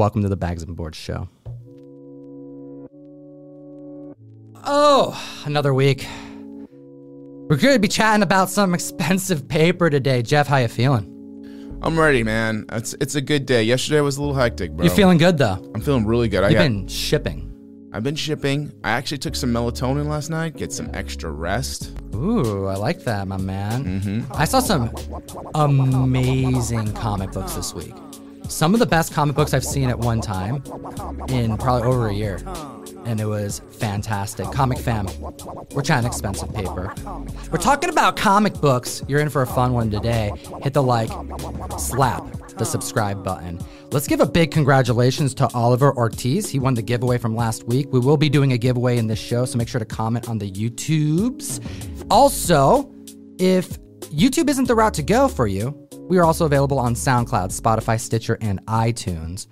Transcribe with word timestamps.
Welcome 0.00 0.22
to 0.22 0.30
the 0.30 0.36
Bags 0.36 0.62
and 0.62 0.74
Boards 0.74 0.96
show. 0.96 1.28
Oh, 4.64 5.42
another 5.44 5.74
week. 5.74 6.06
We're 7.50 7.58
going 7.58 7.74
to 7.74 7.78
be 7.78 7.86
chatting 7.86 8.22
about 8.22 8.48
some 8.48 8.72
expensive 8.72 9.46
paper 9.46 9.90
today. 9.90 10.22
Jeff, 10.22 10.46
how 10.46 10.56
you 10.56 10.68
feeling? 10.68 11.78
I'm 11.82 12.00
ready, 12.00 12.22
man. 12.22 12.64
It's 12.72 12.94
it's 12.94 13.14
a 13.14 13.20
good 13.20 13.44
day. 13.44 13.62
Yesterday 13.62 14.00
was 14.00 14.16
a 14.16 14.22
little 14.22 14.34
hectic, 14.34 14.70
bro. 14.70 14.84
You 14.84 14.90
feeling 14.90 15.18
good 15.18 15.36
though? 15.36 15.70
I'm 15.74 15.82
feeling 15.82 16.06
really 16.06 16.30
good. 16.30 16.44
I 16.44 16.48
You've 16.48 16.54
got, 16.54 16.62
been 16.62 16.88
shipping. 16.88 17.90
I've 17.92 18.02
been 18.02 18.16
shipping. 18.16 18.72
I 18.82 18.92
actually 18.92 19.18
took 19.18 19.36
some 19.36 19.52
melatonin 19.52 20.06
last 20.06 20.30
night, 20.30 20.56
get 20.56 20.72
some 20.72 20.88
extra 20.94 21.30
rest. 21.30 21.92
Ooh, 22.14 22.68
I 22.68 22.76
like 22.76 23.04
that, 23.04 23.28
my 23.28 23.36
man. 23.36 24.00
Mm-hmm. 24.00 24.32
I 24.32 24.46
saw 24.46 24.60
some 24.60 24.94
amazing 25.54 26.94
comic 26.94 27.32
books 27.32 27.52
this 27.52 27.74
week. 27.74 27.92
Some 28.50 28.74
of 28.74 28.80
the 28.80 28.86
best 28.86 29.14
comic 29.14 29.36
books 29.36 29.54
I've 29.54 29.64
seen 29.64 29.88
at 29.88 29.98
one 29.98 30.20
time 30.20 30.56
in 31.28 31.56
probably 31.56 31.88
over 31.88 32.08
a 32.08 32.12
year. 32.12 32.40
And 33.04 33.20
it 33.20 33.24
was 33.24 33.62
fantastic. 33.70 34.50
Comic 34.50 34.78
fam, 34.78 35.08
we're 35.70 35.82
chatting 35.82 36.06
expensive 36.06 36.52
paper. 36.52 36.92
We're 37.50 37.58
talking 37.58 37.90
about 37.90 38.16
comic 38.16 38.54
books. 38.54 39.02
You're 39.06 39.20
in 39.20 39.30
for 39.30 39.42
a 39.42 39.46
fun 39.46 39.72
one 39.72 39.90
today. 39.90 40.32
Hit 40.62 40.74
the 40.74 40.82
like, 40.82 41.10
slap 41.78 42.24
the 42.58 42.64
subscribe 42.64 43.24
button. 43.24 43.58
Let's 43.92 44.06
give 44.06 44.20
a 44.20 44.26
big 44.26 44.50
congratulations 44.50 45.32
to 45.34 45.48
Oliver 45.54 45.96
Ortiz. 45.96 46.50
He 46.50 46.58
won 46.58 46.74
the 46.74 46.82
giveaway 46.82 47.18
from 47.18 47.36
last 47.36 47.64
week. 47.68 47.86
We 47.92 48.00
will 48.00 48.16
be 48.16 48.28
doing 48.28 48.52
a 48.52 48.58
giveaway 48.58 48.98
in 48.98 49.06
this 49.06 49.18
show, 49.18 49.44
so 49.44 49.58
make 49.58 49.68
sure 49.68 49.78
to 49.78 49.86
comment 49.86 50.28
on 50.28 50.38
the 50.38 50.50
YouTubes. 50.50 52.04
Also, 52.10 52.92
if 53.38 53.78
YouTube 54.10 54.50
isn't 54.50 54.66
the 54.66 54.74
route 54.74 54.94
to 54.94 55.02
go 55.02 55.28
for 55.28 55.46
you, 55.46 55.88
we 56.10 56.18
are 56.18 56.24
also 56.24 56.44
available 56.44 56.80
on 56.80 56.94
SoundCloud, 56.94 57.56
Spotify, 57.56 57.98
Stitcher, 57.98 58.36
and 58.40 58.66
iTunes. 58.66 59.46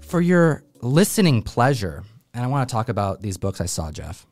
For 0.00 0.20
your 0.20 0.62
listening 0.82 1.40
pleasure, 1.42 2.04
and 2.34 2.44
I 2.44 2.46
want 2.46 2.68
to 2.68 2.72
talk 2.72 2.90
about 2.90 3.22
these 3.22 3.38
books 3.38 3.58
I 3.62 3.64
saw, 3.64 3.90
Jeff. 3.90 4.26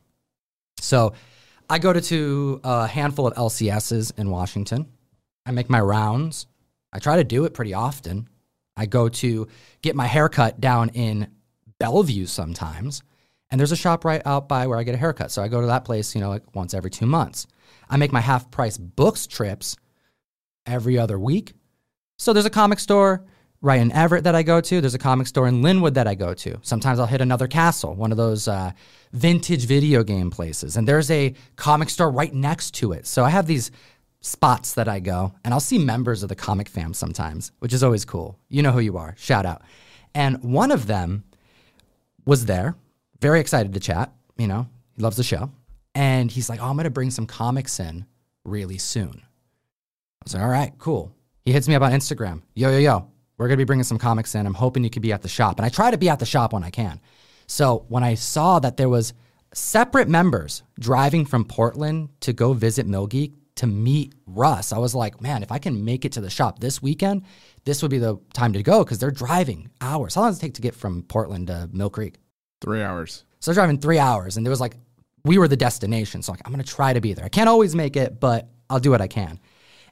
So 0.79 1.13
I 1.67 1.79
go 1.79 1.91
to, 1.91 1.99
to 1.99 2.61
a 2.63 2.85
handful 2.85 3.25
of 3.25 3.33
LCSs 3.33 4.19
in 4.19 4.29
Washington. 4.29 4.85
I 5.47 5.51
make 5.51 5.67
my 5.67 5.81
rounds. 5.81 6.45
I 6.93 6.99
try 6.99 7.15
to 7.15 7.23
do 7.23 7.45
it 7.45 7.55
pretty 7.55 7.73
often. 7.73 8.29
I 8.75 8.85
go 8.85 9.09
to 9.09 9.47
get 9.81 9.95
my 9.95 10.05
haircut 10.05 10.61
down 10.61 10.89
in 10.89 11.27
Bellevue 11.79 12.27
sometimes. 12.27 13.01
And 13.49 13.59
there's 13.59 13.71
a 13.71 13.75
shop 13.75 14.05
right 14.05 14.21
out 14.27 14.47
by 14.47 14.67
where 14.67 14.77
I 14.77 14.83
get 14.83 14.93
a 14.93 14.99
haircut. 14.99 15.31
So 15.31 15.41
I 15.41 15.47
go 15.47 15.61
to 15.61 15.67
that 15.67 15.85
place, 15.85 16.13
you 16.13 16.21
know, 16.21 16.29
like 16.29 16.55
once 16.55 16.75
every 16.75 16.91
two 16.91 17.07
months. 17.07 17.47
I 17.89 17.97
make 17.97 18.11
my 18.11 18.21
half 18.21 18.51
price 18.51 18.77
books 18.77 19.25
trips 19.25 19.75
every 20.67 20.97
other 20.97 21.17
week. 21.17 21.53
So 22.17 22.33
there's 22.33 22.45
a 22.45 22.51
comic 22.51 22.79
store 22.79 23.23
right 23.61 23.79
in 23.79 23.91
Everett 23.91 24.23
that 24.25 24.35
I 24.35 24.43
go 24.43 24.61
to. 24.61 24.81
There's 24.81 24.93
a 24.93 24.99
comic 24.99 25.27
store 25.27 25.47
in 25.47 25.61
Lynnwood 25.61 25.95
that 25.95 26.07
I 26.07 26.15
go 26.15 26.33
to. 26.33 26.59
Sometimes 26.61 26.99
I'll 26.99 27.07
hit 27.07 27.21
another 27.21 27.47
castle, 27.47 27.95
one 27.95 28.11
of 28.11 28.17
those 28.17 28.47
uh, 28.47 28.71
vintage 29.13 29.65
video 29.65 30.03
game 30.03 30.29
places. 30.29 30.77
And 30.77 30.87
there's 30.87 31.09
a 31.09 31.33
comic 31.55 31.89
store 31.89 32.11
right 32.11 32.33
next 32.33 32.71
to 32.75 32.91
it. 32.91 33.07
So 33.07 33.23
I 33.23 33.29
have 33.29 33.47
these 33.47 33.71
spots 34.21 34.73
that 34.73 34.87
I 34.87 34.99
go, 34.99 35.33
and 35.43 35.53
I'll 35.53 35.59
see 35.59 35.77
members 35.77 36.23
of 36.23 36.29
the 36.29 36.35
comic 36.35 36.67
fam 36.67 36.93
sometimes, 36.93 37.51
which 37.59 37.73
is 37.73 37.83
always 37.83 38.05
cool. 38.05 38.37
You 38.49 38.61
know 38.61 38.71
who 38.71 38.79
you 38.79 38.97
are. 38.97 39.15
Shout 39.17 39.45
out. 39.45 39.61
And 40.13 40.43
one 40.43 40.71
of 40.71 40.87
them 40.87 41.23
was 42.25 42.45
there, 42.45 42.75
very 43.21 43.39
excited 43.39 43.73
to 43.73 43.79
chat. 43.79 44.11
You 44.37 44.47
know, 44.47 44.67
he 44.95 45.01
loves 45.01 45.17
the 45.17 45.23
show. 45.23 45.51
And 45.95 46.31
he's 46.31 46.49
like, 46.49 46.61
Oh, 46.61 46.65
I'm 46.65 46.75
going 46.75 46.83
to 46.83 46.89
bring 46.89 47.11
some 47.11 47.25
comics 47.25 47.79
in 47.79 48.05
really 48.43 48.77
soon. 48.77 49.23
I 50.27 50.37
was 50.37 50.41
like, 50.41 50.43
All 50.43 50.49
right, 50.49 50.73
cool. 50.77 51.15
He 51.45 51.53
hits 51.53 51.67
me 51.69 51.75
up 51.75 51.81
on 51.81 51.93
Instagram. 51.93 52.41
Yo, 52.53 52.69
yo, 52.69 52.79
yo, 52.79 53.09
we're 53.37 53.47
going 53.47 53.57
to 53.57 53.61
be 53.61 53.65
bringing 53.65 53.85
some 53.85 53.97
comics 53.97 54.35
in. 54.35 54.45
I'm 54.45 54.53
hoping 54.53 54.83
you 54.83 54.89
could 54.89 55.01
be 55.01 55.13
at 55.13 55.21
the 55.21 55.29
shop. 55.29 55.57
And 55.57 55.65
I 55.65 55.69
try 55.69 55.89
to 55.89 55.97
be 55.97 56.09
at 56.09 56.19
the 56.19 56.25
shop 56.25 56.51
when 56.51 56.63
I 56.63 56.69
can. 56.69 56.99
So 57.47 57.85
when 57.87 58.03
I 58.03 58.15
saw 58.15 58.59
that 58.59 58.75
there 58.75 58.89
was 58.89 59.13
separate 59.53 60.09
members 60.09 60.63
driving 60.79 61.25
from 61.25 61.45
Portland 61.45 62.09
to 62.21 62.33
go 62.33 62.51
visit 62.51 62.85
Milgeek 62.85 63.35
to 63.55 63.67
meet 63.67 64.15
Russ, 64.25 64.73
I 64.73 64.79
was 64.79 64.93
like, 64.93 65.21
man, 65.21 65.43
if 65.43 65.51
I 65.51 65.59
can 65.59 65.85
make 65.85 66.03
it 66.03 66.11
to 66.13 66.21
the 66.21 66.29
shop 66.29 66.59
this 66.59 66.81
weekend, 66.81 67.23
this 67.63 67.81
would 67.81 67.91
be 67.91 67.97
the 67.97 68.17
time 68.33 68.51
to 68.51 68.61
go 68.61 68.83
because 68.83 68.99
they're 68.99 69.11
driving 69.11 69.69
hours. 69.79 70.15
How 70.15 70.21
long 70.21 70.31
does 70.31 70.39
it 70.39 70.41
take 70.41 70.55
to 70.55 70.61
get 70.61 70.75
from 70.75 71.03
Portland 71.03 71.47
to 71.47 71.69
Mill 71.71 71.89
Creek? 71.89 72.15
Three 72.59 72.81
hours. 72.81 73.23
So 73.39 73.51
they're 73.51 73.55
driving 73.55 73.79
three 73.79 73.99
hours, 73.99 74.35
and 74.35 74.45
there 74.45 74.51
was 74.51 74.59
like, 74.59 74.75
we 75.23 75.37
were 75.37 75.47
the 75.47 75.55
destination. 75.55 76.21
So 76.21 76.33
like, 76.33 76.41
I'm 76.43 76.51
gonna 76.51 76.63
try 76.63 76.91
to 76.91 76.99
be 76.99 77.13
there. 77.13 77.23
I 77.23 77.29
can't 77.29 77.47
always 77.47 77.75
make 77.75 77.95
it, 77.95 78.19
but 78.19 78.49
I'll 78.69 78.79
do 78.79 78.91
what 78.91 79.01
I 79.01 79.07
can. 79.07 79.39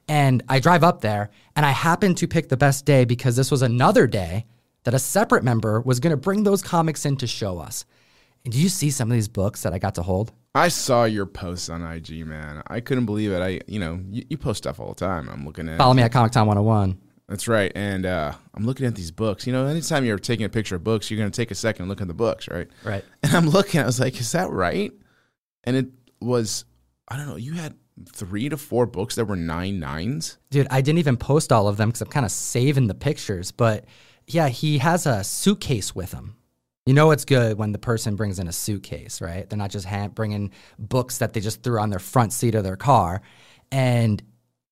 And 0.08 0.42
I 0.48 0.60
drive 0.60 0.84
up 0.84 1.00
there, 1.00 1.30
and 1.56 1.66
I 1.66 1.70
happen 1.70 2.14
to 2.16 2.28
pick 2.28 2.48
the 2.48 2.56
best 2.56 2.84
day 2.84 3.04
because 3.04 3.36
this 3.36 3.50
was 3.50 3.62
another 3.62 4.06
day 4.06 4.46
that 4.84 4.94
a 4.94 4.98
separate 4.98 5.42
member 5.42 5.80
was 5.80 5.98
gonna 5.98 6.16
bring 6.16 6.44
those 6.44 6.62
comics 6.62 7.04
in 7.04 7.16
to 7.16 7.26
show 7.26 7.58
us. 7.58 7.84
And 8.44 8.52
do 8.52 8.60
you 8.60 8.68
see 8.68 8.90
some 8.90 9.10
of 9.10 9.14
these 9.14 9.26
books 9.26 9.62
that 9.62 9.72
I 9.72 9.78
got 9.78 9.96
to 9.96 10.02
hold? 10.02 10.32
I 10.54 10.68
saw 10.68 11.04
your 11.04 11.26
posts 11.26 11.68
on 11.68 11.82
IG, 11.82 12.24
man. 12.24 12.62
I 12.68 12.78
couldn't 12.78 13.04
believe 13.04 13.32
it. 13.32 13.42
I, 13.42 13.60
you 13.66 13.80
know, 13.80 14.00
you, 14.08 14.24
you 14.30 14.38
post 14.38 14.58
stuff 14.58 14.78
all 14.78 14.90
the 14.90 14.94
time. 14.94 15.28
I'm 15.28 15.44
looking 15.44 15.68
at. 15.68 15.78
Follow 15.78 15.94
me 15.94 16.02
at 16.02 16.12
Comic 16.12 16.30
Time 16.30 16.46
101. 16.46 16.96
That's 17.28 17.48
right. 17.48 17.72
And 17.74 18.06
uh, 18.06 18.32
I'm 18.54 18.64
looking 18.64 18.86
at 18.86 18.94
these 18.94 19.10
books. 19.10 19.48
You 19.48 19.52
know, 19.52 19.66
anytime 19.66 20.04
you're 20.04 20.16
taking 20.16 20.46
a 20.46 20.48
picture 20.48 20.76
of 20.76 20.84
books, 20.84 21.10
you're 21.10 21.18
going 21.18 21.30
to 21.30 21.36
take 21.36 21.50
a 21.50 21.56
second 21.56 21.82
and 21.82 21.90
look 21.90 22.00
at 22.00 22.06
the 22.06 22.14
books, 22.14 22.48
right? 22.48 22.68
Right. 22.84 23.04
And 23.24 23.32
I'm 23.34 23.48
looking. 23.50 23.80
I 23.80 23.84
was 23.84 23.98
like, 23.98 24.18
is 24.20 24.30
that 24.32 24.48
right? 24.50 24.92
And 25.64 25.76
it 25.76 25.86
was. 26.20 26.64
I 27.08 27.16
don't 27.16 27.26
know. 27.26 27.36
You 27.36 27.54
had 27.54 27.74
three 28.12 28.48
to 28.48 28.56
four 28.56 28.86
books 28.86 29.14
that 29.14 29.24
were 29.24 29.36
nine 29.36 29.80
nines. 29.80 30.38
Dude, 30.50 30.66
I 30.70 30.80
didn't 30.80 30.98
even 30.98 31.16
post 31.16 31.52
all 31.52 31.68
of 31.68 31.76
them 31.76 31.88
because 31.88 32.02
I'm 32.02 32.08
kind 32.08 32.26
of 32.26 32.32
saving 32.32 32.86
the 32.86 32.94
pictures. 32.94 33.52
But 33.52 33.84
yeah, 34.26 34.48
he 34.48 34.78
has 34.78 35.06
a 35.06 35.24
suitcase 35.24 35.94
with 35.94 36.12
him. 36.12 36.36
You 36.84 36.94
know 36.94 37.10
it's 37.10 37.24
good 37.24 37.58
when 37.58 37.72
the 37.72 37.78
person 37.78 38.14
brings 38.14 38.38
in 38.38 38.46
a 38.46 38.52
suitcase, 38.52 39.20
right? 39.20 39.48
They're 39.48 39.58
not 39.58 39.70
just 39.70 39.86
hand, 39.86 40.14
bringing 40.14 40.52
books 40.78 41.18
that 41.18 41.32
they 41.32 41.40
just 41.40 41.62
threw 41.62 41.80
on 41.80 41.90
their 41.90 41.98
front 41.98 42.32
seat 42.32 42.54
of 42.54 42.62
their 42.62 42.76
car. 42.76 43.22
And 43.72 44.22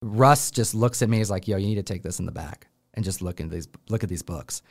Russ 0.00 0.52
just 0.52 0.74
looks 0.74 1.02
at 1.02 1.08
me. 1.08 1.18
He's 1.18 1.30
like, 1.30 1.48
"Yo, 1.48 1.56
you 1.56 1.66
need 1.66 1.74
to 1.76 1.82
take 1.82 2.02
this 2.02 2.20
in 2.20 2.26
the 2.26 2.32
back 2.32 2.68
and 2.92 3.04
just 3.04 3.20
look 3.20 3.40
at 3.40 3.50
these 3.50 3.66
look 3.88 4.04
at 4.04 4.08
these 4.08 4.22
books." 4.22 4.62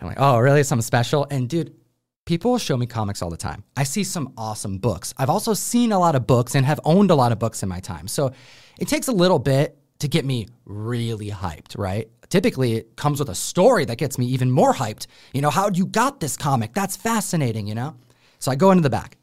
I'm 0.00 0.06
like, 0.06 0.20
"Oh, 0.20 0.38
really? 0.38 0.62
Something 0.62 0.82
special?" 0.82 1.26
And 1.30 1.48
dude, 1.48 1.74
people 2.24 2.58
show 2.58 2.76
me 2.76 2.86
comics 2.86 3.22
all 3.22 3.30
the 3.30 3.36
time. 3.36 3.64
I 3.76 3.84
see 3.84 4.04
some 4.04 4.32
awesome 4.36 4.78
books. 4.78 5.14
I've 5.18 5.30
also 5.30 5.54
seen 5.54 5.92
a 5.92 5.98
lot 5.98 6.14
of 6.14 6.26
books 6.26 6.54
and 6.54 6.64
have 6.66 6.80
owned 6.84 7.10
a 7.10 7.14
lot 7.14 7.32
of 7.32 7.38
books 7.38 7.62
in 7.62 7.68
my 7.68 7.80
time. 7.80 8.08
So 8.08 8.32
it 8.78 8.88
takes 8.88 9.08
a 9.08 9.12
little 9.12 9.38
bit 9.38 9.78
to 10.00 10.08
get 10.08 10.24
me 10.24 10.48
really 10.64 11.30
hyped, 11.30 11.78
right? 11.78 12.08
Typically, 12.28 12.74
it 12.74 12.96
comes 12.96 13.18
with 13.20 13.28
a 13.28 13.34
story 13.34 13.84
that 13.84 13.98
gets 13.98 14.18
me 14.18 14.26
even 14.26 14.50
more 14.50 14.74
hyped. 14.74 15.06
You 15.32 15.40
know, 15.40 15.50
how'd 15.50 15.76
you 15.76 15.86
got 15.86 16.20
this 16.20 16.36
comic? 16.36 16.74
That's 16.74 16.96
fascinating, 16.96 17.66
you 17.66 17.74
know? 17.74 17.96
So 18.38 18.50
I 18.50 18.56
go 18.56 18.70
into 18.70 18.82
the 18.82 18.90
back. 18.90 19.16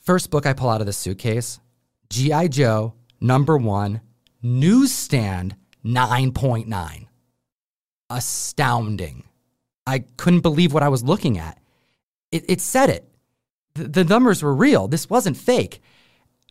First 0.00 0.30
book 0.30 0.44
I 0.46 0.52
pull 0.52 0.68
out 0.68 0.80
of 0.80 0.86
the 0.86 0.92
suitcase 0.92 1.60
G.I. 2.10 2.48
Joe, 2.48 2.94
number 3.20 3.56
one, 3.56 4.00
newsstand 4.42 5.56
9.9. 5.84 7.06
Astounding. 8.10 9.24
I 9.86 10.00
couldn't 10.16 10.40
believe 10.40 10.72
what 10.72 10.82
I 10.82 10.88
was 10.88 11.02
looking 11.02 11.38
at. 11.38 11.58
It, 12.34 12.44
it 12.48 12.60
said 12.60 12.90
it. 12.90 13.08
The, 13.74 13.84
the 13.84 14.04
numbers 14.04 14.42
were 14.42 14.52
real. 14.52 14.88
This 14.88 15.08
wasn't 15.08 15.36
fake. 15.36 15.80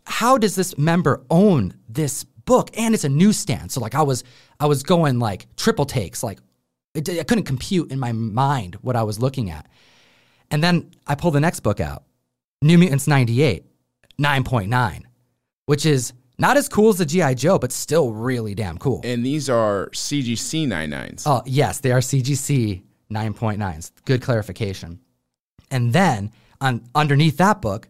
How 0.06 0.38
does 0.38 0.56
this 0.56 0.78
member 0.78 1.22
own 1.28 1.74
this 1.90 2.24
book? 2.24 2.70
And 2.72 2.94
it's 2.94 3.04
a 3.04 3.10
newsstand. 3.10 3.70
So 3.70 3.80
like 3.80 3.94
I 3.94 4.00
was, 4.00 4.24
I 4.58 4.64
was 4.64 4.82
going 4.82 5.18
like 5.18 5.46
triple 5.56 5.84
takes. 5.84 6.22
Like 6.22 6.38
it, 6.94 7.06
I 7.10 7.22
couldn't 7.22 7.44
compute 7.44 7.92
in 7.92 7.98
my 7.98 8.12
mind 8.12 8.76
what 8.80 8.96
I 8.96 9.02
was 9.02 9.18
looking 9.18 9.50
at. 9.50 9.66
And 10.50 10.64
then 10.64 10.90
I 11.06 11.16
pull 11.16 11.30
the 11.30 11.40
next 11.40 11.60
book 11.60 11.80
out, 11.80 12.04
New 12.62 12.78
Mutants 12.78 13.06
98, 13.06 13.66
9.9, 14.18 15.02
which 15.66 15.84
is 15.84 16.14
not 16.38 16.56
as 16.56 16.66
cool 16.66 16.88
as 16.88 16.96
the 16.96 17.04
G.I. 17.04 17.34
Joe, 17.34 17.58
but 17.58 17.72
still 17.72 18.10
really 18.10 18.54
damn 18.54 18.78
cool. 18.78 19.02
And 19.04 19.24
these 19.24 19.50
are 19.50 19.90
CGC 19.90 20.66
nine 20.66 20.88
nines. 20.88 21.24
Oh, 21.26 21.42
yes, 21.44 21.80
they 21.80 21.92
are 21.92 22.00
CGC 22.00 22.82
9.9s. 23.12 23.92
Good 24.06 24.22
clarification. 24.22 25.00
And 25.74 25.92
then 25.92 26.30
on 26.60 26.84
underneath 26.94 27.36
that 27.38 27.60
book, 27.60 27.88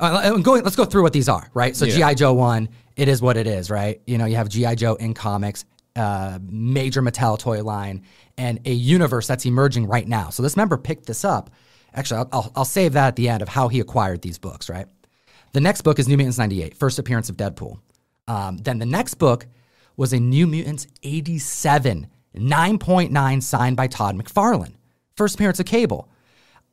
uh, 0.00 0.38
going, 0.38 0.64
let's 0.64 0.76
go 0.76 0.86
through 0.86 1.02
what 1.02 1.12
these 1.12 1.28
are, 1.28 1.50
right? 1.52 1.76
So 1.76 1.84
Yeah. 1.84 1.96
G.I. 1.96 2.14
Joe 2.14 2.32
1, 2.32 2.68
it 2.96 3.08
is 3.08 3.20
what 3.20 3.36
it 3.36 3.46
is, 3.46 3.70
right? 3.70 4.00
You 4.06 4.16
know, 4.16 4.24
you 4.24 4.36
have 4.36 4.48
G.I. 4.48 4.74
Joe 4.76 4.94
in 4.94 5.12
comics, 5.12 5.66
uh, 5.94 6.38
major 6.42 7.02
Mattel 7.02 7.38
toy 7.38 7.62
line, 7.62 8.02
and 8.38 8.58
a 8.64 8.72
universe 8.72 9.26
that's 9.26 9.44
emerging 9.44 9.86
right 9.86 10.08
now. 10.08 10.30
So 10.30 10.42
this 10.42 10.56
member 10.56 10.78
picked 10.78 11.04
this 11.04 11.22
up. 11.22 11.50
Actually, 11.92 12.20
I'll, 12.20 12.28
I'll, 12.32 12.52
I'll 12.56 12.64
save 12.64 12.94
that 12.94 13.08
at 13.08 13.16
the 13.16 13.28
end 13.28 13.42
of 13.42 13.48
how 13.48 13.68
he 13.68 13.80
acquired 13.80 14.22
these 14.22 14.38
books, 14.38 14.70
right? 14.70 14.86
The 15.52 15.60
next 15.60 15.82
book 15.82 15.98
is 15.98 16.08
New 16.08 16.16
Mutants 16.16 16.38
98, 16.38 16.74
first 16.74 16.98
appearance 16.98 17.28
of 17.28 17.36
Deadpool. 17.36 17.78
Um, 18.28 18.56
then 18.58 18.78
the 18.78 18.86
next 18.86 19.14
book 19.14 19.46
was 19.96 20.14
a 20.14 20.18
New 20.20 20.46
Mutants 20.46 20.86
87, 21.02 22.06
9.9 22.34 23.42
signed 23.42 23.76
by 23.76 23.88
Todd 23.88 24.16
McFarlane. 24.16 24.74
First 25.16 25.34
appearance 25.34 25.60
of 25.60 25.66
Cable. 25.66 26.08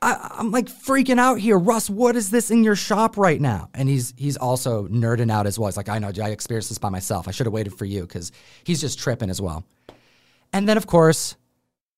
I, 0.02 0.36
I'm 0.40 0.52
like 0.52 0.68
freaking 0.68 1.20
out 1.20 1.40
here. 1.40 1.58
Russ, 1.58 1.90
what 1.90 2.16
is 2.16 2.30
this 2.30 2.52
in 2.52 2.64
your 2.64 2.76
shop 2.76 3.18
right 3.18 3.42
now? 3.42 3.70
And 3.74 3.90
he's 3.90 4.14
he's 4.18 4.38
also 4.38 4.88
nerding 4.88 5.32
out 5.32 5.48
as 5.48 5.58
well. 5.58 5.68
He's 5.68 5.78
like, 5.78 5.90
I 5.90 6.00
know, 6.00 6.12
I 6.22 6.30
experienced 6.30 6.70
this 6.70 6.78
by 6.78 6.90
myself. 6.90 7.28
I 7.28 7.32
should 7.32 7.48
have 7.48 7.54
waited 7.54 7.74
for 7.74 7.86
you 7.86 8.02
because 8.02 8.32
he's 8.64 8.80
just 8.80 9.00
tripping 9.00 9.30
as 9.30 9.42
well. 9.42 9.66
And 10.54 10.70
then, 10.70 10.78
of 10.78 10.88
course, 10.88 11.36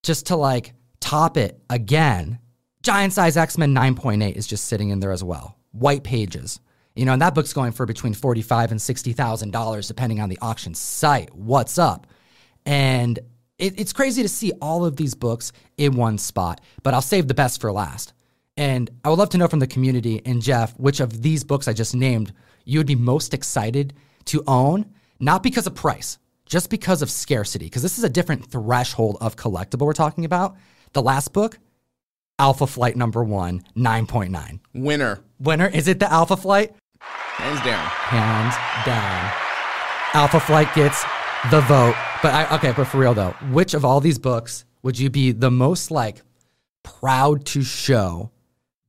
just 0.04 0.28
to 0.28 0.36
like 0.36 0.74
top 1.00 1.38
it 1.38 1.60
again. 1.69 2.40
Giant 2.81 3.12
size 3.12 3.36
X 3.36 3.57
Men 3.57 3.75
9.8 3.75 4.34
is 4.36 4.48
just 4.48 4.66
sitting 4.66 4.90
in 4.90 5.01
there 5.01 5.12
as 5.12 5.24
well. 5.24 5.57
White 5.72 6.04
pages. 6.04 6.62
You 6.96 7.06
know, 7.06 7.13
and 7.13 7.22
that 7.22 7.36
book's 7.36 7.54
going 7.54 7.74
for 7.74 7.86
between 7.86 8.13
forty-five 8.13 8.72
and 8.72 8.81
sixty 8.81 9.13
thousand 9.13 9.51
dollars, 9.51 9.88
depending 9.88 10.19
on 10.19 10.30
the 10.30 10.40
auction 10.42 10.74
site. 10.74 11.34
What's 11.36 11.78
up? 11.78 12.07
And 12.66 13.19
it, 13.60 13.80
it's 13.80 13.94
crazy 13.94 14.24
to 14.24 14.30
see 14.30 14.52
all 14.62 14.86
of 14.86 14.96
these 14.96 15.14
books 15.14 15.52
in 15.78 15.96
one 15.96 16.18
spot. 16.18 16.62
But 16.82 16.94
I'll 16.94 17.02
save 17.02 17.28
the 17.28 17.34
best 17.34 17.62
for 17.62 17.72
last. 17.72 18.14
And 18.58 18.90
I 19.04 19.10
would 19.10 19.20
love 19.20 19.30
to 19.30 19.38
know 19.38 19.48
from 19.48 19.60
the 19.60 19.68
community 19.68 20.22
and 20.26 20.42
Jeff 20.42 20.78
which 20.80 21.00
of 21.00 21.22
these 21.22 21.44
books 21.44 21.68
I 21.68 21.74
just 21.74 21.96
named 21.96 22.34
you 22.66 22.80
would 22.80 22.88
be 22.88 22.96
most 22.96 23.34
excited 23.34 23.94
to 24.26 24.44
own, 24.48 24.86
not 25.20 25.44
because 25.44 25.68
of 25.68 25.76
price, 25.76 26.18
just 26.46 26.70
because 26.70 27.02
of 27.02 27.10
scarcity. 27.10 27.66
Because 27.66 27.84
this 27.84 27.98
is 27.98 28.04
a 28.04 28.10
different 28.10 28.46
threshold 28.46 29.18
of 29.22 29.36
collectible 29.36 29.86
we're 29.86 29.94
talking 29.94 30.26
about. 30.26 30.56
The 30.94 31.02
last 31.02 31.34
book, 31.34 31.58
Alpha 32.38 32.68
Flight 32.68 32.96
number 32.96 33.24
one, 33.24 33.64
9.9. 33.76 34.60
Winner. 34.74 35.20
Winner, 35.40 35.68
is 35.68 35.88
it 35.88 36.00
the 36.00 36.12
Alpha 36.12 36.38
Flight? 36.38 36.76
Hands 37.00 37.62
down. 37.62 37.86
Hands 37.86 38.56
down. 38.86 39.32
Alpha 40.14 40.40
Flight 40.40 40.74
gets 40.76 41.04
the 41.51 41.62
vote. 41.62 41.95
But 42.21 42.33
I, 42.33 42.56
okay, 42.57 42.74
but 42.75 42.86
for 42.86 42.97
real 42.97 43.13
though, 43.13 43.31
which 43.51 43.74
of 43.74 43.86
all 43.86 44.00
these 44.00 44.19
books 44.19 44.65
would 44.83 45.00
you 45.00 45.09
be 45.09 45.31
the 45.31 45.51
most 45.51 45.91
like 45.91 46.21
proud 46.83 47.45
to 47.47 47.63
show 47.63 48.31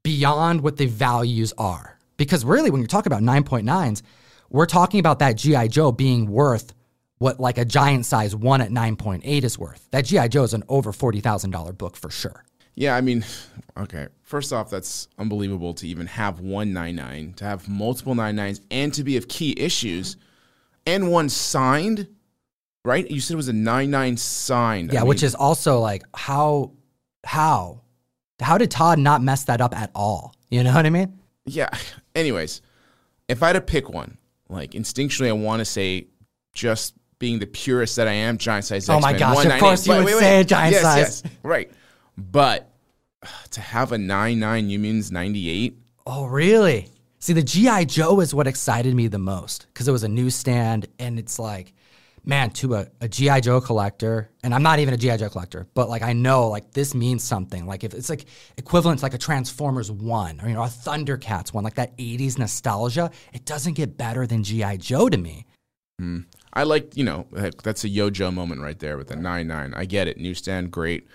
beyond 0.03 0.61
what 0.63 0.77
the 0.77 0.87
values 0.87 1.53
are? 1.59 1.99
Because 2.17 2.45
really, 2.45 2.71
when 2.71 2.81
you're 2.81 2.89
talking 2.89 3.13
about 3.13 3.23
9.9s, 3.23 4.03
we're 4.51 4.67
talking 4.67 5.01
about 5.01 5.21
that 5.21 5.37
G.I. 5.37 5.69
Joe 5.69 5.93
being 5.93 6.27
worth 6.27 6.75
what 7.19 7.39
like 7.39 7.59
a 7.59 7.65
giant 7.65 8.05
size 8.05 8.35
one 8.35 8.61
at 8.61 8.71
9.8 8.71 9.45
is 9.45 9.59
worth. 9.59 9.89
That 9.93 10.05
G.I. 10.05 10.29
Joe 10.29 10.43
is 10.43 10.53
an 10.53 10.65
over 10.69 10.93
$40,000 10.93 11.79
book 11.79 11.97
for 11.97 12.11
sure. 12.11 12.45
Yeah, 12.75 12.97
I 12.97 13.01
mean, 13.01 13.25
okay. 13.77 14.09
First 14.23 14.53
off, 14.53 14.71
that's 14.71 15.09
unbelievable 15.19 15.75
to 15.75 15.87
even 15.87 16.07
have 16.07 16.41
one 16.41 16.73
nine 16.73 16.97
nine, 16.97 17.35
to 17.35 17.45
have 17.45 17.69
multiple 17.69 18.15
nine 18.15 18.37
nines, 18.37 18.61
and 18.71 18.93
to 18.95 19.05
be 19.05 19.17
of 19.17 19.29
key 19.29 19.55
issues, 19.59 20.17
and 20.87 21.11
one 21.11 21.29
signed. 21.29 22.09
Right? 22.85 23.11
You 23.11 23.21
said 23.21 23.35
it 23.35 23.37
was 23.37 23.49
a 23.49 23.53
nine 23.53 23.91
nine 23.91 24.17
signed. 24.17 24.93
Yeah, 24.93 25.03
I 25.03 25.05
which 25.05 25.23
is 25.23 25.35
also 25.35 25.81
like 25.81 26.03
how 26.15 26.73
how 27.25 27.83
how 28.41 28.59
did 28.59 28.71
Todd 28.71 28.99
not 28.99 29.23
mess 29.23 29.45
that 29.45 29.61
up 29.61 29.77
at 29.77 29.91
all? 29.95 30.35
You 30.51 30.65
know 30.65 30.73
what 30.75 30.87
I 30.87 30.91
mean? 30.91 31.19
yeah. 31.47 31.69
Anyways, 32.15 32.63
if 33.29 33.43
I 33.43 33.49
had 33.49 33.53
to 33.53 33.61
pick 33.61 33.89
one, 33.89 34.19
like 34.49 34.73
instinctually, 34.73 35.29
I 35.29 35.33
want 35.33 35.61
to 35.61 35.65
say 35.65 36.09
just 36.53 36.95
being 37.19 37.39
the 37.39 37.47
purest 37.47 37.97
that 37.97 38.09
I 38.09 38.13
am, 38.13 38.39
giant 38.39 38.65
size. 38.65 38.89
Oh 38.89 38.99
my 38.99 39.13
X-Men, 39.13 39.19
gosh, 39.19 39.47
of 39.47 39.61
course 39.61 39.87
you 39.87 40.05
would 40.05 40.19
say 40.19 40.45
giant 40.45 40.73
yes, 40.73 40.83
size. 40.83 41.23
Yes, 41.25 41.35
right. 41.43 41.71
But 42.17 42.71
to 43.53 43.61
have 43.61 43.93
a 43.93 43.99
nine 43.99 44.41
nine, 44.41 44.71
you 44.71 44.79
means 44.79 45.13
ninety 45.13 45.49
eight. 45.49 45.77
Oh, 46.07 46.27
really? 46.27 46.89
See, 47.19 47.35
the 47.35 47.43
GI 47.43 47.85
Joe 47.85 48.21
is 48.21 48.35
what 48.35 48.47
excited 48.47 48.95
me 48.95 49.07
the 49.07 49.19
most 49.19 49.67
because 49.69 49.87
it 49.87 49.93
was 49.93 50.03
a 50.03 50.09
newsstand, 50.09 50.89
and 50.99 51.19
it's 51.19 51.39
like, 51.39 51.75
man, 52.25 52.51
to 52.51 52.75
a, 52.75 52.87
a 53.01 53.09
GI 53.09 53.43
Joe 53.43 53.61
collector, 53.61 54.31
and 54.43 54.55
I'm 54.55 54.63
not 54.63 54.79
even 54.79 54.95
a 54.95 54.97
GI 54.97 55.19
Joe 55.19 55.29
collector, 55.29 55.67
but 55.75 55.89
like 55.89 56.03
I 56.03 56.13
know 56.13 56.49
like 56.49 56.73
this 56.73 56.95
means 56.95 57.23
something. 57.23 57.67
Like 57.67 57.85
if 57.85 57.95
it's 57.95 58.11
like 58.11 58.27
equivalent 58.57 59.01
to 59.01 59.05
like 59.05 59.15
a 59.15 59.19
Transformers 59.19 59.91
one 59.91 60.41
or 60.41 60.49
you 60.49 60.55
know 60.55 60.63
a 60.63 60.67
Thundercats 60.67 61.53
one, 61.53 61.65
like 61.65 61.75
that 61.75 61.97
'80s 61.99 62.39
nostalgia, 62.39 63.11
it 63.33 63.45
doesn't 63.45 63.75
get 63.75 63.97
better 63.97 64.27
than 64.27 64.43
GI 64.43 64.79
Joe 64.79 65.09
to 65.09 65.17
me. 65.17 65.47
Hmm. 65.99 66.21
I 66.53 66.65
like, 66.65 66.97
you 66.97 67.05
know, 67.05 67.27
that's 67.63 67.85
a 67.85 67.89
Yo 67.89 68.11
Joe 68.11 68.31
moment 68.31 68.61
right 68.61 68.79
there 68.79 68.97
with 68.97 69.09
the 69.09 69.17
9 69.17 69.47
9. 69.47 69.75
I 69.75 69.85
get 69.85 70.09
it. 70.09 70.19
Newsstand, 70.19 70.71
great. 70.71 71.07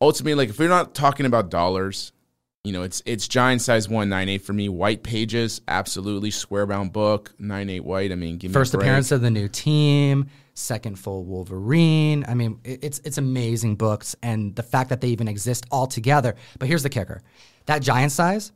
Ultimately, 0.00 0.34
like, 0.34 0.48
if 0.50 0.58
we're 0.58 0.68
not 0.68 0.94
talking 0.94 1.26
about 1.26 1.50
dollars, 1.50 2.12
you 2.64 2.72
know, 2.72 2.82
it's 2.82 3.02
it's 3.06 3.28
giant 3.28 3.60
size 3.62 3.88
198 3.88 4.38
for 4.38 4.52
me. 4.52 4.68
White 4.68 5.02
pages, 5.02 5.60
absolutely. 5.68 6.30
Square 6.30 6.66
bound 6.66 6.92
book, 6.92 7.34
nine 7.38 7.68
eight 7.70 7.84
white. 7.84 8.10
I 8.10 8.14
mean, 8.14 8.38
give 8.38 8.50
me 8.50 8.54
First 8.54 8.72
break. 8.72 8.82
appearance 8.82 9.12
of 9.12 9.20
the 9.20 9.30
new 9.30 9.48
team, 9.48 10.28
second 10.54 10.98
full 10.98 11.24
Wolverine. 11.24 12.24
I 12.26 12.34
mean, 12.34 12.60
it's 12.64 13.00
it's 13.04 13.18
amazing 13.18 13.76
books, 13.76 14.16
and 14.22 14.56
the 14.56 14.62
fact 14.62 14.90
that 14.90 15.00
they 15.00 15.08
even 15.08 15.28
exist 15.28 15.66
all 15.70 15.86
together. 15.86 16.34
But 16.58 16.68
here's 16.68 16.82
the 16.82 16.90
kicker: 16.90 17.22
that 17.66 17.82
giant 17.82 18.12
size. 18.12 18.52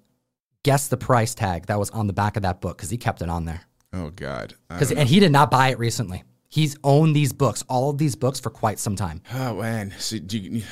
Guess 0.64 0.88
the 0.88 0.96
price 0.96 1.36
tag 1.36 1.66
that 1.66 1.78
was 1.78 1.88
on 1.90 2.08
the 2.08 2.12
back 2.12 2.36
of 2.36 2.42
that 2.42 2.60
book 2.60 2.76
because 2.76 2.90
he 2.90 2.98
kept 2.98 3.22
it 3.22 3.30
on 3.30 3.44
there. 3.44 3.60
Oh, 3.92 4.10
God. 4.10 4.54
Because 4.68 4.90
and 4.90 5.08
he 5.08 5.20
did 5.20 5.30
not 5.30 5.52
buy 5.52 5.68
it 5.68 5.78
recently. 5.78 6.24
He's 6.48 6.76
owned 6.82 7.14
these 7.14 7.32
books, 7.32 7.62
all 7.68 7.90
of 7.90 7.98
these 7.98 8.16
books, 8.16 8.40
for 8.40 8.50
quite 8.50 8.80
some 8.80 8.96
time. 8.96 9.22
Oh, 9.32 9.54
man. 9.54 9.94
So, 9.98 10.18
do 10.18 10.36
you, 10.36 10.62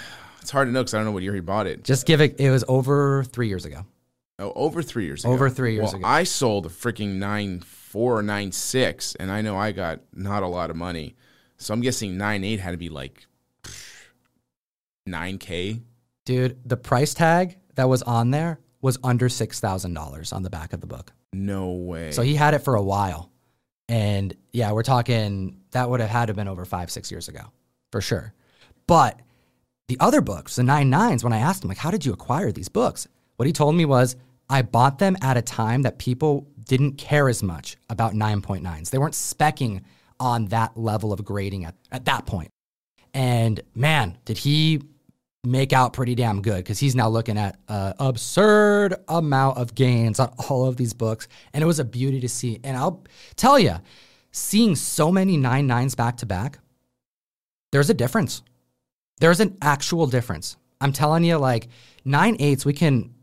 it's 0.46 0.52
hard 0.52 0.68
to 0.68 0.72
know 0.72 0.78
because 0.78 0.94
I 0.94 0.98
don't 0.98 1.06
know 1.06 1.10
what 1.10 1.24
year 1.24 1.34
he 1.34 1.40
bought 1.40 1.66
it. 1.66 1.82
Just 1.82 2.06
give 2.06 2.20
it. 2.20 2.38
It 2.38 2.52
was 2.52 2.62
over 2.68 3.24
three 3.24 3.48
years 3.48 3.64
ago. 3.64 3.84
Oh, 4.38 4.52
over 4.54 4.80
three 4.80 5.04
years 5.04 5.24
ago. 5.24 5.32
Over 5.32 5.50
three 5.50 5.74
years 5.74 5.86
well, 5.86 5.96
ago. 5.96 6.06
I 6.06 6.22
sold 6.22 6.66
a 6.66 6.68
freaking 6.68 7.14
nine 7.14 7.62
four 7.62 8.16
or 8.16 8.22
nine 8.22 8.52
six, 8.52 9.16
and 9.16 9.32
I 9.32 9.42
know 9.42 9.56
I 9.56 9.72
got 9.72 10.02
not 10.14 10.44
a 10.44 10.46
lot 10.46 10.70
of 10.70 10.76
money. 10.76 11.16
So 11.58 11.74
I'm 11.74 11.80
guessing 11.80 12.16
nine 12.16 12.44
eight 12.44 12.60
had 12.60 12.70
to 12.70 12.76
be 12.76 12.88
like 12.88 13.26
nine 15.04 15.38
K. 15.38 15.82
Dude, 16.24 16.60
the 16.64 16.76
price 16.76 17.12
tag 17.12 17.58
that 17.74 17.88
was 17.88 18.02
on 18.02 18.30
there 18.30 18.60
was 18.80 18.98
under 19.02 19.28
six 19.28 19.58
thousand 19.58 19.94
dollars 19.94 20.32
on 20.32 20.44
the 20.44 20.50
back 20.50 20.72
of 20.72 20.80
the 20.80 20.86
book. 20.86 21.12
No 21.32 21.72
way. 21.72 22.12
So 22.12 22.22
he 22.22 22.36
had 22.36 22.54
it 22.54 22.60
for 22.60 22.76
a 22.76 22.82
while. 22.82 23.32
And 23.88 24.32
yeah, 24.52 24.70
we're 24.70 24.84
talking 24.84 25.58
that 25.72 25.90
would 25.90 25.98
have 25.98 26.08
had 26.08 26.26
to 26.26 26.30
have 26.30 26.36
been 26.36 26.46
over 26.46 26.64
five, 26.64 26.92
six 26.92 27.10
years 27.10 27.26
ago, 27.26 27.50
for 27.90 28.00
sure. 28.00 28.32
But 28.86 29.20
the 29.88 29.96
other 30.00 30.20
books, 30.20 30.56
the 30.56 30.62
nine 30.62 30.90
nines, 30.90 31.22
when 31.22 31.32
I 31.32 31.38
asked 31.38 31.62
him, 31.62 31.68
like, 31.68 31.78
how 31.78 31.90
did 31.90 32.04
you 32.04 32.12
acquire 32.12 32.52
these 32.52 32.68
books? 32.68 33.06
What 33.36 33.46
he 33.46 33.52
told 33.52 33.74
me 33.74 33.84
was, 33.84 34.16
I 34.48 34.62
bought 34.62 34.98
them 34.98 35.16
at 35.22 35.36
a 35.36 35.42
time 35.42 35.82
that 35.82 35.98
people 35.98 36.46
didn't 36.64 36.98
care 36.98 37.28
as 37.28 37.42
much 37.42 37.76
about 37.88 38.12
9.9s. 38.12 38.90
They 38.90 38.98
weren't 38.98 39.14
specking 39.14 39.82
on 40.18 40.46
that 40.46 40.76
level 40.76 41.12
of 41.12 41.24
grading 41.24 41.64
at, 41.64 41.74
at 41.92 42.04
that 42.06 42.26
point. 42.26 42.50
And 43.12 43.60
man, 43.74 44.18
did 44.24 44.38
he 44.38 44.82
make 45.46 45.72
out 45.72 45.92
pretty 45.92 46.14
damn 46.14 46.42
good 46.42 46.58
because 46.58 46.78
he's 46.78 46.94
now 46.94 47.08
looking 47.08 47.38
at 47.38 47.56
an 47.68 47.94
absurd 47.98 48.96
amount 49.08 49.56
of 49.58 49.74
gains 49.74 50.18
on 50.18 50.34
all 50.48 50.66
of 50.66 50.76
these 50.76 50.92
books. 50.92 51.28
And 51.54 51.62
it 51.62 51.66
was 51.66 51.78
a 51.78 51.84
beauty 51.84 52.20
to 52.20 52.28
see. 52.28 52.58
And 52.64 52.76
I'll 52.76 53.04
tell 53.36 53.58
you, 53.58 53.76
seeing 54.32 54.74
so 54.74 55.10
many 55.10 55.36
nine 55.36 55.66
nines 55.66 55.94
back 55.94 56.18
to 56.18 56.26
back, 56.26 56.58
there's 57.72 57.90
a 57.90 57.94
difference. 57.94 58.42
There's 59.18 59.40
an 59.40 59.56
actual 59.62 60.06
difference. 60.06 60.56
I'm 60.80 60.92
telling 60.92 61.24
you, 61.24 61.38
like 61.38 61.68
nine 62.04 62.36
eights, 62.38 62.64
we 62.66 62.74
can, 62.74 63.14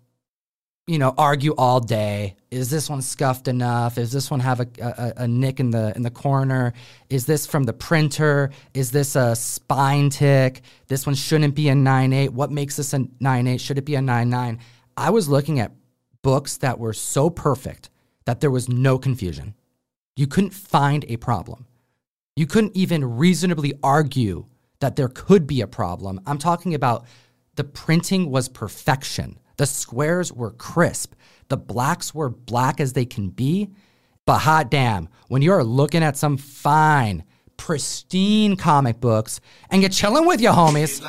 you 0.88 0.98
know, 0.98 1.14
argue 1.18 1.54
all 1.56 1.80
day. 1.80 2.36
Is 2.50 2.70
this 2.70 2.90
one 2.90 3.02
scuffed 3.02 3.48
enough? 3.48 3.98
Is 3.98 4.12
this 4.12 4.32
one 4.32 4.40
have 4.40 4.60
a, 4.60 4.68
a, 4.82 5.14
a 5.24 5.28
nick 5.28 5.60
in 5.60 5.70
the 5.70 5.94
in 5.96 6.02
the 6.02 6.10
corner? 6.10 6.74
Is 7.10 7.26
this 7.26 7.46
from 7.46 7.64
the 7.64 7.74
printer? 7.74 8.50
Is 8.74 8.92
this 8.92 9.16
a 9.16 9.36
spine 9.36 10.10
tick? 10.10 10.62
This 10.88 11.06
one 11.06 11.16
shouldn't 11.16 11.56
be 11.56 11.70
a 11.70 11.76
nine 11.76 12.12
eight. 12.12 12.34
What 12.34 12.52
makes 12.52 12.76
this 12.76 12.94
a 12.94 13.06
nine 13.20 13.48
eight? 13.48 13.62
Should 13.62 13.78
it 13.78 13.86
be 13.86 13.96
a 13.96 14.02
nine 14.02 14.30
nine? 14.30 14.60
I 14.98 15.12
was 15.12 15.30
looking 15.30 15.60
at 15.60 15.72
books 16.22 16.58
that 16.58 16.80
were 16.80 16.94
so 16.94 17.30
perfect 17.30 17.90
that 18.26 18.40
there 18.40 18.52
was 18.52 18.68
no 18.70 18.98
confusion. 18.98 19.54
You 20.16 20.28
couldn't 20.28 20.54
find 20.54 21.06
a 21.08 21.18
problem. 21.18 21.66
You 22.36 22.48
couldn't 22.48 22.76
even 22.76 23.18
reasonably 23.18 23.74
argue 23.84 24.46
that 24.84 24.98
there 24.98 25.08
could 25.08 25.48
be 25.48 25.62
a 25.62 25.68
problem. 25.68 26.20
I'm 26.28 26.38
talking 26.38 26.76
about 26.76 27.06
the 27.56 27.64
printing 27.64 28.30
was 28.30 28.50
perfection. 28.50 29.40
The 29.56 29.66
squares 29.66 30.34
were 30.34 30.52
crisp. 30.52 31.14
The 31.48 31.56
blacks 31.56 32.14
were 32.14 32.30
black 32.30 32.82
as 32.82 32.92
they 32.92 33.06
can 33.06 33.30
be. 33.30 33.70
But 34.26 34.40
hot 34.40 34.70
damn, 34.70 35.08
when 35.30 35.42
you're 35.42 35.64
looking 35.64 36.04
at 36.04 36.18
some 36.18 36.36
fine, 36.36 37.24
pristine 37.56 38.58
comic 38.58 39.00
books 39.00 39.40
and 39.70 39.82
you're 39.82 39.90
chilling 39.90 40.26
with 40.26 40.42
your 40.42 40.54
homies, 40.54 41.02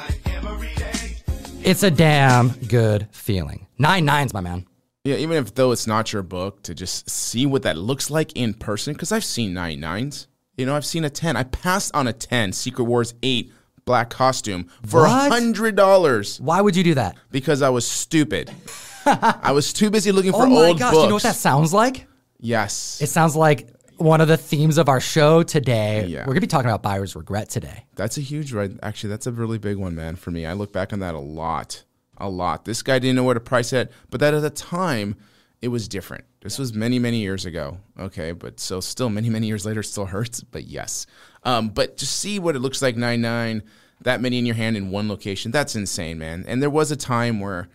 it's 1.65 1.83
a 1.83 1.91
damn 1.91 2.51
good 2.69 3.09
feeling. 3.11 3.67
Nine 3.77 4.05
nines, 4.05 4.33
my 4.33 4.41
man. 4.41 4.67
yeah, 5.03 5.17
even 5.17 5.37
if 5.37 5.55
though 5.55 5.73
it's 5.73 5.89
not 5.89 6.13
your 6.13 6.23
book, 6.23 6.63
to 6.63 6.77
just 6.77 7.11
see 7.11 7.45
what 7.45 7.63
that 7.63 7.77
looks 7.77 8.09
like 8.09 8.37
in 8.37 8.55
person, 8.55 8.93
because 8.93 9.11
I've 9.11 9.25
seen 9.25 9.53
nine 9.53 9.81
nines. 9.81 10.29
You 10.57 10.67
know, 10.67 10.77
I've 10.77 10.87
seen 10.87 11.05
a 11.05 11.11
ten. 11.11 11.37
I 11.37 11.43
passed 11.43 11.93
on 11.95 12.07
a 12.07 12.13
ten 12.13 12.53
Secret 12.53 12.85
Wars 12.85 13.15
eight 13.25 13.53
black 13.85 14.11
costume 14.11 14.69
for 14.87 15.05
a 15.05 15.09
hundred 15.11 15.77
dollars 15.77 16.41
Why 16.41 16.61
would 16.61 16.75
you 16.77 16.85
do 16.85 16.95
that? 16.95 17.17
because 17.31 17.63
I 17.63 17.69
was 17.71 17.87
stupid. 17.87 18.51
I 19.07 19.53
was 19.53 19.73
too 19.73 19.91
busy 19.91 20.13
looking 20.13 20.33
oh 20.35 20.39
for 20.39 20.47
oh 20.47 20.51
my 20.51 20.69
old 20.69 20.79
gosh, 20.79 20.93
books. 20.93 21.03
you 21.03 21.09
know 21.09 21.15
what 21.17 21.23
that 21.25 21.37
sounds 21.37 21.73
like? 21.75 22.07
yes, 22.41 23.01
It 23.03 23.09
sounds 23.09 23.37
like 23.37 23.69
one 23.97 24.21
of 24.21 24.29
the 24.29 24.37
themes 24.37 24.77
of 24.79 24.89
our 24.89 25.01
show 25.01 25.43
today. 25.43 26.07
Yeah. 26.07 26.21
We're 26.21 26.33
going 26.33 26.37
to 26.37 26.41
be 26.41 26.47
talking 26.49 26.69
about 26.69 26.83
buyer's 26.83 27.15
regret 27.15 27.49
today. 27.49 27.85
That's 27.95 28.19
a 28.19 28.21
huge 28.21 28.53
right. 28.53 28.73
Actually, 28.83 29.11
that's 29.11 29.27
a 29.29 29.33
really 29.33 29.59
big 29.59 29.77
one, 29.77 29.95
man, 29.95 30.17
for 30.17 30.31
me. 30.33 30.45
I 30.47 30.53
look 30.55 30.73
back 30.73 30.93
on 30.93 30.99
that 31.01 31.15
a 31.15 31.19
lot. 31.21 31.85
A 32.19 32.29
lot. 32.29 32.65
This 32.65 32.83
guy 32.83 32.99
didn't 32.99 33.15
know 33.17 33.25
where 33.25 33.35
to 33.35 33.41
price 33.41 33.73
it, 33.73 33.93
but 34.11 34.19
that 34.21 34.35
at 34.35 34.43
the 34.43 34.51
time, 34.51 35.17
it 35.63 35.69
was 35.69 35.87
different. 35.89 36.25
This 36.45 36.59
was 36.59 36.75
many, 36.75 36.99
many 36.99 37.21
years 37.21 37.47
ago. 37.47 37.79
Okay, 37.99 38.33
but 38.33 38.61
so 38.61 38.79
still 38.81 39.09
many, 39.09 39.31
many 39.31 39.47
years 39.47 39.65
later, 39.65 39.83
still 39.83 40.05
hurts, 40.05 40.43
but 40.43 40.65
yes. 40.65 41.07
Um, 41.43 41.71
but 41.71 41.97
just 41.97 42.19
see 42.19 42.39
what 42.39 42.55
it 42.55 42.59
looks 42.59 42.83
like 42.83 42.97
9 42.99 43.19
9. 43.19 43.63
that 44.03 44.21
many 44.21 44.39
in 44.39 44.45
your 44.45 44.55
hand 44.55 44.77
in 44.77 44.91
one 44.91 45.09
location, 45.09 45.51
that's 45.51 45.75
insane, 45.75 46.19
man. 46.19 46.45
And 46.47 46.61
there 46.61 46.69
was 46.69 46.91
a 46.91 46.97
time 46.97 47.41
where 47.41 47.71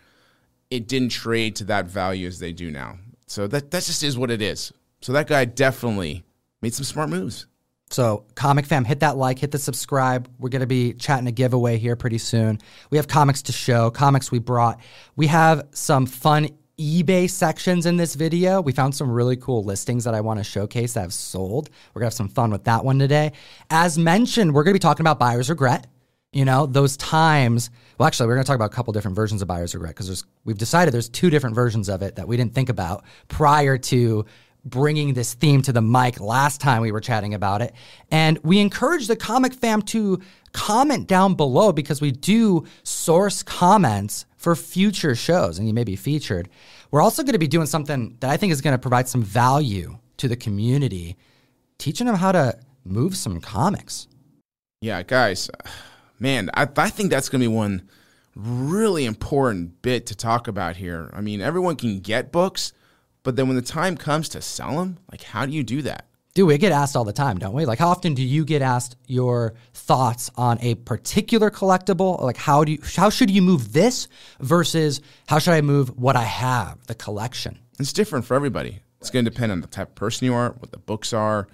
it 0.69 0.87
didn't 0.87 1.09
trade 1.09 1.55
to 1.55 1.63
that 1.63 1.87
value 1.87 2.27
as 2.27 2.37
they 2.37 2.53
do 2.53 2.69
now. 2.69 2.99
So 3.25 3.47
that 3.47 3.71
that 3.71 3.83
just 3.83 4.03
is 4.03 4.19
what 4.19 4.29
it 4.29 4.41
is. 4.41 4.71
So 5.01 5.13
that 5.13 5.27
guy 5.27 5.45
definitely 5.45 6.23
made 6.61 6.75
some 6.75 6.83
smart 6.83 7.09
moves. 7.09 7.47
So, 7.91 8.25
Comic 8.35 8.67
Fam, 8.67 8.85
hit 8.85 8.99
that 8.99 9.17
like, 9.17 9.39
hit 9.39 9.49
the 9.49 9.57
subscribe. 9.57 10.29
We're 10.37 10.49
going 10.49 10.59
to 10.59 10.67
be 10.67 10.93
chatting 10.93 11.25
a 11.25 11.31
giveaway 11.31 11.79
here 11.79 11.95
pretty 11.95 12.19
soon. 12.19 12.59
We 12.91 12.97
have 12.99 13.07
comics 13.07 13.41
to 13.43 13.51
show, 13.51 13.89
comics 13.89 14.31
we 14.31 14.37
brought. 14.37 14.79
We 15.15 15.25
have 15.25 15.67
some 15.71 16.05
fun 16.05 16.49
eBay 16.79 17.29
sections 17.29 17.85
in 17.85 17.97
this 17.97 18.15
video. 18.15 18.61
We 18.61 18.71
found 18.71 18.95
some 18.95 19.11
really 19.11 19.35
cool 19.35 19.65
listings 19.65 20.05
that 20.05 20.13
I 20.13 20.21
want 20.21 20.39
to 20.39 20.45
showcase 20.45 20.93
that 20.93 21.01
have 21.01 21.13
sold. 21.13 21.69
We're 21.93 21.99
going 21.99 22.09
to 22.09 22.13
have 22.13 22.13
some 22.13 22.29
fun 22.29 22.51
with 22.51 22.63
that 22.63 22.85
one 22.85 22.97
today. 22.97 23.33
As 23.69 23.97
mentioned, 23.97 24.53
we're 24.53 24.63
going 24.63 24.73
to 24.73 24.79
be 24.79 24.81
talking 24.81 25.03
about 25.03 25.19
buyer's 25.19 25.49
regret. 25.49 25.87
You 26.31 26.45
know, 26.45 26.67
those 26.67 26.95
times. 26.95 27.69
Well, 27.97 28.07
actually, 28.07 28.27
we're 28.27 28.35
going 28.35 28.45
to 28.45 28.47
talk 28.47 28.55
about 28.55 28.71
a 28.71 28.75
couple 28.75 28.93
different 28.93 29.15
versions 29.15 29.41
of 29.41 29.47
buyer's 29.47 29.73
regret 29.73 29.95
because 29.95 30.23
we've 30.45 30.59
decided 30.59 30.93
there's 30.93 31.09
two 31.09 31.29
different 31.29 31.55
versions 31.55 31.89
of 31.89 32.01
it 32.01 32.15
that 32.15 32.27
we 32.27 32.37
didn't 32.37 32.53
think 32.53 32.69
about 32.69 33.03
prior 33.27 33.77
to 33.77 34.25
bringing 34.63 35.13
this 35.13 35.33
theme 35.33 35.61
to 35.63 35.73
the 35.73 35.81
mic 35.81 36.19
last 36.19 36.61
time 36.61 36.81
we 36.81 36.91
were 36.91 37.01
chatting 37.01 37.33
about 37.33 37.61
it. 37.61 37.73
And 38.11 38.37
we 38.43 38.59
encourage 38.59 39.07
the 39.07 39.15
comic 39.15 39.53
fam 39.53 39.81
to 39.83 40.21
comment 40.53 41.07
down 41.07 41.33
below 41.33 41.71
because 41.71 41.99
we 41.99 42.11
do 42.11 42.65
source 42.83 43.41
comments 43.43 44.25
for 44.39 44.55
future 44.55 45.13
shows 45.15 45.59
and 45.59 45.67
you 45.67 45.73
may 45.73 45.83
be 45.83 45.97
featured. 45.97 46.49
We're 46.91 47.01
also 47.01 47.23
going 47.23 47.33
to 47.33 47.39
be 47.39 47.47
doing 47.47 47.67
something 47.67 48.15
that 48.21 48.29
I 48.29 48.37
think 48.37 48.53
is 48.53 48.61
going 48.61 48.73
to 48.73 48.79
provide 48.79 49.07
some 49.07 49.21
value 49.21 49.99
to 50.17 50.27
the 50.29 50.37
community, 50.37 51.17
teaching 51.77 52.07
them 52.07 52.15
how 52.15 52.31
to 52.31 52.57
move 52.85 53.17
some 53.17 53.41
comics. 53.41 54.07
Yeah, 54.81 55.03
guys, 55.03 55.49
man, 56.19 56.49
I, 56.53 56.67
I 56.77 56.89
think 56.89 57.11
that's 57.11 57.27
going 57.27 57.41
to 57.41 57.49
be 57.49 57.53
one 57.53 57.89
really 58.33 59.05
important 59.05 59.81
bit 59.81 60.05
to 60.05 60.15
talk 60.15 60.47
about 60.47 60.77
here. 60.77 61.09
I 61.11 61.19
mean, 61.19 61.41
everyone 61.41 61.75
can 61.75 61.99
get 61.99 62.31
books, 62.31 62.71
but 63.23 63.35
then 63.35 63.47
when 63.47 63.57
the 63.57 63.61
time 63.61 63.97
comes 63.97 64.29
to 64.29 64.41
sell 64.41 64.77
them, 64.77 64.99
like, 65.11 65.21
how 65.21 65.45
do 65.45 65.51
you 65.51 65.63
do 65.63 65.81
that? 65.81 66.07
Dude, 66.35 66.47
we 66.47 66.57
get 66.57 66.71
asked 66.71 66.95
all 66.95 67.03
the 67.03 67.13
time, 67.13 67.39
don't 67.39 67.53
we? 67.53 67.65
Like, 67.65 67.79
how 67.79 67.89
often 67.89 68.13
do 68.13 68.21
you 68.21 68.45
get 68.45 68.61
asked 68.61 68.95
your 69.07 69.55
thoughts 69.73 70.29
on 70.35 70.59
a 70.61 70.75
particular 70.75 71.49
collectible? 71.49 72.21
Like, 72.21 72.37
how 72.37 72.63
do 72.63 72.73
you, 72.73 72.79
how 72.95 73.09
should 73.09 73.31
you 73.31 73.41
move 73.41 73.73
this 73.73 74.07
versus 74.39 75.01
how 75.27 75.39
should 75.39 75.53
I 75.53 75.61
move 75.61 75.97
what 75.97 76.15
I 76.15 76.23
have, 76.23 76.85
the 76.85 76.95
collection? 76.95 77.59
It's 77.79 77.93
different 77.93 78.25
for 78.25 78.35
everybody. 78.35 78.79
It's 79.01 79.09
going 79.09 79.25
to 79.25 79.31
depend 79.31 79.51
on 79.51 79.61
the 79.61 79.67
type 79.67 79.89
of 79.89 79.95
person 79.95 80.25
you 80.25 80.35
are, 80.35 80.51
what 80.59 80.71
the 80.71 80.77
books 80.77 81.13
are, 81.13 81.47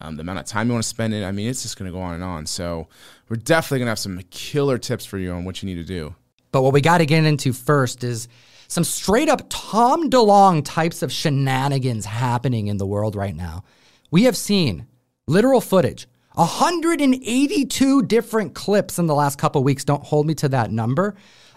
um, 0.00 0.16
the 0.16 0.22
amount 0.22 0.38
of 0.38 0.46
time 0.46 0.68
you 0.68 0.72
want 0.72 0.84
to 0.84 0.88
spend 0.88 1.12
it. 1.12 1.24
I 1.24 1.32
mean, 1.32 1.48
it's 1.48 1.62
just 1.62 1.78
going 1.78 1.90
to 1.90 1.96
go 1.96 2.00
on 2.02 2.14
and 2.14 2.24
on. 2.24 2.46
So, 2.46 2.88
we're 3.28 3.36
definitely 3.36 3.80
going 3.80 3.86
to 3.86 3.90
have 3.90 3.98
some 3.98 4.20
killer 4.30 4.78
tips 4.78 5.04
for 5.04 5.18
you 5.18 5.32
on 5.32 5.44
what 5.44 5.62
you 5.62 5.66
need 5.66 5.76
to 5.76 5.84
do. 5.84 6.14
But 6.52 6.62
what 6.62 6.72
we 6.72 6.80
got 6.80 6.98
to 6.98 7.06
get 7.06 7.24
into 7.24 7.52
first 7.52 8.02
is 8.02 8.28
some 8.68 8.84
straight 8.84 9.28
up 9.28 9.42
Tom 9.50 10.10
DeLonge 10.10 10.64
types 10.64 11.02
of 11.02 11.12
shenanigans 11.12 12.06
happening 12.06 12.68
in 12.68 12.78
the 12.78 12.86
world 12.86 13.14
right 13.14 13.34
now. 13.34 13.64
We 14.12 14.24
have 14.24 14.36
seen 14.36 14.86
literal 15.26 15.62
footage, 15.62 16.06
182 16.34 18.02
different 18.02 18.54
clips 18.54 18.98
in 18.98 19.06
the 19.06 19.14
last 19.14 19.38
couple 19.38 19.64
weeks. 19.64 19.86
Don't 19.86 20.04
hold 20.04 20.26
me 20.26 20.34
to 20.34 20.50
that 20.50 20.70
number 20.70 21.14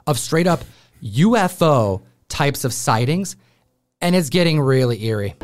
of 0.08 0.18
straight 0.18 0.48
up 0.48 0.64
UFO 1.04 2.02
types 2.30 2.64
of 2.64 2.72
sightings. 2.72 3.36
And 4.00 4.16
it's 4.16 4.30
getting 4.30 4.62
really 4.62 5.04
eerie. 5.04 5.36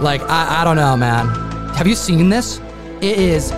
Like, 0.00 0.22
I, 0.22 0.62
I 0.62 0.64
don't 0.64 0.74
know, 0.74 0.96
man. 0.96 1.28
Have 1.76 1.86
you 1.86 1.94
seen 1.94 2.30
this? 2.30 2.60
It 3.00 3.16
is 3.16 3.54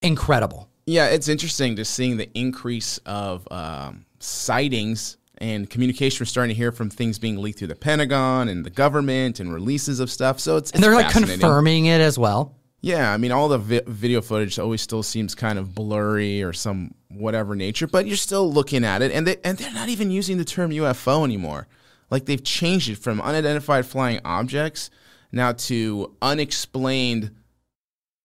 incredible. 0.00 0.70
Yeah, 0.86 1.08
it's 1.08 1.28
interesting 1.28 1.76
to 1.76 1.84
seeing 1.84 2.16
the 2.16 2.30
increase 2.32 2.96
of 3.04 3.46
um, 3.50 4.06
sightings 4.20 5.18
and 5.40 5.68
communication 5.68 6.22
we're 6.22 6.26
starting 6.26 6.54
to 6.54 6.56
hear 6.56 6.72
from 6.72 6.90
things 6.90 7.18
being 7.18 7.38
leaked 7.38 7.58
through 7.58 7.68
the 7.68 7.76
Pentagon 7.76 8.48
and 8.48 8.64
the 8.64 8.70
government 8.70 9.40
and 9.40 9.52
releases 9.52 10.00
of 10.00 10.10
stuff. 10.10 10.38
So 10.38 10.56
it's, 10.56 10.70
it's 10.70 10.76
and 10.76 10.84
they're 10.84 10.94
like 10.94 11.10
confirming 11.10 11.86
it 11.86 12.00
as 12.00 12.18
well. 12.18 12.56
Yeah, 12.82 13.12
I 13.12 13.18
mean, 13.18 13.30
all 13.30 13.48
the 13.48 13.58
vi- 13.58 13.82
video 13.86 14.22
footage 14.22 14.58
always 14.58 14.80
still 14.80 15.02
seems 15.02 15.34
kind 15.34 15.58
of 15.58 15.74
blurry 15.74 16.42
or 16.42 16.52
some 16.52 16.94
whatever 17.08 17.54
nature, 17.54 17.86
but 17.86 18.06
you're 18.06 18.16
still 18.16 18.50
looking 18.50 18.84
at 18.84 19.02
it, 19.02 19.12
and 19.12 19.26
they 19.26 19.36
and 19.44 19.58
they're 19.58 19.72
not 19.72 19.88
even 19.88 20.10
using 20.10 20.38
the 20.38 20.44
term 20.44 20.70
UFO 20.70 21.24
anymore. 21.24 21.68
Like 22.10 22.24
they've 22.24 22.42
changed 22.42 22.88
it 22.88 22.96
from 22.96 23.20
unidentified 23.20 23.86
flying 23.86 24.20
objects 24.24 24.90
now 25.30 25.52
to 25.52 26.16
unexplained 26.22 27.32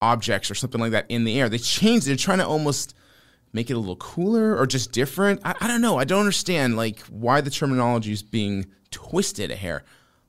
objects 0.01 0.49
or 0.49 0.55
something 0.55 0.79
like 0.79 0.91
that 0.91 1.05
in 1.09 1.23
the 1.23 1.39
air. 1.39 1.49
They 1.49 1.57
changed. 1.57 2.07
They're 2.07 2.15
trying 2.15 2.39
to 2.39 2.47
almost 2.47 2.95
make 3.55 3.69
it 3.69 3.73
a 3.73 3.79
little 3.79 3.95
cooler 3.95 4.55
or 4.57 4.67
just 4.67 4.91
different. 4.91 5.39
I, 5.45 5.55
I 5.61 5.67
don't 5.67 5.81
know. 5.81 5.97
I 5.97 6.03
don't 6.03 6.19
understand 6.19 6.75
like 6.75 6.99
why 7.03 7.39
the 7.39 7.49
terminology 7.49 8.11
is 8.11 8.21
being 8.21 8.65
twisted 8.91 9.49
a 9.49 9.55
hair. 9.55 9.83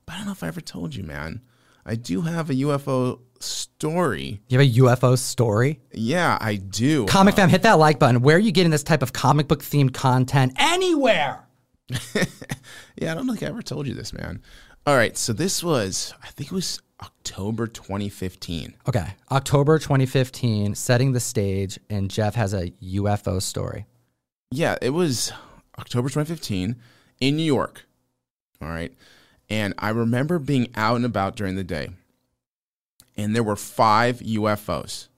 But 0.05 0.13
I 0.13 0.17
don't 0.19 0.27
know 0.27 0.31
if 0.31 0.43
I 0.43 0.47
ever 0.47 0.61
told 0.61 0.95
you, 0.95 1.03
man. 1.03 1.41
I 1.85 1.95
do 1.95 2.21
have 2.21 2.49
a 2.49 2.53
UFO 2.53 3.19
story. 3.39 4.41
You 4.47 4.59
have 4.59 4.67
a 4.67 4.71
UFO 4.79 5.17
story? 5.17 5.81
Yeah, 5.91 6.37
I 6.39 6.55
do. 6.55 7.05
Comic 7.05 7.33
um, 7.33 7.35
fam, 7.35 7.49
hit 7.49 7.63
that 7.63 7.73
like 7.73 7.99
button. 7.99 8.21
Where 8.21 8.37
are 8.37 8.39
you 8.39 8.53
getting 8.53 8.71
this 8.71 8.83
type 8.83 9.01
of 9.01 9.11
comic 9.11 9.49
book 9.49 9.61
themed 9.61 9.93
content? 9.93 10.53
Anywhere. 10.57 11.45
yeah, 12.95 13.11
I 13.11 13.15
don't 13.15 13.27
think 13.27 13.43
I 13.43 13.47
ever 13.47 13.61
told 13.61 13.87
you 13.87 13.93
this, 13.93 14.13
man. 14.13 14.41
All 14.87 14.95
right, 14.95 15.17
so 15.17 15.33
this 15.33 15.61
was, 15.61 16.13
I 16.23 16.27
think 16.27 16.49
it 16.49 16.55
was 16.55 16.81
October 17.03 17.67
2015. 17.67 18.73
Okay, 18.87 19.15
October 19.29 19.79
2015, 19.79 20.75
setting 20.75 21.11
the 21.11 21.19
stage, 21.19 21.77
and 21.89 22.09
Jeff 22.09 22.35
has 22.35 22.53
a 22.53 22.69
UFO 22.69 23.41
story. 23.41 23.85
Yeah, 24.49 24.77
it 24.81 24.91
was 24.91 25.33
October 25.77 26.07
2015 26.07 26.77
in 27.19 27.35
New 27.35 27.43
York. 27.43 27.85
All 28.61 28.69
right. 28.69 28.93
And 29.49 29.73
I 29.77 29.89
remember 29.89 30.39
being 30.39 30.69
out 30.73 30.95
and 30.95 31.03
about 31.03 31.35
during 31.35 31.57
the 31.57 31.65
day, 31.65 31.89
and 33.17 33.35
there 33.35 33.43
were 33.43 33.57
five 33.57 34.19
UFOs. 34.19 35.09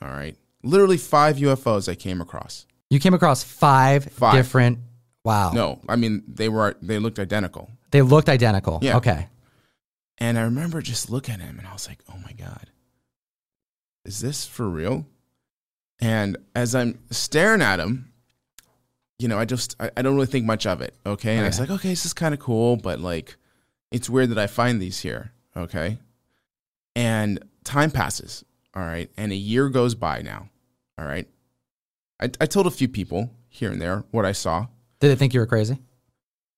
All 0.00 0.08
right. 0.08 0.38
Literally 0.62 0.96
five 0.96 1.36
UFOs 1.36 1.86
I 1.86 1.96
came 1.96 2.22
across. 2.22 2.64
You 2.88 2.98
came 2.98 3.12
across 3.12 3.42
five, 3.42 4.06
five. 4.06 4.32
different. 4.32 4.78
Wow. 5.22 5.52
No, 5.52 5.80
I 5.86 5.96
mean, 5.96 6.22
they 6.26 6.48
were, 6.48 6.76
they 6.80 6.98
looked 6.98 7.18
identical. 7.18 7.68
They 7.92 8.02
looked 8.02 8.28
identical. 8.28 8.80
Yeah. 8.82 8.96
Okay. 8.96 9.28
And 10.18 10.38
I 10.38 10.42
remember 10.42 10.82
just 10.82 11.10
looking 11.10 11.34
at 11.34 11.40
him 11.40 11.58
and 11.58 11.68
I 11.68 11.72
was 11.72 11.88
like, 11.88 12.00
oh 12.10 12.16
my 12.24 12.32
God, 12.32 12.70
is 14.04 14.20
this 14.20 14.44
for 14.46 14.68
real? 14.68 15.06
And 16.00 16.36
as 16.54 16.74
I'm 16.74 16.98
staring 17.10 17.62
at 17.62 17.78
him, 17.78 18.12
you 19.18 19.28
know, 19.28 19.38
I 19.38 19.44
just, 19.44 19.76
I, 19.78 19.90
I 19.96 20.02
don't 20.02 20.14
really 20.14 20.26
think 20.26 20.44
much 20.44 20.66
of 20.66 20.80
it. 20.80 20.96
Okay. 21.06 21.30
And 21.30 21.40
okay. 21.40 21.44
I 21.44 21.48
was 21.48 21.60
like, 21.60 21.70
okay, 21.70 21.90
this 21.90 22.04
is 22.04 22.12
kind 22.12 22.34
of 22.34 22.40
cool, 22.40 22.76
but 22.76 22.98
like, 22.98 23.36
it's 23.90 24.10
weird 24.10 24.30
that 24.30 24.38
I 24.38 24.46
find 24.46 24.80
these 24.80 25.00
here. 25.00 25.32
Okay. 25.56 25.98
And 26.96 27.44
time 27.62 27.90
passes. 27.90 28.44
All 28.74 28.82
right. 28.82 29.10
And 29.16 29.32
a 29.32 29.36
year 29.36 29.68
goes 29.68 29.94
by 29.94 30.22
now. 30.22 30.48
All 30.98 31.04
right. 31.04 31.28
I, 32.20 32.30
I 32.40 32.46
told 32.46 32.66
a 32.66 32.70
few 32.70 32.88
people 32.88 33.30
here 33.48 33.70
and 33.70 33.80
there 33.80 34.04
what 34.10 34.24
I 34.24 34.32
saw. 34.32 34.66
Did 35.00 35.08
they 35.08 35.16
think 35.16 35.34
you 35.34 35.40
were 35.40 35.46
crazy? 35.46 35.78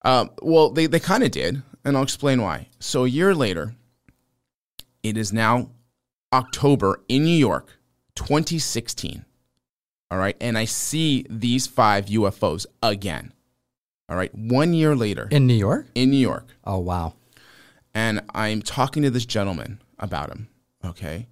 Um, 0.04 0.30
well, 0.42 0.70
they, 0.70 0.86
they 0.86 1.00
kind 1.00 1.22
of 1.22 1.30
did 1.30 1.62
and 1.84 1.96
I'll 1.96 2.02
explain 2.02 2.40
why. 2.42 2.68
So 2.78 3.04
a 3.04 3.08
year 3.08 3.34
later, 3.34 3.74
it 5.02 5.16
is 5.16 5.32
now 5.32 5.70
October 6.32 7.00
in 7.08 7.24
New 7.24 7.36
York, 7.36 7.78
2016. 8.16 9.24
All 10.10 10.18
right. 10.18 10.36
And 10.40 10.56
I 10.56 10.64
see 10.64 11.26
these 11.28 11.66
five 11.66 12.06
UFOs 12.06 12.66
again. 12.82 13.32
All 14.08 14.16
right. 14.16 14.34
One 14.34 14.72
year 14.72 14.94
later. 14.94 15.28
In 15.30 15.46
New 15.46 15.54
York? 15.54 15.86
In 15.94 16.10
New 16.10 16.16
York. 16.16 16.48
Oh, 16.64 16.78
wow. 16.78 17.14
And 17.94 18.22
I'm 18.34 18.62
talking 18.62 19.02
to 19.02 19.10
this 19.10 19.26
gentleman 19.26 19.80
about 19.98 20.30
him. 20.30 20.48
Okay. 20.84 21.28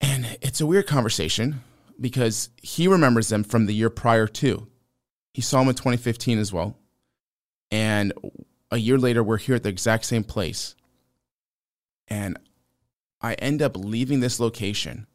And 0.00 0.38
it's 0.40 0.60
a 0.60 0.66
weird 0.66 0.86
conversation 0.86 1.62
because 2.00 2.50
he 2.60 2.88
remembers 2.88 3.28
them 3.28 3.44
from 3.44 3.66
the 3.66 3.74
year 3.74 3.90
prior 3.90 4.26
too. 4.26 4.66
He 5.32 5.42
saw 5.42 5.60
them 5.60 5.68
in 5.68 5.74
2015 5.74 6.38
as 6.38 6.52
well. 6.52 6.76
And 7.72 8.12
a 8.70 8.76
year 8.76 8.98
later, 8.98 9.24
we're 9.24 9.38
here 9.38 9.56
at 9.56 9.64
the 9.64 9.70
exact 9.70 10.04
same 10.04 10.22
place. 10.22 10.76
And 12.06 12.38
I 13.20 13.34
end 13.34 13.62
up 13.62 13.76
leaving 13.76 14.20
this 14.20 14.38
location 14.38 15.06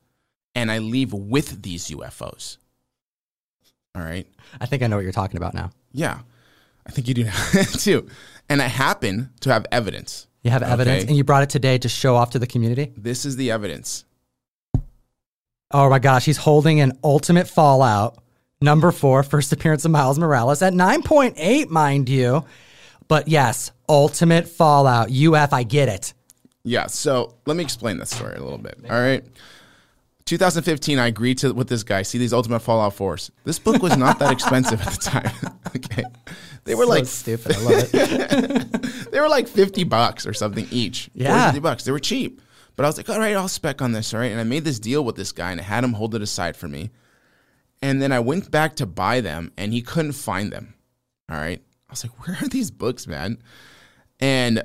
and 0.56 0.72
I 0.72 0.80
leave 0.80 1.14
with 1.14 1.62
these 1.62 1.88
UFOs. 1.90 2.58
All 3.96 4.02
right. 4.02 4.28
I 4.60 4.66
think 4.66 4.82
I 4.82 4.88
know 4.88 4.96
what 4.96 5.04
you're 5.04 5.12
talking 5.12 5.38
about 5.38 5.54
now. 5.54 5.70
Yeah. 5.92 6.20
I 6.86 6.92
think 6.92 7.08
you 7.08 7.14
do 7.14 7.24
now 7.54 7.64
too. 7.64 8.08
And 8.50 8.62
I 8.62 8.68
happen 8.68 9.30
to 9.42 9.54
have 9.54 9.68
evidence. 9.72 10.28
You 10.42 10.52
have 10.52 10.64
evidence 10.64 11.04
okay? 11.04 11.08
and 11.10 11.18
you 11.18 11.24
brought 11.24 11.44
it 11.44 11.50
today 11.50 11.78
to 11.78 11.90
show 11.90 12.16
off 12.16 12.32
to 12.32 12.40
the 12.40 12.48
community? 12.48 12.94
This 12.98 13.26
is 13.26 13.36
the 13.36 13.52
evidence. 13.52 14.06
Oh 15.70 15.90
my 15.90 16.00
gosh, 16.00 16.26
he's 16.26 16.38
holding 16.38 16.80
an 16.80 16.98
ultimate 17.04 17.48
fallout. 17.48 18.18
Number 18.62 18.92
four, 18.92 19.22
first 19.24 19.54
appearance 19.54 19.86
of 19.86 19.92
Miles 19.92 20.18
Morales 20.18 20.62
at 20.62 20.74
9.8, 20.74 21.70
mind 21.70 22.10
you. 22.10 22.44
But 23.08 23.28
yes, 23.28 23.72
ultimate 23.88 24.48
fallout. 24.48 25.12
UF, 25.12 25.54
I 25.54 25.64
get 25.64 25.90
it. 25.90 26.14
Yeah. 26.64 26.88
So 26.88 27.36
let 27.46 27.56
me 27.56 27.64
explain 27.64 27.98
this 27.98 28.10
story 28.10 28.36
a 28.36 28.44
little 28.44 28.58
bit. 28.58 28.80
All 28.90 29.00
right. 29.00 29.24
2015, 30.26 31.00
I 31.00 31.08
agreed 31.08 31.38
to 31.38 31.54
with 31.54 31.70
this 31.70 31.84
guy. 31.84 32.02
See 32.02 32.18
these 32.18 32.34
Ultimate 32.34 32.60
Fallout 32.60 32.94
4s. 32.98 33.32
This 33.46 33.60
book 33.60 33.82
was 33.82 33.96
not 33.96 34.20
that 34.20 34.30
expensive 34.34 34.82
at 34.82 34.92
the 34.92 34.98
time. 34.98 35.32
okay, 35.78 36.04
they 36.66 36.76
were 36.76 36.84
So 36.84 36.90
like 36.90 37.06
stupid. 37.06 37.56
I 37.56 37.62
love 37.62 37.90
it. 37.94 38.82
they 39.12 39.22
were 39.22 39.30
like 39.30 39.48
50 39.48 39.86
bucks 39.86 40.28
or 40.28 40.34
something 40.34 40.68
each. 40.70 41.10
Yeah. 41.14 41.46
50 41.46 41.62
bucks. 41.62 41.86
They 41.86 41.94
were 41.94 42.00
cheap. 42.00 42.42
But 42.76 42.84
I 42.84 42.90
was 42.90 42.98
like, 42.98 43.08
all 43.10 43.18
right, 43.20 43.38
I'll 43.38 43.48
spec 43.48 43.82
on 43.82 43.94
this. 43.94 44.14
All 44.14 44.20
right. 44.20 44.32
And 44.32 44.42
I 44.42 44.44
made 44.44 44.66
this 44.66 44.80
deal 44.80 45.06
with 45.06 45.16
this 45.16 45.32
guy 45.32 45.52
and 45.52 45.62
I 45.62 45.64
had 45.64 45.86
him 45.86 45.94
hold 45.94 46.14
it 46.14 46.22
aside 46.22 46.58
for 46.58 46.68
me. 46.68 46.90
And 47.81 48.01
then 48.01 48.12
I 48.12 48.19
went 48.19 48.50
back 48.50 48.75
to 48.77 48.86
buy 48.86 49.22
them 49.22 49.51
and 49.57 49.74
he 49.74 49.81
couldn't 49.81 50.13
find 50.13 50.51
them. 50.51 50.74
All 51.29 51.38
right. 51.38 51.62
I 51.89 51.91
was 51.91 52.03
like, 52.03 52.27
where 52.27 52.38
are 52.41 52.48
these 52.48 52.72
books, 52.72 53.07
man? 53.07 53.41
And 54.19 54.63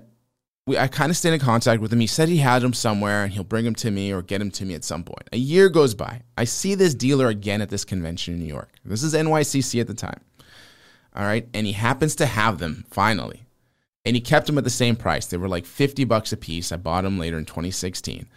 we, 0.66 0.78
I 0.78 0.88
kind 0.88 1.10
of 1.10 1.16
stayed 1.16 1.34
in 1.34 1.40
contact 1.40 1.80
with 1.80 1.92
him. 1.92 2.00
He 2.00 2.06
said 2.06 2.28
he 2.28 2.38
had 2.38 2.62
them 2.62 2.72
somewhere 2.72 3.24
and 3.24 3.32
he'll 3.32 3.44
bring 3.44 3.64
them 3.64 3.74
to 3.76 3.90
me 3.90 4.12
or 4.12 4.22
get 4.22 4.38
them 4.38 4.50
to 4.52 4.64
me 4.64 4.74
at 4.74 4.84
some 4.84 5.04
point. 5.04 5.28
A 5.32 5.36
year 5.36 5.68
goes 5.68 5.94
by. 5.94 6.22
I 6.38 6.44
see 6.44 6.74
this 6.74 6.94
dealer 6.94 7.28
again 7.28 7.60
at 7.60 7.68
this 7.68 7.84
convention 7.84 8.34
in 8.34 8.40
New 8.40 8.46
York. 8.46 8.70
This 8.84 9.02
is 9.02 9.14
NYCC 9.14 9.80
at 9.80 9.86
the 9.86 9.94
time. 9.94 10.20
All 11.14 11.24
right. 11.24 11.48
And 11.52 11.66
he 11.66 11.72
happens 11.72 12.14
to 12.16 12.26
have 12.26 12.58
them 12.58 12.84
finally. 12.90 13.42
And 14.04 14.16
he 14.16 14.20
kept 14.20 14.46
them 14.46 14.58
at 14.58 14.64
the 14.64 14.70
same 14.70 14.96
price. 14.96 15.26
They 15.26 15.36
were 15.36 15.48
like 15.48 15.66
50 15.66 16.04
bucks 16.04 16.32
a 16.32 16.36
piece. 16.36 16.72
I 16.72 16.76
bought 16.76 17.04
them 17.04 17.18
later 17.18 17.38
in 17.38 17.44
2016. 17.44 18.28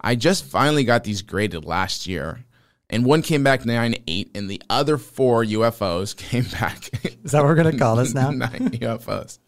I 0.00 0.14
just 0.14 0.44
finally 0.44 0.84
got 0.84 1.04
these 1.04 1.22
graded 1.22 1.64
last 1.64 2.06
year. 2.06 2.44
And 2.90 3.04
one 3.04 3.20
came 3.22 3.42
back 3.44 3.66
9 3.66 3.96
8, 4.06 4.30
and 4.34 4.48
the 4.50 4.62
other 4.70 4.96
four 4.96 5.44
UFOs 5.44 6.16
came 6.16 6.44
back 6.44 6.88
Is 7.24 7.32
that 7.32 7.38
what 7.42 7.44
we're 7.46 7.54
gonna 7.54 7.76
call 7.78 7.96
this 7.96 8.14
now? 8.14 8.30
9 8.32 8.48
UFOs. 8.50 9.38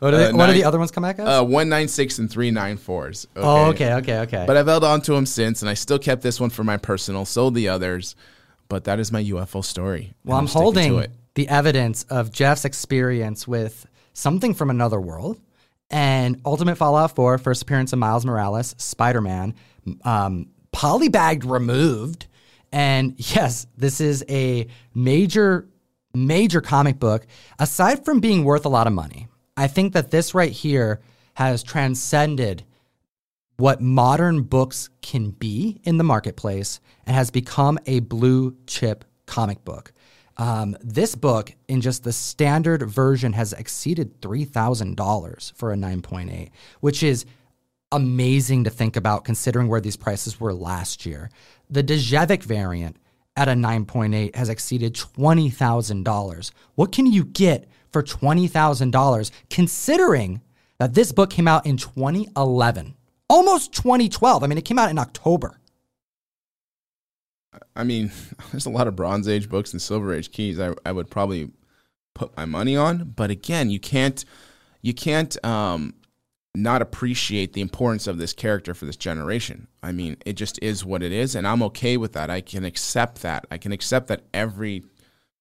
What, 0.00 0.14
are 0.14 0.16
they, 0.16 0.26
Uh, 0.26 0.32
what 0.36 0.46
nine- 0.46 0.54
the 0.54 0.64
other 0.64 0.78
ones 0.78 0.90
come 0.90 1.02
back 1.02 1.18
as? 1.18 1.26
Uh, 1.26 1.42
196 1.44 2.18
and 2.18 2.28
394s. 2.28 3.26
oh, 3.36 3.66
okay, 3.66 3.94
okay, 3.94 4.18
okay. 4.20 4.44
But 4.46 4.56
I've 4.56 4.66
held 4.66 4.84
on 4.84 5.00
to 5.02 5.12
them 5.12 5.26
since, 5.26 5.62
and 5.62 5.68
I 5.68 5.74
still 5.74 5.98
kept 5.98 6.22
this 6.22 6.40
one 6.40 6.50
for 6.50 6.62
my 6.64 6.76
personal, 6.76 7.24
sold 7.24 7.54
the 7.54 7.68
others. 7.68 8.14
But 8.68 8.84
that 8.84 8.98
is 9.00 9.10
my 9.10 9.22
UFO 9.24 9.64
story. 9.64 10.12
well, 10.24 10.36
I'm 10.38 10.46
to 10.46 10.52
holding 10.52 10.98
it. 10.98 11.10
the 11.34 11.48
evidence 11.48 12.02
of 12.04 12.30
Jeff's 12.30 12.64
experience 12.66 13.48
with 13.48 13.86
something 14.12 14.52
from 14.52 14.68
another 14.70 15.00
world 15.00 15.40
and 15.90 16.40
Ultimate 16.44 16.76
Fallout 16.76 17.14
4, 17.16 17.38
first 17.38 17.62
appearance 17.62 17.92
of 17.94 17.98
Miles 17.98 18.26
Morales, 18.26 18.74
Spider 18.78 19.20
Man, 19.22 19.54
um, 20.04 20.48
polybagged 20.72 21.48
removed. 21.50 22.26
And 22.72 23.14
yes, 23.16 23.66
this 23.76 24.00
is 24.00 24.24
a 24.28 24.66
major, 24.94 25.68
major 26.14 26.60
comic 26.60 26.98
book. 26.98 27.26
Aside 27.58 28.04
from 28.04 28.20
being 28.20 28.44
worth 28.44 28.64
a 28.64 28.70
lot 28.70 28.86
of 28.86 28.92
money, 28.92 29.28
I 29.56 29.66
think 29.66 29.92
that 29.94 30.10
this 30.10 30.34
right 30.34 30.52
here 30.52 31.00
has 31.34 31.62
transcended 31.62 32.64
what 33.56 33.80
modern 33.80 34.42
books 34.42 34.88
can 35.02 35.30
be 35.30 35.80
in 35.84 35.98
the 35.98 36.04
marketplace 36.04 36.80
and 37.06 37.16
has 37.16 37.30
become 37.30 37.78
a 37.86 38.00
blue 38.00 38.56
chip 38.66 39.04
comic 39.26 39.64
book. 39.64 39.92
Um, 40.36 40.76
this 40.80 41.16
book, 41.16 41.52
in 41.66 41.80
just 41.80 42.04
the 42.04 42.12
standard 42.12 42.88
version, 42.88 43.32
has 43.32 43.52
exceeded 43.52 44.20
$3,000 44.20 45.52
for 45.54 45.72
a 45.72 45.76
9.8, 45.76 46.50
which 46.80 47.02
is 47.02 47.26
amazing 47.92 48.64
to 48.64 48.70
think 48.70 48.96
about 48.96 49.24
considering 49.24 49.68
where 49.68 49.80
these 49.80 49.96
prices 49.96 50.38
were 50.38 50.52
last 50.52 51.06
year. 51.06 51.30
The 51.70 51.82
Djurdjevic 51.82 52.42
variant 52.42 52.96
at 53.36 53.48
a 53.48 53.52
9.8 53.52 54.34
has 54.34 54.48
exceeded 54.48 54.94
$20,000. 54.94 56.50
What 56.74 56.92
can 56.92 57.06
you 57.06 57.24
get 57.24 57.68
for 57.92 58.02
$20,000 58.02 59.30
considering 59.48 60.42
that 60.78 60.94
this 60.94 61.12
book 61.12 61.30
came 61.30 61.48
out 61.48 61.66
in 61.66 61.76
2011? 61.76 62.94
Almost 63.30 63.72
2012. 63.72 64.42
I 64.42 64.46
mean, 64.46 64.58
it 64.58 64.64
came 64.64 64.78
out 64.78 64.90
in 64.90 64.98
October. 64.98 65.58
I 67.74 67.84
mean, 67.84 68.10
there's 68.52 68.66
a 68.66 68.70
lot 68.70 68.88
of 68.88 68.96
Bronze 68.96 69.28
Age 69.28 69.48
books 69.48 69.72
and 69.72 69.80
Silver 69.80 70.12
Age 70.12 70.30
keys 70.32 70.60
I, 70.60 70.74
I 70.84 70.92
would 70.92 71.10
probably 71.10 71.50
put 72.14 72.36
my 72.36 72.44
money 72.44 72.76
on. 72.76 73.12
But 73.16 73.30
again, 73.30 73.70
you 73.70 73.80
can't 73.80 74.24
you 74.82 74.94
can't 74.94 75.42
um, 75.44 75.94
not 76.62 76.82
appreciate 76.82 77.52
the 77.52 77.60
importance 77.60 78.06
of 78.06 78.18
this 78.18 78.32
character 78.32 78.74
for 78.74 78.84
this 78.84 78.96
generation. 78.96 79.68
I 79.82 79.92
mean, 79.92 80.16
it 80.26 80.34
just 80.34 80.58
is 80.62 80.84
what 80.84 81.02
it 81.02 81.12
is, 81.12 81.34
and 81.34 81.46
I'm 81.46 81.62
okay 81.64 81.96
with 81.96 82.12
that. 82.14 82.30
I 82.30 82.40
can 82.40 82.64
accept 82.64 83.22
that. 83.22 83.46
I 83.50 83.58
can 83.58 83.72
accept 83.72 84.08
that 84.08 84.22
every 84.34 84.84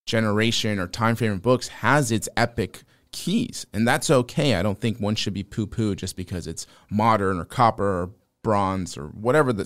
generation 0.05 0.79
or 0.79 0.87
time 0.87 1.15
frame 1.15 1.33
of 1.33 1.41
books 1.41 1.67
has 1.67 2.11
its 2.11 2.29
epic 2.37 2.83
keys, 3.11 3.65
and 3.73 3.87
that's 3.87 4.09
okay. 4.09 4.55
I 4.55 4.61
don't 4.61 4.79
think 4.79 4.99
one 4.99 5.15
should 5.15 5.33
be 5.33 5.43
poo 5.43 5.67
poo 5.67 5.95
just 5.95 6.15
because 6.15 6.47
it's 6.47 6.67
modern 6.89 7.39
or 7.39 7.45
copper 7.45 8.03
or 8.03 8.11
bronze 8.43 8.97
or 8.97 9.07
whatever 9.07 9.51
the 9.51 9.65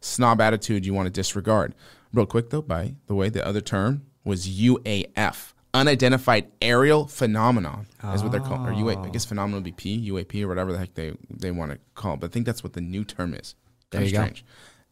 snob 0.00 0.40
attitude 0.40 0.86
you 0.86 0.94
want 0.94 1.06
to 1.06 1.10
disregard. 1.10 1.74
Real 2.12 2.26
quick 2.26 2.50
though, 2.50 2.62
by 2.62 2.94
the 3.06 3.14
way, 3.14 3.28
the 3.28 3.46
other 3.46 3.60
term 3.60 4.06
was 4.24 4.48
UAF. 4.48 5.52
Unidentified 5.74 6.50
aerial 6.62 7.06
phenomenon 7.06 7.86
is 8.14 8.22
what 8.22 8.32
they're 8.32 8.40
called. 8.40 8.68
Or 8.68 8.72
UA, 8.72 9.02
I 9.02 9.06
oh. 9.06 9.10
guess 9.10 9.24
phenomenon 9.24 9.62
would 9.62 9.64
be 9.64 9.72
P, 9.72 10.10
UAP, 10.10 10.42
or 10.42 10.48
whatever 10.48 10.72
the 10.72 10.78
heck 10.78 10.94
they, 10.94 11.12
they 11.30 11.50
want 11.50 11.72
to 11.72 11.78
call 11.94 12.14
it. 12.14 12.20
But 12.20 12.30
I 12.30 12.32
think 12.32 12.46
that's 12.46 12.64
what 12.64 12.72
the 12.72 12.80
new 12.80 13.04
term 13.04 13.34
is. 13.34 13.54
There 13.90 14.00
Kinda 14.00 14.10
you 14.10 14.16
go. 14.16 14.22
strange. 14.22 14.44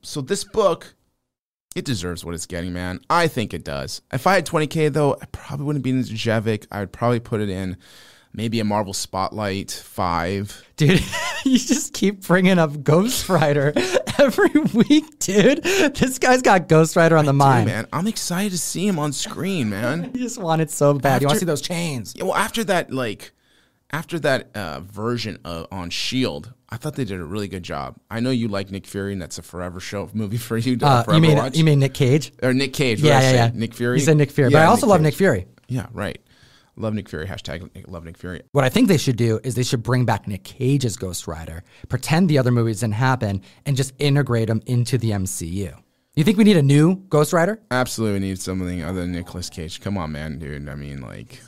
So 0.02 0.20
this 0.20 0.44
book, 0.44 0.94
it 1.74 1.84
deserves 1.84 2.24
what 2.24 2.34
it's 2.34 2.46
getting, 2.46 2.72
man. 2.72 3.00
I 3.10 3.26
think 3.28 3.52
it 3.54 3.64
does. 3.64 4.02
If 4.12 4.26
I 4.26 4.34
had 4.34 4.46
20K, 4.46 4.92
though, 4.92 5.16
I 5.20 5.26
probably 5.26 5.66
wouldn't 5.66 5.84
be 5.84 5.90
in 5.90 6.00
the 6.00 6.08
Djurdjevic. 6.08 6.66
I 6.70 6.80
would 6.80 6.92
probably 6.92 7.20
put 7.20 7.40
it 7.40 7.48
in 7.48 7.76
maybe 8.32 8.60
a 8.60 8.64
Marvel 8.64 8.92
Spotlight 8.92 9.70
5. 9.70 10.64
Dude, 10.76 11.02
you 11.52 11.58
just 11.58 11.92
keep 11.94 12.26
bringing 12.26 12.58
up 12.58 12.82
Ghost 12.82 13.28
Rider 13.28 13.72
every 14.18 14.60
week, 14.74 15.18
dude. 15.18 15.62
This 15.62 16.18
guy's 16.18 16.42
got 16.42 16.68
Ghost 16.68 16.96
Rider 16.96 17.16
on 17.16 17.24
the 17.24 17.32
Dude, 17.32 17.38
mind. 17.38 17.66
man, 17.66 17.86
I'm 17.92 18.06
excited 18.06 18.52
to 18.52 18.58
see 18.58 18.86
him 18.86 18.98
on 18.98 19.12
screen, 19.12 19.70
man. 19.70 20.10
You 20.14 20.22
just 20.22 20.38
want 20.38 20.62
it 20.62 20.70
so 20.70 20.94
bad. 20.94 21.22
you 21.22 21.26
want 21.26 21.36
to 21.36 21.40
see 21.40 21.46
those 21.46 21.60
chains. 21.62 22.14
Yeah, 22.16 22.24
well, 22.24 22.34
after 22.34 22.64
that, 22.64 22.92
like, 22.92 23.32
after 23.92 24.18
that 24.20 24.50
uh, 24.56 24.80
version 24.80 25.38
of, 25.44 25.66
on 25.70 25.90
Shield, 25.90 26.52
I 26.68 26.76
thought 26.76 26.96
they 26.96 27.04
did 27.04 27.20
a 27.20 27.24
really 27.24 27.48
good 27.48 27.62
job. 27.62 27.96
I 28.10 28.20
know 28.20 28.30
you 28.30 28.48
like 28.48 28.70
Nick 28.70 28.86
Fury, 28.86 29.12
and 29.12 29.22
that's 29.22 29.38
a 29.38 29.42
forever 29.42 29.78
show 29.78 30.10
movie 30.12 30.36
for 30.38 30.56
you. 30.56 30.76
To 30.78 30.86
Uh, 30.86 31.02
forever 31.04 31.16
you 31.16 31.28
mean 31.28 31.36
watch. 31.38 31.56
you 31.56 31.64
mean 31.64 31.78
Nick 31.78 31.94
Cage? 31.94 32.32
or 32.42 32.52
Nick 32.52 32.72
Cage? 32.72 33.00
Yeah, 33.00 33.20
yeah, 33.20 33.32
yeah. 33.32 33.50
Nick 33.54 33.74
Fury. 33.74 33.98
You 33.98 34.04
said 34.04 34.16
Nick 34.16 34.30
Fury, 34.32 34.50
but 34.50 34.62
I 34.62 34.64
also 34.66 34.86
love 34.86 34.98
Cage. 34.98 35.04
Nick 35.04 35.14
Fury. 35.14 35.46
Yeah, 35.68 35.86
right. 35.92 36.18
Love 36.76 36.92
Nick 36.94 37.08
Fury. 37.08 37.26
Hashtag 37.26 37.88
love 37.88 38.04
Nick 38.04 38.18
Fury. 38.18 38.42
What 38.52 38.64
I 38.64 38.68
think 38.68 38.88
they 38.88 38.98
should 38.98 39.16
do 39.16 39.40
is 39.42 39.54
they 39.54 39.62
should 39.62 39.82
bring 39.82 40.04
back 40.04 40.28
Nick 40.28 40.44
Cage's 40.44 40.96
Ghost 40.96 41.26
Rider, 41.26 41.64
pretend 41.88 42.28
the 42.28 42.38
other 42.38 42.50
movies 42.50 42.80
didn't 42.80 42.94
happen, 42.94 43.42
and 43.64 43.76
just 43.76 43.94
integrate 43.98 44.48
them 44.48 44.60
into 44.66 44.98
the 44.98 45.12
MCU. 45.12 45.74
You 46.14 46.24
think 46.24 46.38
we 46.38 46.44
need 46.44 46.56
a 46.56 46.62
new 46.62 46.96
Ghost 47.08 47.32
Rider? 47.32 47.60
Absolutely 47.70 48.20
we 48.20 48.26
need 48.26 48.40
something 48.40 48.82
other 48.82 49.00
than 49.02 49.12
Nicolas 49.12 49.50
Cage. 49.50 49.80
Come 49.80 49.98
on, 49.98 50.12
man, 50.12 50.38
dude. 50.38 50.68
I 50.68 50.74
mean, 50.74 51.00
like, 51.00 51.40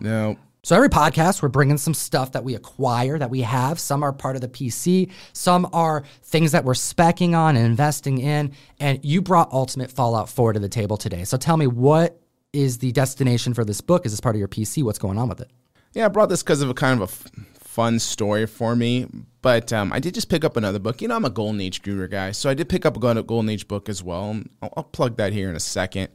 no. 0.00 0.36
So 0.62 0.76
every 0.76 0.90
podcast, 0.90 1.40
we're 1.40 1.48
bringing 1.48 1.78
some 1.78 1.94
stuff 1.94 2.32
that 2.32 2.44
we 2.44 2.54
acquire, 2.54 3.18
that 3.18 3.30
we 3.30 3.40
have. 3.40 3.80
Some 3.80 4.02
are 4.02 4.12
part 4.12 4.36
of 4.36 4.42
the 4.42 4.48
PC. 4.48 5.10
Some 5.32 5.66
are 5.72 6.04
things 6.22 6.52
that 6.52 6.64
we're 6.64 6.74
specking 6.74 7.34
on 7.34 7.56
and 7.56 7.64
investing 7.64 8.18
in. 8.18 8.52
And 8.78 9.02
you 9.02 9.22
brought 9.22 9.50
Ultimate 9.52 9.90
Fallout 9.90 10.28
4 10.28 10.52
to 10.52 10.60
the 10.60 10.68
table 10.68 10.98
today. 10.98 11.24
So 11.24 11.38
tell 11.38 11.56
me, 11.56 11.66
what 11.66 12.19
is 12.52 12.78
the 12.78 12.92
destination 12.92 13.54
for 13.54 13.64
this 13.64 13.80
book? 13.80 14.06
Is 14.06 14.12
this 14.12 14.20
part 14.20 14.34
of 14.34 14.38
your 14.38 14.48
PC? 14.48 14.82
What's 14.82 14.98
going 14.98 15.18
on 15.18 15.28
with 15.28 15.40
it? 15.40 15.50
Yeah, 15.92 16.06
I 16.06 16.08
brought 16.08 16.28
this 16.28 16.42
because 16.42 16.62
of 16.62 16.70
a 16.70 16.74
kind 16.74 17.00
of 17.00 17.08
a 17.08 17.12
f- 17.12 17.46
fun 17.58 17.98
story 17.98 18.46
for 18.46 18.76
me. 18.76 19.06
But 19.42 19.72
um, 19.72 19.92
I 19.92 19.98
did 19.98 20.14
just 20.14 20.28
pick 20.28 20.44
up 20.44 20.56
another 20.56 20.78
book. 20.78 21.00
You 21.00 21.08
know, 21.08 21.16
I'm 21.16 21.24
a 21.24 21.30
Golden 21.30 21.60
Age 21.60 21.82
guru 21.82 22.08
guy, 22.08 22.32
so 22.32 22.50
I 22.50 22.54
did 22.54 22.68
pick 22.68 22.84
up 22.84 22.96
a 22.96 23.22
Golden 23.22 23.48
Age 23.48 23.66
book 23.66 23.88
as 23.88 24.02
well. 24.02 24.40
I'll, 24.62 24.72
I'll 24.76 24.84
plug 24.84 25.16
that 25.16 25.32
here 25.32 25.48
in 25.48 25.56
a 25.56 25.60
second. 25.60 26.08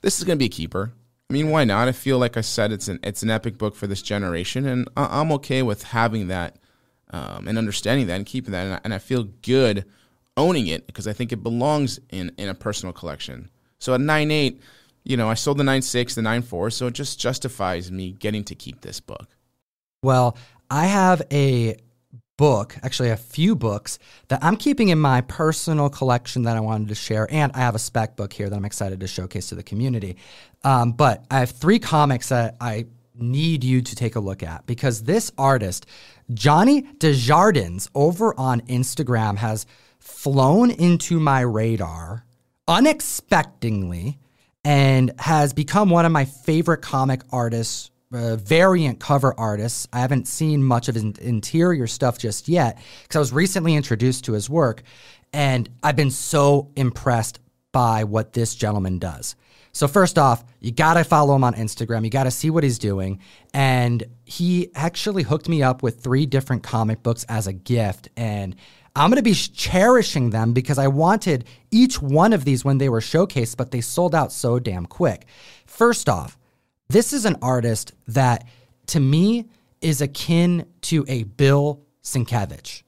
This 0.00 0.18
is 0.18 0.24
going 0.24 0.38
to 0.38 0.42
be 0.42 0.46
a 0.46 0.50
keeper. 0.50 0.92
I 1.28 1.32
mean, 1.32 1.50
why 1.50 1.64
not? 1.64 1.86
I 1.86 1.92
feel 1.92 2.18
like 2.18 2.36
I 2.36 2.40
said 2.40 2.72
it's 2.72 2.88
an 2.88 2.98
it's 3.04 3.22
an 3.22 3.30
epic 3.30 3.56
book 3.56 3.76
for 3.76 3.86
this 3.86 4.02
generation, 4.02 4.66
and 4.66 4.88
I, 4.96 5.20
I'm 5.20 5.30
okay 5.32 5.62
with 5.62 5.84
having 5.84 6.26
that 6.28 6.56
um, 7.10 7.46
and 7.46 7.56
understanding 7.56 8.08
that 8.08 8.16
and 8.16 8.26
keeping 8.26 8.50
that. 8.52 8.64
And 8.64 8.74
I, 8.74 8.80
and 8.84 8.94
I 8.94 8.98
feel 8.98 9.24
good 9.42 9.84
owning 10.36 10.66
it 10.66 10.88
because 10.88 11.06
I 11.06 11.12
think 11.12 11.32
it 11.32 11.42
belongs 11.42 12.00
in 12.10 12.32
in 12.36 12.48
a 12.48 12.54
personal 12.54 12.92
collection. 12.92 13.48
So 13.78 13.94
at 13.94 14.00
nine 14.00 14.32
eight, 14.32 14.60
you 15.04 15.16
know, 15.16 15.28
I 15.28 15.34
sold 15.34 15.58
the 15.58 15.64
nine 15.64 15.82
six, 15.82 16.14
the 16.14 16.22
nine 16.22 16.42
four, 16.42 16.70
so 16.70 16.86
it 16.86 16.94
just 16.94 17.18
justifies 17.18 17.90
me 17.90 18.12
getting 18.12 18.44
to 18.44 18.54
keep 18.54 18.80
this 18.80 19.00
book. 19.00 19.28
Well, 20.02 20.36
I 20.70 20.86
have 20.86 21.22
a 21.32 21.76
book, 22.36 22.74
actually 22.82 23.10
a 23.10 23.18
few 23.18 23.54
books 23.54 23.98
that 24.28 24.42
I'm 24.42 24.56
keeping 24.56 24.88
in 24.88 24.98
my 24.98 25.20
personal 25.20 25.90
collection 25.90 26.44
that 26.44 26.56
I 26.56 26.60
wanted 26.60 26.88
to 26.88 26.94
share, 26.94 27.28
and 27.30 27.52
I 27.54 27.58
have 27.58 27.74
a 27.74 27.78
spec 27.78 28.16
book 28.16 28.32
here 28.32 28.48
that 28.48 28.56
I'm 28.56 28.64
excited 28.64 29.00
to 29.00 29.06
showcase 29.06 29.50
to 29.50 29.54
the 29.54 29.62
community. 29.62 30.16
Um, 30.64 30.92
but 30.92 31.24
I 31.30 31.40
have 31.40 31.50
three 31.50 31.78
comics 31.78 32.30
that 32.30 32.56
I 32.60 32.86
need 33.14 33.62
you 33.62 33.82
to 33.82 33.94
take 33.94 34.16
a 34.16 34.20
look 34.20 34.42
at 34.42 34.64
because 34.66 35.02
this 35.02 35.30
artist, 35.36 35.84
Johnny 36.32 36.86
Desjardins, 36.98 37.90
over 37.94 38.34
on 38.38 38.62
Instagram, 38.62 39.36
has 39.36 39.66
flown 39.98 40.70
into 40.70 41.20
my 41.20 41.40
radar 41.40 42.24
unexpectedly 42.66 44.18
and 44.64 45.12
has 45.18 45.52
become 45.52 45.90
one 45.90 46.04
of 46.04 46.12
my 46.12 46.24
favorite 46.24 46.82
comic 46.82 47.22
artists, 47.30 47.90
uh, 48.12 48.36
variant 48.36 49.00
cover 49.00 49.34
artists. 49.38 49.86
I 49.92 50.00
haven't 50.00 50.28
seen 50.28 50.62
much 50.62 50.88
of 50.88 50.94
his 50.94 51.04
interior 51.04 51.86
stuff 51.86 52.18
just 52.18 52.48
yet 52.48 52.78
because 53.02 53.16
I 53.16 53.20
was 53.20 53.32
recently 53.32 53.74
introduced 53.74 54.24
to 54.26 54.32
his 54.32 54.50
work. 54.50 54.82
And 55.32 55.68
I've 55.82 55.96
been 55.96 56.10
so 56.10 56.70
impressed 56.76 57.38
by 57.72 58.04
what 58.04 58.32
this 58.32 58.54
gentleman 58.54 58.98
does. 58.98 59.36
So 59.72 59.86
first 59.86 60.18
off, 60.18 60.44
you 60.58 60.72
got 60.72 60.94
to 60.94 61.04
follow 61.04 61.36
him 61.36 61.44
on 61.44 61.54
Instagram. 61.54 62.04
You 62.04 62.10
got 62.10 62.24
to 62.24 62.30
see 62.30 62.50
what 62.50 62.64
he's 62.64 62.78
doing. 62.78 63.20
And 63.54 64.02
he 64.24 64.70
actually 64.74 65.22
hooked 65.22 65.48
me 65.48 65.62
up 65.62 65.82
with 65.82 66.00
three 66.00 66.26
different 66.26 66.64
comic 66.64 67.02
books 67.02 67.24
as 67.28 67.46
a 67.46 67.52
gift 67.52 68.08
and 68.16 68.56
I'm 68.96 69.10
going 69.10 69.16
to 69.16 69.22
be 69.22 69.34
cherishing 69.34 70.30
them 70.30 70.52
because 70.52 70.78
I 70.78 70.88
wanted 70.88 71.44
each 71.70 72.02
one 72.02 72.32
of 72.32 72.44
these 72.44 72.64
when 72.64 72.78
they 72.78 72.88
were 72.88 73.00
showcased, 73.00 73.56
but 73.56 73.70
they 73.70 73.80
sold 73.80 74.14
out 74.14 74.32
so 74.32 74.58
damn 74.58 74.86
quick. 74.86 75.26
First 75.66 76.08
off, 76.08 76.36
this 76.88 77.12
is 77.12 77.24
an 77.24 77.36
artist 77.40 77.92
that 78.08 78.46
to 78.86 79.00
me 79.00 79.46
is 79.80 80.00
akin 80.00 80.66
to 80.82 81.04
a 81.08 81.22
Bill 81.22 81.82
Sienkiewicz 82.02 82.82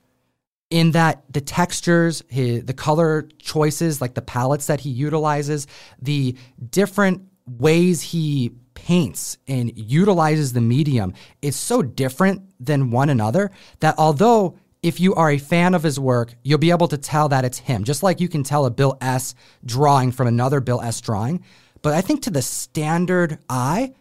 in 0.70 0.92
that 0.92 1.22
the 1.30 1.40
textures, 1.40 2.24
his, 2.28 2.64
the 2.64 2.72
color 2.72 3.28
choices, 3.38 4.00
like 4.00 4.14
the 4.14 4.22
palettes 4.22 4.66
that 4.66 4.80
he 4.80 4.90
utilizes, 4.90 5.66
the 6.00 6.34
different 6.70 7.22
ways 7.46 8.00
he 8.00 8.52
paints 8.74 9.36
and 9.46 9.76
utilizes 9.76 10.54
the 10.54 10.60
medium 10.60 11.12
is 11.42 11.54
so 11.54 11.82
different 11.82 12.42
than 12.58 12.90
one 12.90 13.10
another 13.10 13.50
that 13.80 13.94
although 13.98 14.58
if 14.82 14.98
you 14.98 15.14
are 15.14 15.30
a 15.30 15.38
fan 15.38 15.74
of 15.74 15.82
his 15.82 15.98
work, 15.98 16.34
you'll 16.42 16.58
be 16.58 16.70
able 16.70 16.88
to 16.88 16.98
tell 16.98 17.28
that 17.28 17.44
it's 17.44 17.58
him, 17.58 17.84
just 17.84 18.02
like 18.02 18.20
you 18.20 18.28
can 18.28 18.42
tell 18.42 18.66
a 18.66 18.70
Bill 18.70 18.98
S 19.00 19.34
drawing 19.64 20.10
from 20.10 20.26
another 20.26 20.60
Bill 20.60 20.80
S 20.80 21.00
drawing. 21.00 21.44
But 21.82 21.94
I 21.94 22.00
think 22.00 22.22
to 22.22 22.30
the 22.30 22.42
standard 22.42 23.38
eye, 23.48 23.94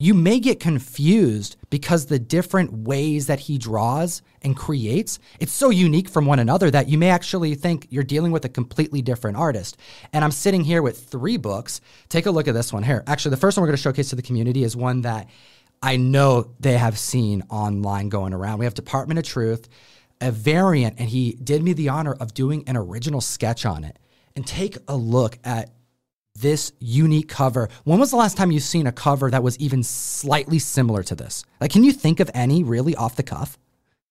you 0.00 0.12
may 0.12 0.40
get 0.40 0.58
confused 0.58 1.56
because 1.70 2.06
the 2.06 2.18
different 2.18 2.72
ways 2.72 3.28
that 3.28 3.38
he 3.38 3.58
draws 3.58 4.22
and 4.42 4.56
creates, 4.56 5.20
it's 5.38 5.52
so 5.52 5.70
unique 5.70 6.08
from 6.08 6.26
one 6.26 6.40
another 6.40 6.68
that 6.70 6.88
you 6.88 6.98
may 6.98 7.10
actually 7.10 7.54
think 7.54 7.86
you're 7.90 8.02
dealing 8.02 8.32
with 8.32 8.44
a 8.44 8.48
completely 8.48 9.02
different 9.02 9.36
artist. 9.36 9.76
And 10.12 10.24
I'm 10.24 10.32
sitting 10.32 10.64
here 10.64 10.82
with 10.82 11.08
three 11.08 11.36
books. 11.36 11.80
Take 12.08 12.26
a 12.26 12.32
look 12.32 12.48
at 12.48 12.54
this 12.54 12.72
one 12.72 12.82
here. 12.82 13.04
Actually, 13.06 13.30
the 13.30 13.36
first 13.38 13.56
one 13.56 13.62
we're 13.62 13.68
going 13.68 13.76
to 13.76 13.82
showcase 13.82 14.10
to 14.10 14.16
the 14.16 14.22
community 14.22 14.64
is 14.64 14.76
one 14.76 15.02
that 15.02 15.28
I 15.80 15.96
know 15.96 16.50
they 16.58 16.76
have 16.76 16.98
seen 16.98 17.44
online 17.48 18.08
going 18.08 18.34
around. 18.34 18.58
We 18.58 18.64
have 18.64 18.74
Department 18.74 19.18
of 19.18 19.24
Truth, 19.24 19.68
a 20.24 20.32
variant, 20.32 20.98
and 20.98 21.08
he 21.08 21.38
did 21.42 21.62
me 21.62 21.72
the 21.72 21.90
honor 21.90 22.14
of 22.14 22.34
doing 22.34 22.64
an 22.66 22.76
original 22.76 23.20
sketch 23.20 23.64
on 23.66 23.84
it. 23.84 23.98
And 24.36 24.44
take 24.44 24.76
a 24.88 24.96
look 24.96 25.38
at 25.44 25.70
this 26.34 26.72
unique 26.80 27.28
cover. 27.28 27.68
When 27.84 28.00
was 28.00 28.10
the 28.10 28.16
last 28.16 28.36
time 28.36 28.50
you've 28.50 28.64
seen 28.64 28.88
a 28.88 28.92
cover 28.92 29.30
that 29.30 29.44
was 29.44 29.56
even 29.58 29.84
slightly 29.84 30.58
similar 30.58 31.04
to 31.04 31.14
this? 31.14 31.44
Like, 31.60 31.70
can 31.70 31.84
you 31.84 31.92
think 31.92 32.18
of 32.18 32.30
any 32.34 32.64
really 32.64 32.96
off 32.96 33.14
the 33.14 33.22
cuff? 33.22 33.56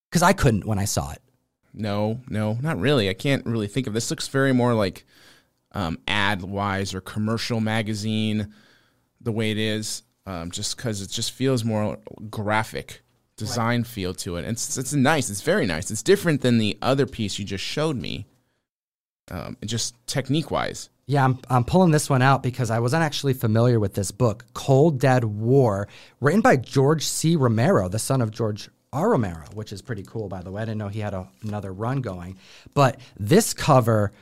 Because 0.10 0.24
I 0.24 0.32
couldn't 0.32 0.66
when 0.66 0.80
I 0.80 0.86
saw 0.86 1.12
it. 1.12 1.22
No, 1.74 2.22
no, 2.30 2.58
not 2.62 2.80
really. 2.80 3.10
I 3.10 3.14
can't 3.14 3.46
really 3.46 3.68
think 3.68 3.88
of 3.88 3.94
this. 3.94 4.10
Looks 4.10 4.30
very 4.30 4.54
more 4.54 4.74
like 4.74 5.06
um, 5.74 5.98
ad 6.08 6.42
wise 6.44 6.94
or 6.94 7.02
commercial 7.02 7.60
magazine, 7.60 8.54
the 9.20 9.32
way 9.32 9.52
it 9.52 9.58
is, 9.58 10.04
um, 10.26 10.52
just 10.52 10.78
because 10.78 11.02
it 11.02 11.10
just 11.10 11.32
feels 11.32 11.66
more 11.66 11.98
graphic 12.30 13.03
design 13.46 13.82
right. 13.82 13.88
feel 13.88 14.14
to 14.16 14.38
it. 14.38 14.46
It's 14.46 14.78
it's 14.78 14.94
nice. 14.94 15.30
It's 15.30 15.42
very 15.42 15.66
nice. 15.66 15.92
It's 15.92 16.04
different 16.04 16.42
than 16.42 16.58
the 16.58 16.78
other 16.82 17.06
piece 17.06 17.40
you 17.40 17.46
just 17.46 17.64
showed 17.64 17.98
me. 17.98 18.26
Um, 19.32 19.58
just 19.66 19.96
technique 20.08 20.52
wise. 20.52 20.90
Yeah, 21.06 21.26
I'm, 21.26 21.40
I'm 21.50 21.66
pulling 21.66 21.92
this 21.92 22.10
one 22.10 22.22
out 22.22 22.44
because 22.44 22.70
I 22.72 22.80
wasn't 22.80 23.04
actually 23.04 23.34
familiar 23.34 23.80
with 23.80 23.94
this 23.94 24.12
book, 24.12 24.46
Cold 24.54 25.00
Dead 25.00 25.26
War, 25.26 25.90
written 26.22 26.40
by 26.40 26.56
George 26.56 27.06
C. 27.06 27.36
Romero, 27.36 27.90
the 27.90 28.00
son 28.00 28.22
of 28.22 28.32
George 28.32 28.70
R. 28.94 29.10
Romero, 29.10 29.46
which 29.54 29.74
is 29.74 29.82
pretty 29.82 30.04
cool, 30.04 30.30
by 30.30 30.42
the 30.42 30.52
way. 30.52 30.62
I 30.62 30.66
didn't 30.66 30.78
know 30.78 30.88
he 30.88 31.02
had 31.02 31.14
a, 31.14 31.28
another 31.42 31.74
run 31.74 32.02
going. 32.02 32.38
But 32.74 33.00
this 33.20 33.54
cover 33.54 34.14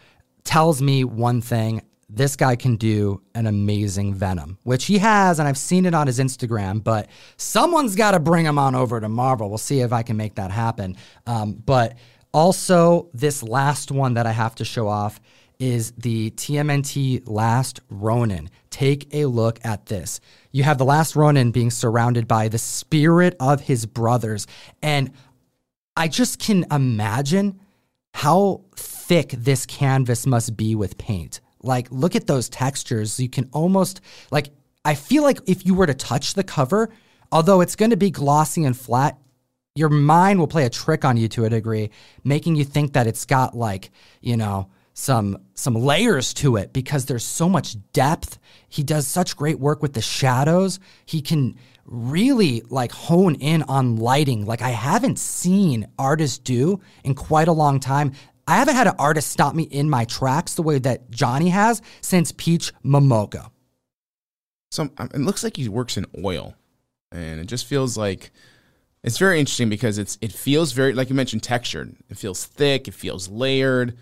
tells 0.43 0.81
me 0.81 1.03
one 1.03 1.41
thing 1.41 1.83
this 2.13 2.35
guy 2.35 2.55
can 2.55 2.75
do 2.75 3.21
an 3.33 3.47
amazing 3.47 4.13
Venom, 4.13 4.57
which 4.63 4.85
he 4.85 4.97
has, 4.97 5.39
and 5.39 5.47
I've 5.47 5.57
seen 5.57 5.85
it 5.85 5.93
on 5.93 6.07
his 6.07 6.19
Instagram. 6.19 6.83
But 6.83 7.09
someone's 7.37 7.95
got 7.95 8.11
to 8.11 8.19
bring 8.19 8.45
him 8.45 8.59
on 8.59 8.75
over 8.75 8.99
to 8.99 9.07
Marvel. 9.07 9.49
We'll 9.49 9.57
see 9.57 9.79
if 9.79 9.93
I 9.93 10.03
can 10.03 10.17
make 10.17 10.35
that 10.35 10.51
happen. 10.51 10.97
Um, 11.25 11.53
but 11.53 11.97
also, 12.33 13.09
this 13.13 13.41
last 13.41 13.91
one 13.91 14.15
that 14.15 14.25
I 14.25 14.31
have 14.31 14.55
to 14.55 14.65
show 14.65 14.87
off 14.87 15.19
is 15.57 15.91
the 15.91 16.31
TMNT 16.31 17.23
Last 17.27 17.79
Ronin. 17.89 18.49
Take 18.71 19.13
a 19.13 19.25
look 19.25 19.59
at 19.63 19.85
this. 19.85 20.19
You 20.51 20.63
have 20.63 20.77
the 20.77 20.85
Last 20.85 21.15
Ronin 21.15 21.51
being 21.51 21.69
surrounded 21.69 22.27
by 22.27 22.47
the 22.47 22.57
spirit 22.57 23.35
of 23.39 23.61
his 23.61 23.85
brothers. 23.85 24.47
And 24.81 25.11
I 25.95 26.07
just 26.07 26.39
can 26.39 26.65
imagine 26.71 27.59
how 28.13 28.63
thick 28.75 29.29
this 29.37 29.65
canvas 29.65 30.25
must 30.25 30.57
be 30.57 30.73
with 30.73 30.97
paint. 30.97 31.39
Like, 31.63 31.87
look 31.91 32.15
at 32.15 32.27
those 32.27 32.49
textures. 32.49 33.19
You 33.19 33.29
can 33.29 33.49
almost, 33.53 34.01
like, 34.31 34.49
I 34.83 34.95
feel 34.95 35.23
like 35.23 35.39
if 35.45 35.65
you 35.65 35.73
were 35.73 35.87
to 35.87 35.93
touch 35.93 36.33
the 36.33 36.43
cover, 36.43 36.89
although 37.31 37.61
it's 37.61 37.75
going 37.75 37.91
to 37.91 37.97
be 37.97 38.11
glossy 38.11 38.65
and 38.65 38.75
flat, 38.75 39.17
your 39.75 39.89
mind 39.89 40.39
will 40.39 40.47
play 40.47 40.65
a 40.65 40.69
trick 40.69 41.05
on 41.05 41.17
you 41.17 41.27
to 41.29 41.45
a 41.45 41.49
degree, 41.49 41.91
making 42.23 42.55
you 42.55 42.65
think 42.65 42.93
that 42.93 43.07
it's 43.07 43.25
got, 43.25 43.55
like, 43.55 43.91
you 44.21 44.35
know, 44.35 44.69
some 44.93 45.37
some 45.53 45.75
layers 45.75 46.33
to 46.33 46.57
it 46.57 46.73
because 46.73 47.05
there's 47.05 47.23
so 47.23 47.47
much 47.47 47.75
depth. 47.93 48.37
He 48.67 48.83
does 48.83 49.07
such 49.07 49.37
great 49.37 49.59
work 49.59 49.81
with 49.81 49.93
the 49.93 50.01
shadows. 50.01 50.79
He 51.05 51.21
can 51.21 51.55
really 51.85 52.61
like 52.69 52.91
hone 52.91 53.35
in 53.35 53.63
on 53.63 53.97
lighting 53.97 54.45
like 54.45 54.61
I 54.61 54.69
haven't 54.69 55.17
seen 55.17 55.87
artists 55.97 56.37
do 56.37 56.79
in 57.03 57.15
quite 57.15 57.47
a 57.47 57.53
long 57.53 57.79
time. 57.79 58.13
I 58.51 58.55
haven't 58.57 58.75
had 58.75 58.87
an 58.87 58.95
artist 58.99 59.29
stop 59.31 59.55
me 59.55 59.63
in 59.63 59.89
my 59.89 60.03
tracks 60.03 60.55
the 60.55 60.61
way 60.61 60.77
that 60.79 61.09
Johnny 61.09 61.49
has 61.49 61.81
since 62.01 62.33
Peach 62.33 62.73
Momoko. 62.83 63.49
So 64.71 64.89
um, 64.97 65.09
it 65.13 65.21
looks 65.21 65.43
like 65.43 65.55
he 65.55 65.69
works 65.69 65.95
in 65.95 66.05
oil, 66.23 66.55
and 67.13 67.39
it 67.39 67.45
just 67.45 67.65
feels 67.65 67.97
like 67.97 68.31
it's 69.03 69.17
very 69.17 69.39
interesting 69.39 69.69
because 69.69 69.97
it's 69.97 70.17
it 70.21 70.33
feels 70.33 70.73
very 70.73 70.93
like 70.93 71.09
you 71.09 71.15
mentioned 71.15 71.43
textured. 71.43 71.95
It 72.09 72.17
feels 72.17 72.45
thick. 72.45 72.89
It 72.89 72.93
feels 72.93 73.29
layered 73.29 73.97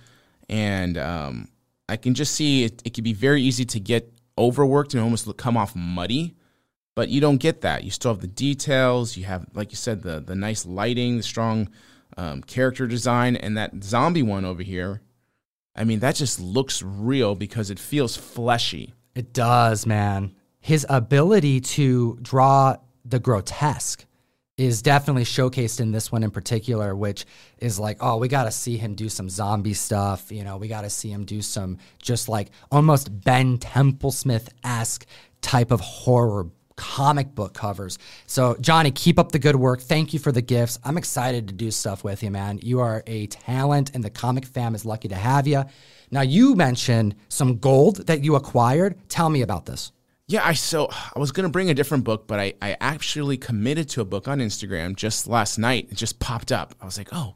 and 0.49 0.97
um, 0.97 1.49
I 1.87 1.95
can 1.95 2.15
just 2.15 2.33
see 2.33 2.63
it, 2.63 2.81
it 2.83 2.95
can 2.95 3.03
be 3.03 3.13
very 3.13 3.41
easy 3.43 3.65
to 3.65 3.79
get 3.79 4.11
overworked 4.37 4.95
and 4.95 5.03
almost 5.03 5.29
come 5.37 5.57
off 5.57 5.75
muddy. 5.75 6.35
But 6.95 7.09
you 7.09 7.21
don't 7.21 7.37
get 7.37 7.61
that. 7.61 7.83
You 7.83 7.91
still 7.91 8.11
have 8.11 8.21
the 8.21 8.27
details. 8.27 9.15
You 9.15 9.25
have, 9.25 9.45
like 9.53 9.71
you 9.71 9.77
said, 9.77 10.01
the 10.01 10.19
the 10.19 10.35
nice 10.35 10.65
lighting, 10.65 11.17
the 11.17 11.23
strong 11.23 11.69
um, 12.19 12.41
character 12.43 12.85
design, 12.85 13.37
and 13.37 13.55
that 13.55 13.81
zombie 13.81 14.23
one 14.23 14.43
over 14.43 14.61
here. 14.61 15.01
I 15.73 15.85
mean, 15.85 15.99
that 15.99 16.15
just 16.15 16.37
looks 16.37 16.83
real 16.83 17.33
because 17.33 17.69
it 17.69 17.79
feels 17.79 18.17
fleshy. 18.17 18.93
It 19.15 19.31
does, 19.31 19.85
man. 19.85 20.35
His 20.59 20.85
ability 20.89 21.61
to 21.61 22.19
draw 22.21 22.75
the 23.05 23.19
grotesque 23.19 24.05
is 24.57 24.81
definitely 24.81 25.23
showcased 25.23 25.79
in 25.79 25.93
this 25.93 26.11
one 26.11 26.23
in 26.23 26.31
particular, 26.31 26.93
which 26.93 27.25
is 27.59 27.79
like, 27.79 27.95
oh, 28.01 28.17
we 28.17 28.27
got 28.27 28.43
to 28.43 28.51
see 28.51 28.75
him 28.75 28.95
do 28.95 29.07
some 29.07 29.29
zombie 29.29 29.73
stuff. 29.73 30.29
You 30.29 30.43
know, 30.43 30.57
we 30.57 30.67
got 30.67 30.81
to 30.81 30.89
see 30.89 31.09
him 31.09 31.23
do 31.23 31.41
some 31.41 31.77
just 32.01 32.27
like 32.27 32.49
almost 32.69 33.23
Ben 33.23 33.57
Templesmith 33.57 34.49
esque 34.65 35.05
type 35.39 35.71
of 35.71 35.79
horror 35.79 36.49
comic 36.79 37.35
book 37.35 37.53
covers. 37.53 37.99
So, 38.25 38.55
Johnny, 38.61 38.89
keep 38.89 39.19
up 39.19 39.33
the 39.33 39.37
good 39.37 39.57
work. 39.57 39.81
Thank 39.81 40.13
you 40.13 40.19
for 40.19 40.31
the 40.31 40.41
gifts. 40.41 40.79
I'm 40.85 40.97
excited 40.97 41.49
to 41.49 41.53
do 41.53 41.69
stuff 41.71 42.05
with 42.05 42.23
you, 42.23 42.31
man. 42.31 42.57
You 42.63 42.79
are 42.79 43.03
a 43.05 43.27
talent, 43.27 43.91
and 43.93 44.01
the 44.01 44.09
comic 44.09 44.45
fam 44.45 44.75
is 44.75 44.85
lucky 44.85 45.09
to 45.09 45.15
have 45.15 45.45
you. 45.45 45.65
Now, 46.09 46.21
you 46.21 46.55
mentioned 46.55 47.15
some 47.27 47.57
gold 47.57 48.07
that 48.07 48.23
you 48.23 48.35
acquired. 48.35 48.95
Tell 49.09 49.29
me 49.29 49.41
about 49.41 49.65
this. 49.65 49.91
Yeah, 50.27 50.45
I 50.45 50.53
so 50.53 50.87
I 50.91 51.19
was 51.19 51.31
gonna 51.31 51.49
bring 51.49 51.69
a 51.69 51.73
different 51.73 52.03
book, 52.03 52.27
but 52.27 52.39
I, 52.39 52.53
I 52.61 52.77
actually 52.79 53.35
committed 53.35 53.89
to 53.89 54.01
a 54.01 54.05
book 54.05 54.27
on 54.27 54.39
Instagram 54.39 54.95
just 54.95 55.27
last 55.27 55.57
night. 55.57 55.87
It 55.89 55.95
just 55.95 56.19
popped 56.19 56.51
up. 56.51 56.75
I 56.79 56.85
was 56.85 56.97
like, 56.97 57.09
oh, 57.11 57.35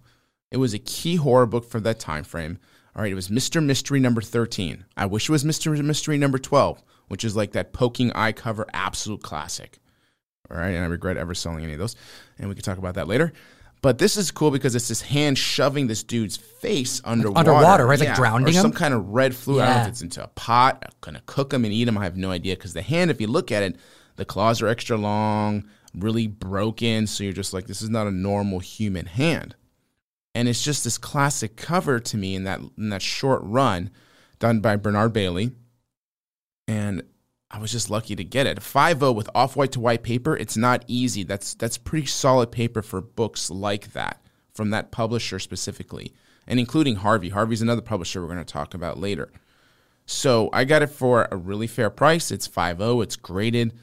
it 0.51 0.57
was 0.57 0.73
a 0.73 0.79
key 0.79 1.15
horror 1.15 1.47
book 1.47 1.65
for 1.65 1.79
that 1.81 1.99
time 1.99 2.23
frame. 2.23 2.59
All 2.95 3.01
right, 3.01 3.11
it 3.11 3.15
was 3.15 3.29
Mr. 3.29 3.63
Mystery 3.63 3.99
number 3.99 4.21
13. 4.21 4.85
I 4.95 5.07
wish 5.07 5.27
it 5.27 5.31
was 5.31 5.43
Mr. 5.43 5.83
Mystery 5.83 6.19
number 6.19 6.37
12, 6.37 6.83
which 7.13 7.23
is 7.23 7.35
like 7.35 7.51
that 7.51 7.73
poking 7.73 8.11
eye 8.13 8.31
cover 8.31 8.65
absolute 8.73 9.21
classic. 9.21 9.77
All 10.49 10.57
right, 10.57 10.71
and 10.71 10.83
I 10.83 10.87
regret 10.87 11.15
ever 11.15 11.35
selling 11.35 11.63
any 11.63 11.73
of 11.73 11.77
those. 11.77 11.95
And 12.39 12.49
we 12.49 12.55
can 12.55 12.63
talk 12.63 12.79
about 12.79 12.95
that 12.95 13.07
later. 13.07 13.33
But 13.83 13.99
this 13.99 14.17
is 14.17 14.31
cool 14.31 14.49
because 14.49 14.73
it's 14.73 14.87
this 14.87 15.03
hand 15.03 15.37
shoving 15.37 15.85
this 15.85 16.01
dude's 16.01 16.37
face 16.37 17.03
underwater. 17.05 17.51
underwater, 17.51 17.85
right? 17.85 18.01
Yeah, 18.01 18.09
like 18.09 18.15
drowning 18.15 18.47
or 18.47 18.49
him? 18.49 18.63
some 18.63 18.71
kind 18.71 18.95
of 18.95 19.09
red 19.09 19.35
fluid. 19.35 19.59
Yeah. 19.59 19.63
I 19.63 19.67
don't 19.67 19.77
know 19.77 19.83
if 19.83 19.89
it's 19.89 20.01
into 20.01 20.23
a 20.23 20.27
pot, 20.29 20.91
going 21.01 21.13
to 21.13 21.21
cook 21.27 21.51
them 21.51 21.65
and 21.65 21.71
eat 21.71 21.83
them. 21.83 21.99
I 21.99 22.03
have 22.03 22.17
no 22.17 22.31
idea 22.31 22.55
because 22.55 22.73
the 22.73 22.81
hand, 22.81 23.11
if 23.11 23.21
you 23.21 23.27
look 23.27 23.51
at 23.51 23.61
it, 23.61 23.75
the 24.15 24.25
claws 24.25 24.59
are 24.63 24.67
extra 24.67 24.97
long, 24.97 25.65
really 25.93 26.25
broken. 26.25 27.05
So 27.05 27.23
you're 27.23 27.31
just 27.31 27.53
like, 27.53 27.67
this 27.67 27.83
is 27.83 27.91
not 27.91 28.07
a 28.07 28.11
normal 28.11 28.57
human 28.57 29.05
hand. 29.05 29.55
And 30.33 30.47
it's 30.49 30.63
just 30.63 30.83
this 30.83 30.97
classic 30.97 31.57
cover 31.57 31.99
to 31.99 32.17
me 32.17 32.33
in 32.33 32.45
that 32.45 32.59
in 32.75 32.89
that 32.89 33.03
short 33.03 33.41
run 33.43 33.91
done 34.39 34.61
by 34.61 34.77
Bernard 34.77 35.13
Bailey. 35.13 35.51
And 36.67 37.03
I 37.51 37.59
was 37.59 37.71
just 37.71 37.89
lucky 37.89 38.15
to 38.15 38.23
get 38.23 38.47
it. 38.47 38.59
5.0 38.59 39.13
with 39.15 39.29
off-white 39.35 39.71
to 39.73 39.79
white 39.79 40.03
paper, 40.03 40.35
it's 40.35 40.57
not 40.57 40.83
easy. 40.87 41.23
That's 41.23 41.53
that's 41.53 41.77
pretty 41.77 42.07
solid 42.07 42.51
paper 42.51 42.81
for 42.81 43.01
books 43.01 43.49
like 43.49 43.93
that 43.93 44.21
from 44.53 44.69
that 44.71 44.91
publisher 44.91 45.39
specifically. 45.39 46.13
and 46.47 46.59
including 46.59 46.97
Harvey. 46.97 47.29
Harvey's 47.29 47.61
another 47.61 47.81
publisher 47.81 48.21
we're 48.21 48.27
going 48.27 48.39
to 48.39 48.45
talk 48.45 48.73
about 48.73 48.99
later. 48.99 49.31
So 50.05 50.49
I 50.51 50.65
got 50.65 50.81
it 50.81 50.87
for 50.87 51.27
a 51.31 51.37
really 51.37 51.67
fair 51.67 51.89
price. 51.89 52.31
It's 52.31 52.47
5.0, 52.47 53.03
it's 53.03 53.15
graded. 53.15 53.73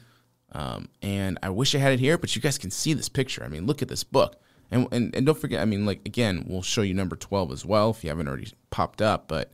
Um, 0.51 0.89
and 1.01 1.39
I 1.41 1.49
wish 1.49 1.73
I 1.73 1.79
had 1.79 1.93
it 1.93 1.99
here, 1.99 2.17
but 2.17 2.35
you 2.35 2.41
guys 2.41 2.57
can 2.57 2.71
see 2.71 2.93
this 2.93 3.09
picture. 3.09 3.43
I 3.43 3.47
mean, 3.47 3.65
look 3.65 3.81
at 3.81 3.87
this 3.87 4.03
book. 4.03 4.35
And, 4.69 4.87
and, 4.91 5.15
and 5.15 5.25
don't 5.25 5.37
forget, 5.37 5.61
I 5.61 5.65
mean, 5.65 5.85
like, 5.85 6.01
again, 6.05 6.45
we'll 6.47 6.61
show 6.61 6.81
you 6.81 6.93
number 6.93 7.15
12 7.15 7.51
as 7.51 7.65
well 7.65 7.89
if 7.89 8.03
you 8.03 8.09
haven't 8.09 8.27
already 8.27 8.51
popped 8.69 9.01
up. 9.01 9.27
But 9.27 9.51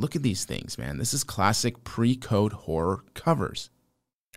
look 0.00 0.16
at 0.16 0.22
these 0.22 0.44
things, 0.44 0.78
man. 0.78 0.98
This 0.98 1.14
is 1.14 1.24
classic 1.24 1.84
pre 1.84 2.16
code 2.16 2.52
horror 2.52 3.04
covers. 3.14 3.70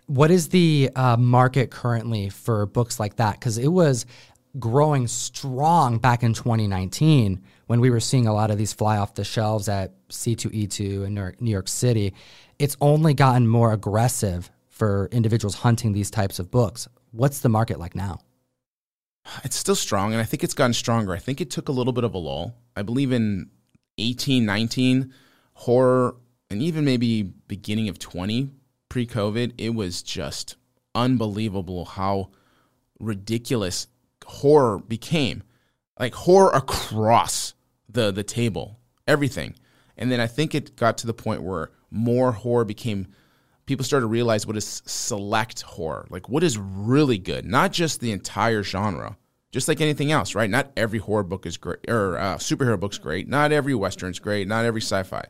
What 0.06 0.30
is 0.30 0.50
the 0.50 0.90
uh, 0.94 1.16
market 1.16 1.70
currently 1.70 2.28
for 2.28 2.66
books 2.66 3.00
like 3.00 3.16
that? 3.16 3.40
Because 3.40 3.56
it 3.56 3.68
was 3.68 4.04
growing 4.58 5.06
strong 5.06 5.98
back 5.98 6.22
in 6.22 6.34
2019 6.34 7.42
when 7.66 7.80
we 7.80 7.90
were 7.90 8.00
seeing 8.00 8.26
a 8.26 8.34
lot 8.34 8.50
of 8.50 8.58
these 8.58 8.72
fly 8.72 8.98
off 8.98 9.14
the 9.14 9.24
shelves 9.24 9.68
at 9.68 9.92
C2E2 10.08 11.06
in 11.06 11.14
New 11.40 11.50
York 11.50 11.68
City. 11.68 12.14
It's 12.58 12.76
only 12.80 13.14
gotten 13.14 13.48
more 13.48 13.72
aggressive 13.72 14.50
for 14.68 15.08
individuals 15.10 15.56
hunting 15.56 15.92
these 15.92 16.10
types 16.10 16.38
of 16.38 16.50
books. 16.50 16.86
What's 17.10 17.40
the 17.40 17.48
market 17.48 17.78
like 17.78 17.94
now? 17.94 18.20
It's 19.42 19.56
still 19.56 19.76
strong, 19.76 20.12
and 20.12 20.20
I 20.20 20.24
think 20.24 20.44
it's 20.44 20.52
gotten 20.52 20.74
stronger. 20.74 21.14
I 21.14 21.18
think 21.18 21.40
it 21.40 21.50
took 21.50 21.68
a 21.68 21.72
little 21.72 21.94
bit 21.94 22.04
of 22.04 22.12
a 22.12 22.18
lull. 22.18 22.54
I 22.76 22.82
believe 22.82 23.10
in 23.10 23.48
18, 23.96 24.44
19, 24.44 25.14
horror, 25.54 26.16
and 26.50 26.62
even 26.62 26.84
maybe 26.84 27.22
beginning 27.22 27.88
of 27.88 27.98
20 27.98 28.50
pre 28.88 29.06
COVID, 29.06 29.54
it 29.58 29.74
was 29.74 30.02
just 30.02 30.56
unbelievable 30.94 31.84
how 31.84 32.30
ridiculous 33.00 33.88
horror 34.24 34.78
became. 34.78 35.42
Like 35.98 36.14
horror 36.14 36.50
across 36.50 37.54
the, 37.88 38.10
the 38.10 38.24
table, 38.24 38.78
everything. 39.06 39.54
And 39.96 40.10
then 40.10 40.20
I 40.20 40.26
think 40.26 40.54
it 40.54 40.76
got 40.76 40.98
to 40.98 41.06
the 41.06 41.14
point 41.14 41.42
where 41.42 41.70
more 41.90 42.32
horror 42.32 42.64
became 42.64 43.06
people 43.66 43.84
started 43.84 44.04
to 44.04 44.08
realize 44.08 44.46
what 44.46 44.56
is 44.56 44.82
select 44.86 45.62
horror, 45.62 46.06
like 46.10 46.28
what 46.28 46.42
is 46.42 46.58
really 46.58 47.18
good, 47.18 47.44
not 47.44 47.72
just 47.72 48.00
the 48.00 48.12
entire 48.12 48.62
genre, 48.62 49.16
just 49.52 49.68
like 49.68 49.80
anything 49.80 50.12
else, 50.12 50.34
right? 50.34 50.50
Not 50.50 50.72
every 50.76 50.98
horror 50.98 51.22
book 51.22 51.46
is 51.46 51.56
great, 51.56 51.78
or 51.88 52.18
uh, 52.18 52.36
superhero 52.36 52.78
book's 52.78 52.98
great. 52.98 53.28
Not 53.28 53.52
every 53.52 53.74
western's 53.74 54.18
great. 54.18 54.48
Not 54.48 54.64
every 54.64 54.80
sci-fi, 54.80 55.24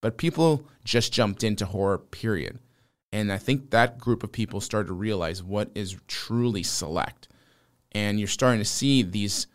but 0.00 0.18
people 0.18 0.66
just 0.84 1.12
jumped 1.12 1.44
into 1.44 1.66
horror. 1.66 1.98
Period. 1.98 2.58
And 3.12 3.32
I 3.32 3.38
think 3.38 3.70
that 3.70 3.98
group 3.98 4.22
of 4.22 4.30
people 4.30 4.60
started 4.60 4.88
to 4.88 4.94
realize 4.94 5.42
what 5.42 5.70
is 5.74 5.96
truly 6.06 6.62
select, 6.62 7.28
and 7.92 8.18
you're 8.18 8.28
starting 8.28 8.60
to 8.60 8.64
see 8.64 9.02
these. 9.02 9.46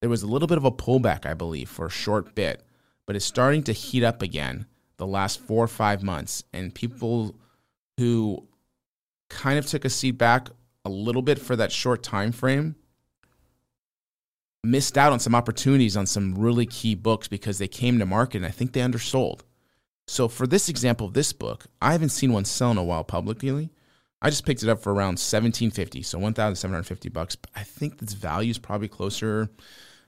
There 0.00 0.10
was 0.10 0.22
a 0.22 0.26
little 0.26 0.48
bit 0.48 0.58
of 0.58 0.64
a 0.64 0.72
pullback, 0.72 1.26
I 1.26 1.34
believe, 1.34 1.68
for 1.68 1.86
a 1.86 1.90
short 1.90 2.34
bit, 2.34 2.62
but 3.06 3.14
it's 3.14 3.24
starting 3.24 3.62
to 3.64 3.72
heat 3.72 4.02
up 4.02 4.22
again 4.22 4.66
the 4.96 5.06
last 5.06 5.40
four 5.40 5.64
or 5.64 5.68
five 5.68 6.02
months, 6.02 6.42
and 6.52 6.74
people 6.74 7.36
who 7.98 8.46
kind 9.28 9.58
of 9.58 9.66
took 9.66 9.84
a 9.84 9.90
seat 9.90 10.12
back 10.12 10.48
a 10.84 10.90
little 10.90 11.22
bit 11.22 11.38
for 11.38 11.56
that 11.56 11.72
short 11.72 12.02
time 12.02 12.32
frame 12.32 12.76
missed 14.64 14.96
out 14.96 15.12
on 15.12 15.18
some 15.18 15.34
opportunities 15.34 15.96
on 15.96 16.06
some 16.06 16.34
really 16.34 16.66
key 16.66 16.94
books 16.94 17.28
because 17.28 17.58
they 17.58 17.68
came 17.68 17.98
to 17.98 18.06
market 18.06 18.38
and 18.38 18.46
I 18.46 18.50
think 18.50 18.72
they 18.72 18.80
undersold. 18.80 19.44
So 20.06 20.28
for 20.28 20.46
this 20.46 20.68
example 20.68 21.06
of 21.06 21.14
this 21.14 21.32
book, 21.32 21.66
I 21.80 21.92
haven't 21.92 22.10
seen 22.10 22.32
one 22.32 22.44
sell 22.44 22.70
in 22.70 22.78
a 22.78 22.84
while 22.84 23.04
publicly. 23.04 23.70
I 24.20 24.30
just 24.30 24.46
picked 24.46 24.62
it 24.62 24.68
up 24.68 24.80
for 24.80 24.92
around 24.92 25.18
1750, 25.18 26.02
so 26.02 26.18
1750 26.18 27.08
bucks. 27.08 27.36
I 27.56 27.62
think 27.62 28.00
its 28.02 28.12
value 28.12 28.50
is 28.50 28.58
probably 28.58 28.88
closer 28.88 29.50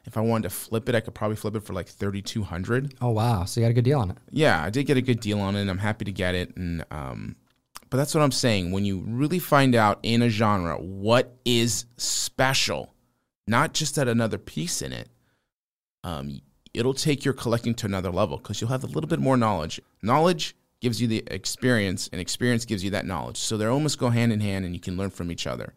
if 0.07 0.17
I 0.17 0.21
wanted 0.21 0.45
to 0.45 0.51
flip 0.51 0.89
it, 0.89 0.95
I 0.95 1.01
could 1.01 1.15
probably 1.15 1.37
flip 1.37 1.57
it 1.57 1.63
for 1.63 1.73
like 1.73 1.89
3200. 1.89 2.95
Oh 3.01 3.11
wow, 3.11 3.45
so 3.45 3.61
you 3.61 3.65
got 3.65 3.71
a 3.71 3.75
good 3.75 3.85
deal 3.85 4.01
on 4.01 4.11
it. 4.11 4.19
Yeah, 4.31 4.63
I 4.63 4.71
did 4.71 4.85
get 4.85 4.97
a 4.97 5.03
good 5.03 5.21
deal 5.21 5.41
on 5.41 5.57
it 5.57 5.63
and 5.63 5.71
I'm 5.71 5.79
happy 5.79 6.05
to 6.05 6.13
get 6.13 6.35
it 6.35 6.57
and 6.57 6.85
um 6.91 7.37
but 7.91 7.99
that's 7.99 8.15
what 8.15 8.23
I'm 8.23 8.33
saying. 8.33 8.73
When 8.73 8.85
you 8.85 9.05
really 9.07 9.39
find 9.39 9.75
out 9.75 10.01
in 10.03 10.21
a 10.21 10.29
genre 10.29 10.77
what 10.79 11.37
is 11.45 11.87
special, 11.97 12.93
not 13.47 13.73
just 13.73 13.95
that 13.95 14.09
another 14.09 14.39
piece 14.39 14.83
in 14.83 14.93
it, 14.93 15.09
um, 16.03 16.41
it'll 16.75 16.95
take 16.95 17.25
your 17.25 17.35
collecting 17.35 17.75
to 17.77 17.87
another 17.87 18.11
level 18.11 18.37
because 18.37 18.61
you'll 18.61 18.71
have 18.71 18.85
a 18.85 18.89
little 18.89 19.09
bit 19.09 19.21
more 19.21 19.37
knowledge. 19.37 19.81
Knowledge 20.03 20.57
gives 20.81 21.01
you 21.01 21.09
the 21.09 21.23
experience, 21.29 22.11
and 22.13 22.21
experience 22.21 22.65
gives 22.67 22.85
you 22.85 22.91
that 22.91 23.07
knowledge. 23.07 23.39
So 23.39 23.57
they 23.57 23.65
almost 23.65 23.99
go 23.99 24.11
hand 24.11 24.33
in 24.33 24.41
hand, 24.41 24.67
and 24.67 24.75
you 24.75 24.81
can 24.81 24.97
learn 24.97 25.11
from 25.11 25.31
each 25.33 25.47
other. 25.47 25.73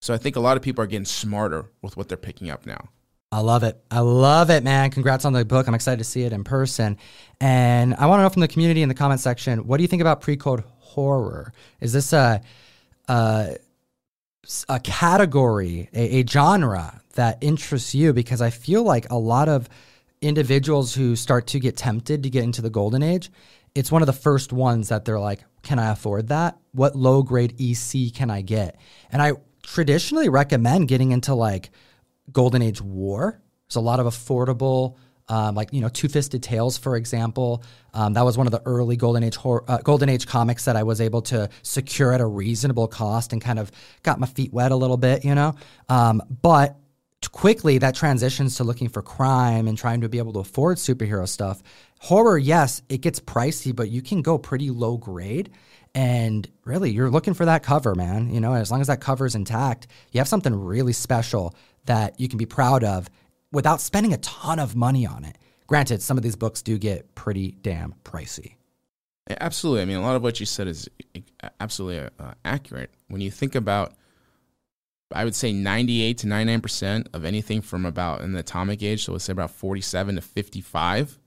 So 0.00 0.12
I 0.12 0.18
think 0.18 0.36
a 0.36 0.40
lot 0.40 0.56
of 0.56 0.62
people 0.62 0.84
are 0.84 0.86
getting 0.86 1.06
smarter 1.06 1.70
with 1.80 1.96
what 1.96 2.08
they're 2.08 2.18
picking 2.18 2.50
up 2.50 2.66
now. 2.66 2.90
I 3.30 3.38
love 3.40 3.62
it. 3.62 3.82
I 3.90 4.00
love 4.00 4.50
it, 4.50 4.62
man. 4.62 4.90
Congrats 4.90 5.24
on 5.24 5.32
the 5.32 5.42
book. 5.44 5.66
I'm 5.66 5.74
excited 5.74 5.98
to 5.98 6.04
see 6.04 6.24
it 6.24 6.34
in 6.34 6.44
person. 6.44 6.98
And 7.40 7.94
I 7.94 8.04
want 8.06 8.18
to 8.18 8.24
know 8.24 8.28
from 8.28 8.40
the 8.40 8.48
community 8.48 8.82
in 8.82 8.90
the 8.90 8.94
comment 8.94 9.20
section, 9.20 9.66
what 9.66 9.78
do 9.78 9.84
you 9.84 9.88
think 9.88 10.02
about 10.02 10.20
pre-code 10.20 10.64
horror? 10.78 11.54
Is 11.80 11.94
this 11.94 12.12
a 12.12 12.42
a, 13.08 13.56
a 14.68 14.80
category, 14.80 15.88
a, 15.94 16.20
a 16.20 16.26
genre 16.26 17.00
that 17.14 17.38
interests 17.40 17.94
you? 17.94 18.12
Because 18.12 18.42
I 18.42 18.50
feel 18.50 18.82
like 18.82 19.10
a 19.10 19.16
lot 19.16 19.48
of 19.48 19.66
individuals 20.22 20.94
who 20.94 21.16
start 21.16 21.46
to 21.48 21.60
get 21.60 21.76
tempted 21.76 22.22
to 22.22 22.30
get 22.30 22.44
into 22.44 22.62
the 22.62 22.70
golden 22.70 23.02
age, 23.02 23.30
it's 23.74 23.92
one 23.92 24.02
of 24.02 24.06
the 24.06 24.12
first 24.12 24.52
ones 24.52 24.88
that 24.88 25.04
they're 25.04 25.20
like, 25.20 25.44
can 25.62 25.78
I 25.78 25.92
afford 25.92 26.28
that? 26.28 26.58
What 26.72 26.96
low 26.96 27.22
grade 27.22 27.54
EC 27.60 28.14
can 28.14 28.30
I 28.30 28.42
get? 28.42 28.78
And 29.10 29.20
I 29.20 29.32
traditionally 29.62 30.28
recommend 30.28 30.88
getting 30.88 31.12
into 31.12 31.34
like 31.34 31.70
golden 32.32 32.62
age 32.62 32.80
war. 32.80 33.40
There's 33.68 33.76
a 33.76 33.80
lot 33.80 34.00
of 34.00 34.06
affordable 34.06 34.96
um, 35.28 35.54
like 35.54 35.72
you 35.72 35.80
know 35.80 35.88
Two 35.88 36.08
Fisted 36.08 36.42
Tales, 36.42 36.76
for 36.76 36.96
example. 36.96 37.62
Um, 37.94 38.12
that 38.14 38.24
was 38.24 38.36
one 38.36 38.46
of 38.46 38.50
the 38.50 38.62
early 38.64 38.96
Golden 38.96 39.22
Age 39.22 39.38
uh, 39.44 39.78
Golden 39.78 40.08
Age 40.08 40.26
comics 40.26 40.64
that 40.64 40.76
I 40.76 40.82
was 40.82 41.00
able 41.00 41.22
to 41.22 41.48
secure 41.62 42.12
at 42.12 42.20
a 42.20 42.26
reasonable 42.26 42.88
cost 42.88 43.32
and 43.32 43.40
kind 43.40 43.58
of 43.58 43.70
got 44.02 44.18
my 44.18 44.26
feet 44.26 44.52
wet 44.52 44.72
a 44.72 44.76
little 44.76 44.96
bit, 44.96 45.24
you 45.24 45.34
know. 45.34 45.54
Um, 45.88 46.22
but 46.42 46.76
quickly 47.30 47.78
that 47.78 47.94
transitions 47.94 48.56
to 48.56 48.64
looking 48.64 48.88
for 48.88 49.02
crime 49.02 49.68
and 49.68 49.78
trying 49.78 50.00
to 50.00 50.08
be 50.08 50.18
able 50.18 50.32
to 50.32 50.40
afford 50.40 50.78
superhero 50.78 51.28
stuff. 51.28 51.62
Horror, 52.00 52.38
yes, 52.38 52.82
it 52.88 53.00
gets 53.00 53.20
pricey, 53.20 53.74
but 53.74 53.90
you 53.90 54.02
can 54.02 54.22
go 54.22 54.38
pretty 54.38 54.70
low 54.70 54.96
grade. 54.96 55.50
And 55.94 56.48
really, 56.64 56.90
you're 56.90 57.10
looking 57.10 57.34
for 57.34 57.44
that 57.44 57.62
cover, 57.62 57.94
man. 57.94 58.32
You 58.32 58.40
know, 58.40 58.54
as 58.54 58.70
long 58.70 58.80
as 58.80 58.86
that 58.86 59.00
cover 59.00 59.26
is 59.26 59.34
intact, 59.34 59.86
you 60.10 60.18
have 60.18 60.28
something 60.28 60.54
really 60.54 60.94
special 60.94 61.54
that 61.84 62.18
you 62.18 62.28
can 62.28 62.38
be 62.38 62.46
proud 62.46 62.82
of 62.82 63.08
without 63.52 63.80
spending 63.80 64.12
a 64.12 64.18
ton 64.18 64.58
of 64.58 64.74
money 64.74 65.06
on 65.06 65.24
it. 65.24 65.36
Granted, 65.66 66.02
some 66.02 66.16
of 66.16 66.22
these 66.22 66.36
books 66.36 66.62
do 66.62 66.78
get 66.78 67.14
pretty 67.14 67.52
damn 67.62 67.94
pricey. 68.04 68.54
Absolutely. 69.28 69.82
I 69.82 69.84
mean, 69.84 69.96
a 69.96 70.02
lot 70.02 70.16
of 70.16 70.22
what 70.22 70.40
you 70.40 70.46
said 70.46 70.66
is 70.66 70.88
absolutely 71.60 72.08
uh, 72.18 72.34
accurate. 72.44 72.90
When 73.08 73.20
you 73.20 73.30
think 73.30 73.54
about, 73.54 73.92
I 75.14 75.24
would 75.24 75.34
say 75.34 75.52
98 75.52 76.18
to 76.18 76.26
99% 76.26 77.08
of 77.14 77.24
anything 77.24 77.60
from 77.60 77.86
about 77.86 78.22
in 78.22 78.32
the 78.32 78.40
atomic 78.40 78.82
age, 78.82 79.04
so 79.04 79.12
let's 79.12 79.24
say 79.24 79.32
about 79.32 79.50
47 79.50 80.16
to 80.16 80.20
55, 80.20 81.18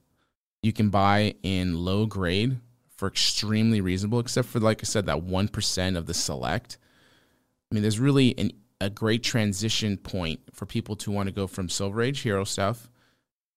you 0.61 0.73
can 0.73 0.89
buy 0.89 1.35
in 1.43 1.77
low 1.77 2.05
grade 2.05 2.59
for 2.95 3.07
extremely 3.07 3.81
reasonable, 3.81 4.19
except 4.19 4.47
for, 4.47 4.59
like 4.59 4.81
I 4.81 4.85
said, 4.85 5.05
that 5.05 5.25
1% 5.25 5.97
of 5.97 6.05
the 6.05 6.13
select. 6.13 6.77
I 7.71 7.75
mean, 7.75 7.81
there's 7.81 7.99
really 7.99 8.37
an 8.37 8.51
a 8.81 8.89
great 8.89 9.23
transition 9.23 9.97
point 9.97 10.41
for 10.53 10.65
people 10.65 10.95
to 10.97 11.11
want 11.11 11.27
to 11.27 11.33
go 11.33 11.47
from 11.47 11.69
Silver 11.69 12.01
Age 12.01 12.19
hero 12.19 12.43
stuff 12.43 12.89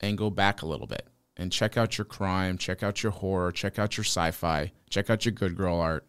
and 0.01 0.17
go 0.17 0.31
back 0.31 0.63
a 0.63 0.67
little 0.67 0.87
bit 0.87 1.07
and 1.37 1.53
check 1.53 1.77
out 1.77 1.99
your 1.99 2.05
crime, 2.05 2.57
check 2.57 2.83
out 2.83 3.03
your 3.03 3.13
horror, 3.13 3.53
check 3.53 3.79
out 3.79 3.97
your 3.97 4.05
sci-fi, 4.05 4.73
check 4.91 5.11
out 5.11 5.25
your 5.25 5.33
good 5.33 5.57
girl 5.57 5.77
art. 5.81 6.07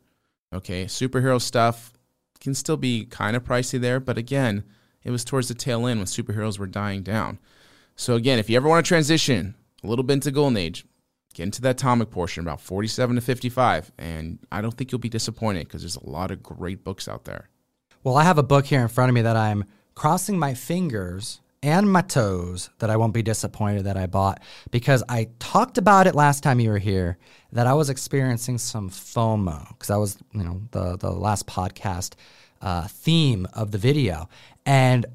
Okay, 0.54 0.86
superhero 0.86 1.42
stuff 1.42 1.94
can 2.40 2.54
still 2.54 2.78
be 2.78 3.06
kind 3.06 3.36
of 3.36 3.44
pricey 3.44 3.80
there, 3.80 4.00
but 4.00 4.18
again, 4.18 4.64
it 5.04 5.12
was 5.12 5.24
towards 5.26 5.48
the 5.48 5.54
tail 5.54 5.88
end 5.88 6.00
when 6.00 6.06
superheroes 6.06 6.60
were 6.60 6.68
dying 6.68 7.04
down. 7.04 7.40
So 7.96 8.16
again, 8.16 8.40
if 8.40 8.50
you 8.50 8.56
ever 8.56 8.68
want 8.68 8.86
to 8.86 8.88
transition 8.88 9.56
a 9.84 9.88
little 9.88 10.04
bit 10.04 10.14
into 10.14 10.32
Golden 10.32 10.58
Age, 10.58 10.86
get 11.34 11.44
into 11.44 11.62
that 11.62 11.76
atomic 11.80 12.10
portion 12.10 12.44
about 12.44 12.62
47 12.62 13.16
to 13.16 13.22
55 13.22 13.92
and 13.98 14.40
I 14.52 14.62
don't 14.62 14.74
think 14.74 14.92
you'll 14.92 15.00
be 15.00 15.10
disappointed 15.10 15.68
because 15.68 15.82
there's 15.82 15.96
a 15.96 16.10
lot 16.10 16.32
of 16.32 16.44
great 16.44 16.84
books 16.84 17.08
out 17.08 17.26
there. 17.26 17.50
Well, 18.04 18.16
I 18.16 18.24
have 18.24 18.38
a 18.38 18.44
book 18.44 18.66
here 18.66 18.82
in 18.82 18.88
front 18.88 19.10
of 19.10 19.16
me 19.16 19.22
that 19.22 19.36
I'm 19.36 19.66
crossing 19.96 20.40
my 20.40 20.54
fingers 20.54 21.42
and 21.62 21.92
my 21.92 22.02
toes 22.02 22.70
that 22.80 22.90
I 22.90 22.98
won't 22.98 23.14
be 23.14 23.22
disappointed 23.22 23.84
that 23.84 23.98
I 23.98 24.08
bought 24.08 24.42
because 24.72 25.04
I 25.10 25.30
talked 25.40 25.78
about 25.78 26.08
it 26.08 26.16
last 26.16 26.42
time 26.42 26.60
you 26.60 26.70
were 26.70 26.78
here 26.78 27.18
that 27.52 27.68
I 27.68 27.74
was 27.74 27.90
experiencing 27.90 28.58
some 28.58 28.90
FOMO 28.90 29.68
because 29.70 29.88
that 29.88 30.00
was 30.00 30.18
you 30.34 30.44
know 30.44 30.62
the 30.72 30.98
the 30.98 31.12
last 31.12 31.48
podcast 31.48 32.14
uh, 32.62 32.88
theme 32.88 33.48
of 33.54 33.72
the 33.72 33.78
video. 33.78 34.30
And 34.66 35.06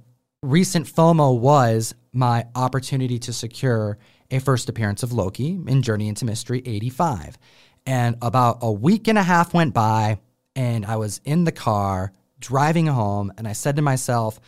recent 0.42 0.86
FOMO 0.86 1.38
was 1.38 1.94
my 2.12 2.46
opportunity 2.54 3.18
to 3.20 3.32
secure 3.32 3.98
a 4.30 4.38
first 4.40 4.68
appearance 4.68 5.02
of 5.02 5.12
Loki 5.12 5.58
in 5.66 5.82
Journey 5.82 6.08
into 6.08 6.24
Mystery 6.24 6.62
85 6.64 7.38
and 7.86 8.16
about 8.22 8.58
a 8.62 8.72
week 8.72 9.08
and 9.08 9.18
a 9.18 9.22
half 9.22 9.52
went 9.52 9.74
by 9.74 10.18
and 10.56 10.86
I 10.86 10.96
was 10.96 11.20
in 11.24 11.44
the 11.44 11.52
car 11.52 12.12
driving 12.40 12.86
home 12.86 13.32
and 13.36 13.46
I 13.46 13.52
said 13.52 13.76
to 13.76 13.82
myself, 13.82 14.40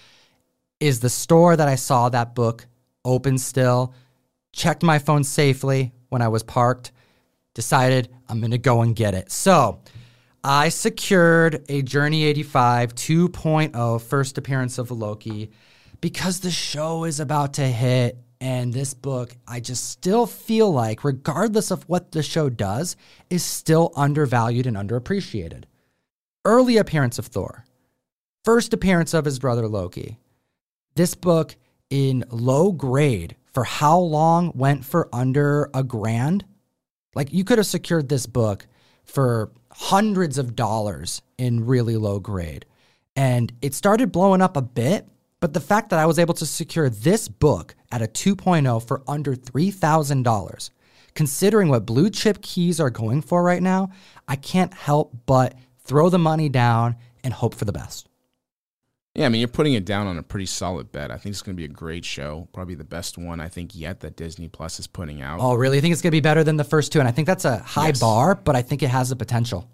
is 0.80 1.00
the 1.00 1.10
store 1.10 1.56
that 1.56 1.68
I 1.68 1.74
saw 1.74 2.08
that 2.08 2.34
book 2.34 2.66
open 3.04 3.38
still? 3.38 3.94
checked 4.56 4.82
my 4.82 4.98
phone 4.98 5.22
safely 5.22 5.92
when 6.08 6.22
I 6.22 6.28
was 6.28 6.42
parked, 6.42 6.90
decided 7.54 8.08
I'm 8.28 8.40
going 8.40 8.50
to 8.50 8.58
go 8.58 8.82
and 8.82 8.96
get 8.96 9.14
it. 9.14 9.30
So 9.30 9.80
I 10.42 10.70
secured 10.70 11.64
a 11.68 11.82
Journey 11.82 12.24
85 12.24 12.94
2.0 12.94 14.00
first 14.00 14.38
appearance 14.38 14.78
of 14.78 14.90
Loki 14.90 15.50
because 16.00 16.40
the 16.40 16.50
show 16.50 17.04
is 17.04 17.20
about 17.20 17.54
to 17.54 17.66
hit. 17.66 18.18
And 18.38 18.70
this 18.70 18.92
book, 18.92 19.34
I 19.48 19.60
just 19.60 19.88
still 19.88 20.26
feel 20.26 20.70
like, 20.70 21.04
regardless 21.04 21.70
of 21.70 21.84
what 21.84 22.12
the 22.12 22.22
show 22.22 22.50
does, 22.50 22.94
is 23.30 23.42
still 23.42 23.92
undervalued 23.96 24.66
and 24.66 24.76
underappreciated. 24.76 25.64
Early 26.44 26.76
appearance 26.76 27.18
of 27.18 27.26
Thor, 27.26 27.64
first 28.44 28.74
appearance 28.74 29.14
of 29.14 29.24
his 29.24 29.38
brother 29.38 29.66
Loki. 29.66 30.18
This 30.96 31.14
book 31.14 31.56
in 31.90 32.24
low 32.30 32.72
grade 32.72 33.37
for 33.52 33.64
how 33.64 33.98
long 33.98 34.50
went 34.54 34.82
for 34.82 35.11
under 35.12 35.68
a 35.74 35.85
grand. 35.85 36.46
Like 37.14 37.35
you 37.35 37.44
could 37.44 37.59
have 37.59 37.66
secured 37.66 38.09
this 38.09 38.24
book 38.24 38.66
for 39.04 39.52
hundreds 39.70 40.38
of 40.38 40.56
dollars 40.56 41.20
in 41.37 41.66
really 41.66 41.98
low 41.98 42.18
grade. 42.18 42.64
And 43.14 43.52
it 43.61 43.74
started 43.74 44.11
blowing 44.11 44.40
up 44.40 44.56
a 44.56 44.62
bit, 44.62 45.06
but 45.38 45.52
the 45.52 45.61
fact 45.61 45.90
that 45.90 45.98
I 45.98 46.06
was 46.06 46.18
able 46.18 46.32
to 46.32 46.46
secure 46.46 46.88
this 46.88 47.28
book 47.28 47.74
at 47.92 48.00
a 48.00 48.06
2.0 48.06 48.87
for 48.88 49.02
under 49.06 49.37
$3,000, 49.37 50.70
considering 51.14 51.68
what 51.68 51.85
blue 51.85 52.09
chip 52.09 52.40
keys 52.40 52.80
are 52.80 52.88
going 52.88 53.20
for 53.20 53.42
right 53.42 53.62
now, 53.62 53.90
I 54.26 54.37
can't 54.37 54.72
help 54.72 55.14
but 55.26 55.56
throw 55.85 56.09
the 56.09 56.18
money 56.18 56.48
down 56.48 56.96
and 57.22 57.35
hope 57.35 57.54
for 57.54 57.66
the 57.66 57.72
best. 57.72 58.09
Yeah, 59.16 59.24
I 59.26 59.29
mean, 59.31 59.40
you're 59.40 59.48
putting 59.48 59.72
it 59.72 59.87
down 59.87 60.07
on 60.07 60.18
a 60.18 60.22
pretty 60.22 60.44
solid 60.44 60.92
bet. 60.92 61.11
I 61.11 61.16
think 61.16 61.33
it's 61.33 61.40
going 61.40 61.57
to 61.57 61.61
be 61.61 61.64
a 61.64 61.68
great 61.68 62.05
show, 62.05 62.48
probably 62.52 62.74
the 62.74 62.85
best 62.85 63.16
one 63.16 63.40
I 63.40 63.48
think 63.48 63.74
yet 63.74 64.00
that 64.00 64.14
Disney 64.14 64.46
Plus 64.48 64.79
is 64.79 64.87
putting 64.87 65.22
out. 65.22 65.40
Oh, 65.40 65.55
really? 65.55 65.79
I 65.79 65.81
think 65.81 65.92
it's 65.92 66.02
going 66.02 66.11
to 66.11 66.16
be 66.16 66.20
better 66.20 66.44
than 66.44 66.59
the 66.59 66.64
first 66.64 66.92
two, 66.92 66.98
and 66.98 67.09
I 67.09 67.12
think 67.12 67.26
that's 67.26 67.46
a 67.46 67.59
high 67.59 67.88
Yes. 67.88 68.00
bar, 68.00 68.35
but 68.35 68.55
I 68.57 68.61
think 68.62 68.83
it 68.83 68.90
has 68.90 69.09
the 69.09 69.16
potential. 69.16 69.70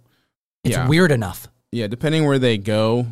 It's 0.62 0.76
Yeah. 0.76 0.86
weird 0.86 1.10
enough. 1.10 1.48
Yeah, 1.72 1.88
depending 1.88 2.24
where 2.24 2.38
they 2.38 2.56
go 2.56 3.06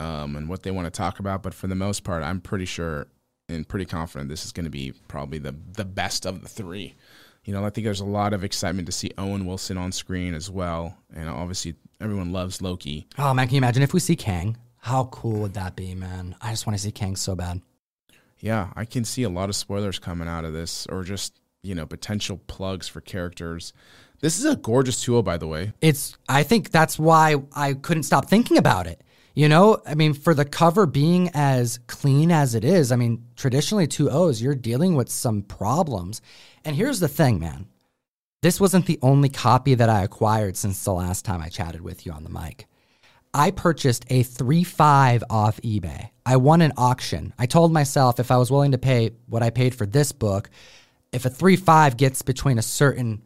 um, 0.00 0.34
and 0.36 0.48
what 0.48 0.62
they 0.62 0.70
want 0.70 0.86
to 0.86 0.90
talk 0.90 1.18
about, 1.20 1.42
but 1.42 1.52
for 1.52 1.66
the 1.66 1.74
most 1.74 2.04
part, 2.04 2.22
I'm 2.22 2.40
pretty 2.40 2.64
sure 2.64 3.06
and 3.48 3.68
pretty 3.68 3.84
confident 3.84 4.28
this 4.30 4.44
is 4.44 4.52
going 4.52 4.64
to 4.64 4.70
be 4.70 4.92
probably 5.08 5.38
the 5.38 5.54
the 5.74 5.84
best 5.84 6.26
of 6.26 6.42
the 6.42 6.48
three. 6.48 6.94
You 7.44 7.52
know, 7.52 7.64
I 7.64 7.70
think 7.70 7.84
there's 7.84 8.00
a 8.00 8.04
lot 8.04 8.32
of 8.32 8.42
excitement 8.42 8.86
to 8.86 8.92
see 8.92 9.12
Owen 9.18 9.46
Wilson 9.46 9.78
on 9.78 9.92
screen 9.92 10.34
as 10.34 10.50
well, 10.50 10.96
and 11.14 11.28
obviously 11.28 11.74
everyone 12.00 12.32
loves 12.32 12.60
Loki. 12.60 13.06
Oh 13.18 13.32
man, 13.34 13.46
can 13.46 13.54
you 13.54 13.58
imagine 13.58 13.82
if 13.82 13.92
we 13.94 14.00
see 14.00 14.16
Kang? 14.16 14.56
How 14.86 15.06
cool 15.06 15.40
would 15.40 15.54
that 15.54 15.74
be, 15.74 15.96
man? 15.96 16.36
I 16.40 16.50
just 16.52 16.64
want 16.64 16.78
to 16.78 16.80
see 16.84 16.92
Kang 16.92 17.16
so 17.16 17.34
bad. 17.34 17.60
Yeah, 18.38 18.68
I 18.76 18.84
can 18.84 19.04
see 19.04 19.24
a 19.24 19.28
lot 19.28 19.48
of 19.48 19.56
spoilers 19.56 19.98
coming 19.98 20.28
out 20.28 20.44
of 20.44 20.52
this, 20.52 20.86
or 20.86 21.02
just 21.02 21.40
you 21.64 21.74
know 21.74 21.86
potential 21.86 22.40
plugs 22.46 22.86
for 22.86 23.00
characters. 23.00 23.72
This 24.20 24.38
is 24.38 24.44
a 24.44 24.54
gorgeous 24.54 25.02
tool, 25.02 25.24
by 25.24 25.38
the 25.38 25.48
way. 25.48 25.72
It's 25.80 26.16
I 26.28 26.44
think 26.44 26.70
that's 26.70 27.00
why 27.00 27.34
I 27.52 27.72
couldn't 27.74 28.04
stop 28.04 28.30
thinking 28.30 28.58
about 28.58 28.86
it. 28.86 29.02
You 29.34 29.48
know, 29.48 29.82
I 29.84 29.96
mean, 29.96 30.14
for 30.14 30.34
the 30.34 30.44
cover 30.44 30.86
being 30.86 31.30
as 31.34 31.80
clean 31.88 32.30
as 32.30 32.54
it 32.54 32.62
is, 32.62 32.92
I 32.92 32.96
mean, 32.96 33.24
traditionally 33.34 33.88
two 33.88 34.08
O's, 34.08 34.40
you're 34.40 34.54
dealing 34.54 34.94
with 34.94 35.08
some 35.08 35.42
problems. 35.42 36.22
And 36.64 36.76
here's 36.76 37.00
the 37.00 37.08
thing, 37.08 37.40
man. 37.40 37.66
This 38.40 38.60
wasn't 38.60 38.86
the 38.86 39.00
only 39.02 39.30
copy 39.30 39.74
that 39.74 39.88
I 39.88 40.04
acquired 40.04 40.56
since 40.56 40.84
the 40.84 40.92
last 40.92 41.24
time 41.24 41.40
I 41.40 41.48
chatted 41.48 41.80
with 41.80 42.06
you 42.06 42.12
on 42.12 42.22
the 42.22 42.30
mic. 42.30 42.68
I 43.36 43.50
purchased 43.50 44.06
a 44.08 44.24
3.5 44.24 45.22
off 45.28 45.60
eBay. 45.60 46.08
I 46.24 46.38
won 46.38 46.62
an 46.62 46.72
auction. 46.78 47.34
I 47.38 47.44
told 47.44 47.70
myself 47.70 48.18
if 48.18 48.30
I 48.30 48.38
was 48.38 48.50
willing 48.50 48.72
to 48.72 48.78
pay 48.78 49.10
what 49.26 49.42
I 49.42 49.50
paid 49.50 49.74
for 49.74 49.84
this 49.84 50.10
book, 50.10 50.48
if 51.12 51.26
a 51.26 51.30
3.5 51.30 51.98
gets 51.98 52.22
between 52.22 52.58
a 52.58 52.62
certain, 52.62 53.20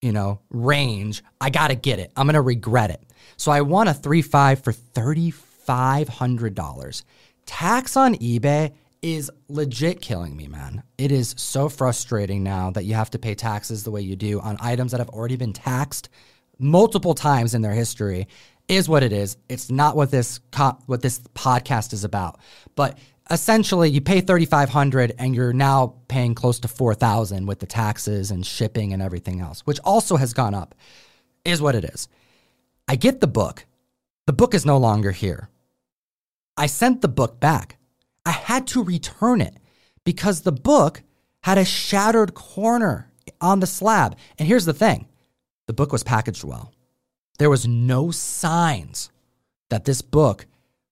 you 0.00 0.12
know, 0.12 0.38
range, 0.50 1.24
I 1.40 1.50
got 1.50 1.66
to 1.68 1.74
get 1.74 1.98
it. 1.98 2.12
I'm 2.16 2.26
going 2.26 2.34
to 2.34 2.42
regret 2.42 2.90
it. 2.90 3.02
So 3.36 3.50
I 3.50 3.62
won 3.62 3.88
a 3.88 3.94
3.5 3.94 4.62
for 4.62 4.72
$3500. 4.72 7.02
Tax 7.44 7.96
on 7.96 8.14
eBay 8.14 8.72
is 9.02 9.32
legit 9.48 10.00
killing 10.00 10.36
me, 10.36 10.46
man. 10.46 10.84
It 10.96 11.10
is 11.10 11.34
so 11.36 11.68
frustrating 11.68 12.44
now 12.44 12.70
that 12.70 12.84
you 12.84 12.94
have 12.94 13.10
to 13.10 13.18
pay 13.18 13.34
taxes 13.34 13.82
the 13.82 13.90
way 13.90 14.02
you 14.02 14.14
do 14.14 14.38
on 14.38 14.58
items 14.60 14.92
that 14.92 15.00
have 15.00 15.08
already 15.08 15.34
been 15.34 15.52
taxed 15.52 16.08
multiple 16.58 17.14
times 17.14 17.54
in 17.54 17.62
their 17.62 17.74
history 17.74 18.26
is 18.68 18.88
what 18.88 19.02
it 19.02 19.12
is. 19.12 19.36
It's 19.48 19.70
not 19.70 19.96
what 19.96 20.10
this 20.10 20.40
co- 20.52 20.78
what 20.86 21.02
this 21.02 21.20
podcast 21.34 21.92
is 21.92 22.04
about. 22.04 22.40
But 22.74 22.98
essentially, 23.30 23.90
you 23.90 24.00
pay 24.00 24.20
thirty 24.20 24.46
five 24.46 24.68
hundred, 24.68 25.14
and 25.18 25.34
you're 25.34 25.52
now 25.52 25.94
paying 26.08 26.34
close 26.34 26.60
to 26.60 26.68
four 26.68 26.94
thousand 26.94 27.46
with 27.46 27.60
the 27.60 27.66
taxes 27.66 28.30
and 28.30 28.44
shipping 28.44 28.92
and 28.92 29.02
everything 29.02 29.40
else, 29.40 29.60
which 29.60 29.80
also 29.84 30.16
has 30.16 30.32
gone 30.32 30.54
up. 30.54 30.74
Is 31.44 31.62
what 31.62 31.76
it 31.76 31.84
is. 31.84 32.08
I 32.88 32.96
get 32.96 33.20
the 33.20 33.26
book. 33.28 33.66
The 34.26 34.32
book 34.32 34.54
is 34.54 34.66
no 34.66 34.78
longer 34.78 35.12
here. 35.12 35.48
I 36.56 36.66
sent 36.66 37.02
the 37.02 37.08
book 37.08 37.38
back. 37.38 37.78
I 38.24 38.32
had 38.32 38.66
to 38.68 38.82
return 38.82 39.40
it 39.40 39.54
because 40.04 40.40
the 40.40 40.52
book 40.52 41.02
had 41.42 41.58
a 41.58 41.64
shattered 41.64 42.34
corner 42.34 43.12
on 43.40 43.60
the 43.60 43.66
slab. 43.66 44.16
And 44.38 44.48
here's 44.48 44.64
the 44.64 44.72
thing 44.72 45.06
the 45.66 45.72
book 45.72 45.92
was 45.92 46.02
packaged 46.02 46.42
well. 46.42 46.72
There 47.38 47.50
was 47.50 47.66
no 47.66 48.10
signs 48.10 49.10
that 49.68 49.84
this 49.84 50.02
book 50.02 50.46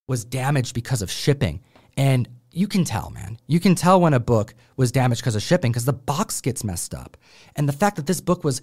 was 0.07 0.25
damaged 0.25 0.75
because 0.75 1.03
of 1.03 1.11
shipping. 1.11 1.63
And 1.97 2.29
you 2.51 2.69
can 2.69 2.85
tell, 2.85 3.11
man. 3.11 3.39
You 3.47 3.61
can 3.61 3.75
tell 3.75 4.01
when 4.01 4.15
a 4.15 4.21
book 4.21 4.55
was 4.77 4.93
damaged 4.93 5.21
because 5.21 5.37
of 5.37 5.43
shipping 5.43 5.73
because 5.73 5.85
the 5.85 5.93
box 5.93 6.41
gets 6.41 6.65
messed 6.65 6.95
up. 6.95 7.17
And 7.57 7.69
the 7.69 7.73
fact 7.73 7.97
that 7.97 8.07
this 8.07 8.21
book 8.21 8.45
was 8.45 8.63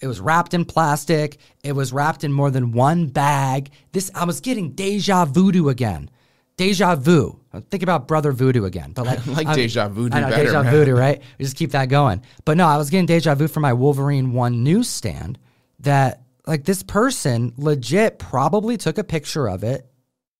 it 0.00 0.06
was 0.06 0.20
wrapped 0.20 0.52
in 0.52 0.66
plastic, 0.66 1.38
it 1.64 1.72
was 1.72 1.92
wrapped 1.92 2.22
in 2.22 2.32
more 2.32 2.50
than 2.50 2.72
one 2.72 3.06
bag. 3.06 3.70
This 3.92 4.10
I 4.14 4.24
was 4.24 4.40
getting 4.40 4.72
deja 4.72 5.24
voodoo 5.24 5.68
again. 5.68 6.10
Deja 6.56 6.96
vu. 6.96 7.38
Think 7.70 7.82
about 7.82 8.08
Brother 8.08 8.32
Voodoo 8.32 8.64
again. 8.64 8.92
But 8.92 9.04
like, 9.06 9.26
I 9.28 9.30
like 9.32 9.54
Deja 9.54 9.88
Voodoo 9.88 10.16
I 10.16 10.20
know, 10.20 10.30
better, 10.30 10.44
Deja 10.44 10.62
man. 10.62 10.72
Voodoo, 10.72 10.94
right? 10.94 11.22
We 11.38 11.44
just 11.44 11.56
keep 11.56 11.72
that 11.72 11.90
going. 11.90 12.22
But 12.46 12.56
no, 12.56 12.66
I 12.66 12.78
was 12.78 12.88
getting 12.88 13.06
deja 13.06 13.34
vu 13.34 13.46
from 13.46 13.62
my 13.62 13.74
Wolverine 13.74 14.32
One 14.32 14.64
newsstand 14.64 15.38
that 15.80 16.22
like 16.46 16.64
this 16.64 16.82
person 16.82 17.52
legit 17.56 18.18
probably 18.18 18.76
took 18.76 18.98
a 18.98 19.04
picture 19.04 19.48
of 19.48 19.64
it, 19.64 19.90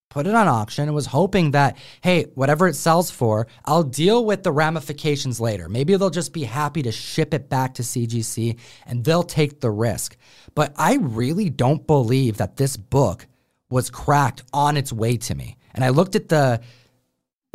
put 0.09 0.27
it 0.27 0.35
on 0.35 0.49
auction, 0.49 0.85
and 0.85 0.95
was 0.95 1.07
hoping 1.07 1.51
that, 1.53 1.77
hey, 2.01 2.25
whatever 2.35 2.69
it 2.69 2.75
sells 2.75 3.11
for, 3.11 3.47
I'll 3.65 3.83
deal 3.83 4.25
with 4.25 4.43
the 4.43 4.53
ramifications 4.53 5.41
later. 5.41 5.69
Maybe 5.69 5.97
they'll 5.97 6.11
just 6.11 6.33
be 6.33 6.45
happy 6.45 6.83
to 6.83 6.93
ship 6.93 7.35
it 7.35 7.49
back 7.49 7.75
to 7.75 7.83
CGC 7.83 8.59
and 8.87 9.05
they'll 9.05 9.23
take 9.23 9.61
the 9.61 9.71
risk. 9.71 10.17
But 10.55 10.73
I 10.77 10.97
really 10.97 11.51
don't 11.51 11.87
believe 11.87 12.37
that 12.37 12.57
this 12.57 12.77
book 12.77 13.27
was 13.69 13.91
cracked 13.91 14.45
on 14.53 14.77
its 14.77 14.93
way 14.93 15.17
to 15.17 15.35
me. 15.35 15.57
And 15.75 15.85
I 15.85 15.89
looked 15.89 16.15
at 16.15 16.29
the 16.29 16.61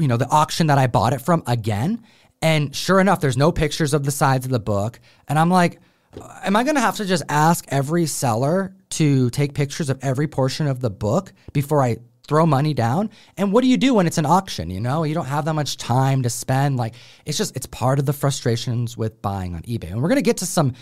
you 0.02 0.08
know, 0.08 0.18
the 0.18 0.28
auction 0.30 0.68
that 0.68 0.80
I 0.80 0.88
bought 0.88 1.14
it 1.14 1.22
from 1.22 1.44
again. 1.46 2.04
And 2.42 2.76
sure 2.76 3.00
enough, 3.00 3.22
there's 3.22 3.38
no 3.38 3.52
pictures 3.52 3.94
of 3.94 4.04
the 4.04 4.12
sides 4.12 4.46
of 4.46 4.52
the 4.52 4.60
book. 4.60 5.00
And 5.28 5.38
I'm 5.38 5.52
like, 5.52 5.80
am 6.44 6.56
I 6.56 6.64
going 6.64 6.76
to 6.76 6.82
have 6.82 6.98
to 6.98 7.06
just 7.06 7.24
ask 7.30 7.66
every 7.70 8.06
seller 8.06 8.76
to 8.92 9.30
take 9.30 9.54
pictures 9.54 9.90
of 9.90 10.00
every 10.02 10.28
portion 10.28 10.68
of 10.68 10.80
the 10.80 10.90
book 10.90 11.34
before 11.54 11.82
I 11.82 11.98
throw 12.28 12.46
money 12.46 12.74
down? 12.74 13.10
And 13.38 13.52
what 13.52 13.62
do 13.62 13.68
you 13.68 13.78
do 13.78 13.94
when 13.94 14.08
it's 14.08 14.18
an 14.18 14.26
auction? 14.26 14.70
You 14.70 14.80
know, 14.80 15.04
you 15.04 15.14
don't 15.14 15.26
have 15.26 15.46
that 15.46 15.54
much 15.54 15.78
time 15.78 16.24
to 16.24 16.30
spend. 16.30 16.78
Like, 16.78 16.96
it's 17.26 17.38
just, 17.38 17.56
it's 17.56 17.66
part 17.66 18.00
of 18.00 18.06
the 18.06 18.14
frustrations 18.14 18.98
with 18.98 19.22
buying 19.22 19.56
on 19.56 19.62
eBay. 19.64 19.92
And 19.92 20.02
we're 20.02 20.10
going 20.10 20.18
to 20.18 20.22
get 20.22 20.38
to 20.38 20.46
some 20.46 20.74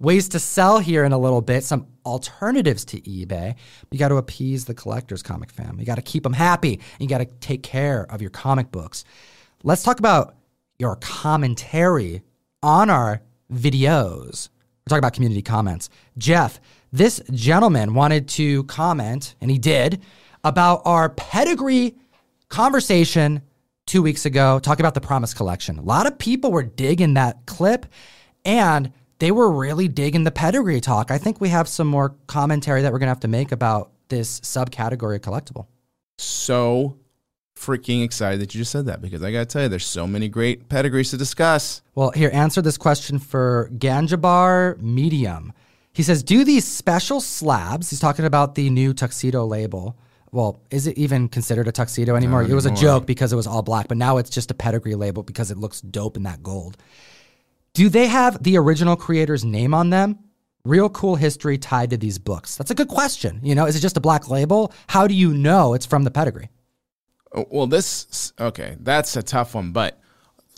ways 0.00 0.28
to 0.30 0.38
sell 0.38 0.78
here 0.78 1.04
in 1.04 1.12
a 1.12 1.18
little 1.18 1.40
bit, 1.40 1.64
some 1.64 1.86
alternatives 2.06 2.84
to 2.86 3.00
eBay. 3.00 3.54
You 3.90 3.98
got 3.98 4.08
to 4.08 4.16
appease 4.16 4.64
the 4.64 4.74
collector's 4.74 5.22
comic 5.22 5.50
fam. 5.50 5.78
You 5.78 5.86
got 5.86 5.96
to 5.96 6.02
keep 6.02 6.22
them 6.22 6.32
happy. 6.32 6.80
You 6.98 7.08
got 7.08 7.18
to 7.18 7.26
take 7.26 7.62
care 7.62 8.06
of 8.10 8.20
your 8.20 8.30
comic 8.30 8.70
books. 8.70 9.04
Let's 9.64 9.82
talk 9.82 9.98
about 9.98 10.36
your 10.78 10.96
commentary 10.96 12.22
on 12.62 12.90
our 12.90 13.22
videos. 13.52 14.50
We're 14.88 14.96
talking 14.96 15.04
about 15.04 15.12
community 15.12 15.42
comments. 15.42 15.90
Jeff, 16.16 16.60
this 16.92 17.20
gentleman 17.30 17.92
wanted 17.92 18.26
to 18.30 18.64
comment, 18.64 19.34
and 19.38 19.50
he 19.50 19.58
did, 19.58 20.00
about 20.42 20.80
our 20.86 21.10
pedigree 21.10 21.94
conversation 22.48 23.42
two 23.84 24.00
weeks 24.00 24.24
ago, 24.24 24.58
talking 24.58 24.82
about 24.82 24.94
the 24.94 25.02
Promise 25.02 25.34
Collection. 25.34 25.78
A 25.78 25.82
lot 25.82 26.06
of 26.06 26.16
people 26.16 26.50
were 26.50 26.62
digging 26.62 27.12
that 27.14 27.44
clip, 27.44 27.84
and 28.46 28.90
they 29.18 29.30
were 29.30 29.50
really 29.50 29.88
digging 29.88 30.24
the 30.24 30.30
pedigree 30.30 30.80
talk. 30.80 31.10
I 31.10 31.18
think 31.18 31.38
we 31.38 31.50
have 31.50 31.68
some 31.68 31.86
more 31.86 32.16
commentary 32.26 32.80
that 32.80 32.90
we're 32.90 32.98
going 32.98 33.08
to 33.08 33.10
have 33.10 33.20
to 33.20 33.28
make 33.28 33.52
about 33.52 33.90
this 34.08 34.40
subcategory 34.40 35.16
of 35.16 35.20
collectible. 35.20 35.66
So 36.16 36.97
freaking 37.58 38.04
excited 38.04 38.40
that 38.40 38.54
you 38.54 38.60
just 38.60 38.70
said 38.70 38.86
that 38.86 39.00
because 39.00 39.22
I 39.22 39.32
got 39.32 39.40
to 39.40 39.46
tell 39.46 39.62
you, 39.62 39.68
there's 39.68 39.86
so 39.86 40.06
many 40.06 40.28
great 40.28 40.68
pedigrees 40.68 41.10
to 41.10 41.16
discuss. 41.16 41.82
Well, 41.94 42.10
here, 42.10 42.30
answer 42.32 42.62
this 42.62 42.78
question 42.78 43.18
for 43.18 43.70
Ganjabar 43.76 44.80
Medium. 44.80 45.52
He 45.92 46.02
says, 46.02 46.22
Do 46.22 46.44
these 46.44 46.64
special 46.64 47.20
slabs, 47.20 47.90
he's 47.90 48.00
talking 48.00 48.24
about 48.24 48.54
the 48.54 48.70
new 48.70 48.94
tuxedo 48.94 49.44
label. 49.44 49.98
Well, 50.30 50.60
is 50.70 50.86
it 50.86 50.98
even 50.98 51.28
considered 51.28 51.68
a 51.68 51.72
tuxedo 51.72 52.14
anymore? 52.14 52.42
Not 52.42 52.50
It 52.50 52.54
was 52.54 52.66
a 52.66 52.70
joke 52.70 53.06
because 53.06 53.32
it 53.32 53.36
was 53.36 53.46
all 53.46 53.62
black, 53.62 53.88
but 53.88 53.96
now 53.96 54.18
it's 54.18 54.30
just 54.30 54.50
a 54.50 54.54
pedigree 54.54 54.94
label 54.94 55.22
because 55.22 55.50
it 55.50 55.56
looks 55.56 55.80
dope 55.80 56.16
in 56.16 56.24
that 56.24 56.42
gold. 56.42 56.76
Do 57.72 57.88
they 57.88 58.06
have 58.08 58.42
the 58.42 58.58
original 58.58 58.94
creator's 58.94 59.44
name 59.44 59.72
on 59.72 59.90
them? 59.90 60.18
Real 60.64 60.90
cool 60.90 61.16
history 61.16 61.56
tied 61.56 61.90
to 61.90 61.96
these 61.96 62.18
books. 62.18 62.56
That's 62.56 62.70
a 62.70 62.74
good 62.74 62.88
question. 62.88 63.40
You 63.42 63.54
know, 63.54 63.64
is 63.64 63.74
it 63.74 63.80
just 63.80 63.96
a 63.96 64.00
black 64.00 64.28
label? 64.28 64.72
How 64.88 65.06
do 65.06 65.14
you 65.14 65.32
know 65.32 65.72
it's 65.72 65.86
from 65.86 66.04
the 66.04 66.10
pedigree? 66.10 66.50
Oh, 67.32 67.46
Well, 67.50 67.66
this 67.66 68.32
okay, 68.40 68.76
that's 68.80 69.16
a 69.16 69.22
tough 69.22 69.54
one, 69.54 69.72
but 69.72 70.00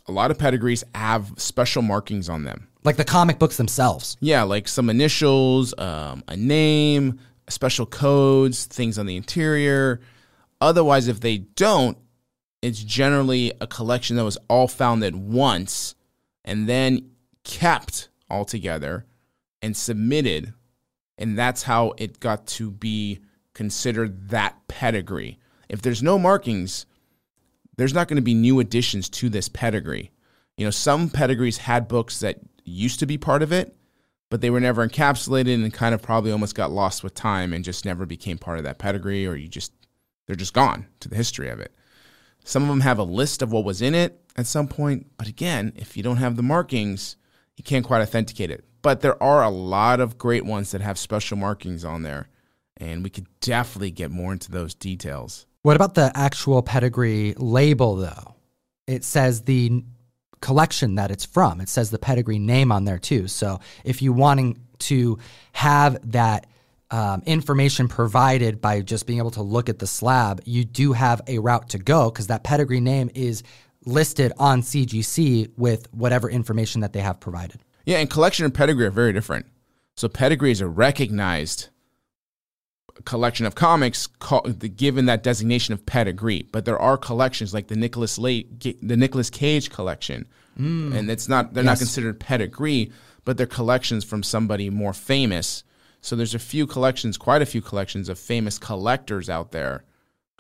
a 0.07 0.13
lot 0.13 0.31
of 0.31 0.39
pedigrees 0.39 0.85
have 0.95 1.33
special 1.37 1.83
markings 1.83 2.29
on 2.29 2.45
them. 2.45 2.69
Like 2.83 2.97
the 2.97 3.05
comic 3.05 3.39
books 3.39 3.57
themselves. 3.57 4.17
Yeah, 4.21 4.43
like 4.43 4.67
some 4.67 4.89
initials, 4.89 5.75
um, 5.79 6.25
a 6.29 6.37
name, 6.37 7.21
special 7.49 7.87
codes, 7.87 8.65
things 8.65 8.99
on 8.99 9.07
the 9.07 9.17
interior. 9.17 10.01
Otherwise, 10.61 11.09
if 11.09 11.21
they 11.21 11.39
don't, 11.39 11.99
it's 12.63 12.83
generally 12.83 13.53
a 13.61 13.67
collection 13.67 14.17
that 14.17 14.25
was 14.25 14.39
all 14.49 14.69
founded 14.69 15.17
once 15.17 15.95
and 16.45 16.69
then 16.69 17.11
kept 17.45 18.09
all 18.29 18.45
together 18.45 19.07
and 19.63 19.77
submitted. 19.77 20.55
And 21.19 21.39
that's 21.39 21.65
how 21.65 21.95
it 21.99 22.21
got 22.21 22.47
to 22.49 22.71
be 22.71 23.21
considered 23.55 24.31
that 24.31 24.57
pedigree. 24.69 25.39
If 25.71 25.83
there's 25.83 26.03
no 26.03 26.19
markings, 26.19 26.85
there's 27.77 27.95
not 27.95 28.09
going 28.09 28.17
to 28.17 28.23
be 28.23 28.35
new 28.35 28.59
additions 28.59 29.09
to 29.09 29.29
this 29.29 29.49
pedigree. 29.49 30.11
You 30.57 30.65
know, 30.65 30.73
some 30.73 31.09
pedigrees 31.09 31.59
had 31.59 31.87
books 31.87 32.21
that 32.21 32.41
used 32.65 32.99
to 32.99 33.07
be 33.07 33.17
part 33.17 33.41
of 33.41 33.53
it, 33.53 33.77
but 34.31 34.41
they 34.41 34.51
were 34.51 34.61
never 34.61 34.87
encapsulated 34.87 35.55
and 35.55 35.73
kind 35.73 35.95
of 35.95 36.03
probably 36.03 36.33
almost 36.33 36.57
got 36.57 36.73
lost 36.73 37.05
with 37.05 37.15
time 37.15 37.53
and 37.53 37.65
just 37.65 37.85
never 37.85 38.05
became 38.05 38.37
part 38.37 38.59
of 38.59 38.65
that 38.65 38.79
pedigree, 38.79 39.27
or 39.27 39.37
you 39.37 39.47
just, 39.47 39.73
they're 40.27 40.35
just 40.35 40.53
gone 40.53 40.87
to 40.99 41.09
the 41.09 41.17
history 41.17 41.49
of 41.49 41.61
it. 41.61 41.73
Some 42.45 42.65
of 42.65 42.69
them 42.69 42.81
have 42.81 42.99
a 42.99 43.05
list 43.05 43.41
of 43.41 43.53
what 43.53 43.65
was 43.65 43.81
in 43.81 43.95
it 43.95 44.21
at 44.37 44.47
some 44.47 44.67
point, 44.67 45.07
but 45.17 45.29
again, 45.29 45.73
if 45.77 45.97
you 45.97 46.03
don't 46.03 46.17
have 46.17 46.35
the 46.35 46.43
markings, 46.43 47.17
you 47.57 47.63
can't 47.63 47.87
quite 47.87 48.03
authenticate 48.03 48.51
it. 48.51 48.65
But 48.83 49.03
there 49.03 49.23
are 49.23 49.45
a 49.45 49.51
lot 49.51 50.01
of 50.01 50.19
great 50.19 50.45
ones 50.45 50.73
that 50.73 50.81
have 50.81 50.99
special 50.99 51.37
markings 51.37 51.85
on 51.85 52.03
there, 52.03 52.29
and 52.77 53.05
we 53.05 53.11
could 53.11 53.29
definitely 53.41 53.93
get 53.93 54.11
more 54.11 54.33
into 54.33 54.51
those 54.51 54.75
details. 54.75 55.47
What 55.63 55.77
about 55.77 55.95
the 55.95 56.11
actual 56.15 56.63
pedigree 56.63 57.35
label, 57.37 57.97
though? 57.97 58.35
It 58.87 59.05
says 59.05 59.43
the 59.43 59.85
collection 60.41 60.95
that 60.95 61.11
it's 61.11 61.25
from. 61.25 61.61
It 61.61 61.69
says 61.69 61.91
the 61.91 61.99
pedigree 61.99 62.39
name 62.39 62.73
on 62.73 62.85
there 62.85 62.99
too. 62.99 63.29
So 63.29 63.61
if 63.85 64.01
you 64.01 64.13
wanting 64.13 64.59
to 64.81 65.19
have 65.53 65.99
that 66.13 66.47
um, 66.91 67.23
information 67.27 67.89
provided 67.89 68.61
by 68.61 68.81
just 68.81 69.07
being 69.07 69.19
able 69.19 69.31
to 69.33 69.43
look 69.43 69.69
at 69.69 69.79
the 69.79 69.87
slab, 69.87 70.41
you 70.45 70.65
do 70.65 70.93
have 70.93 71.21
a 71.27 71.39
route 71.39 71.69
to 71.71 71.79
go 71.79 72.11
because 72.11 72.29
that 72.29 72.43
pedigree 72.43 72.81
name 72.81 73.11
is 73.15 73.43
listed 73.85 74.33
on 74.39 74.63
CGC 74.63 75.53
with 75.57 75.93
whatever 75.93 76.29
information 76.29 76.81
that 76.81 76.93
they 76.93 77.01
have 77.01 77.21
provided. 77.21 77.61
Yeah, 77.85 77.99
and 77.99 78.11
collection 78.11 78.45
and 78.45 78.55
pedigree 78.55 78.87
are 78.87 78.91
very 78.91 79.13
different. 79.13 79.47
So 79.97 80.09
pedigree 80.09 80.53
is 80.53 80.61
a 80.61 80.67
recognized 80.67 81.69
collection 83.05 83.47
of 83.47 83.55
comics 83.55 84.07
called, 84.07 84.77
given 84.77 85.07
that 85.07 85.23
designation 85.23 85.75
of 85.75 85.85
pedigree. 85.85 86.49
But 86.51 86.65
there 86.65 86.79
are 86.79 86.97
collections 86.97 87.55
like 87.55 87.69
the 87.69 87.77
Nicholas 87.77 88.19
Late, 88.19 88.61
the 88.61 88.97
Nicolas 88.97 89.31
Cage 89.31 89.71
collection, 89.71 90.27
hmm. 90.57 90.93
and 90.93 91.11
it's 91.11 91.29
not 91.29 91.55
they're 91.55 91.65
not 91.65 91.79
considered 91.79 92.21
pedigree, 92.21 92.93
but 93.25 93.37
they're 93.37 93.47
collections 93.47 94.05
from 94.05 94.23
somebody 94.23 94.71
more 94.71 94.93
famous. 94.93 95.65
So 96.01 96.17
there's 96.17 96.35
a 96.35 96.39
few 96.39 96.67
collections, 96.67 97.19
quite 97.19 97.43
a 97.43 97.47
few 97.47 97.61
collections 97.61 98.09
of 98.09 98.19
famous 98.19 98.59
collectors 98.59 99.29
out 99.29 99.53
there 99.53 99.85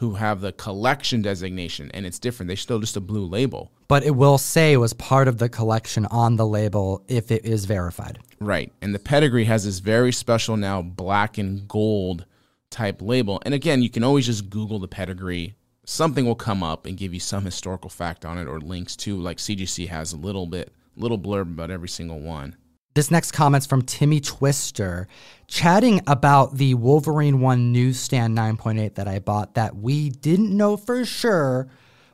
who 0.00 0.14
have 0.14 0.40
the 0.40 0.52
collection 0.52 1.20
designation, 1.20 1.90
and 1.92 2.06
it's 2.06 2.18
different. 2.18 2.48
They 2.48 2.56
still 2.56 2.78
just 2.78 2.96
a 2.96 3.02
blue 3.02 3.26
label. 3.26 3.70
But 3.86 4.02
it 4.02 4.12
will 4.12 4.38
say 4.38 4.72
it 4.72 4.78
was 4.78 4.94
part 4.94 5.28
of 5.28 5.36
the 5.36 5.50
collection 5.50 6.06
on 6.06 6.36
the 6.36 6.46
label 6.46 7.04
if 7.06 7.30
it 7.30 7.44
is 7.44 7.66
verified. 7.66 8.18
Right. 8.40 8.72
And 8.80 8.94
the 8.94 8.98
pedigree 8.98 9.44
has 9.44 9.66
this 9.66 9.80
very 9.80 10.10
special 10.12 10.56
now 10.56 10.80
black 10.80 11.36
and 11.36 11.68
gold 11.68 12.24
type 12.70 13.02
label. 13.02 13.40
And 13.44 13.54
again, 13.54 13.82
you 13.82 13.90
can 13.90 14.04
always 14.04 14.26
just 14.26 14.50
Google 14.50 14.78
the 14.78 14.88
pedigree. 14.88 15.54
Something 15.84 16.24
will 16.24 16.36
come 16.36 16.62
up 16.62 16.86
and 16.86 16.96
give 16.96 17.12
you 17.12 17.20
some 17.20 17.44
historical 17.44 17.90
fact 17.90 18.24
on 18.24 18.38
it 18.38 18.46
or 18.46 18.60
links 18.60 18.96
to, 18.96 19.16
like 19.16 19.38
CGC 19.38 19.88
has 19.88 20.12
a 20.12 20.16
little 20.16 20.46
bit, 20.46 20.72
little 20.96 21.18
blurb 21.18 21.42
about 21.52 21.70
every 21.70 21.88
single 21.88 22.20
one. 22.20 22.56
This 22.94 23.10
next 23.10 23.32
comment's 23.32 23.66
from 23.66 23.82
Timmy 23.82 24.20
Twister, 24.20 25.06
chatting 25.46 26.00
about 26.08 26.56
the 26.56 26.74
Wolverine 26.74 27.40
1 27.40 27.72
newsstand 27.72 28.36
9.8 28.36 28.96
that 28.96 29.06
I 29.06 29.20
bought 29.20 29.54
that 29.54 29.76
we 29.76 30.10
didn't 30.10 30.56
know 30.56 30.76
for 30.76 31.04
sure 31.04 31.68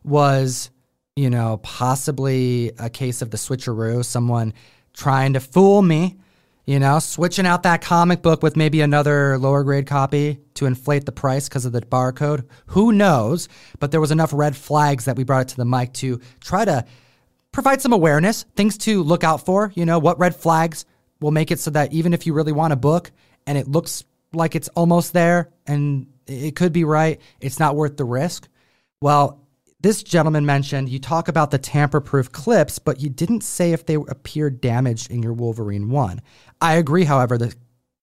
was, 0.04 0.70
you 1.16 1.30
know, 1.30 1.58
possibly 1.62 2.72
a 2.78 2.90
case 2.90 3.22
of 3.22 3.30
the 3.30 3.38
switcheroo, 3.38 4.04
someone 4.04 4.52
trying 4.92 5.32
to 5.32 5.40
fool 5.40 5.80
me, 5.80 6.16
you 6.66 6.80
know, 6.80 6.98
switching 6.98 7.46
out 7.46 7.62
that 7.62 7.80
comic 7.80 8.22
book 8.22 8.42
with 8.42 8.56
maybe 8.56 8.80
another 8.80 9.38
lower 9.38 9.62
grade 9.62 9.86
copy 9.86 10.40
to 10.54 10.66
inflate 10.66 11.06
the 11.06 11.12
price 11.12 11.48
because 11.48 11.64
of 11.64 11.72
the 11.72 11.80
barcode. 11.80 12.44
Who 12.66 12.90
knows? 12.90 13.48
But 13.78 13.92
there 13.92 14.00
was 14.00 14.10
enough 14.10 14.32
red 14.32 14.56
flags 14.56 15.04
that 15.04 15.16
we 15.16 15.22
brought 15.22 15.42
it 15.42 15.48
to 15.48 15.56
the 15.56 15.64
mic 15.64 15.92
to 15.94 16.20
try 16.40 16.64
to 16.64 16.84
provide 17.52 17.80
some 17.80 17.92
awareness, 17.92 18.44
things 18.56 18.76
to 18.78 19.04
look 19.04 19.22
out 19.22 19.46
for. 19.46 19.72
You 19.76 19.86
know, 19.86 20.00
what 20.00 20.18
red 20.18 20.34
flags 20.34 20.84
will 21.20 21.30
make 21.30 21.52
it 21.52 21.60
so 21.60 21.70
that 21.70 21.92
even 21.92 22.12
if 22.12 22.26
you 22.26 22.34
really 22.34 22.52
want 22.52 22.72
a 22.72 22.76
book 22.76 23.12
and 23.46 23.56
it 23.56 23.68
looks 23.68 24.02
like 24.32 24.56
it's 24.56 24.68
almost 24.70 25.12
there 25.12 25.50
and 25.68 26.08
it 26.26 26.56
could 26.56 26.72
be 26.72 26.82
right, 26.82 27.20
it's 27.40 27.60
not 27.60 27.76
worth 27.76 27.96
the 27.96 28.04
risk. 28.04 28.48
Well, 29.00 29.45
this 29.86 30.02
gentleman 30.02 30.44
mentioned 30.44 30.88
you 30.88 30.98
talk 30.98 31.28
about 31.28 31.52
the 31.52 31.58
tamper 31.58 32.00
proof 32.00 32.32
clips, 32.32 32.80
but 32.80 33.00
you 33.00 33.08
didn't 33.08 33.42
say 33.42 33.70
if 33.70 33.86
they 33.86 33.94
appeared 33.94 34.60
damaged 34.60 35.12
in 35.12 35.22
your 35.22 35.32
Wolverine 35.32 35.90
1. 35.90 36.20
I 36.60 36.74
agree, 36.74 37.04
however, 37.04 37.38
the 37.38 37.54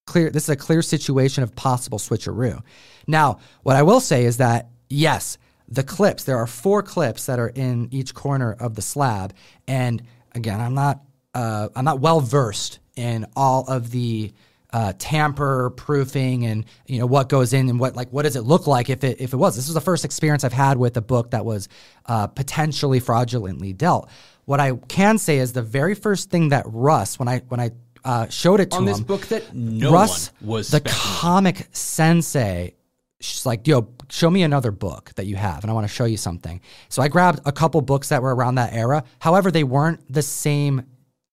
clear 0.06 0.30
this 0.30 0.44
is 0.44 0.48
a 0.48 0.56
clear 0.56 0.80
situation 0.80 1.42
of 1.42 1.54
possible 1.54 1.98
switcheroo. 1.98 2.62
Now, 3.06 3.38
what 3.64 3.76
I 3.76 3.82
will 3.82 4.00
say 4.00 4.24
is 4.24 4.38
that 4.38 4.70
yes, 4.88 5.36
the 5.68 5.82
clips, 5.82 6.24
there 6.24 6.38
are 6.38 6.46
four 6.46 6.82
clips 6.82 7.26
that 7.26 7.38
are 7.38 7.48
in 7.48 7.88
each 7.90 8.14
corner 8.14 8.54
of 8.54 8.76
the 8.76 8.82
slab. 8.82 9.34
And 9.68 10.02
again, 10.32 10.62
I'm 10.62 10.74
not 10.74 11.02
uh, 11.34 11.68
I'm 11.76 11.84
not 11.84 12.00
well 12.00 12.20
versed 12.20 12.78
in 12.96 13.26
all 13.36 13.66
of 13.68 13.90
the 13.90 14.32
uh, 14.74 14.92
tamper 14.98 15.70
proofing 15.70 16.44
and 16.46 16.64
you 16.86 16.98
know 16.98 17.06
what 17.06 17.28
goes 17.28 17.52
in 17.52 17.68
and 17.68 17.78
what 17.78 17.94
like 17.94 18.12
what 18.12 18.22
does 18.22 18.34
it 18.34 18.40
look 18.40 18.66
like 18.66 18.90
if 18.90 19.04
it 19.04 19.20
if 19.20 19.32
it 19.32 19.36
was 19.36 19.54
this 19.54 19.68
is 19.68 19.74
the 19.74 19.80
first 19.80 20.04
experience 20.04 20.42
I've 20.42 20.52
had 20.52 20.76
with 20.78 20.96
a 20.96 21.00
book 21.00 21.30
that 21.30 21.44
was 21.44 21.68
uh, 22.06 22.26
potentially 22.26 22.98
fraudulently 22.98 23.72
dealt. 23.72 24.10
What 24.46 24.58
I 24.58 24.72
can 24.88 25.18
say 25.18 25.38
is 25.38 25.52
the 25.52 25.62
very 25.62 25.94
first 25.94 26.28
thing 26.28 26.48
that 26.48 26.64
Russ 26.66 27.20
when 27.20 27.28
I 27.28 27.38
when 27.48 27.60
I 27.60 27.70
uh, 28.04 28.28
showed 28.28 28.58
it 28.58 28.72
to 28.72 28.78
on 28.78 28.84
this 28.84 28.98
him, 28.98 29.04
book 29.04 29.26
that 29.28 29.54
no 29.54 29.92
Russ, 29.92 30.32
was 30.40 30.70
the 30.70 30.78
speculating. 30.78 31.20
comic 31.20 31.68
sensei. 31.70 32.74
She's 33.20 33.46
like, 33.46 33.68
yo, 33.68 33.88
show 34.10 34.28
me 34.28 34.42
another 34.42 34.72
book 34.72 35.12
that 35.14 35.26
you 35.26 35.36
have, 35.36 35.62
and 35.62 35.70
I 35.70 35.74
want 35.74 35.88
to 35.88 35.94
show 35.94 36.04
you 36.04 36.16
something. 36.16 36.60
So 36.88 37.00
I 37.00 37.06
grabbed 37.06 37.40
a 37.46 37.52
couple 37.52 37.80
books 37.80 38.08
that 38.08 38.22
were 38.22 38.34
around 38.34 38.56
that 38.56 38.74
era. 38.74 39.04
However, 39.20 39.52
they 39.52 39.64
weren't 39.64 40.12
the 40.12 40.20
same 40.20 40.84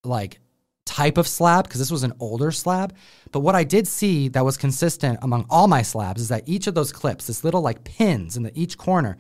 like 0.04 0.40
type 0.92 1.18
of 1.18 1.26
slab 1.26 1.64
because 1.64 1.80
this 1.80 1.90
was 1.90 2.04
an 2.04 2.12
older 2.20 2.52
slab. 2.52 2.94
But 3.32 3.40
what 3.40 3.56
I 3.56 3.64
did 3.64 3.88
see 3.88 4.28
that 4.30 4.44
was 4.44 4.58
consistent 4.58 5.20
among 5.22 5.46
all 5.50 5.70
my 5.70 5.84
slabs 5.84 6.22
is 6.22 6.28
that 6.28 6.44
each 6.48 6.68
of 6.68 6.76
those 6.76 6.92
clips, 6.92 7.28
this 7.28 7.46
little 7.46 7.62
like 7.62 7.86
pins 7.86 8.36
in 8.36 8.44
the 8.44 8.52
each 8.60 8.78
corner, 8.78 9.18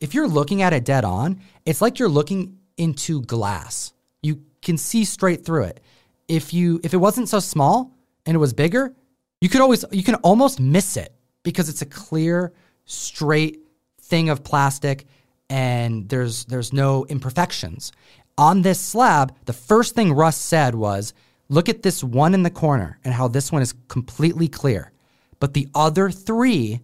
if 0.00 0.14
you're 0.14 0.26
looking 0.26 0.62
at 0.62 0.72
it 0.72 0.84
dead 0.84 1.04
on, 1.04 1.40
it's 1.66 1.82
like 1.82 1.98
you're 1.98 2.08
looking 2.08 2.56
into 2.78 3.20
glass. 3.20 3.92
You 4.22 4.40
can 4.62 4.78
see 4.78 5.04
straight 5.04 5.44
through 5.44 5.64
it. 5.64 5.80
If 6.26 6.54
you 6.54 6.80
if 6.82 6.94
it 6.94 6.96
wasn't 6.96 7.28
so 7.28 7.38
small 7.38 7.92
and 8.24 8.34
it 8.34 8.38
was 8.38 8.54
bigger, 8.54 8.94
you 9.42 9.50
could 9.50 9.60
always 9.60 9.84
you 9.92 10.02
can 10.02 10.14
almost 10.16 10.58
miss 10.58 10.96
it 10.96 11.12
because 11.42 11.68
it's 11.68 11.82
a 11.82 11.86
clear, 11.86 12.54
straight 12.86 13.58
thing 14.00 14.30
of 14.30 14.42
plastic 14.42 15.04
and 15.50 16.08
there's 16.08 16.46
there's 16.46 16.72
no 16.72 17.04
imperfections. 17.06 17.92
On 18.40 18.62
this 18.62 18.80
slab, 18.80 19.34
the 19.44 19.52
first 19.52 19.94
thing 19.94 20.14
Russ 20.14 20.36
said 20.36 20.74
was, 20.74 21.12
"Look 21.50 21.68
at 21.68 21.82
this 21.82 22.02
one 22.02 22.32
in 22.32 22.42
the 22.42 22.48
corner 22.48 22.98
and 23.04 23.12
how 23.12 23.28
this 23.28 23.52
one 23.52 23.60
is 23.60 23.74
completely 23.88 24.48
clear." 24.48 24.92
But 25.40 25.52
the 25.52 25.68
other 25.74 26.10
3 26.10 26.80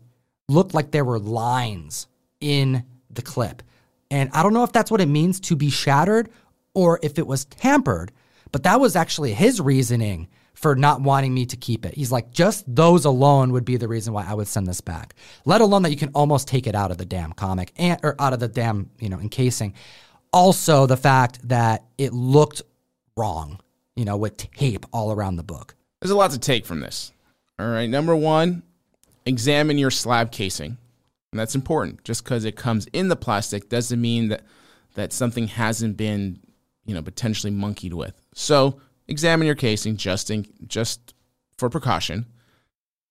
looked 0.51 0.75
like 0.75 0.91
there 0.91 1.05
were 1.05 1.19
lines 1.19 2.09
in 2.43 2.85
the 3.09 3.23
clip. 3.23 3.63
And 4.11 4.29
I 4.35 4.43
don't 4.43 4.53
know 4.53 4.65
if 4.65 4.73
that's 4.73 4.91
what 4.91 5.01
it 5.01 5.09
means 5.09 5.41
to 5.41 5.57
be 5.57 5.71
shattered 5.71 6.29
or 6.75 7.01
if 7.03 7.19
it 7.19 7.27
was 7.27 7.47
tampered, 7.47 8.13
but 8.53 8.63
that 8.65 8.79
was 8.79 8.95
actually 8.95 9.33
his 9.33 9.59
reasoning 9.59 10.29
for 10.53 10.77
not 10.77 11.01
wanting 11.01 11.35
me 11.35 11.45
to 11.47 11.57
keep 11.57 11.85
it. 11.85 11.95
He's 11.95 12.13
like, 12.13 12.31
just 12.33 12.65
those 12.67 13.05
alone 13.05 13.53
would 13.53 13.65
be 13.65 13.77
the 13.77 13.89
reason 13.89 14.13
why 14.13 14.27
I 14.27 14.35
would 14.35 14.49
send 14.49 14.67
this 14.67 14.81
back. 14.81 15.15
Let 15.45 15.61
alone 15.61 15.83
that 15.83 15.91
you 15.91 15.97
can 15.97 16.11
almost 16.15 16.49
take 16.49 16.67
it 16.67 16.75
out 16.75 16.91
of 16.91 16.99
the 16.99 17.05
damn 17.05 17.33
comic 17.33 17.73
and 17.77 17.99
or 18.03 18.15
out 18.19 18.33
of 18.33 18.41
the 18.41 18.49
damn, 18.49 18.91
you 18.99 19.09
know, 19.09 19.19
encasing. 19.19 19.75
Also 20.37 20.85
the 20.85 20.99
fact 20.99 21.49
that 21.49 21.85
it 21.97 22.13
looked 22.13 22.61
wrong, 23.17 23.59
you 23.95 24.05
know, 24.05 24.19
with 24.19 24.37
tape 24.37 24.85
all 24.93 25.11
around 25.11 25.37
the 25.37 25.43
book. 25.43 25.75
There's 26.01 26.11
a 26.11 26.17
lot 26.17 26.33
to 26.33 26.39
take 26.39 26.67
from 26.67 26.81
this. 26.81 27.11
All 27.59 27.67
right. 27.67 27.89
Number 27.89 28.15
one, 28.15 28.63
examine 29.25 29.79
your 29.79 29.91
slab 29.91 30.31
casing. 30.31 30.77
And 31.33 31.41
that's 31.41 31.55
important. 31.55 32.05
Just 32.05 32.23
because 32.23 32.45
it 32.45 32.55
comes 32.55 32.87
in 32.93 33.09
the 33.09 33.17
plastic 33.17 33.71
doesn't 33.71 33.99
mean 33.99 34.29
that, 34.29 34.43
that 34.95 35.15
something 35.15 35.49
hasn't 35.49 35.97
been, 35.97 36.39
you 36.85 36.93
know, 36.93 37.01
potentially 37.01 37.51
monkeyed 37.51 37.95
with. 37.95 38.15
So 38.35 38.79
examine 39.09 39.47
your 39.47 39.57
casing 39.57 39.97
just 39.97 40.31
in, 40.31 40.47
just 40.67 41.15
for 41.57 41.71
precaution. 41.71 42.27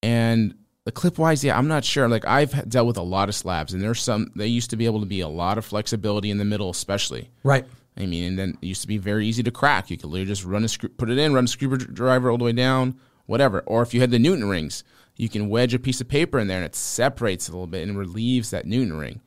And 0.04 0.54
the 0.86 0.92
clip 0.92 1.18
wise, 1.18 1.44
yeah, 1.44 1.58
I'm 1.58 1.68
not 1.68 1.84
sure. 1.84 2.08
Like 2.08 2.26
I've 2.26 2.70
dealt 2.70 2.88
with 2.88 2.98
a 2.98 3.04
lot 3.04 3.28
of 3.28 3.36
slabs, 3.36 3.74
and 3.74 3.82
there's 3.82 4.02
some. 4.02 4.32
They 4.36 4.48
used 4.48 4.70
to 4.70 4.78
be 4.78 4.86
able 4.86 5.00
to 5.00 5.06
be 5.06 5.20
a 5.20 5.28
lot 5.28 5.58
of 5.58 5.66
flexibility 5.66 6.30
in 6.30 6.38
the 6.38 6.46
middle, 6.46 6.70
especially. 6.70 7.32
Right. 7.44 7.66
I 7.98 8.06
mean, 8.06 8.24
and 8.26 8.40
then 8.40 8.58
it 8.62 8.66
used 8.66 8.82
to 8.82 8.88
be 8.88 8.98
very 8.98 9.26
easy 9.26 9.42
to 9.44 9.52
crack. 9.52 9.90
You 9.90 9.98
could 9.98 10.10
literally 10.10 10.28
just 10.28 10.46
run 10.46 10.64
a 10.64 10.68
screw, 10.68 10.90
put 10.90 11.10
it 11.10 11.18
in, 11.18 11.34
run 11.34 11.46
a 11.46 11.48
screwdriver 11.48 12.30
all 12.30 12.38
the 12.38 12.44
way 12.44 12.52
down, 12.52 13.00
whatever. 13.26 13.62
Or 13.62 13.82
if 13.82 13.94
you 13.94 14.02
had 14.02 14.12
the 14.12 14.20
Newton 14.20 14.48
rings, 14.48 14.84
you 15.16 15.30
can 15.30 15.50
wedge 15.50 15.74
a 15.74 15.80
piece 15.80 16.02
of 16.02 16.08
paper 16.08 16.38
in 16.38 16.48
there 16.48 16.58
and 16.58 16.66
it 16.66 16.76
separates 16.76 17.48
a 17.48 17.52
little 17.52 17.68
bit 17.68 17.88
and 17.88 17.98
relieves 17.98 18.50
that 18.52 18.66
Newton 18.66 18.98
ring. 18.98 19.22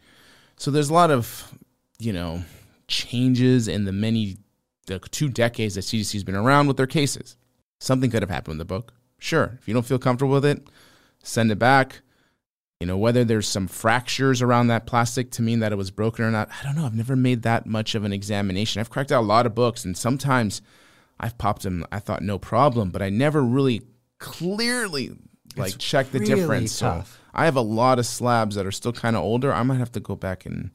So 0.57 0.71
there's 0.71 0.91
a 0.91 0.95
lot 0.95 1.11
of, 1.11 1.55
you 1.99 2.13
know, 2.13 2.45
changes 2.89 3.69
in 3.69 3.85
the 3.87 3.93
many, 3.93 4.37
the 4.87 4.99
two 4.99 5.31
decades 5.31 5.75
that 5.77 5.83
CGC's 5.83 6.25
been 6.25 6.37
around 6.37 6.67
with 6.67 6.77
their 6.77 6.87
cases. 6.87 7.37
Something 7.79 8.11
could 8.11 8.23
have 8.23 8.31
happened 8.31 8.53
in 8.53 8.59
the 8.59 8.65
book. 8.67 8.93
Sure. 9.19 9.59
If 9.59 9.67
you 9.67 9.73
don't 9.73 9.87
feel 9.87 9.99
comfortable 9.99 10.35
with 10.35 10.45
it, 10.45 10.69
send 11.23 11.51
it 11.51 11.59
back. 11.59 12.01
You 12.81 12.87
know, 12.87 12.97
whether 12.97 13.25
there's 13.25 13.49
some 13.49 13.67
fractures 13.67 14.41
around 14.41 14.69
that 14.69 14.87
plastic 14.87 15.33
to 15.33 15.43
mean 15.43 15.59
that 15.61 15.73
it 15.73 15.77
was 15.77 15.91
broken 15.91 16.25
or 16.25 16.31
not, 16.31 16.49
I 16.61 16.65
don't 16.65 16.77
know. 16.77 16.87
I've 16.87 16.95
never 16.95 17.17
made 17.17 17.43
that 17.43 17.67
much 17.67 17.97
of 17.97 18.05
an 18.05 18.13
examination. 18.13 18.79
I've 18.81 18.91
cracked 18.91 19.11
out 19.11 19.23
a 19.23 19.27
lot 19.27 19.47
of 19.47 19.55
books, 19.55 19.85
and 19.85 19.97
sometimes 19.97 20.63
I've 21.19 21.37
popped 21.39 21.63
them. 21.63 21.85
I 21.91 21.99
thought 21.99 22.23
no 22.23 22.39
problem, 22.39 22.91
but 22.91 23.03
I 23.03 23.09
never 23.11 23.43
really 23.43 23.83
clearly 24.19 25.11
like 25.57 25.75
It's 25.75 25.85
checked 25.85 26.13
the 26.13 26.21
really 26.21 26.35
difference. 26.37 26.79
tough. 26.79 27.15
So 27.15 27.19
I 27.35 27.47
have 27.47 27.57
a 27.57 27.61
lot 27.61 27.99
of 27.99 28.07
slabs 28.07 28.55
that 28.55 28.67
are 28.67 28.73
still 28.73 28.93
kind 28.93 29.17
of 29.17 29.23
older. 29.23 29.53
I 29.53 29.63
might 29.65 29.79
have 29.79 29.93
to 29.93 30.01
go 30.01 30.15
back 30.15 30.47
and 30.47 30.71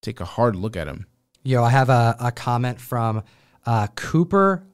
take 0.00 0.20
a 0.20 0.24
hard 0.24 0.56
look 0.56 0.76
at 0.76 0.86
them. 0.86 1.06
Yo, 1.42 1.62
I 1.62 1.70
have 1.70 1.90
a, 1.90 2.16
a 2.18 2.32
comment 2.32 2.80
from 2.80 3.22
uh, 3.66 3.88
Cooper 3.94 4.64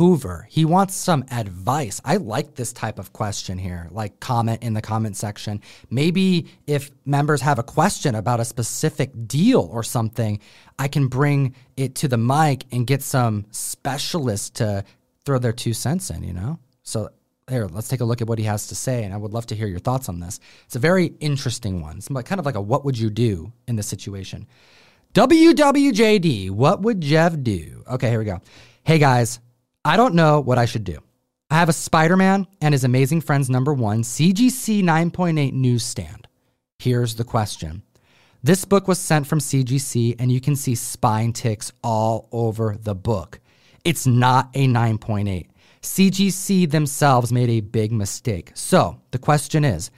Hoover. 0.00 0.46
He 0.48 0.64
wants 0.64 0.94
some 0.94 1.26
advice. 1.30 2.00
I 2.06 2.16
like 2.16 2.54
this 2.54 2.72
type 2.72 2.98
of 2.98 3.12
question 3.12 3.58
here, 3.58 3.86
like 3.90 4.18
comment 4.18 4.62
in 4.62 4.72
the 4.72 4.80
comment 4.80 5.14
section. 5.14 5.60
Maybe 5.90 6.46
if 6.66 6.90
members 7.04 7.42
have 7.42 7.58
a 7.58 7.62
question 7.62 8.14
about 8.14 8.40
a 8.40 8.46
specific 8.46 9.10
deal 9.28 9.68
or 9.70 9.82
something, 9.82 10.40
I 10.78 10.88
can 10.88 11.08
bring 11.08 11.54
it 11.76 11.96
to 11.96 12.08
the 12.08 12.16
mic 12.16 12.64
and 12.72 12.86
get 12.86 13.02
some 13.02 13.44
specialists 13.50 14.48
to 14.60 14.84
throw 15.26 15.38
their 15.38 15.52
two 15.52 15.74
cents 15.74 16.08
in, 16.08 16.22
you 16.22 16.32
know? 16.32 16.58
So 16.82 17.10
here, 17.50 17.66
let's 17.66 17.88
take 17.88 18.00
a 18.00 18.06
look 18.06 18.22
at 18.22 18.26
what 18.26 18.38
he 18.38 18.46
has 18.46 18.68
to 18.68 18.74
say, 18.74 19.04
and 19.04 19.12
I 19.12 19.18
would 19.18 19.34
love 19.34 19.44
to 19.48 19.54
hear 19.54 19.66
your 19.66 19.80
thoughts 19.80 20.08
on 20.08 20.18
this. 20.18 20.40
It's 20.64 20.76
a 20.76 20.78
very 20.78 21.12
interesting 21.20 21.82
one. 21.82 21.98
It's 21.98 22.08
kind 22.08 22.38
of 22.38 22.46
like 22.46 22.54
a 22.54 22.62
what 22.62 22.86
would 22.86 22.98
you 22.98 23.10
do 23.10 23.52
in 23.68 23.76
this 23.76 23.88
situation. 23.88 24.46
WWJD, 25.12 26.52
what 26.52 26.80
would 26.80 27.02
Jeff 27.02 27.36
do? 27.42 27.84
Okay, 27.86 28.08
here 28.08 28.18
we 28.18 28.24
go. 28.24 28.40
Hey 28.82 28.98
guys, 28.98 29.40
I 29.84 29.96
don't 29.96 30.14
know 30.14 30.40
what 30.40 30.58
I 30.58 30.66
should 30.66 30.84
do. 30.84 30.98
I 31.50 31.54
have 31.54 31.70
a 31.70 31.72
Spider 31.72 32.14
Man 32.14 32.46
and 32.60 32.74
his 32.74 32.84
Amazing 32.84 33.22
Friends 33.22 33.48
number 33.48 33.72
one 33.72 34.02
CGC 34.02 34.82
9.8 34.82 35.54
newsstand. 35.54 36.28
Here's 36.78 37.14
the 37.14 37.24
question 37.24 37.82
This 38.42 38.66
book 38.66 38.86
was 38.86 38.98
sent 38.98 39.26
from 39.26 39.38
CGC, 39.38 40.16
and 40.18 40.30
you 40.30 40.38
can 40.38 40.54
see 40.54 40.74
spine 40.74 41.32
ticks 41.32 41.72
all 41.82 42.28
over 42.30 42.76
the 42.78 42.94
book. 42.94 43.40
It's 43.82 44.06
not 44.06 44.50
a 44.52 44.66
9.8. 44.66 45.46
CGC 45.80 46.70
themselves 46.70 47.32
made 47.32 47.48
a 47.48 47.60
big 47.60 47.90
mistake. 47.90 48.52
So 48.52 49.00
the 49.12 49.18
question 49.18 49.64
is 49.64 49.90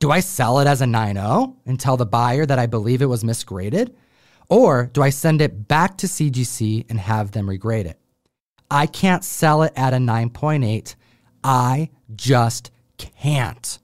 do 0.00 0.10
I 0.10 0.18
sell 0.18 0.58
it 0.58 0.66
as 0.66 0.82
a 0.82 0.86
9.0 0.86 1.54
and 1.66 1.78
tell 1.78 1.96
the 1.96 2.04
buyer 2.04 2.46
that 2.46 2.58
I 2.58 2.66
believe 2.66 3.00
it 3.00 3.06
was 3.06 3.22
misgraded? 3.22 3.94
Or 4.48 4.86
do 4.92 5.02
I 5.02 5.10
send 5.10 5.40
it 5.40 5.68
back 5.68 5.98
to 5.98 6.08
CGC 6.08 6.86
and 6.90 6.98
have 6.98 7.30
them 7.30 7.46
regrade 7.46 7.86
it? 7.86 7.99
I 8.70 8.86
can't 8.86 9.24
sell 9.24 9.62
it 9.62 9.72
at 9.76 9.92
a 9.92 9.96
9.8. 9.96 10.94
I 11.42 11.90
just 12.14 12.70
can't. 12.98 13.78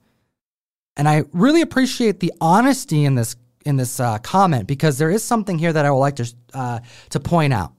And 0.97 1.09
I 1.09 1.25
really 1.33 1.63
appreciate 1.63 2.21
the 2.21 2.33
honesty 2.41 3.05
in 3.05 3.15
this 3.15 3.37
in 3.65 3.77
this 3.77 3.99
uh, 3.99 4.19
comment 4.19 4.69
because 4.69 4.97
there 4.97 5.11
is 5.11 5.25
something 5.25 5.59
here 5.59 5.73
that 5.73 5.85
I 5.85 5.91
would 5.91 5.99
like 5.99 6.17
to 6.17 6.33
uh, 6.55 6.81
to 7.11 7.21
point 7.21 7.53
out. 7.53 7.73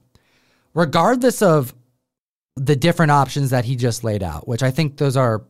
Regardless 0.74 1.42
of 1.42 1.74
the 2.56 2.76
different 2.76 3.10
options 3.10 3.50
that 3.50 3.64
he 3.64 3.74
just 3.74 4.04
laid 4.04 4.22
out, 4.22 4.46
which 4.46 4.62
I 4.62 4.70
think 4.70 4.96
those 4.96 5.16
are 5.16 5.44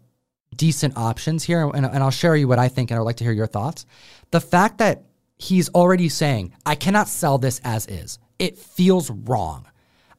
decent 0.54 0.96
options 0.96 1.42
here, 1.44 1.68
and, 1.68 1.84
and 1.84 1.98
I'll 1.98 2.10
share 2.10 2.36
you 2.36 2.48
what 2.48 2.58
I 2.58 2.68
think, 2.68 2.90
and 2.90 2.98
I'd 2.98 3.02
like 3.02 3.16
to 3.16 3.24
hear 3.24 3.32
your 3.32 3.46
thoughts. 3.46 3.84
The 4.30 4.40
fact 4.40 4.78
that 4.78 5.04
he's 5.38 5.68
already 5.70 6.08
saying, 6.08 6.52
I 6.64 6.74
cannot 6.74 7.08
sell 7.08 7.38
this 7.38 7.60
as 7.64 7.86
is, 7.86 8.18
it 8.38 8.58
feels 8.58 9.10
wrong. 9.10 9.66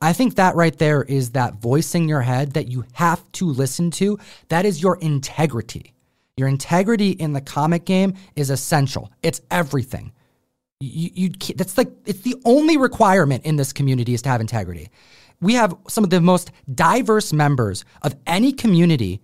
I 0.02 0.14
think 0.14 0.36
that 0.36 0.56
right 0.56 0.78
there 0.78 1.04
is 1.04 1.32
that 1.32 1.56
voice 1.56 1.94
in 1.94 2.08
your 2.08 2.22
head 2.22 2.54
that 2.54 2.68
you 2.68 2.86
have 2.94 3.30
to 3.34 3.46
listen 3.46 3.92
to. 3.92 4.18
That 4.48 4.66
is 4.66 4.82
your 4.82 4.98
integrity. 4.98 5.94
Your 6.38 6.48
integrity 6.48 7.12
in 7.12 7.34
the 7.34 7.42
comic 7.42 7.84
game 7.84 8.14
is 8.36 8.50
essential. 8.50 9.12
It's 9.22 9.42
everything. 9.52 10.14
You, 10.80 11.10
you 11.14 11.30
that's 11.56 11.78
like 11.78 11.92
it's 12.06 12.22
the 12.22 12.36
only 12.46 12.78
requirement 12.78 13.46
in 13.46 13.58
this 13.58 13.74
community 13.74 14.14
is 14.14 14.22
to 14.22 14.30
have 14.30 14.40
integrity. 14.40 14.90
We 15.42 15.56
have 15.56 15.76
some 15.90 16.06
of 16.06 16.10
the 16.10 16.22
most 16.22 16.52
diverse 16.74 17.34
members 17.34 17.84
of 18.02 18.16
any 18.26 18.54
community 18.54 19.22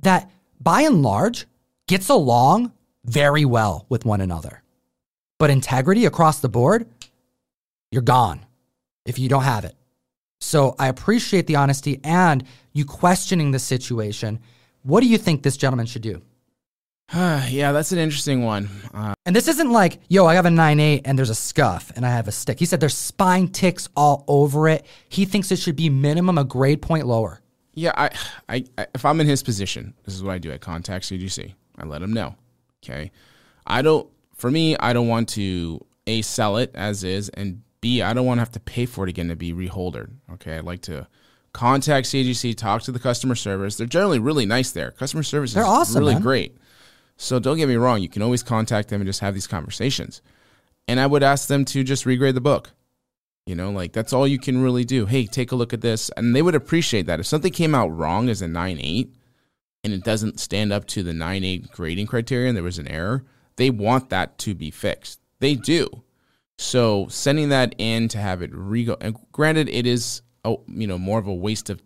that 0.00 0.30
by 0.60 0.82
and 0.82 1.02
large 1.02 1.46
gets 1.88 2.08
along 2.08 2.72
very 3.04 3.44
well 3.44 3.86
with 3.88 4.04
one 4.04 4.20
another. 4.20 4.62
But 5.38 5.50
integrity 5.50 6.06
across 6.06 6.38
the 6.38 6.48
board, 6.48 6.86
you're 7.90 8.02
gone 8.02 8.46
if 9.04 9.18
you 9.18 9.28
don't 9.28 9.42
have 9.42 9.64
it. 9.64 9.74
So 10.42 10.74
I 10.78 10.88
appreciate 10.88 11.46
the 11.46 11.56
honesty 11.56 12.00
and 12.02 12.44
you 12.72 12.84
questioning 12.84 13.52
the 13.52 13.58
situation. 13.60 14.40
What 14.82 15.00
do 15.00 15.06
you 15.06 15.16
think 15.16 15.42
this 15.42 15.56
gentleman 15.56 15.86
should 15.86 16.02
do? 16.02 16.20
yeah, 17.14 17.70
that's 17.72 17.92
an 17.92 17.98
interesting 17.98 18.42
one. 18.42 18.68
Uh, 18.92 19.14
And 19.24 19.36
this 19.36 19.46
isn't 19.46 19.70
like, 19.70 20.00
yo, 20.08 20.26
I 20.26 20.34
have 20.34 20.46
a 20.46 20.50
9.8 20.50 21.02
and 21.04 21.16
there's 21.16 21.30
a 21.30 21.34
scuff 21.34 21.92
and 21.94 22.04
I 22.04 22.10
have 22.10 22.26
a 22.26 22.32
stick. 22.32 22.58
He 22.58 22.64
said 22.66 22.80
there's 22.80 22.96
spine 22.96 23.48
ticks 23.48 23.88
all 23.96 24.24
over 24.26 24.68
it. 24.68 24.84
He 25.08 25.26
thinks 25.26 25.52
it 25.52 25.60
should 25.60 25.76
be 25.76 25.88
minimum 25.88 26.38
a 26.38 26.44
grade 26.44 26.82
point 26.82 27.06
lower. 27.06 27.40
yeah, 27.74 27.92
I, 27.96 28.10
I, 28.48 28.64
I, 28.76 28.86
if 28.94 29.04
I'm 29.04 29.20
in 29.20 29.26
his 29.28 29.42
position, 29.44 29.94
this 30.04 30.14
is 30.14 30.22
what 30.24 30.32
I 30.32 30.38
do. 30.38 30.52
I 30.52 30.58
contact 30.58 31.04
CGC. 31.04 31.54
I 31.78 31.86
let 31.86 32.02
him 32.02 32.12
know. 32.12 32.34
Okay, 32.84 33.12
I 33.64 33.80
don't. 33.82 34.08
For 34.34 34.50
me, 34.50 34.76
I 34.76 34.92
don't 34.92 35.06
want 35.08 35.28
to 35.30 35.80
a 36.06 36.20
sell 36.22 36.56
it 36.56 36.72
as 36.74 37.04
is, 37.04 37.28
and 37.30 37.62
b 37.82 38.00
I 38.00 38.14
don't 38.14 38.24
want 38.24 38.38
to 38.38 38.42
have 38.42 38.52
to 38.52 38.60
pay 38.60 38.86
for 38.86 39.04
it 39.04 39.10
again 39.10 39.28
to 39.28 39.36
be 39.36 39.52
reholdered. 39.52 40.10
Okay, 40.32 40.56
I'd 40.56 40.64
like 40.64 40.80
to 40.82 41.06
contact 41.52 42.06
CGC, 42.06 42.56
talk 42.56 42.80
to 42.82 42.92
the 42.92 42.98
customer 42.98 43.34
service. 43.34 43.76
They're 43.76 43.86
generally 43.86 44.18
really 44.18 44.46
nice 44.46 44.70
there. 44.70 44.90
Customer 44.92 45.22
service 45.22 45.52
They're 45.52 45.64
is 45.64 45.68
awesome, 45.68 45.98
really 45.98 46.14
man. 46.14 46.22
great. 46.22 46.56
So 47.18 47.38
don't 47.38 47.58
get 47.58 47.68
me 47.68 47.76
wrong. 47.76 48.00
You 48.00 48.08
can 48.08 48.22
always 48.22 48.42
contact 48.42 48.88
them 48.88 49.02
and 49.02 49.08
just 49.08 49.20
have 49.20 49.34
these 49.34 49.46
conversations. 49.46 50.22
And 50.88 50.98
I 50.98 51.06
would 51.06 51.22
ask 51.22 51.48
them 51.48 51.66
to 51.66 51.84
just 51.84 52.06
regrade 52.06 52.34
the 52.34 52.40
book. 52.40 52.70
You 53.46 53.54
know, 53.56 53.70
like 53.70 53.92
that's 53.92 54.12
all 54.12 54.26
you 54.26 54.38
can 54.38 54.62
really 54.62 54.84
do. 54.84 55.06
Hey, 55.06 55.26
take 55.26 55.52
a 55.52 55.56
look 55.56 55.72
at 55.72 55.80
this. 55.80 56.10
And 56.16 56.34
they 56.34 56.42
would 56.42 56.54
appreciate 56.54 57.06
that. 57.06 57.20
If 57.20 57.26
something 57.26 57.52
came 57.52 57.74
out 57.74 57.88
wrong 57.88 58.28
as 58.28 58.40
a 58.40 58.48
9 58.48 58.78
8 58.80 59.14
and 59.84 59.92
it 59.92 60.04
doesn't 60.04 60.40
stand 60.40 60.72
up 60.72 60.86
to 60.88 61.02
the 61.02 61.12
9 61.12 61.44
8 61.44 61.70
grading 61.72 62.06
criteria 62.06 62.48
and 62.48 62.56
there 62.56 62.64
was 62.64 62.78
an 62.78 62.88
error, 62.88 63.24
they 63.56 63.68
want 63.68 64.10
that 64.10 64.38
to 64.38 64.54
be 64.54 64.70
fixed. 64.70 65.20
They 65.40 65.54
do. 65.54 66.02
So 66.62 67.06
sending 67.08 67.48
that 67.48 67.74
in 67.78 68.08
to 68.08 68.18
have 68.18 68.40
it 68.40 68.52
rego 68.52 68.96
and 69.00 69.16
granted 69.32 69.68
it 69.68 69.86
is 69.86 70.22
oh, 70.44 70.62
you 70.68 70.86
know, 70.86 70.98
more 70.98 71.18
of 71.18 71.26
a 71.26 71.34
waste 71.34 71.70
of 71.70 71.82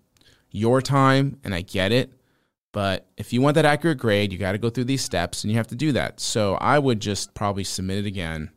your 0.51 0.81
time 0.81 1.39
and 1.45 1.55
I 1.55 1.63
get 1.63 1.93
it. 1.93 2.13
But 2.73 3.09
if 3.17 3.33
you 3.33 3.41
want 3.41 3.55
that 3.55 3.65
accurate 3.65 3.99
grade, 3.99 4.33
you 4.33 4.39
got 4.39 4.53
to 4.53 4.59
go 4.59 4.69
through 4.69 4.85
these 4.85 5.03
steps 5.03 5.45
and 5.45 5.51
you 5.51 5.57
have 5.57 5.67
to 5.69 5.75
do 5.75 5.93
that. 5.93 6.21
So 6.21 6.55
I 6.57 6.79
would 6.79 7.01
just 7.01 7.33
probably 7.35 7.65
submit 7.65 7.99
it 7.99 8.07
again. 8.07 8.51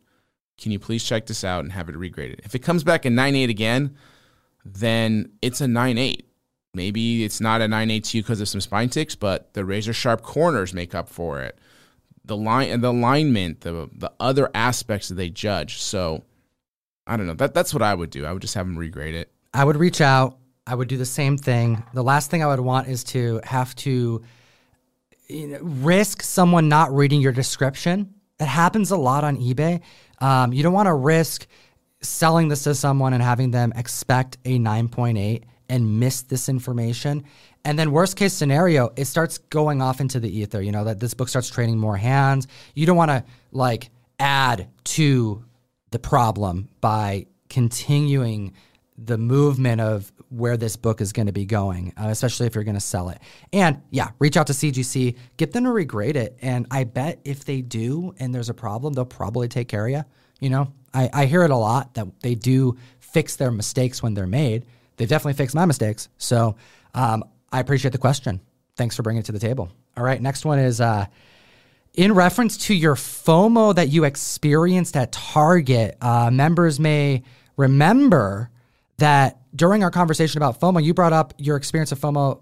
Can 0.59 0.73
you 0.73 0.79
please 0.79 1.05
check 1.05 1.25
this 1.25 1.45
out 1.45 1.63
and 1.63 1.71
have 1.71 1.87
it 1.87 1.95
regraded? 1.95 2.39
If 2.43 2.53
it 2.53 2.59
comes 2.59 2.83
back 2.83 3.05
a 3.05 3.09
9.8 3.09 3.49
again, 3.49 3.95
then 4.65 5.31
it's 5.41 5.61
a 5.61 5.65
9.8. 5.65 6.23
Maybe 6.73 7.23
it's 7.23 7.39
not 7.39 7.61
a 7.61 7.65
9.8 7.65 8.03
to 8.03 8.17
you 8.17 8.23
because 8.23 8.41
of 8.41 8.49
some 8.49 8.61
spine 8.61 8.89
ticks, 8.89 9.15
but 9.15 9.53
the 9.53 9.63
razor 9.63 9.93
sharp 9.93 10.21
corners 10.21 10.73
make 10.73 10.93
up 10.93 11.07
for 11.07 11.41
it. 11.41 11.57
The 12.29 12.37
line 12.37 12.79
the 12.79 12.91
alignment, 12.91 13.61
the 13.61 13.89
the 13.91 14.11
other 14.19 14.49
aspects 14.55 15.09
that 15.09 15.15
they 15.15 15.29
judge. 15.29 15.81
So 15.81 16.23
I 17.05 17.17
don't 17.17 17.27
know. 17.27 17.33
That 17.33 17.53
that's 17.53 17.73
what 17.73 17.83
I 17.83 17.93
would 17.93 18.11
do. 18.11 18.25
I 18.25 18.31
would 18.31 18.41
just 18.41 18.53
have 18.53 18.65
them 18.67 18.77
regrade 18.77 19.15
it. 19.15 19.31
I 19.53 19.65
would 19.65 19.75
reach 19.75 19.99
out. 19.99 20.37
I 20.65 20.75
would 20.75 20.87
do 20.87 20.97
the 20.97 21.05
same 21.05 21.37
thing. 21.37 21.83
The 21.93 22.03
last 22.03 22.29
thing 22.29 22.43
I 22.43 22.47
would 22.47 22.59
want 22.59 22.87
is 22.87 23.03
to 23.05 23.41
have 23.43 23.75
to 23.77 24.23
you 25.27 25.47
know, 25.47 25.59
risk 25.61 26.21
someone 26.21 26.69
not 26.69 26.93
reading 26.93 27.21
your 27.21 27.31
description. 27.31 28.13
It 28.39 28.45
happens 28.45 28.91
a 28.91 28.97
lot 28.97 29.23
on 29.23 29.37
eBay. 29.37 29.81
Um, 30.19 30.53
you 30.53 30.61
don't 30.63 30.73
want 30.73 30.87
to 30.87 30.93
risk 30.93 31.47
selling 32.01 32.47
this 32.47 32.63
to 32.63 32.75
someone 32.75 33.13
and 33.13 33.23
having 33.23 33.51
them 33.51 33.73
expect 33.75 34.37
a 34.45 34.59
9.8 34.59 35.43
and 35.69 35.99
miss 35.99 36.21
this 36.21 36.49
information. 36.49 37.23
And 37.65 37.77
then 37.77 37.91
worst 37.91 38.15
case 38.15 38.33
scenario, 38.33 38.91
it 38.95 39.05
starts 39.05 39.37
going 39.37 39.81
off 39.81 39.99
into 39.99 40.19
the 40.19 40.29
ether, 40.39 40.61
you 40.61 40.71
know, 40.71 40.85
that 40.85 40.99
this 40.99 41.13
book 41.13 41.29
starts 41.29 41.49
trading 41.49 41.77
more 41.77 41.97
hands. 41.97 42.47
You 42.73 42.85
don't 42.85 42.97
want 42.97 43.11
to 43.11 43.23
like 43.51 43.89
add 44.19 44.69
to 44.85 45.43
the 45.91 45.99
problem 45.99 46.69
by 46.81 47.27
continuing 47.49 48.53
the 48.97 49.17
movement 49.17 49.81
of 49.81 50.11
where 50.29 50.57
this 50.57 50.75
book 50.75 51.01
is 51.01 51.11
going 51.11 51.25
to 51.25 51.31
be 51.31 51.45
going, 51.45 51.93
uh, 51.97 52.07
especially 52.09 52.45
if 52.45 52.53
you're 52.53 52.63
going 52.63 52.75
to 52.75 52.81
sell 52.81 53.09
it. 53.09 53.19
And 53.51 53.81
yeah, 53.89 54.09
reach 54.19 54.37
out 54.37 54.47
to 54.47 54.53
CGC, 54.53 55.15
get 55.37 55.51
them 55.51 55.63
to 55.63 55.69
regrade 55.69 56.15
it. 56.15 56.37
And 56.41 56.67
I 56.69 56.83
bet 56.83 57.19
if 57.25 57.45
they 57.45 57.61
do 57.61 58.13
and 58.19 58.33
there's 58.33 58.49
a 58.49 58.53
problem, 58.53 58.93
they'll 58.93 59.05
probably 59.05 59.47
take 59.47 59.67
care 59.67 59.85
of 59.85 59.91
you. 59.91 60.03
You 60.39 60.49
know, 60.49 60.73
I, 60.93 61.09
I 61.13 61.25
hear 61.25 61.43
it 61.43 61.51
a 61.51 61.57
lot 61.57 61.95
that 61.95 62.07
they 62.21 62.35
do 62.35 62.77
fix 62.99 63.35
their 63.35 63.51
mistakes 63.51 64.03
when 64.03 64.13
they're 64.13 64.27
made. 64.27 64.65
They've 64.97 65.09
definitely 65.09 65.33
fixed 65.33 65.55
my 65.55 65.65
mistakes. 65.65 66.09
So 66.17 66.55
um, 66.93 67.23
I 67.51 67.59
appreciate 67.59 67.91
the 67.91 67.97
question. 67.97 68.41
Thanks 68.75 68.95
for 68.95 69.03
bringing 69.03 69.21
it 69.21 69.25
to 69.25 69.31
the 69.31 69.39
table. 69.39 69.69
All 69.97 70.03
right, 70.03 70.21
next 70.21 70.45
one 70.45 70.59
is 70.59 70.79
uh, 70.79 71.05
in 71.93 72.13
reference 72.13 72.57
to 72.67 72.73
your 72.73 72.95
FOMO 72.95 73.75
that 73.75 73.89
you 73.89 74.03
experienced 74.03 74.95
at 74.95 75.11
Target. 75.11 75.97
Uh, 76.01 76.29
members 76.31 76.79
may 76.79 77.23
remember 77.57 78.49
that 78.97 79.39
during 79.55 79.83
our 79.83 79.91
conversation 79.91 80.37
about 80.37 80.59
FOMO, 80.59 80.83
you 80.83 80.93
brought 80.93 81.13
up 81.13 81.33
your 81.37 81.57
experience 81.57 81.91
of 81.91 81.99
FOMO 81.99 82.41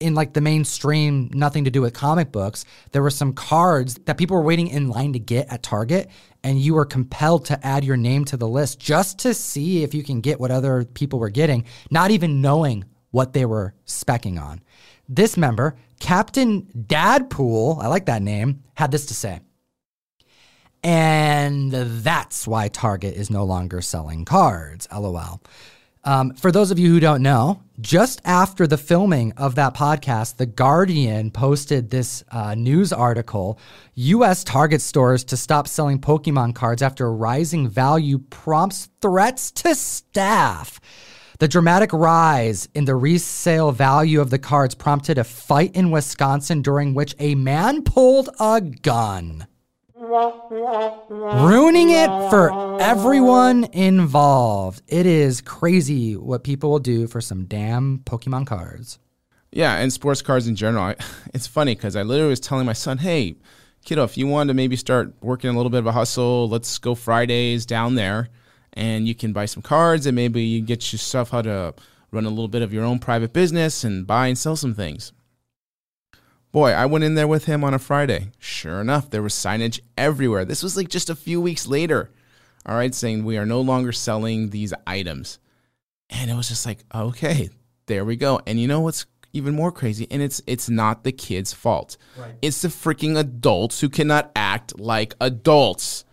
in 0.00 0.14
like 0.14 0.32
the 0.32 0.40
mainstream, 0.40 1.28
nothing 1.34 1.64
to 1.64 1.70
do 1.70 1.82
with 1.82 1.92
comic 1.92 2.30
books. 2.30 2.64
There 2.92 3.02
were 3.02 3.10
some 3.10 3.32
cards 3.32 3.94
that 4.06 4.16
people 4.16 4.36
were 4.36 4.42
waiting 4.42 4.68
in 4.68 4.88
line 4.88 5.12
to 5.14 5.18
get 5.18 5.52
at 5.52 5.62
Target, 5.62 6.08
and 6.44 6.60
you 6.60 6.74
were 6.74 6.84
compelled 6.84 7.46
to 7.46 7.66
add 7.66 7.84
your 7.84 7.96
name 7.96 8.24
to 8.26 8.36
the 8.36 8.48
list 8.48 8.78
just 8.78 9.18
to 9.20 9.34
see 9.34 9.82
if 9.82 9.94
you 9.94 10.04
can 10.04 10.20
get 10.20 10.38
what 10.38 10.50
other 10.50 10.84
people 10.84 11.18
were 11.18 11.30
getting, 11.30 11.64
not 11.90 12.10
even 12.10 12.40
knowing 12.40 12.84
what 13.10 13.32
they 13.32 13.44
were 13.44 13.74
specking 13.86 14.40
on. 14.40 14.60
This 15.08 15.36
member, 15.36 15.76
Captain 16.00 16.62
Dadpool, 16.76 17.82
I 17.82 17.86
like 17.88 18.06
that 18.06 18.22
name, 18.22 18.62
had 18.74 18.90
this 18.90 19.06
to 19.06 19.14
say. 19.14 19.40
And 20.82 21.72
that's 21.72 22.46
why 22.46 22.68
Target 22.68 23.14
is 23.14 23.30
no 23.30 23.44
longer 23.44 23.80
selling 23.80 24.24
cards. 24.24 24.86
LOL. 24.92 25.40
Um, 26.04 26.32
for 26.34 26.52
those 26.52 26.70
of 26.70 26.78
you 26.78 26.90
who 26.90 27.00
don't 27.00 27.22
know, 27.22 27.62
just 27.80 28.20
after 28.24 28.66
the 28.66 28.78
filming 28.78 29.32
of 29.32 29.56
that 29.56 29.74
podcast, 29.74 30.36
The 30.36 30.46
Guardian 30.46 31.30
posted 31.30 31.90
this 31.90 32.22
uh, 32.30 32.54
news 32.54 32.92
article 32.92 33.58
U.S. 33.94 34.44
Target 34.44 34.80
stores 34.80 35.24
to 35.24 35.36
stop 35.36 35.66
selling 35.66 36.00
Pokemon 36.00 36.54
cards 36.54 36.82
after 36.82 37.12
rising 37.12 37.68
value 37.68 38.18
prompts 38.18 38.88
threats 39.00 39.50
to 39.50 39.74
staff. 39.74 40.80
The 41.40 41.46
dramatic 41.46 41.92
rise 41.92 42.68
in 42.74 42.84
the 42.84 42.96
resale 42.96 43.70
value 43.70 44.20
of 44.20 44.30
the 44.30 44.40
cards 44.40 44.74
prompted 44.74 45.18
a 45.18 45.24
fight 45.24 45.70
in 45.76 45.92
Wisconsin 45.92 46.62
during 46.62 46.94
which 46.94 47.14
a 47.20 47.36
man 47.36 47.84
pulled 47.84 48.28
a 48.40 48.60
gun 48.60 49.46
ruining 51.08 51.90
it 51.90 52.08
for 52.28 52.80
everyone 52.80 53.68
involved. 53.72 54.82
It 54.88 55.06
is 55.06 55.40
crazy 55.40 56.16
what 56.16 56.42
people 56.42 56.70
will 56.70 56.80
do 56.80 57.06
for 57.06 57.20
some 57.20 57.44
damn 57.44 58.00
Pokemon 58.00 58.48
cards. 58.48 58.98
Yeah, 59.52 59.76
and 59.76 59.92
sports 59.92 60.22
cards 60.22 60.48
in 60.48 60.56
general. 60.56 60.82
I, 60.82 60.96
it's 61.34 61.46
funny 61.46 61.76
because 61.76 61.94
I 61.94 62.02
literally 62.02 62.30
was 62.30 62.40
telling 62.40 62.66
my 62.66 62.72
son, 62.72 62.98
hey, 62.98 63.36
kiddo, 63.84 64.02
if 64.02 64.18
you 64.18 64.26
want 64.26 64.48
to 64.48 64.54
maybe 64.54 64.74
start 64.74 65.14
working 65.20 65.50
a 65.50 65.52
little 65.52 65.70
bit 65.70 65.78
of 65.78 65.86
a 65.86 65.92
hustle, 65.92 66.48
let's 66.48 66.78
go 66.78 66.96
Fridays 66.96 67.64
down 67.64 67.94
there 67.94 68.28
and 68.78 69.08
you 69.08 69.14
can 69.14 69.32
buy 69.32 69.44
some 69.44 69.62
cards 69.62 70.06
and 70.06 70.14
maybe 70.14 70.40
you 70.40 70.60
get 70.60 70.92
yourself 70.92 71.30
how 71.30 71.42
to 71.42 71.74
run 72.12 72.24
a 72.24 72.30
little 72.30 72.48
bit 72.48 72.62
of 72.62 72.72
your 72.72 72.84
own 72.84 73.00
private 73.00 73.32
business 73.32 73.82
and 73.82 74.06
buy 74.06 74.28
and 74.28 74.38
sell 74.38 74.54
some 74.54 74.72
things. 74.72 75.12
Boy, 76.52 76.70
I 76.70 76.86
went 76.86 77.04
in 77.04 77.16
there 77.16 77.26
with 77.26 77.44
him 77.46 77.64
on 77.64 77.74
a 77.74 77.78
Friday. 77.78 78.30
Sure 78.38 78.80
enough, 78.80 79.10
there 79.10 79.20
was 79.20 79.34
signage 79.34 79.80
everywhere. 79.98 80.44
This 80.44 80.62
was 80.62 80.76
like 80.76 80.88
just 80.88 81.10
a 81.10 81.16
few 81.16 81.40
weeks 81.40 81.66
later. 81.66 82.10
All 82.64 82.76
right, 82.76 82.94
saying 82.94 83.24
we 83.24 83.36
are 83.36 83.44
no 83.44 83.60
longer 83.60 83.90
selling 83.90 84.50
these 84.50 84.72
items. 84.86 85.40
And 86.08 86.30
it 86.30 86.34
was 86.34 86.48
just 86.48 86.64
like, 86.64 86.78
okay, 86.94 87.50
there 87.86 88.04
we 88.04 88.14
go. 88.14 88.40
And 88.46 88.60
you 88.60 88.68
know 88.68 88.80
what's 88.80 89.06
even 89.32 89.54
more 89.54 89.72
crazy? 89.72 90.06
And 90.10 90.22
it's 90.22 90.40
it's 90.46 90.68
not 90.68 91.02
the 91.02 91.12
kids' 91.12 91.52
fault. 91.52 91.96
Right. 92.16 92.34
It's 92.40 92.62
the 92.62 92.68
freaking 92.68 93.18
adults 93.18 93.80
who 93.80 93.88
cannot 93.88 94.30
act 94.36 94.78
like 94.78 95.14
adults. 95.20 96.04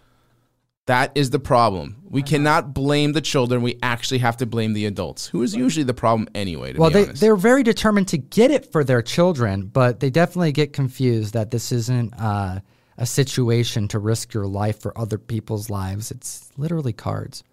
That 0.88 1.12
is 1.16 1.32
the 1.32 1.40
problem. 1.40 2.04
We 2.08 2.22
cannot 2.22 2.74
blame 2.74 3.14
the 3.14 3.22
children. 3.22 3.64
We 3.64 3.80
actually 3.82 4.20
have 4.20 4.38
to 4.38 4.46
blame 4.46 4.74
the 4.74 4.86
adults, 4.86 5.26
who 5.26 5.42
is 5.42 5.56
usually 5.56 5.84
the 5.84 5.96
problem 5.96 6.28
anyway. 6.36 6.74
well, 6.74 6.92
they, 6.92 7.06
honest. 7.06 7.22
they're 7.22 7.36
very 7.36 7.64
determined 7.64 8.08
to 8.10 8.20
get 8.20 8.52
it 8.52 8.72
for 8.72 8.84
their 8.84 9.02
children, 9.02 9.66
but 9.66 10.00
they 10.00 10.12
definitely 10.12 10.52
get 10.52 10.74
confused 10.74 11.34
that 11.34 11.50
this 11.50 11.72
isn't 11.72 12.14
uh, 12.20 12.60
a 13.00 13.06
situation 13.06 13.88
to 13.90 14.00
risk 14.00 14.34
your 14.34 14.46
life 14.46 14.80
for 14.80 14.96
other 14.98 15.18
people's 15.18 15.72
lives. 15.72 16.12
It's 16.12 16.52
literally 16.56 16.94
cards, 16.94 17.44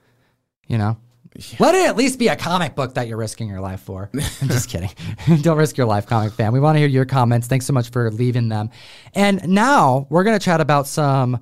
you 0.66 0.76
know? 0.76 0.98
Let 1.58 1.74
it 1.74 1.86
at 1.86 1.96
least 1.96 2.18
be 2.18 2.28
a 2.28 2.36
comic 2.36 2.74
book 2.74 2.94
that 2.94 3.08
you're 3.08 3.16
risking 3.16 3.48
your 3.48 3.62
life 3.62 3.80
for. 3.80 4.10
I'm 4.14 4.48
just 4.48 4.68
kidding. 4.68 4.90
Don't 5.40 5.56
risk 5.56 5.78
your 5.78 5.86
life, 5.86 6.06
comic 6.06 6.34
fan. 6.34 6.52
We 6.52 6.60
want 6.60 6.76
to 6.76 6.80
hear 6.80 6.88
your 6.88 7.06
comments. 7.06 7.46
Thanks 7.46 7.64
so 7.64 7.72
much 7.72 7.90
for 7.90 8.10
leaving 8.10 8.48
them. 8.48 8.68
And 9.14 9.48
now 9.48 10.06
we're 10.10 10.24
going 10.24 10.38
to 10.38 10.44
chat 10.44 10.60
about 10.60 10.86
some 10.86 11.40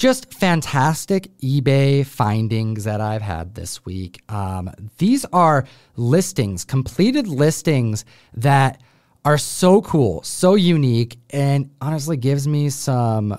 just 0.00 0.32
fantastic 0.32 1.28
eBay 1.42 2.06
findings 2.06 2.84
that 2.84 3.02
I've 3.02 3.20
had 3.20 3.54
this 3.54 3.84
week. 3.84 4.22
Um, 4.30 4.70
these 4.96 5.26
are 5.26 5.66
listings, 5.94 6.64
completed 6.64 7.28
listings 7.28 8.06
that 8.32 8.80
are 9.26 9.36
so 9.36 9.82
cool, 9.82 10.22
so 10.22 10.54
unique, 10.54 11.18
and 11.28 11.68
honestly 11.82 12.16
gives 12.16 12.48
me 12.48 12.70
some, 12.70 13.38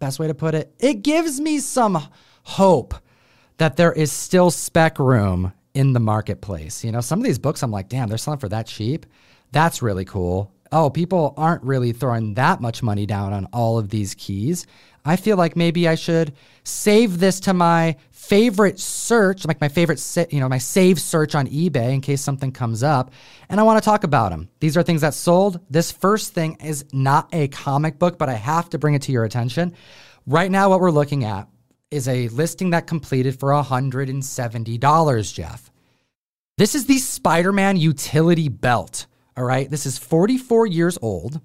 best 0.00 0.18
way 0.18 0.26
to 0.26 0.34
put 0.34 0.56
it, 0.56 0.74
it 0.80 1.02
gives 1.04 1.40
me 1.40 1.60
some 1.60 2.04
hope 2.42 2.92
that 3.58 3.76
there 3.76 3.92
is 3.92 4.10
still 4.10 4.50
spec 4.50 4.98
room 4.98 5.52
in 5.74 5.92
the 5.92 6.00
marketplace. 6.00 6.82
You 6.82 6.90
know, 6.90 7.00
some 7.00 7.20
of 7.20 7.24
these 7.24 7.38
books 7.38 7.62
I'm 7.62 7.70
like, 7.70 7.88
damn, 7.88 8.08
they're 8.08 8.18
selling 8.18 8.40
for 8.40 8.48
that 8.48 8.66
cheap. 8.66 9.06
That's 9.52 9.82
really 9.82 10.04
cool. 10.04 10.52
Oh, 10.72 10.88
people 10.88 11.34
aren't 11.36 11.64
really 11.64 11.92
throwing 11.92 12.34
that 12.34 12.60
much 12.60 12.82
money 12.82 13.04
down 13.04 13.32
on 13.32 13.46
all 13.52 13.78
of 13.78 13.88
these 13.88 14.14
keys. 14.14 14.66
I 15.04 15.16
feel 15.16 15.36
like 15.36 15.56
maybe 15.56 15.88
I 15.88 15.94
should 15.94 16.34
save 16.64 17.18
this 17.18 17.40
to 17.40 17.54
my 17.54 17.96
favorite 18.10 18.78
search, 18.78 19.44
like 19.44 19.60
my 19.60 19.68
favorite, 19.68 20.00
you 20.30 20.40
know, 20.40 20.48
my 20.48 20.58
save 20.58 21.00
search 21.00 21.34
on 21.34 21.46
eBay 21.48 21.92
in 21.92 22.00
case 22.00 22.20
something 22.20 22.52
comes 22.52 22.82
up. 22.82 23.10
And 23.48 23.58
I 23.58 23.62
want 23.62 23.82
to 23.82 23.84
talk 23.84 24.04
about 24.04 24.30
them. 24.30 24.48
These 24.60 24.76
are 24.76 24.82
things 24.82 25.00
that 25.00 25.14
sold. 25.14 25.60
This 25.68 25.90
first 25.90 26.32
thing 26.32 26.56
is 26.62 26.84
not 26.92 27.28
a 27.32 27.48
comic 27.48 27.98
book, 27.98 28.18
but 28.18 28.28
I 28.28 28.34
have 28.34 28.70
to 28.70 28.78
bring 28.78 28.94
it 28.94 29.02
to 29.02 29.12
your 29.12 29.24
attention. 29.24 29.74
Right 30.26 30.50
now, 30.50 30.68
what 30.68 30.80
we're 30.80 30.90
looking 30.90 31.24
at 31.24 31.48
is 31.90 32.06
a 32.06 32.28
listing 32.28 32.70
that 32.70 32.86
completed 32.86 33.40
for 33.40 33.48
$170, 33.50 35.34
Jeff. 35.34 35.70
This 36.56 36.74
is 36.74 36.84
the 36.84 36.98
Spider 36.98 37.52
Man 37.52 37.76
utility 37.76 38.48
belt. 38.48 39.06
All 39.36 39.44
right. 39.44 39.68
This 39.68 39.86
is 39.86 39.98
44 39.98 40.66
years 40.66 40.98
old. 41.00 41.40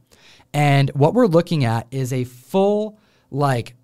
And 0.53 0.89
what 0.91 1.13
we're 1.13 1.25
looking 1.25 1.65
at 1.65 1.87
is 1.89 2.13
a 2.13 2.25
full 2.25 2.99
like, 3.35 3.75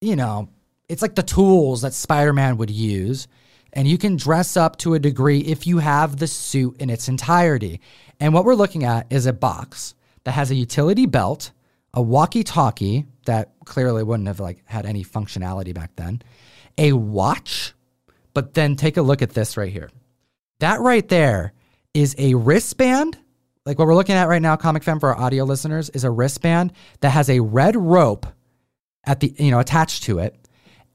you 0.00 0.16
know, 0.16 0.48
it's 0.88 1.02
like 1.02 1.14
the 1.14 1.22
tools 1.22 1.82
that 1.82 1.94
Spider 1.94 2.32
Man 2.32 2.56
would 2.58 2.70
use. 2.70 3.28
And 3.72 3.88
you 3.88 3.98
can 3.98 4.16
dress 4.16 4.56
up 4.56 4.76
to 4.78 4.94
a 4.94 5.00
degree 5.00 5.40
if 5.40 5.66
you 5.66 5.78
have 5.78 6.16
the 6.16 6.28
suit 6.28 6.76
in 6.80 6.90
its 6.90 7.08
entirety. 7.08 7.80
And 8.20 8.32
what 8.32 8.44
we're 8.44 8.54
looking 8.54 8.84
at 8.84 9.12
is 9.12 9.26
a 9.26 9.32
box 9.32 9.94
that 10.22 10.32
has 10.32 10.50
a 10.52 10.54
utility 10.54 11.06
belt, 11.06 11.50
a 11.92 12.00
walkie-talkie 12.00 13.06
that 13.26 13.52
clearly 13.64 14.04
wouldn't 14.04 14.28
have 14.28 14.38
like 14.38 14.62
had 14.66 14.86
any 14.86 15.04
functionality 15.04 15.74
back 15.74 15.90
then, 15.96 16.22
a 16.78 16.92
watch, 16.92 17.74
but 18.32 18.54
then 18.54 18.76
take 18.76 18.96
a 18.96 19.02
look 19.02 19.22
at 19.22 19.30
this 19.30 19.56
right 19.56 19.72
here. 19.72 19.90
That 20.60 20.80
right 20.80 21.08
there 21.08 21.52
is 21.94 22.14
a 22.16 22.34
wristband 22.34 23.18
like 23.66 23.78
what 23.78 23.86
we're 23.86 23.94
looking 23.94 24.14
at 24.14 24.28
right 24.28 24.42
now, 24.42 24.56
Comic 24.56 24.82
Fam 24.82 25.00
for 25.00 25.14
our 25.14 25.18
audio 25.18 25.44
listeners, 25.44 25.90
is 25.90 26.04
a 26.04 26.10
wristband 26.10 26.72
that 27.00 27.10
has 27.10 27.30
a 27.30 27.40
red 27.40 27.76
rope 27.76 28.26
at 29.04 29.20
the 29.20 29.34
you 29.38 29.50
know 29.50 29.60
attached 29.60 30.04
to 30.04 30.18
it, 30.18 30.36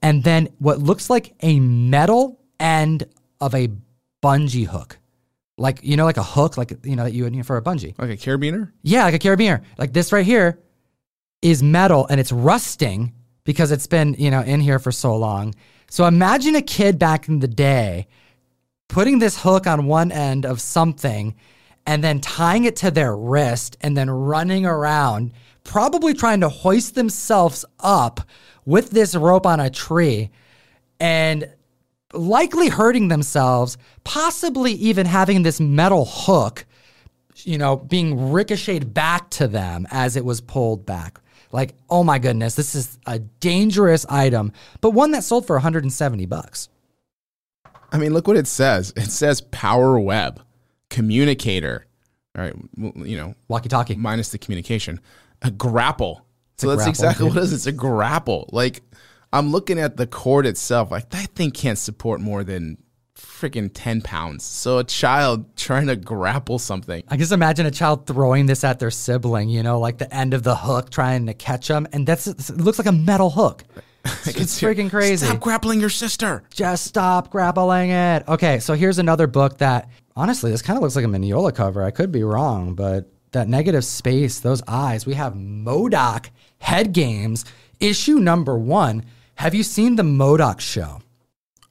and 0.01 0.23
then 0.23 0.49
what 0.59 0.79
looks 0.79 1.09
like 1.09 1.33
a 1.41 1.59
metal 1.59 2.39
end 2.59 3.05
of 3.41 3.55
a 3.55 3.69
bungee 4.21 4.67
hook, 4.67 4.99
like 5.57 5.79
you 5.83 5.97
know, 5.97 6.05
like 6.05 6.17
a 6.17 6.23
hook, 6.23 6.57
like 6.57 6.73
you 6.83 6.95
know 6.95 7.05
that 7.05 7.13
you 7.13 7.23
would 7.23 7.33
need 7.33 7.45
for 7.45 7.57
a 7.57 7.61
bungee, 7.61 7.97
like 7.97 8.09
a 8.11 8.17
carabiner. 8.17 8.71
Yeah, 8.83 9.03
like 9.03 9.15
a 9.15 9.19
carabiner. 9.19 9.63
Like 9.77 9.93
this 9.93 10.11
right 10.11 10.25
here 10.25 10.59
is 11.41 11.63
metal 11.63 12.05
and 12.07 12.19
it's 12.19 12.31
rusting 12.31 13.13
because 13.45 13.71
it's 13.71 13.87
been 13.87 14.15
you 14.19 14.29
know 14.29 14.41
in 14.41 14.59
here 14.59 14.79
for 14.79 14.91
so 14.91 15.15
long. 15.15 15.55
So 15.89 16.05
imagine 16.05 16.55
a 16.55 16.61
kid 16.61 16.99
back 16.99 17.27
in 17.27 17.39
the 17.39 17.47
day 17.47 18.07
putting 18.89 19.19
this 19.19 19.41
hook 19.41 19.65
on 19.65 19.85
one 19.85 20.11
end 20.11 20.45
of 20.45 20.61
something 20.61 21.35
and 21.89 22.03
then 22.03 22.19
tying 22.19 22.65
it 22.65 22.75
to 22.75 22.91
their 22.91 23.17
wrist 23.17 23.75
and 23.81 23.97
then 23.97 24.11
running 24.11 24.63
around, 24.63 25.33
probably 25.63 26.13
trying 26.13 26.39
to 26.39 26.47
hoist 26.47 26.93
themselves 26.93 27.65
up 27.79 28.21
with 28.63 28.91
this 28.91 29.15
rope 29.15 29.47
on 29.47 29.59
a 29.59 29.71
tree 29.71 30.29
and 30.99 31.51
likely 32.13 32.69
hurting 32.69 33.07
themselves, 33.07 33.75
possibly 34.03 34.73
even 34.73 35.07
having 35.07 35.41
this 35.41 35.59
metal 35.59 36.05
hook, 36.07 36.63
you 37.37 37.57
know, 37.57 37.77
being 37.77 38.29
ricocheted 38.31 38.93
back 38.93 39.31
to 39.31 39.47
them 39.47 39.87
as 39.89 40.15
it 40.15 40.23
was 40.23 40.41
pulled 40.41 40.85
back. 40.85 41.19
Like, 41.51 41.73
oh 41.89 42.03
my 42.03 42.19
goodness, 42.19 42.53
this 42.53 42.75
is 42.75 42.99
a 43.07 43.17
dangerous 43.17 44.05
item, 44.07 44.51
but 44.79 44.91
one 44.91 45.09
that 45.13 45.23
sold 45.23 45.47
for 45.47 45.55
170 45.55 46.27
bucks. 46.27 46.69
I 47.91 47.97
mean, 47.97 48.13
look 48.13 48.27
what 48.27 48.37
it 48.37 48.45
says. 48.45 48.93
It 48.95 49.09
says 49.09 49.41
power 49.41 49.99
web, 49.99 50.39
communicator. 50.89 51.85
All 52.37 52.43
right, 52.43 52.55
you 52.77 53.17
know, 53.17 53.35
Walkie 53.47 53.69
talkie. 53.69 53.95
minus 53.95 54.29
the 54.29 54.37
communication, 54.37 54.99
a 55.41 55.51
grapple. 55.51 56.25
So 56.57 56.67
a 56.67 56.71
that's 56.75 56.79
grapple, 56.85 56.89
exactly 56.89 57.25
dude. 57.25 57.35
what 57.35 57.41
it 57.41 57.45
is. 57.45 57.53
It's 57.53 57.65
a 57.65 57.71
grapple. 57.71 58.49
Like 58.51 58.81
I'm 59.33 59.51
looking 59.51 59.79
at 59.79 59.97
the 59.97 60.07
cord 60.07 60.45
itself. 60.45 60.91
Like 60.91 61.09
that 61.09 61.29
thing 61.35 61.51
can't 61.51 61.77
support 61.77 62.21
more 62.21 62.43
than 62.43 62.77
freaking 63.15 63.71
ten 63.73 64.01
pounds. 64.01 64.43
So 64.43 64.77
a 64.77 64.83
child 64.83 65.55
trying 65.57 65.87
to 65.87 65.95
grapple 65.95 66.59
something. 66.59 67.03
I 67.07 67.17
just 67.17 67.31
imagine 67.31 67.65
a 67.65 67.71
child 67.71 68.05
throwing 68.05 68.45
this 68.45 68.63
at 68.63 68.79
their 68.79 68.91
sibling, 68.91 69.49
you 69.49 69.63
know, 69.63 69.79
like 69.79 69.97
the 69.97 70.13
end 70.13 70.33
of 70.33 70.43
the 70.43 70.55
hook 70.55 70.89
trying 70.91 71.25
to 71.27 71.33
catch 71.33 71.67
them. 71.67 71.87
And 71.91 72.05
that's, 72.07 72.27
it 72.27 72.57
looks 72.57 72.77
like 72.77 72.87
a 72.87 72.91
metal 72.93 73.29
hook. 73.29 73.63
It's 74.05 74.61
freaking 74.61 74.89
crazy. 74.89 75.25
Stop 75.25 75.39
grappling 75.41 75.79
your 75.81 75.89
sister. 75.89 76.43
Just 76.53 76.85
stop 76.85 77.29
grappling 77.29 77.89
it. 77.89 78.27
Okay, 78.27 78.59
so 78.59 78.73
here's 78.73 78.99
another 78.99 79.27
book 79.27 79.57
that 79.57 79.89
honestly, 80.19 80.51
this 80.51 80.61
kind 80.61 80.75
of 80.75 80.83
looks 80.83 80.97
like 80.97 81.05
a 81.05 81.07
Mignola 81.07 81.55
cover. 81.55 81.81
I 81.81 81.91
could 81.91 82.11
be 82.11 82.23
wrong, 82.23 82.75
but 82.75 83.09
that 83.31 83.47
negative 83.47 83.85
space, 83.85 84.41
those 84.41 84.61
eyes. 84.67 85.05
We 85.05 85.13
have 85.13 85.33
MODOK 85.33 86.29
Head 86.59 86.91
Games, 86.91 87.45
issue 87.79 88.19
number 88.19 88.57
one. 88.57 89.05
Have 89.35 89.55
you 89.55 89.63
seen 89.63 89.95
the 89.95 90.03
MODOK 90.03 90.59
show? 90.59 91.01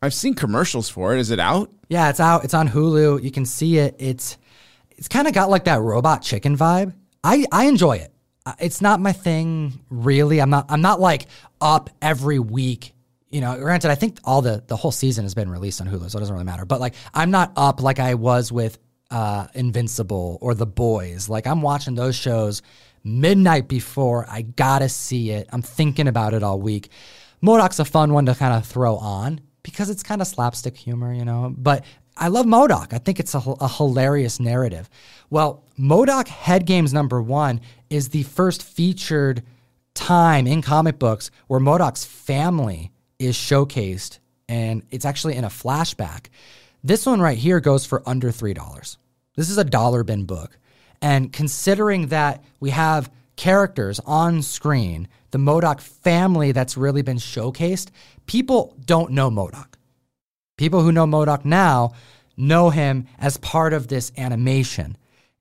I've 0.01 0.15
seen 0.15 0.35
commercials 0.35 0.89
for 0.89 1.15
it. 1.15 1.21
Is 1.21 1.31
it 1.31 1.39
out? 1.39 1.71
Yeah, 1.89 2.09
it's 2.09 2.21
out. 2.21 2.45
It's 2.45 2.55
on 2.55 2.69
Hulu. 2.69 3.23
You 3.23 3.31
can 3.31 3.45
see 3.45 3.79
it. 3.79 3.97
It's 3.99 4.39
it's 4.91 5.09
kind 5.09 5.29
of 5.29 5.35
got 5.35 5.51
like 5.51 5.65
that 5.65 5.81
robot 5.81 6.23
chicken 6.23 6.57
vibe. 6.57 6.95
I 7.23 7.45
I 7.53 7.67
enjoy 7.67 7.97
it. 7.97 8.13
It's 8.59 8.81
not 8.81 9.01
my 9.01 9.13
thing 9.13 9.81
really. 9.91 10.41
I'm 10.41 10.51
not 10.51 10.67
I'm 10.71 10.81
not 10.81 11.01
like 11.01 11.27
up 11.61 11.91
every 12.01 12.39
week. 12.39 12.95
You 13.31 13.41
know, 13.43 13.59
granted, 13.59 13.91
I 13.91 13.95
think 13.95 14.19
all 14.25 14.41
the 14.43 14.63
the 14.67 14.77
whole 14.77 14.91
season 14.91 15.25
has 15.25 15.35
been 15.35 15.51
released 15.51 15.81
on 15.81 15.87
Hulu, 15.87 16.11
so 16.11 16.19
it 16.19 16.21
doesn't 16.21 16.33
really 16.33 16.45
matter. 16.45 16.65
But 16.65 16.81
like, 16.81 16.95
I'm 17.13 17.31
not 17.31 17.53
up 17.57 17.83
like 17.83 17.99
I 17.99 18.15
was 18.15 18.51
with 18.51 18.79
uh, 19.11 19.49
Invincible 19.55 20.39
or 20.41 20.55
The 20.55 20.67
Boys. 20.67 21.29
Like, 21.29 21.47
I'm 21.47 21.63
watching 21.63 21.95
those 21.95 22.17
shows 22.17 22.63
midnight 23.05 23.69
before. 23.69 24.27
I 24.29 24.43
gotta 24.43 24.89
see 24.89 25.31
it. 25.31 25.49
I'm 25.53 25.63
thinking 25.63 26.09
about 26.09 26.35
it 26.35 26.43
all 26.43 26.61
week. 26.61 26.91
MODOK's 27.43 27.79
a 27.79 27.85
fun 27.85 28.13
one 28.13 28.27
to 28.27 28.35
kind 28.35 28.55
of 28.55 28.67
throw 28.67 28.97
on 28.97 29.41
because 29.63 29.91
it's 29.91 30.03
kind 30.03 30.21
of 30.21 30.27
slapstick 30.27 30.77
humor, 30.77 31.13
you 31.13 31.25
know. 31.25 31.55
But 31.57 31.85
I 32.17 32.29
love 32.29 32.47
MODOK. 32.47 32.93
I 32.93 32.99
think 32.99 33.21
it's 33.21 33.35
a, 33.35 33.39
a 33.39 33.69
hilarious 33.69 34.41
narrative. 34.41 34.89
Well, 35.31 35.65
MODOK 35.79 36.27
Head 36.29 36.67
Games 36.67 36.93
number 36.93 37.23
one 37.23 37.61
is 37.91 38.09
the 38.09 38.25
first 38.25 38.63
featured 38.63 39.43
time 39.95 40.47
in 40.47 40.63
comic 40.63 40.99
books 40.99 41.31
where 41.47 41.61
MODOK's 41.61 42.05
family 42.05 42.91
is 43.19 43.37
showcased, 43.37 44.19
and 44.49 44.83
it's 44.91 45.05
actually 45.05 45.37
in 45.37 45.45
a 45.45 45.49
flashback. 45.49 46.27
This 46.85 47.07
one 47.07 47.21
right 47.21 47.39
here 47.39 47.61
goes 47.61 47.85
for 47.85 48.03
under 48.07 48.31
$3. 48.31 48.97
This 49.37 49.51
is 49.51 49.59
a 49.59 49.65
dollar 49.65 50.05
bin 50.05 50.25
book. 50.25 50.59
And 51.01 51.33
considering 51.33 52.09
that 52.09 52.43
we 52.61 52.71
have 52.71 53.11
characters 53.37 54.01
on 54.01 54.43
screen, 54.43 55.09
the 55.31 55.39
MODOK 55.39 55.81
family 55.81 56.53
that's 56.53 56.77
really 56.77 57.03
been 57.03 57.19
showcased, 57.19 57.91
people 58.27 58.77
don't 58.85 59.13
know 59.13 59.31
MODOK. 59.31 59.75
People 60.57 60.83
who 60.83 60.93
know 60.93 61.07
MODOK 61.07 61.45
now 61.45 61.93
know 62.37 62.71
him 62.71 63.07
as 63.19 63.37
part 63.37 63.73
of 63.73 63.89
this 63.89 64.13
animation. 64.17 64.97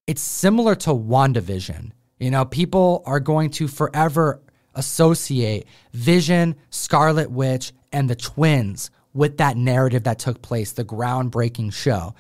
It's 0.06 0.22
similar 0.22 0.76
to 0.76 0.90
WandaVision. 0.92 1.92
You 2.20 2.32
know, 2.32 2.46
people 2.46 3.04
are 3.06 3.20
going 3.20 3.52
to 3.52 3.68
forever 3.68 4.42
associate 4.78 5.68
Vision, 5.92 6.56
Scarlet 6.70 7.30
Witch, 7.30 7.74
and 7.92 8.10
the 8.10 8.16
twins 8.16 8.90
with 9.14 9.38
that 9.38 9.58
narrative 9.58 10.04
that 10.04 10.20
took 10.20 10.42
place, 10.42 10.72
the 10.72 10.86
groundbreaking 10.86 11.74
show. 11.74 12.14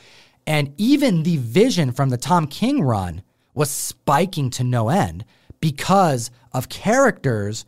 And 0.45 0.73
even 0.77 1.23
the 1.23 1.37
vision 1.37 1.91
from 1.91 2.09
the 2.09 2.17
Tom 2.17 2.47
King 2.47 2.81
run 2.81 3.21
was 3.53 3.69
spiking 3.69 4.49
to 4.51 4.63
no 4.63 4.89
end 4.89 5.23
because 5.59 6.31
of 6.53 6.69
characters 6.69 7.65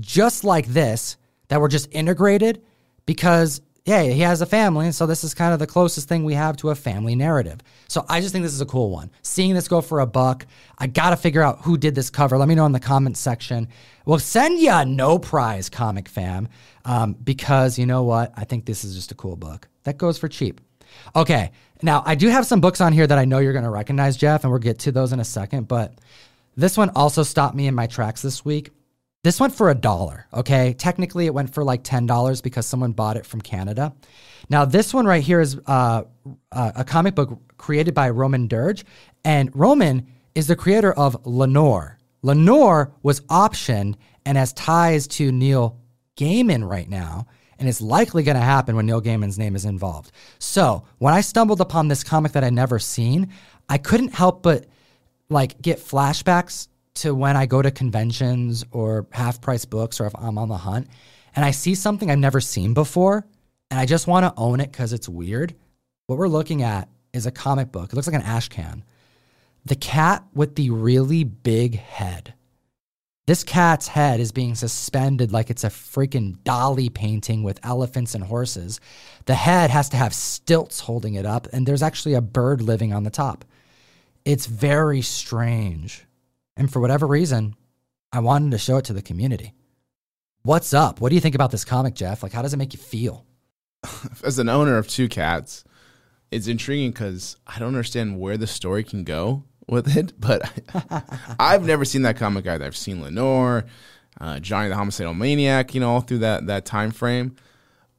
just 0.00 0.44
like 0.44 0.66
this 0.66 1.16
that 1.48 1.60
were 1.60 1.68
just 1.68 1.88
integrated 1.92 2.62
because 3.06 3.60
yeah 3.84 4.02
he 4.02 4.20
has 4.20 4.40
a 4.40 4.46
family 4.46 4.86
and 4.86 4.94
so 4.94 5.06
this 5.06 5.24
is 5.24 5.34
kind 5.34 5.52
of 5.52 5.58
the 5.58 5.66
closest 5.66 6.08
thing 6.08 6.24
we 6.24 6.34
have 6.34 6.56
to 6.56 6.70
a 6.70 6.74
family 6.74 7.14
narrative. 7.14 7.60
So 7.88 8.04
i 8.08 8.20
just 8.20 8.32
think 8.32 8.44
this 8.44 8.54
is 8.54 8.60
a 8.60 8.66
cool 8.66 8.90
one. 8.90 9.10
Seeing 9.22 9.54
this 9.54 9.68
go 9.68 9.80
for 9.80 10.00
a 10.00 10.06
buck 10.06 10.46
i 10.78 10.86
gotta 10.86 11.16
figure 11.16 11.42
out 11.42 11.60
who 11.60 11.76
did 11.76 11.94
this 11.94 12.10
cover. 12.10 12.38
Let 12.38 12.48
me 12.48 12.54
know 12.54 12.66
in 12.66 12.72
the 12.72 12.80
comments 12.80 13.20
section. 13.20 13.68
We'll 14.04 14.18
send 14.18 14.58
you 14.58 14.72
a 14.72 14.84
no 14.84 15.18
prize 15.18 15.68
comic 15.68 16.08
fam 16.08 16.48
um, 16.84 17.12
because 17.12 17.78
you 17.78 17.86
know 17.86 18.02
what? 18.02 18.32
I 18.36 18.44
think 18.44 18.66
this 18.66 18.84
is 18.84 18.96
just 18.96 19.12
a 19.12 19.14
cool 19.14 19.36
book. 19.36 19.68
That 19.84 19.98
goes 19.98 20.18
for 20.18 20.28
cheap. 20.28 20.60
Okay 21.14 21.50
now 21.82 22.02
i 22.06 22.14
do 22.14 22.28
have 22.28 22.46
some 22.46 22.60
books 22.60 22.80
on 22.80 22.92
here 22.92 23.06
that 23.06 23.18
i 23.18 23.24
know 23.24 23.38
you're 23.38 23.52
to 23.52 23.70
recognize 23.70 24.16
jeff 24.16 24.44
and 24.44 24.50
we'll 24.50 24.60
get 24.60 24.78
to 24.78 24.92
those 24.92 25.12
in 25.12 25.20
a 25.20 25.24
second 25.24 25.68
but 25.68 25.94
this 26.56 26.76
one 26.76 26.90
also 26.90 27.22
stopped 27.22 27.56
me 27.56 27.66
in 27.66 27.74
my 27.74 27.86
tracks 27.86 28.22
this 28.22 28.44
week 28.44 28.70
this 29.24 29.38
went 29.38 29.54
for 29.54 29.70
a 29.70 29.74
dollar, 29.74 30.26
okay? 30.34 30.74
Technically, 30.74 31.26
it 31.26 31.34
went 31.34 31.54
for 31.54 31.62
like 31.62 31.84
$10 31.84 32.42
because 32.42 32.66
someone 32.66 32.92
bought 32.92 33.16
it 33.16 33.24
from 33.24 33.40
Canada. 33.40 33.94
Now, 34.50 34.64
this 34.64 34.92
one 34.92 35.06
right 35.06 35.22
here 35.22 35.40
is 35.40 35.58
uh, 35.66 36.02
uh, 36.50 36.72
a 36.74 36.84
comic 36.84 37.14
book 37.14 37.38
created 37.56 37.94
by 37.94 38.10
Roman 38.10 38.48
Dirge, 38.48 38.84
and 39.24 39.54
Roman 39.54 40.08
is 40.34 40.48
the 40.48 40.56
creator 40.56 40.92
of 40.92 41.24
Lenore. 41.24 41.98
Lenore 42.22 42.92
was 43.02 43.20
optioned 43.22 43.94
and 44.26 44.36
has 44.36 44.52
ties 44.52 45.06
to 45.06 45.30
Neil 45.30 45.78
Gaiman 46.16 46.68
right 46.68 46.88
now, 46.88 47.26
and 47.60 47.68
it's 47.68 47.80
likely 47.80 48.24
going 48.24 48.36
to 48.36 48.42
happen 48.42 48.74
when 48.74 48.86
Neil 48.86 49.00
Gaiman's 49.00 49.38
name 49.38 49.54
is 49.54 49.64
involved. 49.64 50.10
So, 50.40 50.84
when 50.98 51.14
I 51.14 51.20
stumbled 51.20 51.60
upon 51.60 51.86
this 51.86 52.02
comic 52.02 52.32
that 52.32 52.42
I'd 52.42 52.52
never 52.52 52.80
seen, 52.80 53.32
I 53.68 53.78
couldn't 53.78 54.14
help 54.14 54.42
but 54.42 54.66
like 55.28 55.62
get 55.62 55.78
flashbacks 55.78 56.68
to 56.94 57.14
when 57.14 57.36
I 57.36 57.46
go 57.46 57.62
to 57.62 57.70
conventions 57.70 58.64
or 58.70 59.06
half 59.12 59.40
price 59.40 59.64
books 59.64 60.00
or 60.00 60.06
if 60.06 60.12
I'm 60.16 60.38
on 60.38 60.48
the 60.48 60.56
hunt 60.56 60.88
and 61.34 61.44
I 61.44 61.50
see 61.50 61.74
something 61.74 62.10
I've 62.10 62.18
never 62.18 62.40
seen 62.40 62.74
before 62.74 63.26
and 63.70 63.80
I 63.80 63.86
just 63.86 64.06
want 64.06 64.24
to 64.24 64.40
own 64.40 64.60
it 64.60 64.70
because 64.70 64.92
it's 64.92 65.08
weird. 65.08 65.54
What 66.06 66.18
we're 66.18 66.28
looking 66.28 66.62
at 66.62 66.88
is 67.12 67.26
a 67.26 67.30
comic 67.30 67.72
book. 67.72 67.92
It 67.92 67.96
looks 67.96 68.06
like 68.06 68.16
an 68.16 68.22
ash 68.22 68.48
can. 68.48 68.84
The 69.64 69.76
cat 69.76 70.24
with 70.34 70.56
the 70.56 70.70
really 70.70 71.24
big 71.24 71.78
head. 71.78 72.34
This 73.26 73.44
cat's 73.44 73.86
head 73.86 74.18
is 74.18 74.32
being 74.32 74.56
suspended 74.56 75.30
like 75.30 75.48
it's 75.48 75.62
a 75.62 75.68
freaking 75.68 76.36
Dalí 76.38 76.92
painting 76.92 77.44
with 77.44 77.64
elephants 77.64 78.16
and 78.16 78.24
horses. 78.24 78.80
The 79.26 79.36
head 79.36 79.70
has 79.70 79.88
to 79.90 79.96
have 79.96 80.12
stilts 80.12 80.80
holding 80.80 81.14
it 81.14 81.24
up, 81.24 81.46
and 81.52 81.64
there's 81.64 81.84
actually 81.84 82.14
a 82.14 82.20
bird 82.20 82.60
living 82.60 82.92
on 82.92 83.04
the 83.04 83.10
top. 83.10 83.44
It's 84.24 84.46
very 84.46 85.02
strange. 85.02 86.04
And 86.56 86.72
for 86.72 86.80
whatever 86.80 87.06
reason, 87.06 87.56
I 88.12 88.20
wanted 88.20 88.50
to 88.50 88.58
show 88.58 88.76
it 88.76 88.84
to 88.86 88.92
the 88.92 89.02
community. 89.02 89.54
What's 90.42 90.74
up? 90.74 91.00
What 91.00 91.08
do 91.08 91.14
you 91.14 91.20
think 91.20 91.34
about 91.34 91.50
this 91.50 91.64
comic, 91.64 91.94
Jeff? 91.94 92.22
Like, 92.22 92.32
how 92.32 92.42
does 92.42 92.52
it 92.52 92.58
make 92.58 92.72
you 92.72 92.78
feel? 92.78 93.24
As 94.24 94.38
an 94.38 94.48
owner 94.48 94.76
of 94.76 94.88
two 94.88 95.08
cats, 95.08 95.64
it's 96.30 96.46
intriguing 96.46 96.90
because 96.90 97.36
I 97.46 97.58
don't 97.58 97.68
understand 97.68 98.20
where 98.20 98.36
the 98.36 98.46
story 98.46 98.84
can 98.84 99.04
go 99.04 99.44
with 99.68 99.96
it. 99.96 100.12
But 100.20 100.50
I've 101.38 101.64
never 101.64 101.84
seen 101.84 102.02
that 102.02 102.16
comic 102.16 102.46
either. 102.46 102.64
I've 102.64 102.76
seen 102.76 103.02
Lenore, 103.02 103.64
uh, 104.20 104.40
Johnny 104.40 104.68
the 104.68 104.76
Homicidal 104.76 105.14
Maniac, 105.14 105.74
you 105.74 105.80
know, 105.80 105.90
all 105.90 106.00
through 106.00 106.18
that 106.18 106.46
that 106.46 106.64
time 106.64 106.90
frame. 106.90 107.36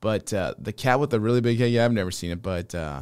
But 0.02 0.34
uh, 0.34 0.54
the 0.60 0.74
cat 0.74 1.00
with 1.00 1.12
the 1.12 1.20
really 1.20 1.42
big 1.42 1.60
head, 1.60 1.72
yeah, 1.72 1.86
I've 1.86 1.94
never 1.94 2.12
seen 2.12 2.32
it. 2.32 2.42
But 2.42 2.76
uh, 2.76 3.02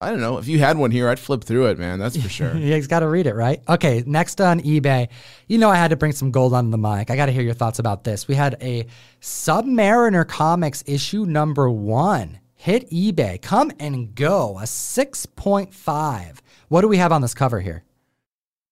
I 0.00 0.10
don't 0.10 0.20
know. 0.20 0.36
If 0.36 0.46
you 0.46 0.58
had 0.58 0.76
one 0.76 0.90
here, 0.90 1.08
I'd 1.08 1.18
flip 1.18 1.42
through 1.42 1.66
it, 1.66 1.78
man. 1.78 1.98
That's 1.98 2.20
for 2.20 2.28
sure. 2.28 2.54
You 2.56 2.70
guys 2.70 2.86
got 2.86 3.00
to 3.00 3.08
read 3.08 3.26
it, 3.26 3.34
right? 3.34 3.62
Okay, 3.66 4.02
next 4.06 4.40
on 4.40 4.60
eBay. 4.60 5.08
You 5.46 5.56
know, 5.56 5.70
I 5.70 5.76
had 5.76 5.88
to 5.88 5.96
bring 5.96 6.12
some 6.12 6.30
gold 6.30 6.52
on 6.52 6.70
the 6.70 6.76
mic. 6.76 7.10
I 7.10 7.16
got 7.16 7.26
to 7.26 7.32
hear 7.32 7.42
your 7.42 7.54
thoughts 7.54 7.78
about 7.78 8.04
this. 8.04 8.28
We 8.28 8.34
had 8.34 8.56
a 8.60 8.86
Submariner 9.22 10.26
Comics 10.28 10.84
issue 10.86 11.24
number 11.24 11.70
one 11.70 12.40
hit 12.56 12.90
eBay. 12.90 13.40
Come 13.40 13.70
and 13.78 14.14
go. 14.14 14.58
A 14.58 14.62
6.5. 14.62 16.38
What 16.68 16.80
do 16.80 16.88
we 16.88 16.96
have 16.98 17.12
on 17.12 17.22
this 17.22 17.32
cover 17.32 17.60
here? 17.60 17.84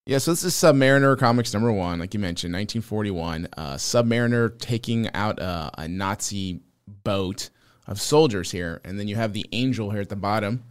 Yeah, 0.07 0.19
so 0.19 0.33
this 0.33 0.45
is 0.45 0.53
Submariner 0.53 1.17
Comics 1.19 1.55
number 1.55 1.73
one, 1.73 2.01
like 2.01 2.13
you 2.13 2.21
mentioned, 2.21 2.53
1941. 2.53 3.49
Uh, 3.57 3.75
Submariner 3.75 4.59
taking 4.59 5.11
out 5.15 5.39
a, 5.39 5.71
a 5.79 5.89
Nazi 5.89 6.61
boat 7.05 7.49
of 7.87 7.99
soldiers 8.01 8.51
here, 8.51 8.83
and 8.85 8.99
then 8.99 9.09
you 9.09 9.17
have 9.17 9.33
the 9.33 9.47
Angel 9.53 9.91
here 9.91 10.03
at 10.03 10.11
the 10.11 10.17
bottom, 10.17 10.65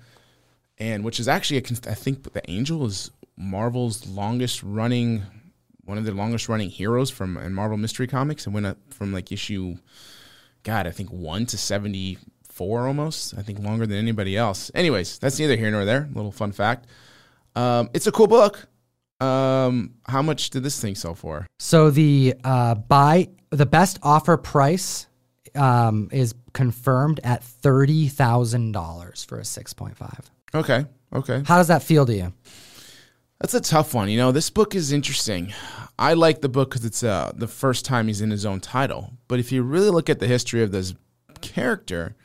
and 0.84 1.06
which 1.06 1.18
is 1.18 1.30
actually, 1.30 1.60
a, 1.60 1.90
I 1.90 1.94
think 1.94 2.34
the 2.34 2.50
Angel 2.52 2.86
is 2.86 3.10
Marvel's 3.38 4.06
longest 4.06 4.62
running, 4.64 5.24
one 5.86 5.98
of 5.98 6.04
the 6.04 6.12
longest 6.12 6.50
running 6.50 6.70
heroes 6.70 7.10
from 7.10 7.38
in 7.38 7.54
Marvel 7.54 7.78
Mystery 7.78 8.06
Comics, 8.06 8.46
and 8.46 8.54
went 8.54 8.66
up 8.66 8.78
from 8.90 9.14
like 9.14 9.32
issue, 9.32 9.78
God, 10.64 10.86
I 10.86 10.92
think 10.92 11.10
one 11.10 11.46
to 11.48 11.58
74 11.58 12.86
almost. 12.86 13.34
I 13.38 13.44
think 13.44 13.60
longer 13.60 13.88
than 13.88 13.98
anybody 13.98 14.36
else. 14.36 14.72
Anyways, 14.76 15.20
that's 15.20 15.40
neither 15.40 15.56
here 15.56 15.72
nor 15.72 15.86
there. 15.86 16.10
Little 16.14 16.34
fun 16.34 16.52
fact. 16.52 16.88
Um, 17.56 17.90
it's 17.94 18.08
a 18.08 18.12
cool 18.12 18.28
book. 18.28 18.68
Um, 19.22 19.94
how 20.06 20.22
much 20.22 20.50
did 20.50 20.64
this 20.64 20.82
thing 20.82 20.96
sell 20.96 21.16
for? 21.16 21.48
So 21.60 21.92
the 21.92 22.36
uh, 22.44 22.76
buy 22.76 23.30
the 23.52 23.66
best 23.66 24.00
offer 24.04 24.36
price 24.36 25.08
um, 25.56 26.10
is 26.12 26.36
confirmed 26.52 27.22
at 27.24 27.42
thirty 27.42 28.10
thousand 28.10 28.74
dollars 28.74 29.24
for 29.24 29.40
a 29.40 29.46
six 29.46 29.74
point 29.74 29.96
five. 29.96 30.30
Okay. 30.56 30.86
Okay. 31.14 31.44
How 31.46 31.58
does 31.58 31.68
that 31.68 31.84
feel 31.84 32.06
to 32.06 32.14
you? 32.14 32.34
That's 33.40 33.54
a 33.54 33.62
tough 33.62 33.94
one. 33.94 34.10
You 34.10 34.18
know, 34.18 34.32
this 34.32 34.50
book 34.50 34.74
is 34.74 34.92
interesting. 34.92 35.54
I 36.00 36.14
like 36.14 36.42
the 36.42 36.50
book 36.50 36.70
because 36.70 36.86
it's 36.86 37.04
uh, 37.04 37.32
the 37.36 37.48
first 37.48 37.86
time 37.86 38.08
he's 38.08 38.22
in 38.22 38.32
his 38.32 38.46
own 38.46 38.60
title. 38.62 39.12
But 39.28 39.40
if 39.40 39.52
you 39.52 39.64
really 39.64 39.90
look 39.90 40.10
at 40.10 40.20
the 40.20 40.28
history 40.28 40.64
of 40.64 40.72
this 40.72 40.94
character, 41.42 42.16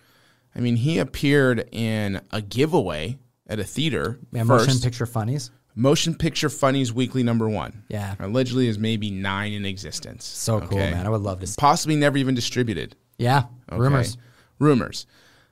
I 0.55 0.61
mean, 0.61 0.76
he 0.76 0.99
appeared 0.99 1.68
in 1.72 2.20
a 2.31 2.41
giveaway 2.41 3.18
at 3.47 3.59
a 3.59 3.64
theater. 3.64 4.18
Yeah, 4.33 4.45
first. 4.45 4.68
motion 4.68 4.81
picture 4.81 5.07
funnies. 5.07 5.51
Motion 5.74 6.16
Picture 6.16 6.49
Funnies 6.49 6.93
Weekly 6.93 7.22
number 7.22 7.49
one. 7.49 7.85
Yeah. 7.89 8.16
Allegedly 8.18 8.66
is 8.66 8.81
maybe 8.81 9.12
nine 9.12 9.53
in 9.53 9.64
existence. 9.64 10.24
So 10.24 10.61
cool, 10.61 10.76
man. 10.79 11.07
I 11.07 11.09
would 11.09 11.20
love 11.20 11.39
to. 11.39 11.47
See. 11.47 11.55
Possibly 11.57 11.95
never 11.95 12.18
even 12.18 12.35
distributed. 12.35 12.97
Yeah, 13.16 13.45
Okay. 13.70 13.81
rumors. 13.81 14.16
Rumors. 14.59 15.07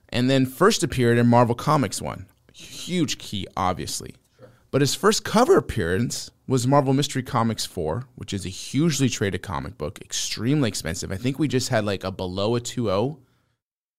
And 0.09 0.29
then 0.29 0.45
first 0.45 0.83
appeared 0.83 1.17
in 1.17 1.27
Marvel 1.27 1.55
Comics 1.55 2.01
one. 2.01 2.25
Huge 2.57 3.17
key, 3.19 3.47
obviously. 3.55 4.15
But 4.71 4.81
his 4.81 4.95
first 4.95 5.23
cover 5.23 5.57
appearance 5.57 6.31
was 6.47 6.65
Marvel 6.65 6.93
Mystery 6.93 7.21
Comics 7.21 7.65
4, 7.65 8.05
which 8.15 8.33
is 8.33 8.45
a 8.45 8.49
hugely 8.49 9.09
traded 9.09 9.41
comic 9.41 9.77
book, 9.77 9.99
extremely 10.01 10.67
expensive. 10.67 11.11
I 11.11 11.17
think 11.17 11.37
we 11.37 11.47
just 11.47 11.69
had 11.69 11.85
like 11.85 12.03
a 12.03 12.11
below 12.11 12.55
a 12.55 12.61
2.0 12.61 13.19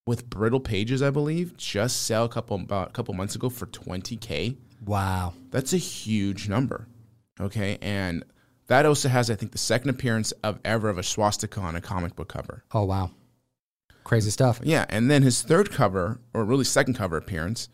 with 0.06 0.28
brittle 0.28 0.60
pages, 0.60 1.02
I 1.02 1.10
believe, 1.10 1.56
just 1.56 2.02
sell 2.02 2.24
a 2.24 2.28
couple 2.28 2.56
about 2.56 2.88
a 2.88 2.92
couple 2.92 3.14
months 3.14 3.34
ago 3.34 3.48
for 3.48 3.66
20k. 3.66 4.56
Wow. 4.84 5.34
That's 5.50 5.72
a 5.72 5.78
huge 5.78 6.48
number. 6.48 6.88
Okay? 7.40 7.78
And 7.80 8.24
that 8.66 8.86
also 8.86 9.08
has 9.08 9.30
I 9.30 9.36
think 9.36 9.52
the 9.52 9.58
second 9.58 9.90
appearance 9.90 10.32
of 10.42 10.58
ever 10.64 10.88
of 10.88 10.98
a 10.98 11.02
swastika 11.02 11.60
on 11.60 11.76
a 11.76 11.80
comic 11.80 12.16
book 12.16 12.28
cover. 12.28 12.64
Oh 12.72 12.84
wow. 12.84 13.10
Crazy 14.04 14.30
stuff. 14.30 14.60
Yeah, 14.64 14.86
and 14.88 15.10
then 15.10 15.22
his 15.22 15.42
third 15.42 15.70
cover, 15.70 16.18
or 16.32 16.42
really 16.44 16.64
second 16.64 16.94
cover 16.94 17.18
appearance, 17.18 17.68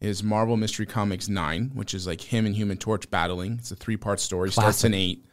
is 0.00 0.22
Marvel 0.22 0.56
Mystery 0.56 0.86
Comics 0.86 1.28
9, 1.28 1.72
which 1.74 1.94
is 1.94 2.06
like 2.06 2.20
him 2.20 2.46
and 2.46 2.54
Human 2.54 2.78
Torch 2.78 3.10
battling. 3.10 3.56
It's 3.58 3.70
a 3.70 3.76
three 3.76 3.96
part 3.96 4.20
story. 4.20 4.50
Starts 4.50 4.84
in 4.84 4.94
8, 4.94 5.24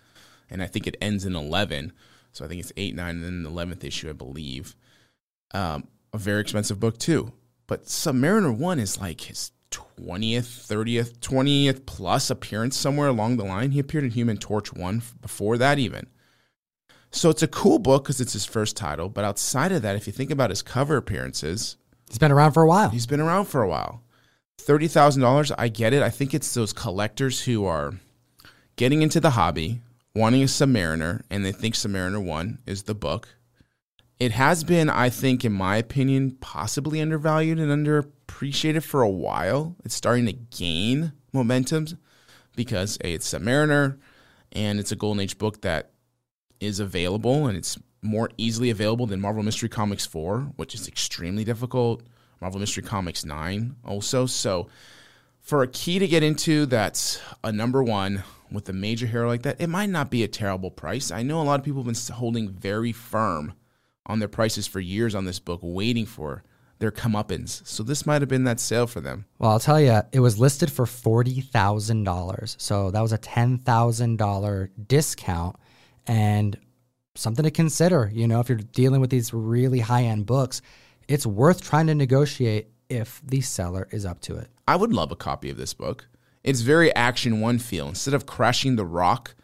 and 0.50 0.62
I 0.62 0.68
think 0.68 0.88
it 0.88 0.98
ends 1.02 1.26
in 1.26 1.36
11. 1.36 1.94
So 2.34 2.46
I 2.46 2.48
think 2.48 2.60
it's 2.60 2.74
8, 2.76 2.96
9, 2.96 3.10
and 3.10 3.24
then 3.24 3.44
the 3.44 3.50
11th 3.50 3.84
issue, 3.84 4.10
I 4.10 4.14
believe. 4.14 4.76
Um, 5.54 5.88
a 6.14 6.18
very 6.18 6.42
expensive 6.42 6.80
book, 6.80 6.98
too. 6.98 7.32
But 7.66 7.86
Submariner 7.86 8.56
1 8.56 8.80
is 8.80 9.00
like 9.00 9.22
his 9.22 9.52
20th, 9.72 10.68
30th, 10.68 11.18
20th 11.20 11.86
plus 11.86 12.30
appearance 12.30 12.78
somewhere 12.78 13.08
along 13.08 13.38
the 13.38 13.46
line. 13.46 13.72
He 13.72 13.80
appeared 13.80 14.04
in 14.04 14.12
Human 14.12 14.38
Torch 14.38 14.74
1 14.74 15.02
before 15.22 15.58
that, 15.58 15.80
even. 15.80 16.08
So 17.12 17.30
it's 17.30 17.44
a 17.44 17.48
cool 17.48 17.80
book 17.80 18.04
because 18.04 18.22
it's 18.22 18.34
his 18.34 18.46
first 18.46 18.78
title. 18.78 19.10
But 19.10 19.24
outside 19.24 19.72
of 19.72 19.82
that, 19.82 19.96
if 19.96 20.08
you 20.08 20.14
think 20.14 20.30
about 20.30 20.50
his 20.50 20.62
cover 20.62 20.98
appearances, 20.98 21.78
He's 22.08 22.18
been 22.18 22.32
around 22.32 22.54
for 22.54 22.64
a 22.64 22.68
while. 22.68 22.90
He's 22.90 23.06
been 23.06 23.20
around 23.20 23.46
for 23.46 23.62
a 23.62 23.68
while. 23.68 24.02
Thirty 24.58 24.88
thousand 24.88 25.22
dollars, 25.22 25.52
I 25.58 25.70
get 25.70 25.94
it. 25.94 26.02
I 26.02 26.10
think 26.10 26.34
it's 26.34 26.54
those 26.54 26.74
collectors 26.74 27.42
who 27.44 27.66
are 27.66 27.94
getting 28.76 29.02
into 29.02 29.20
the 29.20 29.32
hobby, 29.32 29.82
wanting 30.16 30.42
a 30.42 30.46
Submariner, 30.46 31.22
and 31.30 31.46
they 31.46 31.52
think 31.52 31.76
Submariner 31.76 32.24
One 32.24 32.60
is 32.66 32.84
the 32.84 32.96
book. 32.96 33.30
It 34.20 34.32
has 34.32 34.64
been, 34.64 34.90
I 34.90 35.10
think, 35.10 35.46
in 35.46 35.54
my 35.54 35.78
opinion, 35.78 36.38
possibly 36.42 37.00
undervalued 37.02 37.60
and 37.60 37.72
underappreciated 37.72 38.84
for 38.84 39.02
a 39.02 39.10
while. 39.10 39.76
It's 39.86 39.96
starting 39.96 40.26
to 40.26 40.34
gain 40.34 41.14
momentum 41.32 42.00
because 42.56 42.98
a 43.04 43.14
it's 43.14 43.32
Submariner, 43.32 44.00
and 44.52 44.80
it's 44.80 44.92
a 44.92 44.96
Golden 44.96 45.22
Age 45.22 45.38
book 45.38 45.62
that 45.62 45.92
is 46.60 46.80
available 46.80 47.46
and 47.48 47.58
it's 47.58 47.78
more 48.02 48.30
easily 48.38 48.70
available 48.70 49.06
than 49.06 49.22
Marvel 49.22 49.44
Mystery 49.44 49.70
Comics 49.70 50.06
4, 50.06 50.54
which 50.56 50.74
is 50.74 50.88
extremely 50.88 51.44
difficult. 51.44 52.04
Marvel 52.42 52.60
Mystery 52.60 52.84
Comics 52.84 53.26
9 53.26 53.76
also. 53.86 54.26
So 54.26 54.68
for 55.42 55.64
a 55.64 55.68
key 55.68 56.00
to 56.00 56.08
get 56.08 56.24
into 56.24 56.66
that's 56.66 57.20
a 57.44 57.52
number 57.52 57.84
one 57.84 58.24
with 58.52 58.68
a 58.70 58.74
major 58.74 59.08
hero 59.08 59.28
like 59.28 59.44
that, 59.44 59.60
it 59.60 59.68
might 59.68 59.90
not 59.90 60.10
be 60.10 60.24
a 60.24 60.28
terrible 60.28 60.72
price. 60.72 61.12
I 61.12 61.24
know 61.24 61.42
a 61.42 61.44
lot 61.44 61.60
of 61.60 61.66
people 61.66 61.84
have 61.84 61.94
been 61.94 62.16
holding 62.16 62.50
very 62.50 62.92
firm 62.92 63.54
on 64.06 64.20
their 64.20 64.28
prices 64.28 64.68
for 64.68 64.80
years 64.80 65.16
on 65.16 65.26
this 65.26 65.40
book, 65.40 65.60
waiting 65.62 66.06
for 66.06 66.44
their 66.80 66.92
comeuppance. 66.92 67.66
So 67.68 67.84
this 67.84 68.06
might 68.06 68.22
have 68.22 68.30
been 68.30 68.44
that 68.46 68.60
sale 68.60 68.88
for 68.88 69.02
them. 69.02 69.26
Well, 69.40 69.52
I'll 69.52 69.60
tell 69.60 69.82
you, 69.82 70.02
it 70.12 70.20
was 70.20 70.40
listed 70.40 70.72
for 70.72 70.86
forty 70.86 71.42
thousand 71.42 72.04
dollars. 72.04 72.56
So 72.60 72.92
that 72.92 73.02
was 73.02 73.14
a 73.14 73.18
ten 73.18 73.58
thousand 73.60 74.18
dollar 74.18 74.70
discount, 74.88 75.56
and 76.06 76.58
something 77.16 77.44
to 77.44 77.52
consider. 77.52 78.12
You 78.14 78.28
know, 78.28 78.40
if 78.40 78.50
you're 78.50 78.60
dealing 78.60 79.02
with 79.02 79.10
these 79.10 79.34
really 79.34 79.80
high 79.80 80.04
end 80.04 80.26
books, 80.26 80.62
it's 81.08 81.26
worth 81.26 81.62
trying 81.62 81.88
to 81.88 81.96
negotiate 81.96 82.68
if 82.90 83.22
the 83.24 83.42
seller 83.42 83.88
is 83.92 84.06
up 84.06 84.22
to 84.22 84.38
it. 84.38 84.50
I 84.68 84.76
would 84.76 84.94
love 84.94 85.12
a 85.12 85.16
copy 85.16 85.50
of 85.50 85.58
this 85.58 85.74
book. 85.74 86.08
It's 86.44 86.62
very 86.62 86.94
action 86.96 87.42
one 87.42 87.60
feel. 87.60 87.90
Instead 87.90 88.14
of 88.14 88.26
crashing 88.26 88.76
the 88.76 88.86
rock, 88.86 89.36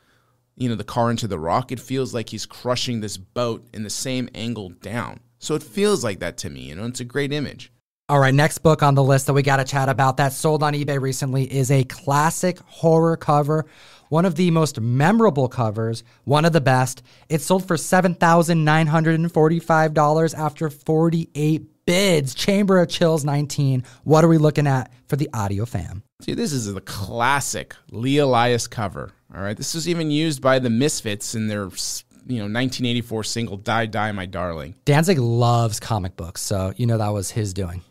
you 0.56 0.70
know, 0.70 0.76
the 0.76 0.84
car 0.84 1.12
into 1.12 1.28
the 1.28 1.40
rock, 1.40 1.72
it 1.72 1.80
feels 1.80 2.14
like 2.14 2.30
he's 2.30 2.46
crushing 2.46 3.02
this 3.02 3.18
boat 3.18 3.68
in 3.74 3.84
the 3.84 3.90
same 3.90 4.30
angle 4.36 4.70
down. 4.70 5.20
So 5.40 5.56
it 5.56 5.64
feels 5.64 6.04
like 6.04 6.20
that 6.20 6.38
to 6.40 6.50
me, 6.50 6.62
you 6.70 6.76
know, 6.76 6.86
it's 6.86 7.02
a 7.02 7.06
great 7.06 7.34
image. 7.34 7.72
All 8.10 8.20
right, 8.20 8.34
next 8.34 8.60
book 8.60 8.84
on 8.84 8.96
the 8.96 9.04
list 9.04 9.28
that 9.28 9.34
we 9.34 9.42
got 9.42 9.58
to 9.58 9.64
chat 9.64 9.90
about 9.90 10.18
that 10.18 10.34
sold 10.34 10.62
on 10.62 10.74
eBay 10.74 11.02
recently 11.02 11.52
is 11.52 11.72
a 11.72 11.84
classic 11.86 12.60
horror 12.60 13.18
cover. 13.18 13.66
One 14.14 14.26
of 14.26 14.36
the 14.36 14.52
most 14.52 14.80
memorable 14.80 15.48
covers, 15.48 16.04
one 16.24 16.46
of 16.46 16.54
the 16.54 16.62
best. 16.62 17.02
It 17.30 17.42
sold 17.42 17.68
for 17.68 17.78
$7,945 17.78 20.38
after 20.38 20.70
48 20.70 21.86
bids. 21.88 22.36
Chamber 22.36 22.80
of 22.80 22.90
Chills 22.90 23.26
19. 23.26 23.84
What 24.04 24.24
are 24.24 24.28
we 24.28 24.38
looking 24.38 24.68
at 24.68 24.92
for 25.08 25.16
the 25.16 25.32
audio 25.34 25.66
fam? 25.66 26.04
See, 26.22 26.36
this 26.36 26.54
is 26.54 26.72
the 26.72 26.82
classic 26.82 27.76
Lee 27.90 28.20
Elias 28.20 28.68
cover. 28.68 29.14
All 29.34 29.42
right, 29.42 29.58
this 29.58 29.74
was 29.74 29.90
even 29.90 30.12
used 30.12 30.44
by 30.44 30.60
the 30.60 30.70
Misfits 30.70 31.34
in 31.34 31.48
their, 31.48 31.72
you 32.28 32.38
know, 32.38 32.44
1984 32.44 33.24
single 33.24 33.58
"Die 33.58 33.88
Die 33.88 34.12
My 34.12 34.28
Darling." 34.28 34.76
Danzig 34.86 35.18
loves 35.18 35.80
comic 35.80 36.16
books, 36.16 36.42
so 36.42 36.72
you 36.78 36.86
know 36.86 37.00
that 37.00 37.14
was 37.14 37.32
his 37.32 37.52
doing. 37.52 37.82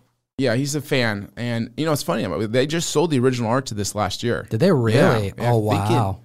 Yeah, 0.43 0.55
he's 0.57 0.75
a 0.75 0.81
fan, 0.81 1.31
and 1.37 1.71
you 1.77 1.85
know 1.87 1.93
it's 1.93 2.03
funny. 2.03 2.27
They 2.47 2.67
just 2.67 2.91
sold 2.91 3.11
the 3.11 3.19
original 3.21 3.49
art 3.51 3.67
to 3.67 3.75
this 3.75 3.95
last 3.95 4.23
year. 4.23 4.47
Did 4.51 4.61
they 4.61 4.73
really? 4.73 5.27
Yeah, 5.39 5.51
oh 5.51 5.69
I 5.71 5.77
think 5.79 5.91
it- 5.91 5.95
wow. 5.95 6.21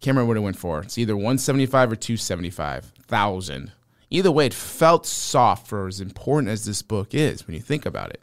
Can't 0.00 0.16
remember 0.16 0.28
what 0.28 0.36
it 0.36 0.40
went 0.40 0.58
for. 0.58 0.80
It's 0.82 0.98
either 0.98 1.16
175 1.16 1.92
or 1.92 1.96
275 1.96 2.92
thousand. 3.06 3.72
Either 4.10 4.30
way, 4.30 4.46
it 4.46 4.54
felt 4.54 5.06
soft 5.06 5.66
for 5.66 5.86
as 5.88 6.00
important 6.00 6.50
as 6.50 6.64
this 6.66 6.82
book 6.82 7.14
is 7.14 7.46
when 7.46 7.54
you 7.54 7.60
think 7.62 7.86
about 7.86 8.10
it. 8.10 8.22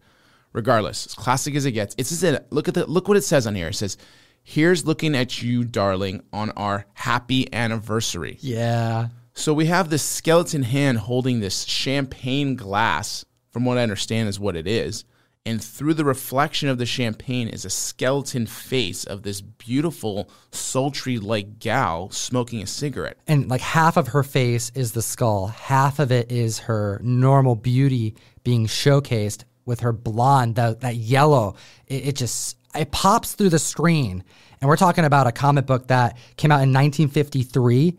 Regardless, 0.54 1.06
as 1.08 1.14
classic 1.16 1.56
as 1.56 1.66
it 1.66 1.72
gets, 1.72 1.96
it's 1.98 2.10
just 2.10 2.24
a, 2.24 2.44
look 2.50 2.68
at 2.68 2.74
the 2.74 2.86
look 2.86 3.08
what 3.08 3.18
it 3.18 3.24
says 3.24 3.48
on 3.48 3.56
here. 3.56 3.70
It 3.70 3.76
says, 3.76 3.98
"Here's 4.44 4.86
looking 4.86 5.16
at 5.16 5.42
you, 5.42 5.64
darling, 5.64 6.24
on 6.34 6.52
our 6.52 6.86
happy 6.94 7.52
anniversary." 7.54 8.38
yeah. 8.42 9.08
So 9.34 9.54
we 9.54 9.68
have 9.68 9.90
this 9.90 10.04
skeleton 10.04 10.62
hand 10.64 10.98
holding 10.98 11.40
this 11.40 11.64
champagne 11.64 12.56
glass, 12.58 13.24
from 13.50 13.64
what 13.64 13.78
I 13.78 13.84
understand 13.84 14.28
is 14.28 14.40
what 14.40 14.58
it 14.58 14.68
is. 14.68 15.06
And 15.44 15.64
through 15.64 15.96
the 15.96 16.06
reflection 16.06 16.70
of 16.70 16.78
the 16.78 16.86
champagne 16.86 17.48
is 17.48 17.66
a 17.66 17.70
skeleton 17.72 18.46
face 18.46 19.04
of 19.04 19.24
this 19.24 19.42
beautiful, 19.42 20.30
sultry 20.52 21.18
like 21.18 21.58
gal 21.58 22.12
smoking 22.12 22.62
a 22.62 22.68
cigarette. 22.68 23.18
and 23.28 23.50
like 23.50 23.62
half 23.62 23.98
of 23.98 24.10
her 24.10 24.22
face 24.22 24.72
is 24.76 24.92
the 24.92 25.02
skull, 25.02 25.48
half 25.48 25.98
of 25.98 26.12
it 26.12 26.32
is 26.32 26.60
her 26.60 27.02
normal 27.04 27.56
beauty 27.56 28.14
being 28.44 28.68
showcased 28.68 29.44
with 29.66 29.80
her 29.80 29.92
blonde, 29.92 30.56
that 30.56 30.82
that 30.82 30.96
yellow. 30.96 31.56
It, 31.88 32.10
it 32.10 32.16
just 32.16 32.58
it 32.76 32.92
pops 32.92 33.34
through 33.34 33.50
the 33.50 33.60
screen, 33.60 34.24
and 34.60 34.68
we're 34.68 34.78
talking 34.78 35.06
about 35.06 35.26
a 35.26 35.32
comic 35.32 35.66
book 35.66 35.88
that 35.88 36.18
came 36.38 36.52
out 36.52 36.62
in 36.62 36.72
1953, 36.72 37.98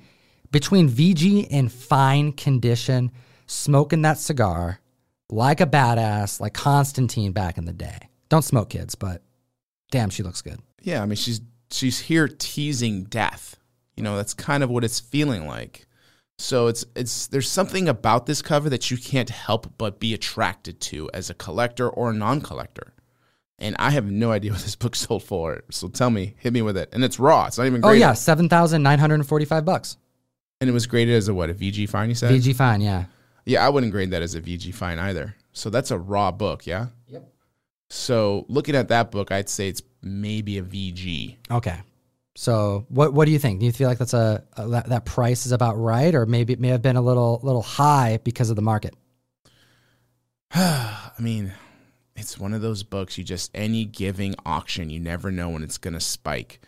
between 0.53 0.89
VG 0.89 1.49
and 1.51 1.73
fine 1.73 2.33
condition, 2.33 3.11
smoking 3.47 4.03
that 4.03 4.19
cigar 4.19 4.79
like 5.33 5.61
a 5.61 5.67
badass, 5.67 6.41
like 6.41 6.55
Constantine 6.55 7.33
back 7.33 7.59
in 7.59 7.65
the 7.65 7.73
day. 7.73 8.09
Don't 8.29 8.43
smoke, 8.43 8.71
kids, 8.71 8.95
but 8.95 9.23
damn, 9.91 10.11
she 10.11 10.23
looks 10.23 10.43
good. 10.43 10.61
Yeah, 10.83 11.03
I 11.03 11.07
mean 11.07 11.17
she's 11.17 11.41
she's 11.71 11.99
here 11.99 12.29
teasing 12.29 13.05
death. 13.05 13.57
You 13.97 14.03
know, 14.03 14.17
that's 14.17 14.35
kind 14.35 14.63
of 14.63 14.71
what 14.71 14.85
it's 14.85 15.01
feeling 15.01 15.47
like. 15.47 15.87
So 16.39 16.67
it's 16.67 16.85
it's 16.95 17.27
there's 17.29 17.51
something 17.51 17.89
about 17.89 18.27
this 18.27 18.43
cover 18.43 18.69
that 18.71 18.91
you 18.91 18.97
can't 18.97 19.31
help 19.31 19.73
but 19.79 20.01
be 20.01 20.15
attracted 20.15 20.81
to 20.83 21.11
as 21.15 21.31
a 21.31 21.35
collector 21.35 21.89
or 21.89 22.11
a 22.11 22.15
non-collector. 22.15 22.93
And 23.59 23.77
I 23.79 23.91
have 23.91 24.11
no 24.11 24.33
idea 24.33 24.51
what 24.53 24.63
this 24.63 24.77
book 24.77 24.97
sold 24.97 25.23
for. 25.23 25.63
So 25.71 25.89
tell 25.89 26.11
me, 26.11 26.35
hit 26.39 26.53
me 26.53 26.63
with 26.63 26.77
it. 26.77 26.91
And 26.93 27.05
it's 27.05 27.19
raw. 27.19 27.47
It's 27.47 27.59
not 27.59 27.67
even 27.67 27.81
great. 27.81 27.91
Oh 27.91 27.95
yeah, 27.95 28.13
seven 28.13 28.49
thousand 28.49 28.83
nine 28.83 28.99
hundred 28.99 29.17
and 29.17 29.27
forty-five 29.27 29.65
bucks. 29.65 29.97
And 30.61 30.71
it 30.71 30.73
was 30.73 30.87
graded 30.87 31.15
as 31.15 31.29
a 31.29 31.35
what? 31.35 31.51
A 31.51 31.55
VG 31.55 31.89
fine? 31.89 32.09
You 32.09 32.15
said? 32.15 32.31
VG 32.31 32.55
fine, 32.55 32.81
yeah. 32.81 33.07
Yeah, 33.45 33.65
I 33.65 33.69
wouldn't 33.69 33.93
grade 33.93 34.11
that 34.11 34.23
as 34.23 34.35
a 34.35 34.41
VG 34.41 34.75
fine 34.75 34.99
either. 34.99 35.35
So 35.53 35.71
that's 35.71 35.91
a 35.91 35.99
raw 35.99 36.31
book, 36.31 36.67
yeah. 36.67 36.87
Yep. 37.09 37.29
So 37.91 38.47
looking 38.49 38.75
at 38.75 38.89
that 38.89 39.11
book, 39.11 39.31
I'd 39.33 39.49
say 39.49 39.69
it's 39.69 39.83
maybe 40.03 40.59
a 40.59 40.63
VG. 40.63 41.37
Okay. 41.51 41.81
So 42.35 42.87
what 42.89 43.13
what 43.13 43.27
do 43.27 43.31
you 43.31 43.39
think? 43.39 43.61
Do 43.61 43.67
you 43.67 43.73
feel 43.73 43.89
like 43.89 43.99
that's 43.99 44.15
a, 44.15 44.43
a 44.57 44.67
that, 44.69 44.87
that 44.87 45.05
price 45.05 45.45
is 45.45 45.53
about 45.53 45.75
right, 45.75 46.15
or 46.15 46.25
maybe 46.25 46.53
it 46.53 46.61
may 46.61 46.69
have 46.69 46.81
been 46.81 46.97
a 46.97 47.03
little 47.03 47.41
little 47.43 47.63
high 47.63 48.19
because 48.25 48.49
of 48.49 48.57
the 48.57 48.63
market? 48.63 48.95
I 50.55 51.13
mean, 51.19 51.53
it's 52.17 52.39
one 52.39 52.55
of 52.55 52.63
those 52.63 52.83
books 52.83 53.19
you 53.19 53.25
just 53.25 53.51
any 53.55 53.85
giving 53.85 54.35
auction, 54.47 54.89
you 54.89 55.01
never 55.01 55.31
know 55.31 55.51
when 55.51 55.63
it's 55.63 55.79
going 55.79 55.95
to 55.95 56.01
spike. 56.01 56.61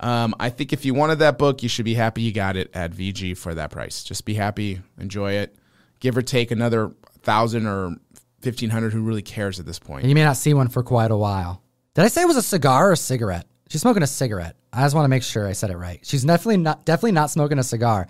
Um, 0.00 0.34
I 0.38 0.50
think 0.50 0.72
if 0.72 0.84
you 0.84 0.92
wanted 0.92 1.20
that 1.20 1.38
book, 1.38 1.62
you 1.62 1.68
should 1.68 1.84
be 1.84 1.94
happy 1.94 2.20
you 2.20 2.32
got 2.32 2.56
it 2.56 2.70
at 2.74 2.92
VG 2.92 3.38
for 3.38 3.54
that 3.54 3.70
price. 3.70 4.04
Just 4.04 4.24
be 4.24 4.34
happy, 4.34 4.82
enjoy 4.98 5.32
it, 5.32 5.56
give 6.00 6.16
or 6.16 6.22
take 6.22 6.50
another 6.50 6.92
thousand 7.22 7.66
or 7.66 7.96
fifteen 8.40 8.70
hundred. 8.70 8.92
Who 8.92 9.02
really 9.02 9.22
cares 9.22 9.60
at 9.60 9.66
this 9.66 9.78
point? 9.78 10.02
And 10.02 10.10
you 10.10 10.14
may 10.14 10.24
not 10.24 10.36
see 10.36 10.54
one 10.54 10.68
for 10.68 10.82
quite 10.82 11.10
a 11.10 11.16
while. 11.16 11.62
Did 11.94 12.04
I 12.04 12.08
say 12.08 12.22
it 12.22 12.28
was 12.28 12.36
a 12.36 12.42
cigar 12.42 12.88
or 12.88 12.92
a 12.92 12.96
cigarette? 12.96 13.46
She's 13.68 13.80
smoking 13.80 14.02
a 14.02 14.06
cigarette. 14.06 14.56
I 14.72 14.82
just 14.82 14.94
want 14.94 15.04
to 15.04 15.08
make 15.08 15.22
sure 15.22 15.48
I 15.48 15.52
said 15.52 15.70
it 15.70 15.76
right. 15.76 16.00
She's 16.02 16.24
definitely 16.24 16.58
not 16.58 16.84
definitely 16.84 17.12
not 17.12 17.30
smoking 17.30 17.58
a 17.58 17.62
cigar. 17.62 18.08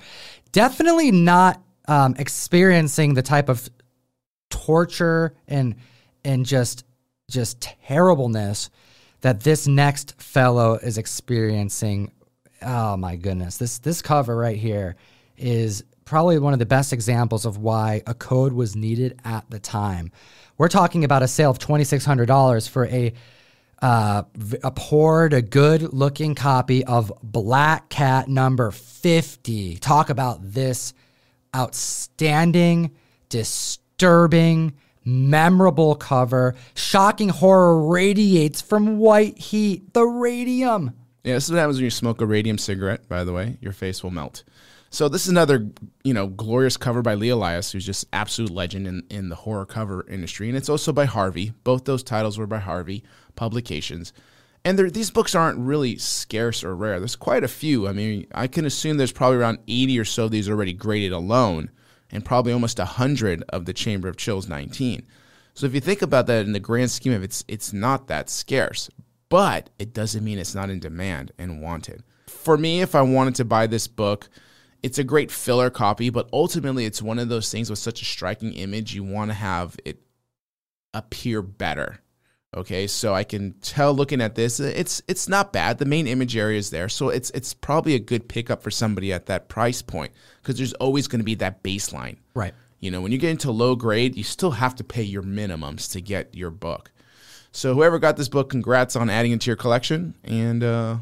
Definitely 0.53 1.11
not 1.11 1.62
um, 1.87 2.16
experiencing 2.18 3.14
the 3.14 3.22
type 3.22 3.49
of 3.49 3.68
torture 4.51 5.35
and 5.47 5.76
and 6.24 6.47
just 6.47 6.85
just 7.30 7.61
terribleness 7.61 8.70
that 9.20 9.41
this 9.41 9.66
next 9.66 10.20
fellow 10.20 10.74
is 10.74 10.99
experiencing. 10.99 12.12
Oh 12.61 12.97
my 12.97 13.16
goodness. 13.16 13.59
This 13.59 13.78
this 13.78 14.03
cover 14.03 14.37
right 14.37 14.57
here 14.57 14.97
is 15.37 15.85
probably 16.05 16.38
one 16.38 16.52
of 16.52 16.59
the 16.59 16.66
best 16.66 16.92
examples 16.92 17.44
of 17.44 17.59
why 17.59 18.02
a 18.07 18.14
code 18.14 18.52
was 18.52 18.76
needed 18.76 19.20
at 19.24 19.48
the 19.50 19.59
time. 19.59 20.11
We're 20.59 20.68
talking 20.68 21.05
about 21.05 21.22
a 21.22 21.28
sale 21.28 21.50
of 21.50 21.59
$2600 21.59 22.68
for 22.68 22.86
a 22.86 23.12
uh, 23.82 24.22
a 24.62 24.70
poor 24.70 25.28
to 25.28 25.42
good 25.42 25.92
looking 25.92 26.34
copy 26.34 26.84
of 26.84 27.12
Black 27.22 27.90
Cat 27.90 28.28
number 28.28 28.70
50. 28.70 29.76
Talk 29.76 30.09
about 30.09 30.38
this 30.40 30.94
outstanding, 31.55 32.92
disturbing, 33.28 34.72
memorable 35.05 35.96
cover. 35.96 36.55
Shocking 36.74 37.28
horror 37.28 37.86
radiates 37.86 38.62
from 38.62 38.98
white 38.98 39.38
heat, 39.38 39.92
the 39.92 40.05
radium. 40.05 40.94
Yeah, 41.22 41.34
this 41.34 41.44
is 41.44 41.52
what 41.52 41.59
happens 41.59 41.76
when 41.76 41.84
you 41.84 41.90
smoke 41.90 42.20
a 42.20 42.26
radium 42.26 42.59
cigarette, 42.59 43.09
by 43.09 43.24
the 43.24 43.32
way. 43.32 43.59
Your 43.61 43.72
face 43.72 44.02
will 44.02 44.11
melt. 44.11 44.44
So 44.95 45.09
this 45.09 45.24
is 45.24 45.28
another, 45.28 45.66
you 46.05 46.14
know, 46.14 46.28
glorious 46.28 46.76
cover 46.76 47.03
by 47.03 47.14
Lee 47.14 47.30
Elias, 47.30 47.72
who's 47.72 47.84
just 47.84 48.07
absolute 48.12 48.53
legend 48.53 48.86
in, 48.86 49.03
in 49.11 49.28
the 49.28 49.34
horror 49.34 49.66
cover 49.66 50.07
industry. 50.09 50.47
And 50.47 50.57
it's 50.57 50.68
also 50.68 50.92
by 50.92 51.05
Harvey. 51.05 51.53
Both 51.64 51.84
those 51.84 52.05
titles 52.05 52.38
were 52.38 52.47
by 52.47 52.61
Harvey 52.61 53.03
Publications. 53.34 54.12
And 54.64 54.78
these 54.78 55.11
books 55.11 55.34
aren't 55.34 55.59
really 55.59 55.99
scarce 55.99 56.62
or 56.62 56.76
rare. 56.76 57.01
There's 57.01 57.16
quite 57.16 57.42
a 57.42 57.49
few. 57.49 57.88
I 57.88 57.92
mean, 57.92 58.28
I 58.36 58.47
can 58.47 58.64
assume 58.64 58.97
there's 58.97 59.11
probably 59.11 59.38
around 59.38 59.59
80 59.66 59.99
or 59.99 60.05
so 60.05 60.26
of 60.26 60.30
these 60.30 60.49
already 60.49 60.72
graded 60.72 61.11
alone, 61.11 61.72
and 62.12 62.24
probably 62.24 62.53
almost 62.53 62.78
100 62.78 63.42
of 63.49 63.64
the 63.64 63.72
Chamber 63.72 64.07
of 64.07 64.16
Chills 64.16 64.49
19. 64.49 65.05
So 65.55 65.66
if 65.66 65.74
you 65.74 65.80
think 65.80 66.03
about 66.03 66.28
that 66.28 66.47
in 66.47 66.53
the 66.53 66.61
grand 66.61 66.92
scheme 66.92 67.14
of 67.14 67.22
it, 67.22 67.24
it's, 67.24 67.45
it's 67.49 67.72
not 67.72 68.07
that 68.07 68.30
scarce, 68.30 68.88
but 69.28 69.70
it 69.76 69.92
doesn't 69.92 70.22
mean 70.22 70.38
it's 70.38 70.55
not 70.55 70.70
in 70.70 70.78
demand 70.78 71.32
and 71.36 71.61
wanted. 71.61 72.05
For 72.28 72.57
me, 72.57 72.80
if 72.80 72.95
I 72.95 73.03
wanted 73.03 73.34
to 73.34 73.45
buy 73.45 73.66
this 73.66 73.88
book, 73.88 74.28
it's 74.85 74.99
a 74.99 75.05
great 75.05 75.30
filler 75.30 75.70
copy, 75.70 76.11
but 76.11 76.28
ultimately 76.30 76.85
it's 76.85 77.01
one 77.01 77.18
of 77.18 77.30
those 77.30 77.51
things 77.51 77.70
with 77.70 77.78
such 77.78 78.03
a 78.03 78.05
striking 78.05 78.53
image, 78.53 78.95
you 78.95 79.03
want 79.03 79.30
to 79.30 79.35
have 79.35 79.76
it 79.87 80.03
appear 80.93 81.41
better. 81.41 82.01
Okay, 82.55 82.87
so 82.87 83.14
I 83.14 83.24
can 83.24 83.55
tell 83.62 83.95
looking 83.95 84.20
at 84.20 84.35
this, 84.35 84.61
it's 84.61 85.01
it's 85.09 85.26
not 85.26 85.55
bad. 85.55 85.78
The 85.78 85.87
main 85.87 86.07
image 86.07 86.37
area 86.37 86.59
is 86.59 86.68
there, 86.68 86.91
so 86.91 87.09
it's 87.09 87.30
it's 87.30 87.55
probably 87.55 87.95
a 87.95 87.99
good 87.99 88.28
pickup 88.28 88.62
for 88.62 88.70
somebody 88.70 89.11
at 89.11 89.24
that 89.26 89.49
price 89.49 89.80
point 89.80 90.12
because 90.43 90.59
there's 90.59 90.74
always 90.74 91.09
going 91.09 91.20
to 91.20 91.24
be 91.24 91.35
that 91.37 91.62
baseline. 91.62 92.18
Right. 92.35 92.53
You 92.78 92.91
know, 92.91 93.01
when 93.01 93.11
you 93.11 93.16
get 93.16 93.30
into 93.30 93.51
low 93.51 93.76
grade, 93.76 94.16
you 94.16 94.22
still 94.22 94.51
have 94.51 94.74
to 94.74 94.85
pay 94.85 95.03
your 95.03 95.22
minimums 95.22 95.91
to 95.93 96.03
get 96.03 96.35
your 96.35 96.51
book. 96.51 96.93
So 97.53 97.72
whoever 97.72 97.99
got 97.99 98.18
this 98.18 98.28
book, 98.28 98.51
congrats 98.51 98.97
on 98.97 99.09
adding 99.09 99.32
it 99.32 99.41
to 99.41 99.47
your 99.47 99.57
collection, 99.57 100.14
and 100.22 100.62
uh, 100.62 100.99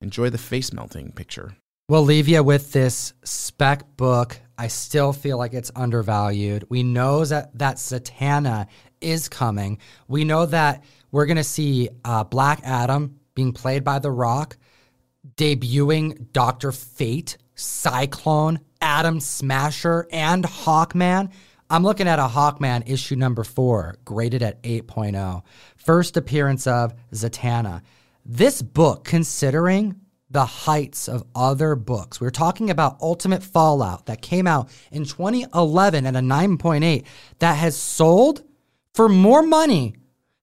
enjoy 0.00 0.30
the 0.30 0.38
face 0.38 0.72
melting 0.72 1.12
picture. 1.12 1.54
We'll 1.90 2.04
leave 2.04 2.28
you 2.28 2.44
with 2.44 2.70
this 2.70 3.14
spec 3.24 3.96
book. 3.96 4.40
I 4.56 4.68
still 4.68 5.12
feel 5.12 5.38
like 5.38 5.54
it's 5.54 5.72
undervalued. 5.74 6.66
We 6.68 6.84
know 6.84 7.24
that 7.24 7.58
that 7.58 7.78
Zatanna 7.78 8.68
is 9.00 9.28
coming. 9.28 9.78
We 10.06 10.22
know 10.22 10.46
that 10.46 10.84
we're 11.10 11.26
going 11.26 11.36
to 11.36 11.42
see 11.42 11.88
uh, 12.04 12.22
Black 12.22 12.60
Adam 12.62 13.18
being 13.34 13.52
played 13.52 13.82
by 13.82 13.98
The 13.98 14.12
Rock, 14.12 14.56
debuting 15.34 16.30
Doctor 16.30 16.70
Fate, 16.70 17.38
Cyclone, 17.56 18.60
Atom 18.80 19.18
Smasher, 19.18 20.06
and 20.12 20.44
Hawkman. 20.44 21.32
I'm 21.68 21.82
looking 21.82 22.06
at 22.06 22.20
a 22.20 22.28
Hawkman 22.28 22.88
issue 22.88 23.16
number 23.16 23.42
four, 23.42 23.96
graded 24.04 24.44
at 24.44 24.62
8.0. 24.62 25.42
First 25.74 26.16
appearance 26.16 26.68
of 26.68 26.94
Zatanna. 27.12 27.82
This 28.24 28.62
book, 28.62 29.02
considering 29.02 29.96
the 30.30 30.44
heights 30.44 31.08
of 31.08 31.24
other 31.34 31.74
books. 31.74 32.20
We 32.20 32.26
are 32.26 32.30
talking 32.30 32.70
about 32.70 32.98
Ultimate 33.00 33.42
Fallout 33.42 34.06
that 34.06 34.22
came 34.22 34.46
out 34.46 34.70
in 34.92 35.04
2011 35.04 36.06
at 36.06 36.14
a 36.14 36.20
9.8 36.20 37.04
that 37.40 37.54
has 37.54 37.76
sold 37.76 38.44
for 38.94 39.08
more 39.08 39.42
money 39.42 39.96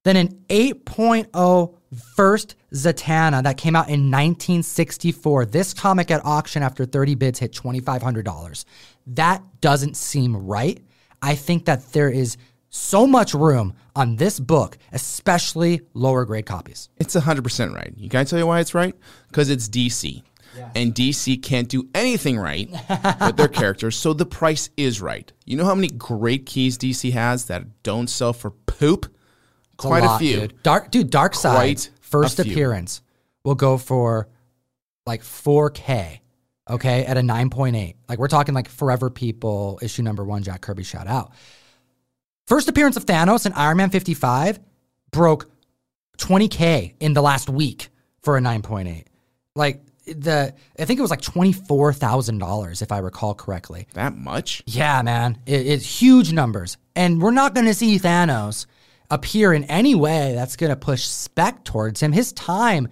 than 0.03 0.17
an 0.17 0.43
8.0 0.49 1.75
first 2.15 2.55
Zatanna 2.73 3.43
that 3.43 3.57
came 3.57 3.75
out 3.75 3.87
in 3.87 4.11
1964. 4.11 5.45
This 5.45 5.73
comic 5.73 6.11
at 6.11 6.25
auction 6.25 6.63
after 6.63 6.85
30 6.85 7.15
bids 7.15 7.39
hit 7.39 7.53
$2,500. 7.53 8.65
That 9.07 9.43
doesn't 9.61 9.95
seem 9.95 10.35
right. 10.35 10.81
I 11.21 11.35
think 11.35 11.65
that 11.65 11.91
there 11.93 12.09
is 12.09 12.37
so 12.77 13.07
much 13.07 13.33
room 13.33 13.73
on 13.95 14.15
this 14.15 14.39
book, 14.39 14.77
especially 14.91 15.81
lower 15.93 16.25
grade 16.25 16.45
copies. 16.45 16.89
It's 16.97 17.15
100% 17.15 17.73
right. 17.73 17.93
You 17.97 18.09
I 18.17 18.23
tell 18.23 18.39
you 18.39 18.47
why 18.47 18.59
it's 18.59 18.73
right? 18.73 18.95
Because 19.27 19.49
it's 19.49 19.67
DC. 19.67 20.23
Yeah. 20.55 20.71
And 20.75 20.93
DC 20.95 21.41
can't 21.43 21.67
do 21.67 21.87
anything 21.93 22.37
right 22.37 22.69
with 23.21 23.37
their 23.37 23.47
characters, 23.47 23.95
so 23.95 24.13
the 24.13 24.25
price 24.25 24.69
is 24.77 25.01
right. 25.01 25.31
You 25.45 25.57
know 25.57 25.65
how 25.65 25.75
many 25.75 25.89
great 25.89 26.45
keys 26.45 26.77
DC 26.77 27.11
has 27.13 27.45
that 27.45 27.83
don't 27.83 28.07
sell 28.07 28.33
for 28.33 28.51
poop? 28.51 29.13
Quite 29.77 30.03
a, 30.03 30.07
lot, 30.07 30.21
a, 30.21 30.25
few. 30.25 30.39
Dude. 30.39 30.63
Dark 30.63 30.89
dude, 30.89 31.11
Darkseid 31.11 31.89
first 31.99 32.39
appearance 32.39 33.01
will 33.43 33.55
go 33.55 33.77
for 33.77 34.29
like 35.05 35.21
4K. 35.21 36.19
Okay, 36.69 37.05
at 37.05 37.17
a 37.17 37.21
9.8. 37.21 37.95
Like 38.09 38.19
we're 38.19 38.27
talking 38.27 38.53
like 38.55 38.67
Forever 38.67 39.09
People, 39.09 39.79
issue 39.81 40.01
number 40.01 40.25
one, 40.25 40.43
Jack 40.43 40.61
Kirby 40.61 40.83
shout 40.83 41.07
out. 41.07 41.31
First 42.47 42.69
appearance 42.69 42.95
of 42.95 43.05
Thanos 43.05 43.45
in 43.45 43.51
Iron 43.53 43.75
Man 43.75 43.89
55 43.89 44.59
broke 45.11 45.51
20K 46.17 46.93
in 47.01 47.11
the 47.13 47.21
last 47.21 47.49
week 47.49 47.89
for 48.21 48.37
a 48.37 48.39
9.8. 48.39 49.03
Like, 49.53 49.81
the 50.05 50.53
I 50.79 50.85
think 50.85 50.99
it 50.99 51.01
was 51.01 51.11
like 51.11 51.19
twenty 51.19 51.51
four 51.51 51.91
thousand 51.91 52.37
dollars 52.37 52.81
if 52.81 52.93
I 52.93 52.99
recall 52.99 53.35
correctly. 53.35 53.87
That 53.93 54.15
much? 54.15 54.63
Yeah, 54.65 55.01
man, 55.01 55.37
it, 55.45 55.67
it's 55.67 56.01
huge 56.01 56.31
numbers, 56.31 56.77
and 56.95 57.21
we're 57.21 57.31
not 57.31 57.53
going 57.53 57.67
to 57.67 57.73
see 57.73 57.99
Thanos 57.99 58.67
appear 59.11 59.51
in 59.51 59.65
any 59.65 59.95
way 59.95 60.33
that's 60.33 60.55
going 60.55 60.69
to 60.69 60.77
push 60.77 61.03
spec 61.03 61.65
towards 61.65 62.01
him. 62.01 62.13
His 62.13 62.31
time, 62.31 62.87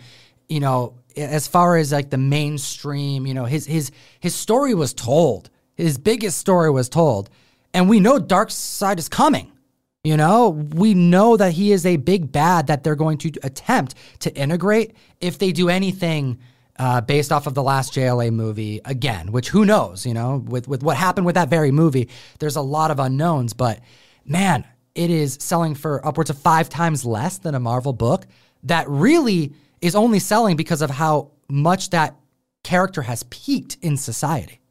you 0.49 0.60
know, 0.60 0.95
as 1.16 1.47
far 1.47 1.78
as 1.78 1.93
like 1.93 2.10
the 2.10 2.18
mainstream, 2.18 3.26
you 3.26 3.34
know, 3.34 3.45
his 3.45 3.66
his 3.66 3.91
his 4.20 4.36
story 4.36 4.74
was 4.74 4.93
told. 4.93 5.49
His 5.76 5.97
biggest 5.97 6.38
story 6.38 6.70
was 6.70 6.89
told, 6.89 7.30
and 7.76 7.90
we 7.90 8.00
know 8.00 8.20
Darkseid 8.20 8.98
is 8.98 9.10
coming. 9.10 9.52
You 10.06 10.16
know, 10.18 10.50
we 10.50 10.94
know 10.94 11.36
that 11.36 11.52
he 11.52 11.72
is 11.72 11.86
a 11.86 11.98
big 11.98 12.32
bad 12.32 12.68
that 12.68 12.84
they're 12.84 12.96
going 12.96 13.18
to 13.20 13.32
attempt 13.44 13.96
to 14.20 14.34
integrate 14.34 14.96
if 15.20 15.40
they 15.40 15.52
do 15.52 15.68
anything 15.68 16.40
uh, 16.80 17.02
based 17.02 17.32
off 17.32 17.48
of 17.48 17.54
the 17.54 17.64
last 17.64 17.94
JLA 17.94 18.32
movie 18.32 18.80
again, 18.86 19.32
which 19.32 19.50
who 19.50 19.66
knows, 19.66 20.06
you 20.06 20.14
know, 20.14 20.38
with, 20.46 20.68
with 20.68 20.84
what 20.84 20.96
happened 20.96 21.26
with 21.26 21.36
that 21.36 21.50
very 21.50 21.72
movie, 21.72 22.08
there's 22.40 22.56
a 22.56 22.62
lot 22.62 22.92
of 22.92 23.00
unknowns, 23.00 23.54
but 23.54 23.82
man, 24.24 24.64
it 24.94 25.10
is 25.10 25.38
selling 25.42 25.76
for 25.76 26.06
upwards 26.08 26.30
of 26.30 26.38
five 26.38 26.70
times 26.70 27.04
less 27.04 27.40
than 27.40 27.56
a 27.56 27.60
Marvel 27.60 27.94
book 27.94 28.26
that 28.64 28.88
really 28.88 29.54
is 29.82 29.96
only 29.96 30.20
selling 30.20 30.56
because 30.56 30.82
of 30.82 30.92
how 30.92 31.32
much 31.50 31.90
that 31.90 32.16
character 32.64 33.02
has 33.02 33.24
peaked 33.24 33.78
in 33.82 33.98
society. 33.98 34.62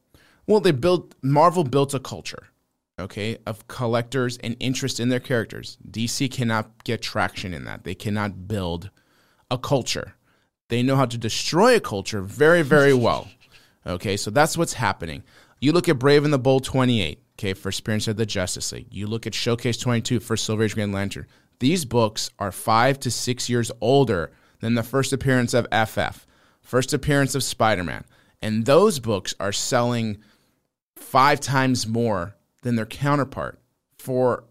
Well, 0.46 0.60
they 0.60 0.72
built, 0.72 1.14
Marvel 1.22 1.64
built 1.64 1.92
a 1.92 2.00
culture 2.00 2.48
okay, 2.98 3.38
of 3.46 3.66
collectors 3.68 4.38
and 4.38 4.56
interest 4.60 5.00
in 5.00 5.08
their 5.08 5.20
characters. 5.20 5.78
DC 5.90 6.30
cannot 6.30 6.84
get 6.84 7.02
traction 7.02 7.52
in 7.54 7.64
that. 7.64 7.84
They 7.84 7.94
cannot 7.94 8.46
build 8.46 8.90
a 9.50 9.58
culture. 9.58 10.14
They 10.68 10.82
know 10.82 10.96
how 10.96 11.06
to 11.06 11.18
destroy 11.18 11.76
a 11.76 11.80
culture 11.80 12.22
very, 12.22 12.62
very 12.62 12.94
well. 13.06 13.28
Okay, 13.86 14.16
so 14.16 14.30
that's 14.30 14.56
what's 14.56 14.72
happening. 14.74 15.22
You 15.60 15.72
look 15.72 15.88
at 15.88 15.98
Brave 15.98 16.24
and 16.24 16.32
the 16.32 16.38
Bold 16.38 16.64
28, 16.64 17.22
okay, 17.38 17.54
for 17.54 17.68
Experience 17.68 18.08
of 18.08 18.16
the 18.16 18.26
Justice 18.26 18.72
League. 18.72 18.88
You 18.90 19.06
look 19.06 19.26
at 19.26 19.34
Showcase 19.34 19.76
22 19.78 20.20
for 20.20 20.36
Silver 20.36 20.64
Age 20.64 20.74
Green 20.74 20.92
Lantern. 20.92 21.26
These 21.60 21.84
books 21.84 22.30
are 22.38 22.52
five 22.52 22.98
to 23.00 23.10
six 23.10 23.48
years 23.48 23.70
older 23.80 24.32
than 24.60 24.74
the 24.74 24.82
first 24.82 25.12
appearance 25.12 25.54
of 25.54 25.66
FF, 25.72 26.26
first 26.62 26.92
appearance 26.92 27.34
of 27.34 27.42
Spider 27.42 27.84
Man. 27.84 28.04
And 28.40 28.66
those 28.66 28.98
books 28.98 29.34
are 29.40 29.52
selling 29.52 30.18
five 30.96 31.40
times 31.40 31.86
more 31.86 32.36
than 32.64 32.74
their 32.74 32.86
counterpart 32.86 33.60
for 33.98 34.44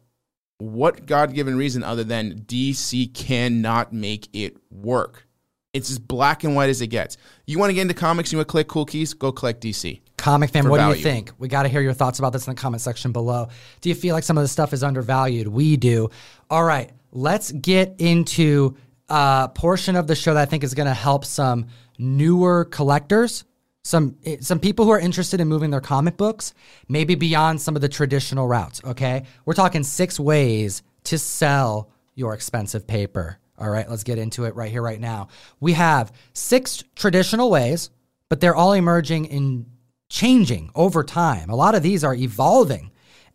what 0.60 1.06
God 1.06 1.34
given 1.34 1.58
reason 1.58 1.84
other 1.84 2.06
than 2.06 2.46
DC 2.46 3.14
cannot 3.14 3.92
make 3.92 4.30
it 4.32 4.56
work? 4.72 5.28
It's 5.74 5.90
as 5.90 5.98
black 6.00 6.44
and 6.44 6.56
white 6.56 6.70
as 6.70 6.82
it 6.82 6.88
gets. 6.88 7.18
You 7.48 7.58
want 7.60 7.72
to 7.72 7.74
get 7.74 7.82
into 7.82 7.96
comics, 7.96 8.32
you 8.32 8.38
want 8.38 8.48
to 8.48 8.52
collect 8.52 8.70
cool 8.70 8.86
keys, 8.86 9.14
go 9.14 9.32
collect 9.32 9.62
DC. 9.62 10.00
Comic 10.18 10.52
fan, 10.52 10.70
what 10.70 10.80
do 10.80 10.88
you 10.88 11.04
think? 11.04 11.32
We 11.40 11.48
got 11.48 11.64
to 11.64 11.70
hear 11.70 11.82
your 11.82 11.94
thoughts 11.94 12.20
about 12.20 12.32
this 12.32 12.48
in 12.48 12.54
the 12.54 12.62
comment 12.62 12.82
section 12.82 13.12
below. 13.12 13.50
Do 13.82 13.90
you 13.90 13.96
feel 13.96 14.16
like 14.16 14.24
some 14.24 14.38
of 14.38 14.44
the 14.44 14.48
stuff 14.48 14.72
is 14.72 14.84
undervalued? 14.84 15.48
We 15.48 15.76
do. 15.76 16.12
All 16.50 16.64
right, 16.64 16.92
let's 17.12 17.52
get 17.52 17.96
into 17.98 18.78
a 19.10 19.50
portion 19.54 19.96
of 19.96 20.08
the 20.08 20.16
show 20.16 20.36
that 20.36 20.42
I 20.42 20.46
think 20.46 20.64
is 20.64 20.76
going 20.76 20.88
to 20.88 20.94
help 20.94 21.26
some 21.26 21.66
newer 21.98 22.66
collectors, 22.66 23.44
some 23.84 24.18
eh, 24.26 24.38
some 24.40 24.60
people 24.60 24.86
who 24.86 24.92
are 24.92 25.00
interested 25.00 25.42
in 25.42 25.48
moving 25.48 25.70
their 25.70 25.82
comic 25.82 26.18
books, 26.18 26.54
maybe 26.88 27.16
beyond 27.16 27.62
some 27.62 27.76
of 27.76 27.82
the 27.82 27.90
traditional 27.90 28.48
routes. 28.48 28.82
Okay, 28.84 29.24
we're 29.46 29.54
talking 29.54 29.84
six 29.84 30.20
ways 30.20 30.84
to 31.06 31.18
sell 31.18 31.90
your 32.16 32.34
expensive 32.34 32.88
paper. 32.88 33.40
All 33.58 33.70
right, 33.70 33.90
let's 33.90 34.04
get 34.04 34.18
into 34.18 34.46
it 34.46 34.56
right 34.56 34.72
here, 34.72 34.82
right 34.82 35.00
now. 35.00 35.28
We 35.60 35.74
have 35.74 36.12
six 36.34 36.84
traditional 36.96 37.50
ways, 37.50 37.92
but 38.30 38.40
they're 38.40 38.56
all 38.56 38.74
emerging 38.74 39.30
and 39.30 39.66
changing 40.10 40.72
over 40.76 41.04
time. 41.04 41.50
A 41.50 41.56
lot 41.56 41.76
of 41.76 41.84
these 41.84 42.04
are 42.04 42.16
evolving. 42.16 42.92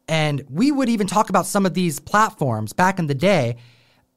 And 0.09 0.45
we 0.49 0.73
would 0.73 0.89
even 0.89 1.07
talk 1.07 1.29
about 1.29 1.47
some 1.47 1.67
of 1.67 1.75
these 1.75 2.01
platforms 2.01 2.73
back 2.73 2.99
in 2.99 3.07
the 3.07 3.15
day. 3.15 3.57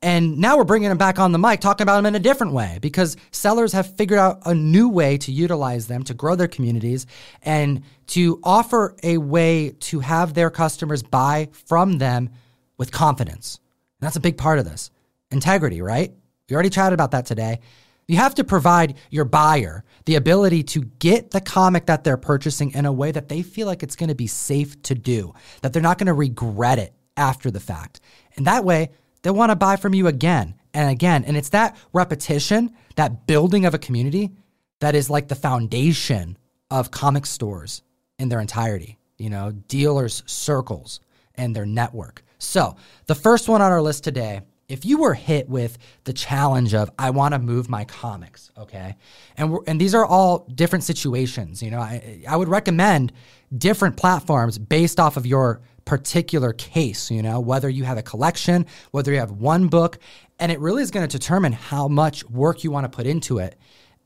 And 0.04 0.39
now 0.39 0.58
we're 0.58 0.64
bringing 0.64 0.89
them 0.89 0.97
back 0.97 1.20
on 1.20 1.32
the 1.32 1.38
mic, 1.38 1.60
talking 1.60 1.84
about 1.84 1.97
them 1.97 2.08
in 2.08 2.16
a 2.16 2.20
different 2.20 2.54
way 2.54 2.80
because 2.82 3.18
sellers 3.30 3.74
have 3.74 3.95
figured 3.95 4.18
out 4.18 4.41
a 4.45 4.56
new 4.56 4.89
way 4.89 5.18
to 5.20 5.32
utilize 5.32 5.86
them 5.86 6.04
to 6.04 6.16
grow 6.16 6.36
their 6.36 6.47
communities 6.47 7.06
and 7.43 7.84
to 8.08 8.39
offer 8.43 8.95
a 9.04 9.18
way 9.18 9.76
to 9.80 9.99
have 9.99 10.34
their 10.34 10.49
customers 10.49 11.04
buy 11.04 11.49
from 11.68 11.99
them 11.99 12.30
with 12.78 12.91
confidence. 12.91 13.60
And 13.99 14.08
that's 14.08 14.16
a 14.16 14.22
big 14.22 14.38
part 14.38 14.58
of 14.58 14.66
this 14.66 14.89
integrity, 15.30 15.84
right? 15.84 16.12
We 16.49 16.56
already 16.56 16.72
chatted 16.72 16.93
about 16.93 17.12
that 17.12 17.28
today. 17.28 17.60
You 18.08 18.18
have 18.18 18.36
to 18.36 18.43
provide 18.43 18.95
your 19.12 19.24
buyer 19.24 19.86
the 20.06 20.16
ability 20.16 20.64
to 20.64 20.82
get 20.82 21.32
the 21.32 21.39
comic 21.39 21.86
that 21.86 22.04
they're 22.04 22.18
purchasing 22.18 22.72
in 22.72 22.86
a 22.86 22.91
way 22.91 23.12
that 23.12 23.30
they 23.30 23.43
feel 23.43 23.68
like 23.68 23.84
it's 23.84 23.95
going 23.95 24.10
to 24.10 24.16
be 24.16 24.28
safe 24.28 24.82
to 24.82 24.95
do, 24.95 25.34
that 25.62 25.72
they're 25.72 25.82
not 25.82 25.99
going 25.99 26.08
to 26.08 26.14
regret 26.14 26.80
it 26.80 26.93
after 27.16 27.52
the 27.52 27.60
fact. 27.60 28.02
And 28.36 28.47
that 28.47 28.66
way, 28.66 28.89
they'll 29.22 29.34
want 29.34 29.51
to 29.51 29.55
buy 29.55 29.76
from 29.76 29.93
you 29.93 30.07
again 30.07 30.55
and 30.74 30.89
again. 30.89 31.24
And 31.26 31.38
it's 31.38 31.49
that 31.49 31.78
repetition, 31.93 32.74
that 32.95 33.28
building 33.28 33.65
of 33.65 33.74
a 33.74 33.80
community 33.80 34.32
that 34.80 34.95
is 34.95 35.09
like 35.09 35.28
the 35.28 35.36
foundation 35.36 36.38
of 36.69 36.91
comic 36.91 37.26
stores 37.26 37.84
in 38.19 38.30
their 38.30 38.39
entirety, 38.39 38.97
you 39.17 39.30
know, 39.30 39.51
dealers' 39.51 40.24
circles 40.26 40.99
and 41.36 41.55
their 41.55 41.65
network. 41.65 42.24
So, 42.38 42.76
the 43.05 43.15
first 43.15 43.47
one 43.47 43.61
on 43.61 43.72
our 43.72 43.82
list 43.82 44.03
today, 44.03 44.41
if 44.67 44.86
you 44.86 44.99
were 44.99 45.13
hit 45.13 45.49
with 45.49 45.78
the 46.05 46.13
challenge 46.13 46.74
of 46.74 46.89
I 46.97 47.09
want 47.09 47.34
to 47.34 47.39
move 47.39 47.69
my 47.69 47.84
comics, 47.86 48.51
okay? 48.57 48.95
And 49.38 49.57
and 49.67 49.80
these 49.80 49.93
are 49.93 50.05
all 50.05 50.47
different 50.55 50.84
situations, 50.84 51.61
you 51.61 51.69
know. 51.69 51.80
I 51.80 52.24
I 52.28 52.38
would 52.38 52.47
recommend 52.47 53.11
different 53.55 53.97
platforms 53.97 54.57
based 54.57 54.99
off 54.99 55.17
of 55.17 55.26
your 55.26 55.61
particular 55.86 56.53
case, 56.53 57.11
you 57.11 57.21
know, 57.21 57.39
whether 57.39 57.69
you 57.69 57.84
have 57.84 57.97
a 57.97 58.03
collection, 58.03 58.65
whether 58.91 59.11
you 59.11 59.19
have 59.19 59.32
one 59.32 59.67
book, 59.67 59.99
and 60.39 60.51
it 60.51 60.59
really 60.59 60.84
is 60.84 60.91
going 60.91 61.07
to 61.07 61.17
determine 61.17 61.53
how 61.53 61.88
much 61.88 62.23
work 62.29 62.63
you 62.63 62.71
want 62.71 62.86
to 62.86 62.95
put 62.95 63.05
into 63.05 63.39
it 63.39 63.57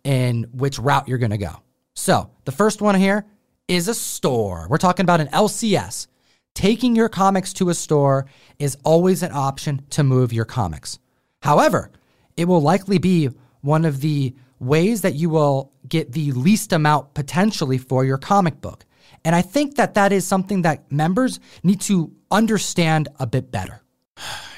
and 0.03 0.47
which 0.53 0.80
route 0.80 1.07
you're 1.07 1.17
going 1.17 1.32
to 1.32 1.38
go. 1.38 1.61
So, 1.93 2.30
the 2.43 2.51
first 2.51 2.82
one 2.82 2.95
here 2.95 3.26
is 3.67 3.88
a 3.88 3.93
store. 3.93 4.67
We're 4.69 4.78
talking 4.78 5.03
about 5.03 5.21
an 5.21 5.28
LCS. 5.28 6.07
Taking 6.53 6.95
your 6.95 7.09
comics 7.09 7.51
to 7.53 7.69
a 7.69 7.73
store 7.73 8.28
is 8.59 8.78
always 8.84 9.23
an 9.23 9.32
option 9.34 9.82
to 9.91 10.03
move 10.03 10.32
your 10.32 10.45
comics. 10.45 10.99
However, 11.41 11.91
it 12.38 12.45
will 12.45 12.61
likely 12.61 12.97
be 12.97 13.30
one 13.61 13.86
of 13.86 14.01
the 14.01 14.36
ways 14.59 15.01
that 15.01 15.15
you 15.15 15.30
will 15.30 15.73
get 15.88 16.13
the 16.13 16.32
least 16.32 16.71
amount 16.71 17.13
potentially 17.13 17.78
for 17.78 18.05
your 18.05 18.17
comic 18.17 18.61
book. 18.61 18.84
And 19.26 19.36
I 19.36 19.41
think 19.41 19.76
that 19.76 19.95
that 19.95 20.13
is 20.13 20.26
something 20.26 20.61
that 20.61 20.89
members 20.91 21.41
need 21.63 21.82
to 21.82 22.13
understand 22.32 23.09
a 23.19 23.28
bit 23.28 23.51
better. 23.51 23.82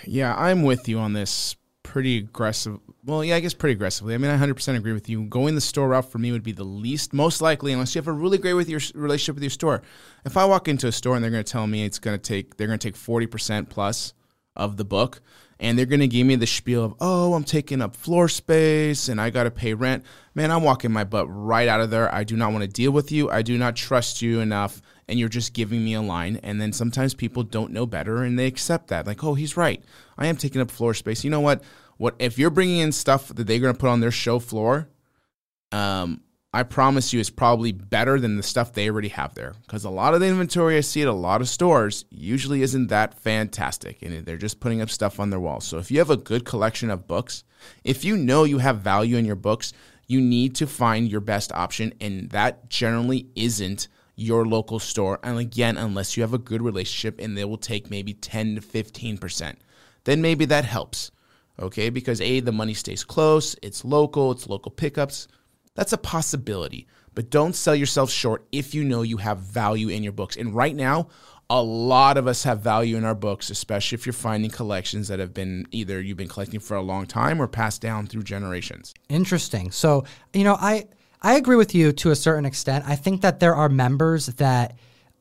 Yeah, 0.05 0.36
I'm 0.36 0.63
with 0.63 0.88
you 0.88 0.99
on 0.99 1.13
this 1.13 1.55
pretty 1.84 2.18
aggressive. 2.18 2.78
Well, 3.05 3.24
yeah, 3.24 3.38
I 3.38 3.39
guess 3.39 3.53
pretty 3.53 3.74
aggressively. 3.74 4.13
I 4.13 4.18
mean, 4.18 4.30
I 4.30 4.38
100% 4.38 4.78
agree 4.78 4.91
with 4.91 5.07
you. 5.07 5.24
Going 5.24 5.55
the 5.55 5.61
store 5.61 5.88
route 5.88 6.11
for 6.11 6.18
me 6.18 6.34
would 6.34 6.43
be 6.43 6.51
the 6.51 6.65
least, 6.65 7.13
most 7.13 7.41
likely, 7.41 7.72
unless 7.72 7.95
you 7.95 7.99
have 7.99 8.07
a 8.07 8.11
really 8.11 8.38
great 8.38 8.53
with 8.53 8.70
your 8.70 8.82
relationship 8.93 9.36
with 9.36 9.43
your 9.43 9.49
store. 9.49 9.82
If 10.26 10.36
I 10.36 10.43
walk 10.43 10.68
into 10.68 10.88
a 10.88 10.91
store 10.91 11.15
and 11.15 11.24
they're 11.24 11.32
going 11.32 11.43
to 11.43 11.51
tell 11.51 11.65
me 11.65 11.86
it's 11.86 11.99
going 11.99 12.18
to 12.20 12.22
take, 12.22 12.57
they're 12.57 12.68
going 12.68 12.78
to 12.78 12.88
take 12.88 12.97
40% 12.97 13.70
plus 13.70 14.13
of 14.55 14.76
the 14.76 14.84
book, 14.84 15.22
and 15.60 15.78
they're 15.78 15.86
going 15.86 16.01
to 16.01 16.08
give 16.08 16.28
me 16.28 16.36
the 16.36 16.45
spiel 16.45 16.84
of, 16.84 16.93
oh, 16.99 17.34
I'm 17.34 17.43
taking 17.43 17.82
up 17.82 17.95
floor 17.95 18.30
space 18.30 19.10
and 19.10 19.20
I 19.20 19.30
got 19.30 19.43
to 19.43 19.51
pay 19.51 19.74
rent. 19.74 20.05
Man, 20.36 20.51
I'm 20.51 20.64
walking 20.64 20.91
my 20.91 21.03
butt 21.03 21.26
right 21.30 21.68
out 21.68 21.82
of 21.82 21.89
there. 21.89 22.14
I 22.14 22.24
do 22.24 22.36
not 22.36 22.51
want 22.51 22.64
to 22.64 22.68
deal 22.68 22.91
with 22.91 23.12
you. 23.12 23.30
I 23.32 23.41
do 23.41 23.58
not 23.58 23.76
trust 23.76 24.22
you 24.22 24.39
enough. 24.39 24.82
And 25.08 25.18
you're 25.18 25.30
just 25.30 25.53
giving 25.53 25.84
me 25.84 25.93
a 25.93 26.01
line. 26.01 26.39
And 26.43 26.62
then 26.62 26.74
sometimes 26.74 27.14
people 27.14 27.41
don't 27.43 27.72
know 27.72 27.86
better 27.86 28.24
and 28.24 28.38
they 28.38 28.45
accept 28.45 28.89
that. 28.89 29.08
Like, 29.08 29.24
oh, 29.24 29.34
he's 29.34 29.58
right. 29.58 29.82
I 30.18 30.28
am 30.28 30.36
taking 30.36 30.62
up 30.62 30.70
floor 30.70 30.93
space. 30.93 31.24
You 31.24 31.30
know 31.30 31.39
what? 31.39 31.64
What 31.97 32.16
if 32.20 32.38
you're 32.38 32.49
bringing 32.51 32.80
in 32.80 32.91
stuff 32.91 33.30
that 33.30 33.47
they're 33.47 33.60
going 33.60 33.74
to 33.74 33.80
put 33.80 33.89
on 33.89 34.01
their 34.01 34.12
show 34.12 34.39
floor? 34.39 34.89
Um, 35.72 36.22
I 36.58 36.64
promise 36.64 37.14
you, 37.14 37.20
it's 37.20 37.30
probably 37.30 37.72
better 37.72 38.20
than 38.20 38.36
the 38.36 38.41
stuff 38.41 38.74
they 38.74 38.89
already 38.89 39.10
have 39.10 39.36
there. 39.36 39.53
Because 39.62 39.84
a 39.84 39.91
lot 39.91 40.16
of 40.16 40.22
the 40.22 40.26
inventory 40.26 40.76
I 40.76 40.82
see 40.82 41.03
at 41.03 41.08
a 41.08 41.14
lot 41.14 41.39
of 41.39 41.47
stores 41.47 42.05
usually 42.10 42.64
isn't 42.64 42.88
that 42.88 43.14
fantastic, 43.14 44.01
and 44.01 44.26
they're 44.26 44.38
just 44.38 44.60
putting 44.60 44.82
up 44.82 44.89
stuff 44.89 45.20
on 45.20 45.30
their 45.30 45.39
walls. 45.39 45.66
So 45.66 45.78
if 45.78 45.91
you 45.91 45.99
have 45.99 46.10
a 46.10 46.18
good 46.18 46.45
collection 46.45 46.89
of 46.89 47.05
books, 47.05 47.43
if 47.84 48.03
you 48.03 48.18
know 48.18 48.43
you 48.43 48.58
have 48.58 48.80
value 48.80 49.18
in 49.18 49.26
your 49.26 49.36
books, 49.36 49.72
you 50.08 50.20
need 50.20 50.55
to 50.55 50.66
find 50.66 51.12
your 51.12 51.22
best 51.22 51.51
option, 51.51 51.93
and 52.01 52.32
that 52.32 52.72
generally 52.72 53.28
isn't 53.36 53.88
your 54.16 54.47
local 54.47 54.80
store. 54.80 55.20
And 55.22 55.38
again, 55.38 55.78
unless 55.78 56.18
you 56.18 56.24
have 56.24 56.34
a 56.34 56.39
good 56.39 56.64
relationship, 56.64 57.20
and 57.20 57.38
they 57.38 57.45
will 57.45 57.60
take 57.60 57.91
maybe 57.91 58.16
ten 58.16 58.55
to 58.55 58.62
fifteen 58.62 59.20
percent, 59.20 59.60
then 60.05 60.24
maybe 60.24 60.45
that 60.45 60.66
helps. 60.66 61.12
Okay, 61.60 61.91
because 61.91 62.20
a 62.20 62.39
the 62.39 62.51
money 62.51 62.74
stays 62.74 63.03
close, 63.03 63.55
it's 63.62 63.86
local, 63.86 64.32
it's 64.32 64.49
local 64.49 64.72
pickups. 64.72 65.28
That's 65.78 65.93
a 65.93 65.97
possibility, 65.97 66.88
but 67.13 67.30
don't 67.30 67.55
sell 67.55 67.75
yourself 67.75 68.09
short 68.09 68.47
if 68.51 68.73
you 68.73 68.84
know 68.84 69.03
you 69.03 69.17
have 69.17 69.38
value 69.38 69.89
in 69.89 70.01
your 70.01 70.11
books. 70.11 70.36
And 70.36 70.55
right 70.55 70.75
now, 70.75 71.09
a 71.51 71.61
lot 71.61 72.17
of 72.17 72.25
us 72.25 72.43
have 72.43 72.61
value 72.61 72.97
in 72.97 73.05
our 73.05 73.13
books, 73.13 73.51
especially 73.51 73.95
if 73.95 74.07
you're 74.07 74.11
finding 74.11 74.49
collections 74.49 75.07
that 75.09 75.19
have 75.19 75.36
been 75.36 75.67
either 75.69 76.01
you've 76.01 76.17
been 76.17 76.28
collecting 76.28 76.59
for 76.59 76.75
a 76.75 76.82
long 76.82 77.05
time 77.05 77.39
or 77.39 77.47
passed 77.47 77.79
down 77.79 78.08
through 78.08 78.24
generations. 78.24 78.95
Interesting. 79.08 79.70
So, 79.70 80.04
you 80.33 80.43
know, 80.43 80.58
I 80.59 80.87
I 81.21 81.36
agree 81.36 81.55
with 81.55 81.75
you 81.75 81.91
to 81.91 82.09
a 82.09 82.16
certain 82.16 82.45
extent. 82.45 82.86
I 82.87 82.95
think 82.95 83.21
that 83.21 83.39
there 83.39 83.55
are 83.55 83.70
members 83.70 84.25
that, 84.25 84.75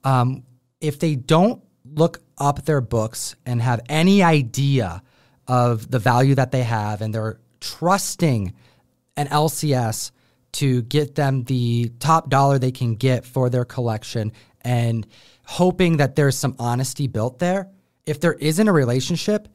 um, 0.05 0.43
if 0.81 0.99
they 0.99 1.17
don't 1.17 1.63
look 1.85 2.23
up 2.39 2.65
their 2.65 2.81
books 2.81 3.37
and 3.45 3.61
have 3.61 3.83
any 3.91 4.23
idea 4.23 5.03
of 5.47 5.91
the 5.91 5.99
value 5.99 6.35
that 6.35 6.51
they 6.51 6.63
have, 6.63 7.03
and 7.03 7.15
they're 7.15 7.41
trusting 7.61 8.55
an 9.19 9.29
LCS 9.29 10.13
to 10.57 10.83
get 10.83 11.15
them 11.15 11.45
the 11.45 11.91
top 11.99 12.29
dollar 12.31 12.59
they 12.59 12.73
can 12.73 12.95
get 12.95 13.25
for 13.25 13.51
their 13.51 13.65
collection, 13.65 14.33
and 14.63 15.07
hoping 15.45 15.99
that 15.99 16.17
there's 16.17 16.37
some 16.37 16.57
honesty 16.59 17.07
built 17.07 17.39
there. 17.39 17.69
If 18.05 18.21
there 18.21 18.35
isn't 18.35 18.69
a 18.69 18.73
relationship, 18.73 19.49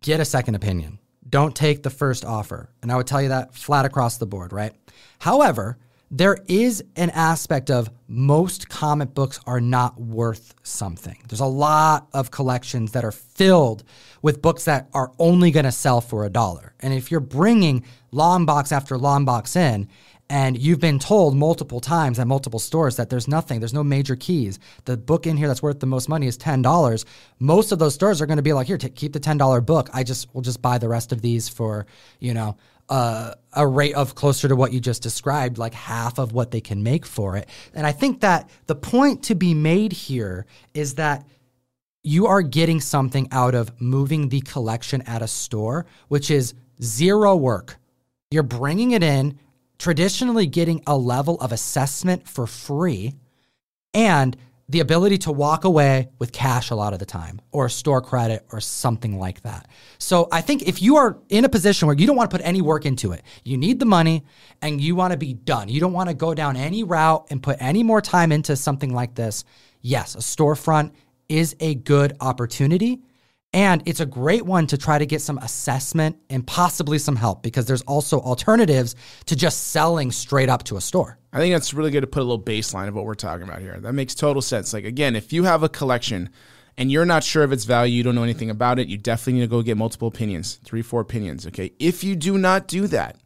get 0.00 0.20
a 0.20 0.24
second 0.24 0.54
opinion. 0.54 0.98
Don't 1.28 1.54
take 1.54 1.82
the 1.82 1.90
first 1.90 2.24
offer. 2.24 2.70
And 2.82 2.90
I 2.90 2.96
would 2.96 3.06
tell 3.06 3.20
you 3.20 3.28
that 3.28 3.54
flat 3.54 3.84
across 3.84 4.16
the 4.16 4.26
board, 4.26 4.52
right? 4.52 4.72
However, 5.18 5.78
there 6.10 6.38
is 6.48 6.82
an 6.96 7.10
aspect 7.10 7.70
of 7.70 7.90
most 8.06 8.70
comic 8.70 9.12
books 9.12 9.38
are 9.46 9.60
not 9.60 10.00
worth 10.00 10.54
something. 10.62 11.18
There's 11.28 11.40
a 11.40 11.46
lot 11.46 12.08
of 12.14 12.30
collections 12.30 12.92
that 12.92 13.04
are 13.04 13.12
filled 13.12 13.84
with 14.22 14.40
books 14.40 14.64
that 14.64 14.88
are 14.94 15.12
only 15.18 15.50
going 15.50 15.66
to 15.66 15.72
sell 15.72 16.00
for 16.00 16.24
a 16.24 16.30
dollar. 16.30 16.72
And 16.80 16.94
if 16.94 17.10
you're 17.10 17.20
bringing 17.20 17.84
long 18.10 18.46
box 18.46 18.72
after 18.72 18.96
long 18.96 19.26
box 19.26 19.54
in, 19.54 19.88
and 20.30 20.58
you've 20.58 20.80
been 20.80 20.98
told 20.98 21.36
multiple 21.36 21.80
times 21.80 22.18
at 22.18 22.26
multiple 22.26 22.58
stores 22.58 22.96
that 22.96 23.08
there's 23.08 23.28
nothing, 23.28 23.60
there's 23.60 23.74
no 23.74 23.84
major 23.84 24.14
keys. 24.14 24.58
The 24.84 24.96
book 24.96 25.26
in 25.26 25.36
here 25.36 25.48
that's 25.48 25.62
worth 25.62 25.80
the 25.80 25.86
most 25.86 26.08
money 26.08 26.26
is 26.26 26.36
ten 26.36 26.62
dollars. 26.62 27.04
Most 27.38 27.72
of 27.72 27.78
those 27.78 27.94
stores 27.94 28.20
are 28.20 28.26
going 28.26 28.36
to 28.36 28.42
be 28.42 28.52
like, 28.52 28.66
here, 28.66 28.78
t- 28.78 28.90
keep 28.90 29.12
the 29.12 29.20
ten 29.20 29.38
dollar 29.38 29.60
book. 29.60 29.88
I 29.92 30.04
just 30.04 30.32
will 30.34 30.42
just 30.42 30.60
buy 30.60 30.78
the 30.78 30.88
rest 30.88 31.12
of 31.12 31.22
these 31.22 31.48
for 31.48 31.86
you 32.20 32.34
know 32.34 32.56
uh, 32.88 33.34
a 33.52 33.66
rate 33.66 33.94
of 33.94 34.14
closer 34.14 34.48
to 34.48 34.56
what 34.56 34.72
you 34.72 34.80
just 34.80 35.02
described, 35.02 35.58
like 35.58 35.74
half 35.74 36.18
of 36.18 36.32
what 36.32 36.50
they 36.50 36.60
can 36.60 36.82
make 36.82 37.04
for 37.04 37.36
it. 37.36 37.48
And 37.74 37.86
I 37.86 37.92
think 37.92 38.20
that 38.20 38.48
the 38.66 38.74
point 38.74 39.24
to 39.24 39.34
be 39.34 39.54
made 39.54 39.92
here 39.92 40.46
is 40.74 40.94
that 40.94 41.26
you 42.02 42.26
are 42.26 42.42
getting 42.42 42.80
something 42.80 43.28
out 43.32 43.54
of 43.54 43.78
moving 43.80 44.28
the 44.28 44.40
collection 44.40 45.02
at 45.02 45.20
a 45.20 45.28
store, 45.28 45.86
which 46.08 46.30
is 46.30 46.54
zero 46.82 47.36
work. 47.36 47.76
You're 48.30 48.42
bringing 48.42 48.92
it 48.92 49.02
in 49.02 49.38
traditionally 49.78 50.46
getting 50.46 50.82
a 50.86 50.96
level 50.96 51.36
of 51.40 51.52
assessment 51.52 52.28
for 52.28 52.46
free 52.46 53.14
and 53.94 54.36
the 54.70 54.80
ability 54.80 55.16
to 55.16 55.32
walk 55.32 55.64
away 55.64 56.08
with 56.18 56.30
cash 56.30 56.70
a 56.70 56.74
lot 56.74 56.92
of 56.92 56.98
the 56.98 57.06
time 57.06 57.40
or 57.52 57.70
store 57.70 58.02
credit 58.02 58.44
or 58.52 58.60
something 58.60 59.18
like 59.18 59.40
that. 59.42 59.66
So 59.96 60.28
I 60.30 60.42
think 60.42 60.62
if 60.62 60.82
you 60.82 60.96
are 60.96 61.18
in 61.30 61.46
a 61.46 61.48
position 61.48 61.86
where 61.86 61.96
you 61.96 62.06
don't 62.06 62.16
want 62.16 62.30
to 62.30 62.36
put 62.36 62.46
any 62.46 62.60
work 62.60 62.84
into 62.84 63.12
it, 63.12 63.22
you 63.44 63.56
need 63.56 63.78
the 63.78 63.86
money 63.86 64.24
and 64.60 64.78
you 64.78 64.94
want 64.94 65.12
to 65.12 65.16
be 65.16 65.32
done. 65.32 65.70
You 65.70 65.80
don't 65.80 65.94
want 65.94 66.10
to 66.10 66.14
go 66.14 66.34
down 66.34 66.56
any 66.56 66.84
route 66.84 67.26
and 67.30 67.42
put 67.42 67.56
any 67.60 67.82
more 67.82 68.02
time 68.02 68.30
into 68.30 68.56
something 68.56 68.92
like 68.92 69.14
this. 69.14 69.44
Yes, 69.80 70.14
a 70.14 70.18
storefront 70.18 70.92
is 71.30 71.56
a 71.60 71.74
good 71.74 72.14
opportunity. 72.20 73.00
And 73.52 73.82
it's 73.86 74.00
a 74.00 74.06
great 74.06 74.44
one 74.44 74.66
to 74.66 74.76
try 74.76 74.98
to 74.98 75.06
get 75.06 75.22
some 75.22 75.38
assessment 75.38 76.18
and 76.28 76.46
possibly 76.46 76.98
some 76.98 77.16
help 77.16 77.42
because 77.42 77.64
there's 77.64 77.82
also 77.82 78.20
alternatives 78.20 78.94
to 79.24 79.36
just 79.36 79.68
selling 79.68 80.12
straight 80.12 80.50
up 80.50 80.64
to 80.64 80.76
a 80.76 80.80
store. 80.82 81.18
I 81.32 81.38
think 81.38 81.54
that's 81.54 81.72
really 81.72 81.90
good 81.90 82.02
to 82.02 82.06
put 82.06 82.20
a 82.20 82.24
little 82.24 82.42
baseline 82.42 82.88
of 82.88 82.94
what 82.94 83.06
we're 83.06 83.14
talking 83.14 83.48
about 83.48 83.60
here. 83.60 83.78
That 83.80 83.94
makes 83.94 84.14
total 84.14 84.42
sense. 84.42 84.74
Like, 84.74 84.84
again, 84.84 85.16
if 85.16 85.32
you 85.32 85.44
have 85.44 85.62
a 85.62 85.68
collection 85.68 86.28
and 86.76 86.92
you're 86.92 87.06
not 87.06 87.24
sure 87.24 87.42
of 87.42 87.52
its 87.52 87.64
value, 87.64 87.94
you 87.94 88.02
don't 88.02 88.14
know 88.14 88.22
anything 88.22 88.50
about 88.50 88.78
it, 88.78 88.86
you 88.86 88.98
definitely 88.98 89.34
need 89.34 89.40
to 89.40 89.46
go 89.46 89.62
get 89.62 89.78
multiple 89.78 90.08
opinions, 90.08 90.56
three, 90.64 90.82
four 90.82 91.00
opinions. 91.00 91.46
Okay. 91.46 91.72
If 91.78 92.04
you 92.04 92.16
do 92.16 92.36
not 92.36 92.68
do 92.68 92.86
that, 92.88 93.16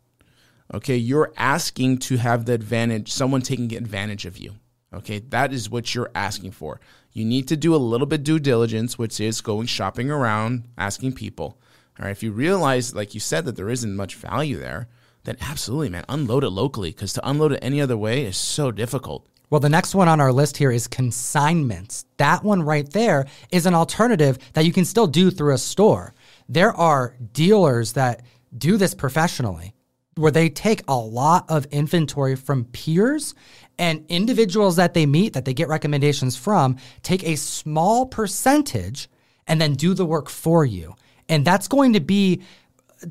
okay, 0.73 0.97
you're 0.97 1.33
asking 1.37 1.99
to 1.99 2.17
have 2.17 2.45
the 2.45 2.53
advantage, 2.53 3.11
someone 3.11 3.43
taking 3.43 3.75
advantage 3.75 4.25
of 4.25 4.39
you. 4.39 4.55
Okay. 4.95 5.19
That 5.19 5.53
is 5.53 5.69
what 5.69 5.97
you're 5.97 6.11
asking 6.15 6.53
for 6.53 6.81
you 7.13 7.25
need 7.25 7.49
to 7.49 7.57
do 7.57 7.75
a 7.75 7.77
little 7.77 8.07
bit 8.07 8.25
due 8.25 8.39
diligence, 8.39 8.99
which 8.99 9.21
is 9.21 9.41
going 9.41 9.67
shopping 9.67 10.11
around, 10.11 10.69
asking 10.79 11.13
people. 11.13 11.59
All 11.99 12.07
right, 12.07 12.11
if 12.11 12.23
you 12.23 12.33
realize, 12.33 12.95
like 12.95 13.15
you 13.15 13.21
said, 13.21 13.45
that 13.45 13.57
there 13.57 13.69
isn't 13.69 13.97
much 13.97 14.17
value 14.17 14.59
there, 14.59 14.89
then 15.25 15.37
absolutely, 15.41 15.91
man, 15.91 16.05
unload 16.09 16.43
it 16.43 16.51
locally 16.51 16.91
because 16.91 17.13
to 17.13 17.29
unload 17.29 17.53
it 17.53 17.61
any 17.63 17.81
other 17.81 17.97
way 17.97 18.25
is 18.25 18.37
so 18.37 18.71
difficult. 18.71 19.27
Well, 19.51 19.61
the 19.61 19.69
next 19.69 19.95
one 19.95 20.09
on 20.09 20.19
our 20.19 20.33
list 20.33 20.57
here 20.57 20.71
is 20.71 20.89
consignments. 20.89 22.07
That 22.17 22.43
one 22.43 22.63
right 22.63 22.91
there 22.91 23.27
is 23.51 23.67
an 23.67 23.75
alternative 23.75 24.39
that 24.55 24.65
you 24.65 24.73
can 24.73 24.87
still 24.87 25.07
do 25.07 25.31
through 25.31 25.53
a 25.53 25.59
store. 25.59 26.15
There 26.49 26.73
are 26.73 27.15
dealers 27.33 27.93
that 27.93 28.23
do 28.57 28.79
this 28.79 28.95
professionally 28.95 29.75
where 30.15 30.31
they 30.31 30.49
take 30.49 30.83
a 30.89 30.97
lot 30.97 31.51
of 31.51 31.67
inventory 31.67 32.37
from 32.37 32.65
peers 32.67 33.35
and 33.79 34.05
individuals 34.09 34.77
that 34.77 34.95
they 34.95 35.07
meet 35.07 35.33
that 35.33 35.45
they 35.45 35.55
get 35.55 35.69
recommendations 35.69 36.37
from 36.37 36.77
take 37.03 37.25
a 37.25 37.37
small 37.37 38.07
percentage 38.07 39.09
and 39.47 39.61
then 39.61 39.75
do 39.75 39.95
the 39.95 40.07
work 40.07 40.29
for 40.29 40.65
you. 40.65 40.95
And 41.29 41.45
that's 41.45 41.69
going 41.69 41.95
to 41.95 42.01
be 42.01 42.43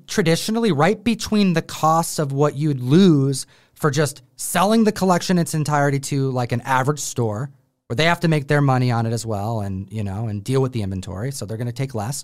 traditionally 0.07 0.71
right 0.71 1.03
between 1.03 1.53
the 1.53 1.61
costs 1.61 2.19
of 2.19 2.31
what 2.31 2.55
you'd 2.55 2.79
lose 2.79 3.45
for 3.73 3.91
just 3.91 4.21
selling 4.35 4.83
the 4.83 4.91
collection 4.91 5.37
its 5.37 5.53
entirety 5.53 5.99
to 5.99 6.31
like 6.31 6.51
an 6.51 6.61
average 6.61 6.99
store 6.99 7.51
where 7.87 7.95
they 7.95 8.05
have 8.05 8.21
to 8.21 8.27
make 8.27 8.47
their 8.47 8.61
money 8.61 8.91
on 8.91 9.05
it 9.05 9.11
as 9.11 9.25
well 9.25 9.59
and 9.59 9.91
you 9.91 10.03
know 10.03 10.27
and 10.27 10.43
deal 10.43 10.61
with 10.61 10.71
the 10.71 10.81
inventory 10.81 11.31
so 11.31 11.45
they're 11.45 11.57
going 11.57 11.67
to 11.67 11.73
take 11.73 11.93
less 11.93 12.23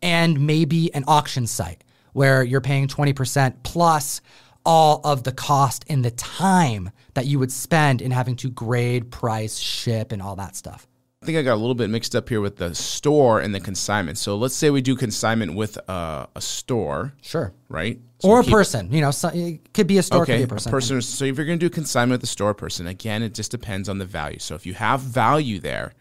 and 0.00 0.46
maybe 0.46 0.94
an 0.94 1.04
auction 1.08 1.46
site 1.46 1.82
where 2.12 2.42
you're 2.42 2.60
paying 2.60 2.88
20% 2.88 3.54
plus 3.62 4.20
all 4.64 5.00
of 5.04 5.24
the 5.24 5.32
cost 5.32 5.84
and 5.88 6.04
the 6.04 6.10
time 6.10 6.90
that 7.14 7.26
you 7.26 7.38
would 7.38 7.52
spend 7.52 8.00
in 8.00 8.10
having 8.10 8.36
to 8.36 8.50
grade, 8.50 9.10
price, 9.10 9.58
ship, 9.58 10.12
and 10.12 10.22
all 10.22 10.36
that 10.36 10.56
stuff. 10.56 10.86
I 11.22 11.24
think 11.24 11.38
I 11.38 11.42
got 11.42 11.54
a 11.54 11.62
little 11.62 11.76
bit 11.76 11.88
mixed 11.88 12.16
up 12.16 12.28
here 12.28 12.40
with 12.40 12.56
the 12.56 12.74
store 12.74 13.40
and 13.40 13.54
the 13.54 13.60
consignment. 13.60 14.18
So 14.18 14.36
let's 14.36 14.56
say 14.56 14.70
we 14.70 14.80
do 14.80 14.96
consignment 14.96 15.54
with 15.54 15.78
uh, 15.88 16.26
a 16.34 16.40
store. 16.40 17.12
Sure. 17.22 17.52
Right? 17.68 18.00
So 18.18 18.28
or 18.28 18.40
we'll 18.40 18.48
a 18.48 18.50
person. 18.50 18.92
You 18.92 19.02
know, 19.02 19.12
so 19.12 19.30
it 19.32 19.72
could 19.72 19.86
be 19.86 19.98
a 19.98 20.02
store, 20.02 20.22
okay, 20.22 20.32
could 20.32 20.38
be 20.38 20.44
a 20.44 20.48
person. 20.48 20.70
A 20.70 20.72
person. 20.72 21.02
So 21.02 21.24
if 21.24 21.36
you're 21.36 21.46
going 21.46 21.60
to 21.60 21.64
do 21.64 21.70
consignment 21.70 22.20
with 22.20 22.28
a 22.28 22.32
store 22.32 22.54
person, 22.54 22.88
again, 22.88 23.22
it 23.22 23.34
just 23.34 23.52
depends 23.52 23.88
on 23.88 23.98
the 23.98 24.04
value. 24.04 24.40
So 24.40 24.56
if 24.56 24.66
you 24.66 24.74
have 24.74 25.00
value 25.00 25.60
there, 25.60 25.92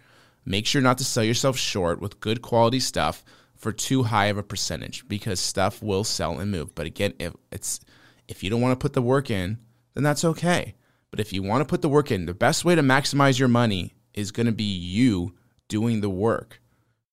make 0.43 0.65
sure 0.65 0.81
not 0.81 0.97
to 0.97 1.03
sell 1.03 1.23
yourself 1.23 1.55
short 1.55 2.01
with 2.01 2.19
good 2.19 2.41
quality 2.41 2.79
stuff 2.79 3.23
for 3.55 3.71
too 3.71 4.01
high 4.01 4.25
of 4.25 4.37
a 4.37 4.43
percentage 4.43 5.07
because 5.07 5.39
stuff 5.39 5.83
will 5.83 6.03
sell 6.03 6.39
and 6.39 6.49
move. 6.49 6.73
But 6.73 6.87
again, 6.87 7.13
if 7.19 7.33
it's 7.51 7.79
if 8.27 8.43
you 8.43 8.49
don't 8.49 8.61
want 8.61 8.77
to 8.77 8.81
put 8.81 8.93
the 8.93 9.01
work 9.01 9.29
in, 9.29 9.59
then 9.93 10.03
that's 10.03 10.23
okay. 10.23 10.75
But 11.09 11.19
if 11.19 11.33
you 11.33 11.43
want 11.43 11.61
to 11.61 11.65
put 11.65 11.81
the 11.81 11.89
work 11.89 12.11
in, 12.11 12.25
the 12.25 12.33
best 12.33 12.63
way 12.63 12.75
to 12.75 12.81
maximize 12.81 13.37
your 13.37 13.49
money 13.49 13.93
is 14.13 14.31
going 14.31 14.45
to 14.45 14.51
be 14.51 14.63
you 14.63 15.33
doing 15.67 16.01
the 16.01 16.09
work. 16.09 16.61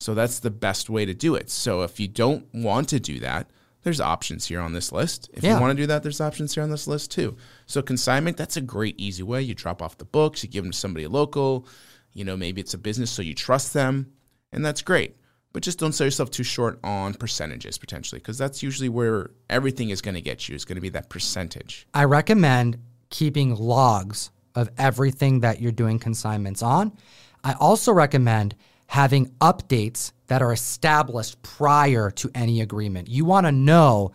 So 0.01 0.15
that's 0.15 0.39
the 0.39 0.51
best 0.51 0.89
way 0.89 1.05
to 1.05 1.15
do 1.15 1.35
it. 1.35 1.51
So 1.51 1.83
if 1.83 1.99
you 1.99 2.07
don't 2.07 2.47
want 2.55 2.89
to 2.91 3.01
do 3.01 3.19
that, 3.21 3.51
there's 3.83 4.01
options 4.01 4.47
here 4.47 4.61
on 4.61 4.73
this 4.73 4.93
list. 4.93 5.29
If 5.33 5.43
yeah. 5.43 5.55
you 5.55 5.61
want 5.61 5.77
to 5.77 5.83
do 5.83 5.87
that, 5.89 6.03
there's 6.03 6.21
options 6.21 6.55
here 6.55 6.63
on 6.63 6.71
this 6.71 6.87
list 6.87 7.11
too. 7.11 7.37
So 7.67 7.83
consignment, 7.83 8.37
that's 8.37 8.57
a 8.57 8.61
great 8.61 8.99
easy 8.99 9.23
way. 9.23 9.43
You 9.43 9.55
drop 9.55 9.83
off 9.83 9.99
the 9.99 10.05
books, 10.05 10.43
you 10.43 10.49
give 10.49 10.63
them 10.63 10.73
to 10.73 10.79
somebody 10.79 11.07
local, 11.07 11.67
you 12.13 12.25
know, 12.25 12.37
maybe 12.37 12.61
it's 12.61 12.75
a 12.75 12.79
business 12.79 13.11
so 13.11 13.23
you 13.23 13.35
trust 13.35 13.73
them, 13.73 14.13
and 14.53 14.65
that's 14.65 14.83
great 14.83 15.17
but 15.59 15.65
just 15.65 15.81
don't 15.81 15.91
sell 15.91 16.07
yourself 16.07 16.31
too 16.31 16.45
short 16.45 16.79
on 16.85 17.15
percentages 17.15 17.79
potentially 17.79 18.21
because 18.21 18.39
that's 18.39 18.63
usually 18.63 18.89
where 18.89 19.31
everything 19.51 19.91
is 19.91 20.01
going 20.01 20.15
to 20.15 20.21
get 20.21 20.49
you 20.49 20.55
is 20.55 20.65
going 20.65 20.77
to 20.77 20.81
be 20.81 20.91
that 20.91 21.09
percentage. 21.09 21.85
I 21.93 22.05
recommend 22.05 22.79
keeping 23.11 23.57
logs 23.57 24.31
of 24.55 24.71
everything 24.79 25.41
that 25.41 25.61
you're 25.61 25.73
doing 25.73 25.99
consignments 25.99 26.63
on. 26.63 26.97
I 27.43 27.55
also 27.55 27.93
recommend 27.93 28.55
having 28.87 29.33
updates 29.41 30.13
that 30.29 30.43
are 30.43 30.53
established 30.53 31.43
prior 31.43 32.13
to 32.13 32.31
any 32.37 32.61
agreement. 32.61 33.09
You 33.09 33.25
want 33.25 33.45
to 33.47 33.51
know 33.51 34.13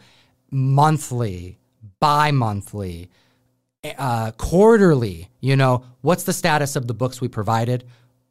monthly 0.49 1.59
bi-monthly 1.99 3.09
uh, 3.97 4.31
quarterly 4.37 5.29
you 5.41 5.57
know 5.57 5.83
what's 5.99 6.23
the 6.23 6.31
status 6.31 6.77
of 6.77 6.87
the 6.87 6.93
books 6.93 7.19
we 7.19 7.27
provided 7.27 7.83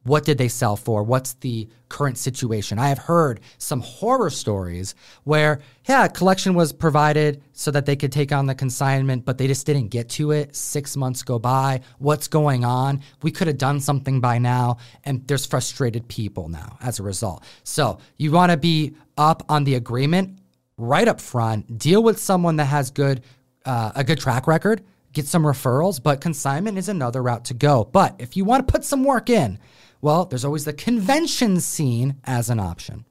what 0.03 0.25
did 0.25 0.37
they 0.37 0.49
sell 0.49 0.75
for? 0.75 1.03
What's 1.03 1.33
the 1.33 1.67
current 1.87 2.17
situation? 2.17 2.77
I 2.77 2.89
have 2.89 2.97
heard 2.97 3.39
some 3.57 3.79
horror 3.81 4.29
stories 4.29 4.95
where, 5.23 5.61
yeah, 5.87 6.07
collection 6.07 6.53
was 6.53 6.73
provided 6.73 7.41
so 7.53 7.71
that 7.71 7.85
they 7.85 7.95
could 7.95 8.11
take 8.11 8.31
on 8.31 8.45
the 8.45 8.55
consignment, 8.55 9.23
but 9.23 9.37
they 9.37 9.47
just 9.47 9.65
didn't 9.65 9.87
get 9.87 10.09
to 10.09 10.31
it. 10.31 10.55
Six 10.55 10.97
months 10.97 11.23
go 11.23 11.39
by. 11.39 11.81
What's 11.99 12.27
going 12.27 12.65
on? 12.65 13.01
We 13.21 13.31
could 13.31 13.47
have 13.47 13.57
done 13.57 13.79
something 13.79 14.19
by 14.19 14.39
now. 14.39 14.77
And 15.05 15.25
there's 15.27 15.45
frustrated 15.45 16.07
people 16.09 16.49
now 16.49 16.77
as 16.81 16.99
a 16.99 17.03
result. 17.03 17.43
So 17.63 17.99
you 18.17 18.31
want 18.31 18.51
to 18.51 18.57
be 18.57 18.95
up 19.17 19.43
on 19.47 19.63
the 19.63 19.75
agreement 19.75 20.39
right 20.77 21.07
up 21.07 21.21
front, 21.21 21.77
deal 21.77 22.03
with 22.03 22.19
someone 22.19 22.57
that 22.57 22.65
has 22.65 22.91
good, 22.91 23.21
uh, 23.65 23.91
a 23.95 24.03
good 24.03 24.19
track 24.19 24.47
record, 24.47 24.83
get 25.13 25.27
some 25.27 25.43
referrals, 25.43 26.01
but 26.01 26.19
consignment 26.19 26.77
is 26.77 26.89
another 26.89 27.21
route 27.21 27.45
to 27.45 27.53
go. 27.53 27.85
But 27.85 28.15
if 28.19 28.35
you 28.35 28.43
want 28.43 28.67
to 28.67 28.71
put 28.71 28.83
some 28.83 29.03
work 29.03 29.29
in, 29.29 29.59
well, 30.03 30.25
there's 30.25 30.43
always 30.43 30.65
the 30.65 30.73
convention 30.73 31.61
scene 31.61 32.17
as 32.25 32.49
an 32.49 32.59
option. 32.59 33.05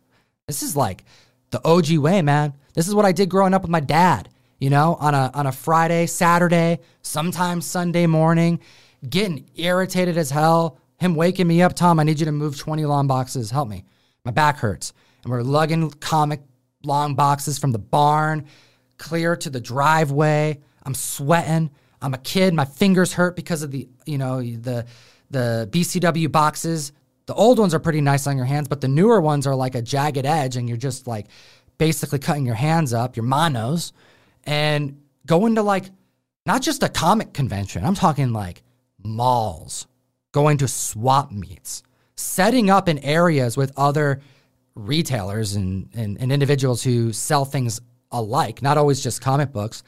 This 0.47 0.63
is 0.63 0.77
like 0.77 1.05
the 1.51 1.67
OG 1.67 1.97
way, 1.97 2.21
man. 2.21 2.53
This 2.75 2.87
is 2.87 2.95
what 2.95 3.07
I 3.07 3.13
did 3.13 3.31
growing 3.31 3.55
up 3.55 3.63
with 3.63 3.71
my 3.71 3.81
dad, 3.81 4.29
you 4.59 4.69
know, 4.69 4.97
on 5.01 5.15
a 5.15 5.31
on 5.33 5.47
a 5.47 5.53
Friday, 5.53 6.05
Saturday, 6.05 6.81
sometimes 7.01 7.65
Sunday 7.65 8.07
morning, 8.07 8.61
getting 9.09 9.49
irritated 9.55 10.19
as 10.19 10.31
hell. 10.31 10.79
Him 10.99 11.15
waking 11.15 11.47
me 11.47 11.63
up, 11.63 11.73
Tom, 11.73 11.99
I 11.99 12.03
need 12.03 12.21
you 12.21 12.27
to 12.27 12.33
move 12.33 12.59
20 12.59 12.85
long 12.85 13.07
boxes. 13.07 13.51
Help 13.51 13.71
me. 13.71 13.87
My 14.27 14.31
back 14.31 14.59
hurts. 14.59 14.93
And 15.25 15.33
we're 15.33 15.41
lugging 15.41 15.91
comic 15.93 16.43
long 16.85 17.15
boxes 17.15 17.59
from 17.59 17.73
the 17.73 17.79
barn 17.79 18.45
clear 18.99 19.35
to 19.35 19.49
the 19.49 19.61
driveway. 19.63 20.61
I'm 20.83 20.95
sweating. 20.95 21.71
I'm 22.03 22.13
a 22.13 22.19
kid. 22.19 22.53
My 22.53 22.67
fingers 22.67 23.15
hurt 23.15 23.35
because 23.35 23.63
of 23.63 23.71
the, 23.71 23.89
you 24.05 24.19
know, 24.19 24.43
the 24.43 24.85
the 25.33 25.69
BCW 25.71 26.31
boxes, 26.31 26.93
the 27.27 27.35
old 27.35 27.59
ones 27.59 27.75
are 27.75 27.81
pretty 27.81 28.01
nice 28.01 28.27
on 28.27 28.37
your 28.37 28.47
hands, 28.47 28.69
but 28.69 28.81
the 28.81 28.89
newer 28.89 29.21
ones 29.21 29.47
are 29.47 29.55
like 29.55 29.75
a 29.75 29.83
jagged 29.83 30.27
edge, 30.27 30.57
and 30.57 30.69
you're 30.69 30.79
just 30.79 31.07
like 31.07 31.27
basically 31.79 32.19
cutting 32.19 32.47
your 32.47 32.55
hands 32.55 32.93
up, 32.93 33.17
your 33.17 33.25
manos, 33.25 33.93
and 34.45 35.01
going 35.27 35.55
to 35.57 35.63
like 35.63 35.87
not 36.47 36.63
just 36.63 36.83
a 36.83 36.89
comic 36.89 37.33
convention. 37.33 37.85
I'm 37.85 37.95
talking 37.95 38.33
like 38.33 38.63
malls, 39.03 39.87
going 40.33 40.59
to 40.59 40.69
swap 40.69 41.33
meets, 41.33 41.83
setting 42.17 42.71
up 42.71 42.89
in 42.89 42.99
areas 42.99 43.57
with 43.57 43.73
other 43.77 44.21
retailers 44.75 45.55
and, 45.55 45.89
and, 45.95 46.19
and 46.21 46.33
individuals 46.33 46.83
who 46.83 47.13
sell 47.13 47.45
things 47.45 47.81
alike, 48.11 48.63
not 48.63 48.79
always 48.79 49.03
just 49.03 49.21
comic 49.21 49.53
books, 49.53 49.83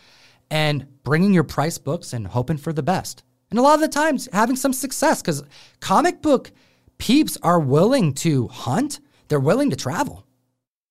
and 0.51 0.87
bringing 1.03 1.33
your 1.33 1.45
price 1.45 1.79
books 1.79 2.13
and 2.13 2.27
hoping 2.27 2.57
for 2.57 2.73
the 2.73 2.83
best. 2.83 3.25
And 3.55 3.61
a 3.61 3.63
lot 3.63 3.77
of 3.77 3.83
the 3.83 3.87
times 3.87 4.29
having 4.33 4.57
some 4.57 4.73
success 4.73 5.23
because 5.23 5.45
comic 5.79 6.21
book 6.23 6.51
peeps 6.99 7.39
are 7.41 7.61
willing 7.61 8.13
to 8.15 8.49
hunt, 8.49 8.99
they're 9.29 9.39
willing 9.39 9.71
to 9.71 9.77
travel. 9.77 10.27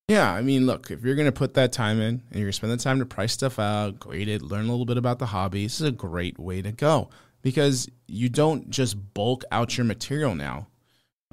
Yeah, 0.08 0.32
I 0.32 0.42
mean, 0.42 0.66
look, 0.66 0.90
if 0.90 1.04
you're 1.04 1.16
going 1.16 1.26
to 1.26 1.34
put 1.34 1.56
that 1.56 1.74
time 1.74 2.00
in 2.00 2.06
and 2.08 2.24
you're 2.32 2.44
going 2.44 2.52
to 2.52 2.54
spend 2.54 2.72
the 2.72 2.78
time 2.78 3.00
to 3.00 3.06
price 3.06 3.34
stuff 3.34 3.60
out, 3.60 4.00
grade 4.00 4.30
it, 4.30 4.42
learn 4.42 4.68
a 4.68 4.70
little 4.70 4.86
bit 4.86 4.96
about 4.96 5.20
the 5.20 5.26
hobby, 5.26 5.64
this 5.64 5.82
is 5.82 5.88
a 5.88 5.92
great 5.92 6.40
way 6.40 6.62
to 6.62 6.72
go 6.72 7.10
because 7.42 7.90
you 8.08 8.30
don't 8.30 8.70
just 8.70 9.14
bulk 9.14 9.44
out 9.52 9.78
your 9.78 9.84
material 9.84 10.34
now. 10.34 10.68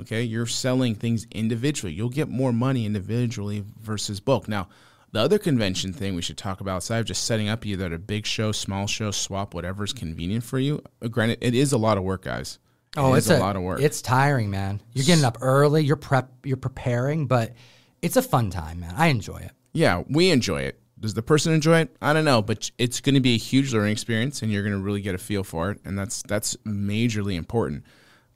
Okay, 0.01 0.24
you're 0.24 0.47
selling 0.47 0.97
things 0.97 1.28
individually. 1.31 1.93
You'll 1.93 2.09
get 2.09 2.28
more 2.28 2.52
money 2.52 2.86
individually 2.86 3.65
versus 3.81 4.19
bulk. 4.19 4.48
Now, 4.48 4.69
the 5.12 5.20
other 5.20 5.38
convention 5.38 5.92
thing 5.92 6.14
we 6.14 6.22
should 6.22 6.38
talk 6.38 6.60
about, 6.60 6.78
aside 6.78 6.98
of 6.98 7.06
just 7.06 7.24
setting 7.24 7.48
up 7.48 7.66
either 7.66 7.86
at 7.86 7.92
a 7.92 7.98
big 7.98 8.26
show, 8.26 8.52
small 8.52 8.86
show, 8.86 9.10
swap, 9.10 9.54
whatever's 9.54 9.92
convenient 9.92 10.44
for 10.44 10.58
you. 10.58 10.82
Uh, 11.02 11.08
granted, 11.08 11.38
it 11.40 11.54
is 11.54 11.72
a 11.72 11.78
lot 11.78 11.98
of 11.98 12.04
work, 12.04 12.22
guys. 12.24 12.58
Oh, 12.96 13.14
It 13.14 13.18
it's 13.18 13.26
is 13.26 13.38
a 13.38 13.40
lot 13.40 13.56
of 13.56 13.62
work. 13.62 13.80
It's 13.80 14.02
tiring, 14.02 14.50
man. 14.50 14.80
You're 14.92 15.04
getting 15.04 15.24
up 15.24 15.38
early. 15.40 15.84
You're 15.84 15.96
prep. 15.96 16.30
You're 16.44 16.56
preparing, 16.56 17.26
but 17.26 17.54
it's 18.02 18.16
a 18.16 18.22
fun 18.22 18.50
time, 18.50 18.80
man. 18.80 18.94
I 18.96 19.08
enjoy 19.08 19.38
it. 19.38 19.52
Yeah, 19.72 20.02
we 20.08 20.30
enjoy 20.30 20.62
it. 20.62 20.80
Does 20.98 21.14
the 21.14 21.22
person 21.22 21.52
enjoy 21.52 21.80
it? 21.80 21.96
I 22.02 22.12
don't 22.12 22.24
know, 22.26 22.42
but 22.42 22.70
it's 22.76 23.00
going 23.00 23.14
to 23.14 23.20
be 23.20 23.34
a 23.34 23.38
huge 23.38 23.72
learning 23.72 23.92
experience, 23.92 24.42
and 24.42 24.52
you're 24.52 24.62
going 24.62 24.74
to 24.74 24.80
really 24.80 25.00
get 25.00 25.14
a 25.14 25.18
feel 25.18 25.44
for 25.44 25.70
it, 25.70 25.80
and 25.84 25.98
that's 25.98 26.22
that's 26.24 26.56
majorly 26.66 27.36
important. 27.36 27.84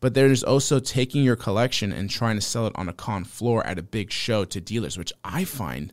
But 0.01 0.14
there's 0.14 0.42
also 0.44 0.80
taking 0.80 1.24
your 1.24 1.36
collection 1.36 1.92
and 1.92 2.09
trying 2.09 2.36
to 2.36 2.40
sell 2.42 2.66
it 2.66 2.72
on 2.76 2.88
a 2.88 2.92
con 2.92 3.24
floor 3.24 3.66
at 3.66 3.78
a 3.78 3.82
big 3.82 4.10
show 4.10 4.44
to 4.46 4.60
dealers, 4.60 4.96
which 4.96 5.12
I 5.24 5.44
find, 5.44 5.92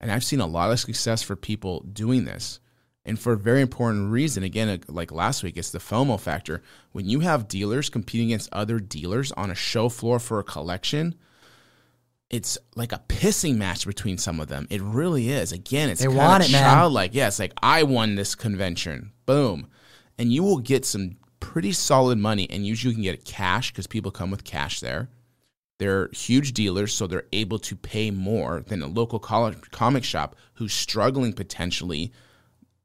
and 0.00 0.10
I've 0.10 0.24
seen 0.24 0.40
a 0.40 0.46
lot 0.46 0.70
of 0.70 0.80
success 0.80 1.22
for 1.22 1.36
people 1.36 1.80
doing 1.80 2.24
this, 2.24 2.60
and 3.04 3.18
for 3.18 3.32
a 3.32 3.38
very 3.38 3.60
important 3.60 4.10
reason. 4.10 4.42
Again, 4.42 4.80
like 4.88 5.10
last 5.12 5.42
week, 5.42 5.56
it's 5.56 5.70
the 5.70 5.78
FOMO 5.78 6.20
factor. 6.20 6.62
When 6.92 7.08
you 7.08 7.20
have 7.20 7.48
dealers 7.48 7.88
competing 7.88 8.28
against 8.28 8.52
other 8.52 8.78
dealers 8.78 9.32
on 9.32 9.50
a 9.50 9.54
show 9.54 9.88
floor 9.88 10.18
for 10.18 10.38
a 10.38 10.44
collection, 10.44 11.14
it's 12.30 12.58
like 12.76 12.92
a 12.92 13.02
pissing 13.08 13.56
match 13.56 13.86
between 13.86 14.18
some 14.18 14.38
of 14.40 14.48
them. 14.48 14.66
It 14.70 14.82
really 14.82 15.30
is. 15.30 15.52
Again, 15.52 15.88
it's 15.88 16.02
They 16.02 16.08
want 16.08 16.44
it, 16.44 16.52
man. 16.52 16.62
childlike. 16.62 17.14
Yeah, 17.14 17.28
it's 17.28 17.38
like 17.38 17.54
I 17.62 17.82
won 17.84 18.14
this 18.16 18.34
convention. 18.34 19.12
Boom, 19.24 19.68
and 20.18 20.32
you 20.32 20.42
will 20.42 20.58
get 20.58 20.84
some 20.84 21.16
pretty 21.40 21.72
solid 21.72 22.18
money, 22.18 22.48
and 22.50 22.66
usually 22.66 22.90
you 22.90 22.96
can 22.96 23.02
get 23.04 23.14
it 23.14 23.24
cash 23.24 23.70
because 23.72 23.86
people 23.86 24.10
come 24.10 24.30
with 24.30 24.44
cash 24.44 24.80
there. 24.80 25.08
They're 25.78 26.08
huge 26.12 26.52
dealers, 26.54 26.92
so 26.92 27.06
they're 27.06 27.26
able 27.32 27.58
to 27.60 27.76
pay 27.76 28.10
more 28.10 28.64
than 28.66 28.82
a 28.82 28.88
local 28.88 29.18
college, 29.18 29.56
comic 29.70 30.02
shop 30.04 30.34
who's 30.54 30.72
struggling 30.72 31.32
potentially 31.32 32.12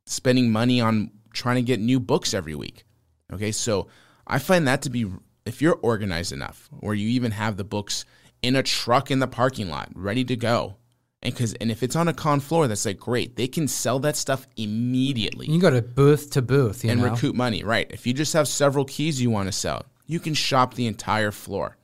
spending 0.06 0.52
money 0.52 0.80
on 0.80 1.12
trying 1.34 1.56
to 1.56 1.62
get 1.64 1.80
new 1.80 2.00
books 2.00 2.34
every 2.34 2.56
week. 2.56 2.84
Okay, 3.32 3.52
so 3.52 3.88
I 4.28 4.38
find 4.38 4.68
that 4.68 4.84
to 4.84 4.90
be 4.90 5.08
if 5.46 5.62
you're 5.62 5.80
organized 5.82 6.32
enough, 6.32 6.70
or 6.82 6.94
you 6.94 7.10
even 7.10 7.32
have 7.32 7.58
the 7.58 7.64
books 7.64 8.06
in 8.42 8.56
a 8.56 8.64
truck 8.64 9.10
in 9.10 9.20
the 9.20 9.28
parking 9.28 9.70
lot 9.70 9.90
ready 9.96 10.24
to 10.26 10.36
go, 10.36 10.76
and 11.24 11.34
because 11.34 11.54
and 11.56 11.72
if 11.72 11.82
it's 11.82 11.96
on 11.96 12.08
a 12.08 12.14
con 12.14 12.40
floor, 12.40 12.68
that's 12.68 12.86
like 12.86 13.00
great. 13.00 13.36
They 13.38 13.48
can 13.48 13.68
sell 13.68 13.98
that 14.00 14.16
stuff 14.16 14.46
immediately 14.56 15.48
You 15.48 15.60
go 15.60 15.70
to 15.72 15.82
booth 15.82 16.30
to 16.32 16.42
booth, 16.42 16.84
you 16.84 16.92
and 16.92 17.02
know. 17.02 17.10
recoup 17.12 17.36
money. 17.36 17.64
Right? 17.64 17.88
If 17.90 18.06
you 18.06 18.14
just 18.14 18.34
have 18.34 18.48
several 18.48 18.86
keys 18.86 19.20
you 19.22 19.32
want 19.32 19.48
to 19.48 19.52
sell, 19.52 19.86
you 20.06 20.20
can 20.20 20.34
shop 20.36 20.76
the 20.76 20.86
entire 20.86 21.32
floor. 21.32 21.78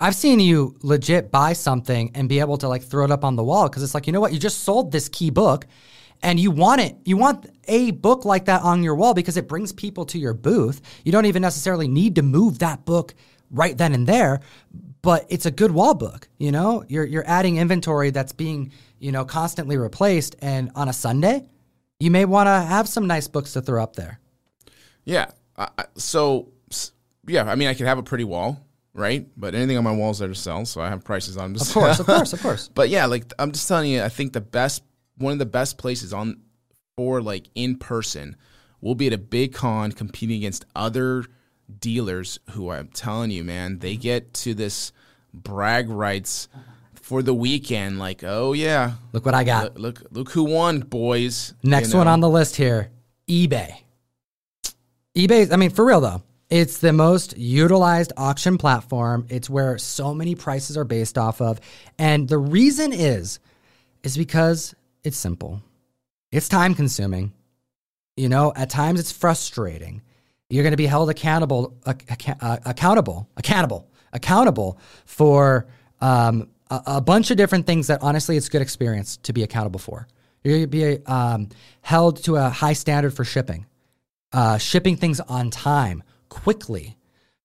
I've 0.00 0.14
seen 0.14 0.40
you 0.40 0.76
legit 0.82 1.30
buy 1.30 1.52
something 1.52 2.10
and 2.14 2.28
be 2.28 2.40
able 2.40 2.58
to 2.58 2.68
like 2.68 2.82
throw 2.82 3.04
it 3.04 3.10
up 3.10 3.24
on 3.24 3.36
the 3.36 3.44
wall 3.44 3.68
because 3.68 3.82
it's 3.82 3.94
like, 3.94 4.06
you 4.06 4.12
know 4.12 4.20
what? 4.20 4.32
You 4.32 4.38
just 4.38 4.60
sold 4.64 4.92
this 4.92 5.08
key 5.08 5.30
book 5.30 5.66
and 6.22 6.38
you 6.40 6.50
want 6.50 6.80
it. 6.80 6.96
You 7.04 7.16
want 7.16 7.46
a 7.68 7.92
book 7.92 8.24
like 8.24 8.46
that 8.46 8.62
on 8.62 8.82
your 8.82 8.96
wall 8.96 9.14
because 9.14 9.36
it 9.36 9.48
brings 9.48 9.72
people 9.72 10.04
to 10.06 10.18
your 10.18 10.34
booth. 10.34 10.80
You 11.04 11.12
don't 11.12 11.26
even 11.26 11.42
necessarily 11.42 11.86
need 11.88 12.16
to 12.16 12.22
move 12.22 12.58
that 12.58 12.84
book 12.84 13.14
right 13.50 13.76
then 13.78 13.92
and 13.92 14.06
there, 14.06 14.40
but 15.02 15.26
it's 15.28 15.46
a 15.46 15.50
good 15.50 15.70
wall 15.70 15.94
book, 15.94 16.28
you 16.38 16.50
know? 16.50 16.84
You're 16.88 17.04
you're 17.04 17.26
adding 17.28 17.56
inventory 17.58 18.10
that's 18.10 18.32
being, 18.32 18.72
you 18.98 19.12
know, 19.12 19.24
constantly 19.24 19.76
replaced 19.76 20.34
and 20.40 20.70
on 20.74 20.88
a 20.88 20.92
Sunday, 20.92 21.46
you 22.00 22.10
may 22.10 22.24
want 22.24 22.48
to 22.48 22.60
have 22.62 22.88
some 22.88 23.06
nice 23.06 23.28
books 23.28 23.52
to 23.52 23.62
throw 23.62 23.82
up 23.82 23.94
there. 23.96 24.18
Yeah. 25.04 25.26
I- 25.56 25.84
so 25.96 26.48
yeah, 27.26 27.44
I 27.44 27.54
mean, 27.54 27.68
I 27.68 27.74
could 27.74 27.86
have 27.86 27.98
a 27.98 28.02
pretty 28.02 28.24
wall, 28.24 28.63
right? 28.94 29.26
But 29.36 29.54
anything 29.54 29.76
on 29.76 29.84
my 29.84 29.92
walls 29.92 30.20
there 30.20 30.28
to 30.28 30.34
sell, 30.34 30.64
so 30.64 30.80
I 30.80 30.88
have 30.88 31.04
prices 31.04 31.36
on. 31.36 31.52
them 31.52 31.60
Of 31.60 31.72
course, 31.72 32.00
of 32.00 32.06
course, 32.06 32.32
of 32.32 32.42
course. 32.42 32.68
But 32.74 32.88
yeah, 32.88 33.06
like 33.06 33.30
I'm 33.38 33.52
just 33.52 33.68
telling 33.68 33.90
you, 33.90 34.02
I 34.02 34.08
think 34.08 34.32
the 34.32 34.40
best 34.40 34.82
one 35.18 35.32
of 35.32 35.38
the 35.38 35.46
best 35.46 35.78
places 35.78 36.12
on 36.12 36.40
for 36.96 37.20
like 37.20 37.48
in 37.54 37.76
person 37.76 38.36
will 38.80 38.94
be 38.94 39.08
at 39.08 39.12
a 39.12 39.18
big 39.18 39.54
con 39.54 39.92
competing 39.92 40.36
against 40.36 40.64
other 40.74 41.24
dealers 41.78 42.38
who 42.50 42.70
I'm 42.70 42.88
telling 42.88 43.30
you, 43.30 43.44
man, 43.44 43.78
they 43.78 43.94
mm-hmm. 43.94 44.02
get 44.02 44.34
to 44.34 44.54
this 44.54 44.92
brag 45.32 45.88
rights 45.88 46.48
for 46.94 47.22
the 47.22 47.34
weekend, 47.34 47.98
like, 47.98 48.24
oh 48.24 48.52
yeah, 48.52 48.92
Look 49.12 49.26
what 49.26 49.34
I 49.34 49.44
got. 49.44 49.78
look 49.78 50.00
look, 50.00 50.12
look 50.12 50.30
who 50.30 50.44
won, 50.44 50.80
boys. 50.80 51.54
Next 51.62 51.92
You 51.92 51.98
one 51.98 52.08
on 52.08 52.20
the 52.20 52.30
list 52.30 52.56
here 52.56 52.90
eBay. 53.28 53.74
eBay, 55.16 55.52
I 55.52 55.56
mean, 55.56 55.70
for 55.70 55.84
real 55.84 56.00
though, 56.00 56.22
it's 56.54 56.78
the 56.78 56.92
most 56.92 57.36
utilized 57.36 58.12
auction 58.16 58.58
platform. 58.58 59.26
It's 59.28 59.50
where 59.50 59.76
so 59.76 60.14
many 60.14 60.36
prices 60.36 60.76
are 60.76 60.84
based 60.84 61.18
off 61.18 61.40
of. 61.40 61.60
And 61.98 62.28
the 62.28 62.38
reason 62.38 62.92
is, 62.92 63.40
is 64.04 64.16
because 64.16 64.72
it's 65.02 65.16
simple, 65.16 65.62
it's 66.30 66.48
time 66.48 66.76
consuming. 66.76 67.32
You 68.16 68.28
know, 68.28 68.52
at 68.54 68.70
times 68.70 69.00
it's 69.00 69.10
frustrating. 69.10 70.02
You're 70.48 70.62
going 70.62 70.70
to 70.70 70.76
be 70.76 70.86
held 70.86 71.10
accountable, 71.10 71.74
ac- 71.88 72.34
uh, 72.40 72.58
accountable, 72.64 73.28
accountable, 73.36 73.90
accountable 74.12 74.78
for 75.06 75.66
um, 76.00 76.50
a, 76.70 76.82
a 76.86 77.00
bunch 77.00 77.32
of 77.32 77.36
different 77.36 77.66
things 77.66 77.88
that 77.88 78.00
honestly 78.00 78.36
it's 78.36 78.48
good 78.48 78.62
experience 78.62 79.16
to 79.24 79.32
be 79.32 79.42
accountable 79.42 79.80
for. 79.80 80.06
You're 80.44 80.58
going 80.58 80.62
to 80.62 80.68
be 80.68 81.06
um, 81.06 81.48
held 81.80 82.22
to 82.24 82.36
a 82.36 82.48
high 82.48 82.74
standard 82.74 83.12
for 83.12 83.24
shipping, 83.24 83.66
uh, 84.32 84.58
shipping 84.58 84.96
things 84.96 85.18
on 85.18 85.50
time, 85.50 86.04
quickly. 86.34 86.96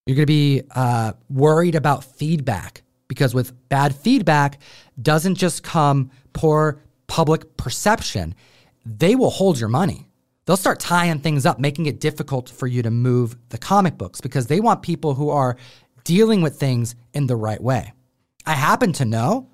You're 0.04 0.16
going 0.16 0.26
to 0.26 0.26
be 0.26 0.62
uh, 0.72 1.12
worried 1.28 1.76
about 1.76 2.02
feedback 2.02 2.82
because 3.06 3.34
with 3.34 3.52
bad 3.68 3.94
feedback 3.94 4.58
doesn't 5.00 5.36
just 5.36 5.62
come 5.62 6.10
poor 6.32 6.82
public 7.06 7.56
perception. 7.56 8.34
They 8.84 9.14
will 9.14 9.30
hold 9.30 9.60
your 9.60 9.68
money. 9.68 10.08
They'll 10.44 10.56
start 10.56 10.80
tying 10.80 11.20
things 11.20 11.46
up, 11.46 11.60
making 11.60 11.86
it 11.86 12.00
difficult 12.00 12.48
for 12.48 12.66
you 12.66 12.82
to 12.82 12.90
move 12.90 13.36
the 13.50 13.58
comic 13.58 13.96
books 13.96 14.20
because 14.20 14.48
they 14.48 14.58
want 14.58 14.82
people 14.82 15.14
who 15.14 15.30
are 15.30 15.56
dealing 16.02 16.42
with 16.42 16.58
things 16.58 16.96
in 17.14 17.28
the 17.28 17.36
right 17.36 17.62
way. 17.62 17.92
I 18.44 18.54
happen 18.54 18.92
to 18.94 19.04
know, 19.04 19.50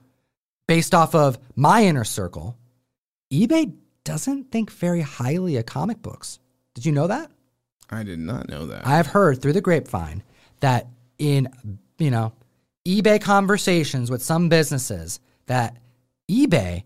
based 0.66 0.94
off 0.94 1.14
of 1.14 1.38
my 1.54 1.84
inner 1.84 2.04
circle, 2.04 2.56
eBay 3.30 3.74
doesn't 4.04 4.50
think 4.50 4.72
very 4.72 5.02
highly 5.02 5.58
of 5.58 5.66
comic 5.66 6.00
books. 6.00 6.38
Did 6.74 6.86
you 6.86 6.92
know 6.92 7.08
that? 7.08 7.30
I 7.90 8.02
did 8.02 8.18
not 8.18 8.48
know 8.48 8.66
that. 8.66 8.86
I've 8.86 9.08
heard 9.08 9.40
through 9.40 9.52
the 9.52 9.60
grapevine 9.60 10.22
that 10.60 10.86
in 11.18 11.48
you 11.98 12.10
know 12.10 12.32
eBay 12.86 13.20
conversations 13.20 14.10
with 14.10 14.22
some 14.22 14.48
businesses 14.48 15.20
that 15.46 15.76
eBay 16.30 16.82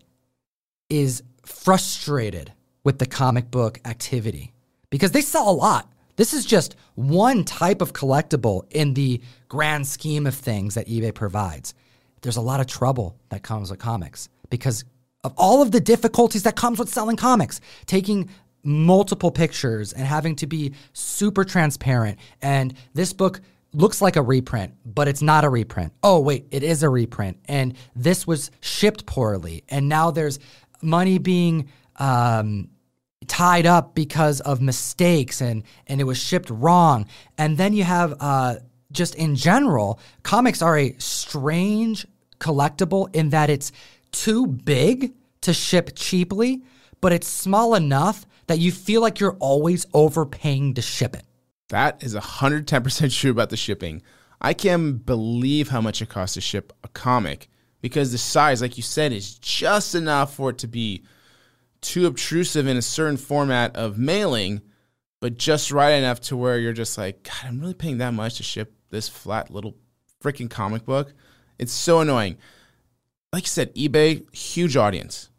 is 0.89 1.23
frustrated 1.45 2.51
with 2.83 2.99
the 2.99 3.05
comic 3.05 3.51
book 3.51 3.79
activity 3.85 4.53
because 4.89 5.11
they 5.11 5.21
sell 5.21 5.49
a 5.49 5.51
lot. 5.51 5.91
This 6.15 6.33
is 6.33 6.45
just 6.45 6.75
one 6.95 7.43
type 7.43 7.81
of 7.81 7.93
collectible 7.93 8.63
in 8.69 8.93
the 8.93 9.21
grand 9.47 9.87
scheme 9.87 10.27
of 10.27 10.35
things 10.35 10.75
that 10.75 10.87
eBay 10.87 11.13
provides. 11.13 11.73
There's 12.21 12.37
a 12.37 12.41
lot 12.41 12.59
of 12.59 12.67
trouble 12.67 13.15
that 13.29 13.41
comes 13.41 13.71
with 13.71 13.79
comics 13.79 14.29
because 14.49 14.83
of 15.23 15.33
all 15.37 15.61
of 15.61 15.71
the 15.71 15.79
difficulties 15.79 16.43
that 16.43 16.55
comes 16.55 16.79
with 16.79 16.89
selling 16.89 17.15
comics, 17.15 17.61
taking 17.85 18.29
multiple 18.63 19.31
pictures 19.31 19.93
and 19.93 20.05
having 20.05 20.35
to 20.37 20.47
be 20.47 20.73
super 20.93 21.43
transparent. 21.43 22.19
And 22.41 22.73
this 22.93 23.13
book 23.13 23.41
looks 23.73 24.01
like 24.01 24.15
a 24.15 24.21
reprint, 24.21 24.73
but 24.85 25.07
it's 25.07 25.21
not 25.21 25.43
a 25.43 25.49
reprint. 25.49 25.93
Oh, 26.03 26.19
wait, 26.19 26.47
it 26.51 26.63
is 26.63 26.83
a 26.83 26.89
reprint. 26.89 27.37
And 27.45 27.75
this 27.95 28.27
was 28.27 28.51
shipped 28.59 29.05
poorly. 29.05 29.63
And 29.69 29.87
now 29.87 30.11
there's 30.11 30.39
money 30.81 31.17
being 31.17 31.69
um, 31.97 32.69
tied 33.27 33.65
up 33.65 33.95
because 33.95 34.41
of 34.41 34.61
mistakes 34.61 35.41
and, 35.41 35.63
and 35.87 36.01
it 36.01 36.03
was 36.05 36.17
shipped 36.17 36.49
wrong. 36.49 37.05
And 37.37 37.57
then 37.57 37.73
you 37.73 37.83
have 37.83 38.15
uh, 38.19 38.55
just 38.91 39.15
in 39.15 39.35
general, 39.35 39.99
comics 40.23 40.61
are 40.61 40.77
a 40.77 40.95
strange 40.97 42.05
collectible 42.39 43.13
in 43.15 43.29
that 43.29 43.49
it's 43.49 43.71
too 44.11 44.47
big 44.47 45.13
to 45.41 45.53
ship 45.53 45.91
cheaply, 45.95 46.63
but 46.99 47.13
it's 47.13 47.27
small 47.27 47.75
enough 47.75 48.25
that 48.51 48.59
you 48.59 48.69
feel 48.69 48.99
like 48.99 49.21
you're 49.21 49.37
always 49.39 49.87
overpaying 49.93 50.73
to 50.73 50.81
ship 50.81 51.15
it. 51.15 51.23
That 51.69 52.03
is 52.03 52.15
110% 52.15 53.17
true 53.17 53.31
about 53.31 53.49
the 53.49 53.55
shipping. 53.55 54.01
I 54.41 54.53
can't 54.53 55.05
believe 55.05 55.69
how 55.69 55.79
much 55.79 56.01
it 56.01 56.09
costs 56.09 56.33
to 56.33 56.41
ship 56.41 56.73
a 56.83 56.89
comic 56.89 57.47
because 57.79 58.11
the 58.11 58.17
size, 58.17 58.61
like 58.61 58.75
you 58.75 58.83
said, 58.83 59.13
is 59.13 59.35
just 59.35 59.95
enough 59.95 60.35
for 60.35 60.49
it 60.49 60.57
to 60.57 60.67
be 60.67 61.03
too 61.79 62.07
obtrusive 62.07 62.67
in 62.67 62.75
a 62.75 62.81
certain 62.81 63.15
format 63.15 63.73
of 63.77 63.97
mailing, 63.97 64.61
but 65.21 65.37
just 65.37 65.71
right 65.71 65.91
enough 65.91 66.19
to 66.19 66.35
where 66.35 66.59
you're 66.59 66.73
just 66.73 66.97
like, 66.97 67.23
God, 67.23 67.47
I'm 67.47 67.61
really 67.61 67.73
paying 67.73 67.99
that 67.99 68.13
much 68.13 68.35
to 68.35 68.43
ship 68.43 68.75
this 68.89 69.07
flat 69.07 69.49
little 69.49 69.77
freaking 70.21 70.49
comic 70.49 70.83
book. 70.85 71.13
It's 71.57 71.71
so 71.71 72.01
annoying. 72.01 72.35
Like 73.31 73.43
you 73.43 73.47
said, 73.47 73.73
eBay, 73.75 74.29
huge 74.35 74.75
audience. 74.75 75.29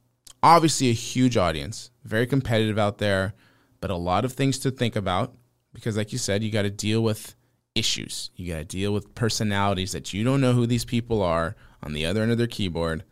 Obviously, 0.42 0.88
a 0.88 0.94
huge 0.94 1.36
audience. 1.36 1.90
Very 2.04 2.26
competitive 2.26 2.78
out 2.78 2.98
there, 2.98 3.34
but 3.80 3.90
a 3.90 3.96
lot 3.96 4.24
of 4.24 4.32
things 4.32 4.58
to 4.60 4.70
think 4.70 4.96
about 4.96 5.34
because, 5.72 5.96
like 5.96 6.12
you 6.12 6.18
said, 6.18 6.42
you 6.42 6.50
got 6.50 6.62
to 6.62 6.70
deal 6.70 7.02
with 7.02 7.34
issues. 7.74 8.30
You 8.36 8.52
got 8.52 8.58
to 8.58 8.64
deal 8.64 8.92
with 8.92 9.14
personalities 9.14 9.92
that 9.92 10.12
you 10.12 10.24
don't 10.24 10.40
know 10.40 10.52
who 10.52 10.66
these 10.66 10.84
people 10.84 11.22
are 11.22 11.56
on 11.82 11.92
the 11.92 12.06
other 12.06 12.22
end 12.22 12.32
of 12.32 12.38
their 12.38 12.46
keyboard, 12.46 13.04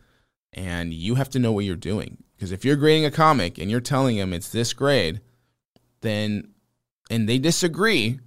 and 0.52 0.92
you 0.92 1.14
have 1.14 1.30
to 1.30 1.38
know 1.38 1.52
what 1.52 1.64
you're 1.64 1.76
doing. 1.76 2.18
Because 2.36 2.52
if 2.52 2.64
you're 2.64 2.76
grading 2.76 3.04
a 3.04 3.10
comic 3.10 3.58
and 3.58 3.70
you're 3.70 3.80
telling 3.80 4.16
them 4.16 4.32
it's 4.32 4.48
this 4.48 4.72
grade, 4.72 5.20
then 6.00 6.52
and 7.10 7.28
they 7.28 7.38
disagree, 7.38 8.18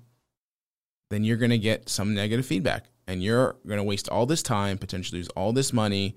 then 1.09 1.23
you're 1.23 1.37
going 1.37 1.51
to 1.51 1.57
get 1.57 1.89
some 1.89 2.13
negative 2.13 2.45
feedback 2.45 2.85
and 3.07 3.23
you're 3.23 3.55
going 3.65 3.77
to 3.77 3.83
waste 3.83 4.09
all 4.09 4.25
this 4.25 4.43
time, 4.43 4.77
potentially 4.77 5.19
lose 5.19 5.29
all 5.29 5.53
this 5.53 5.73
money 5.73 6.15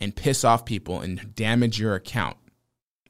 and 0.00 0.14
piss 0.14 0.44
off 0.44 0.64
people 0.64 1.00
and 1.00 1.34
damage 1.34 1.78
your 1.80 1.94
account. 1.94 2.36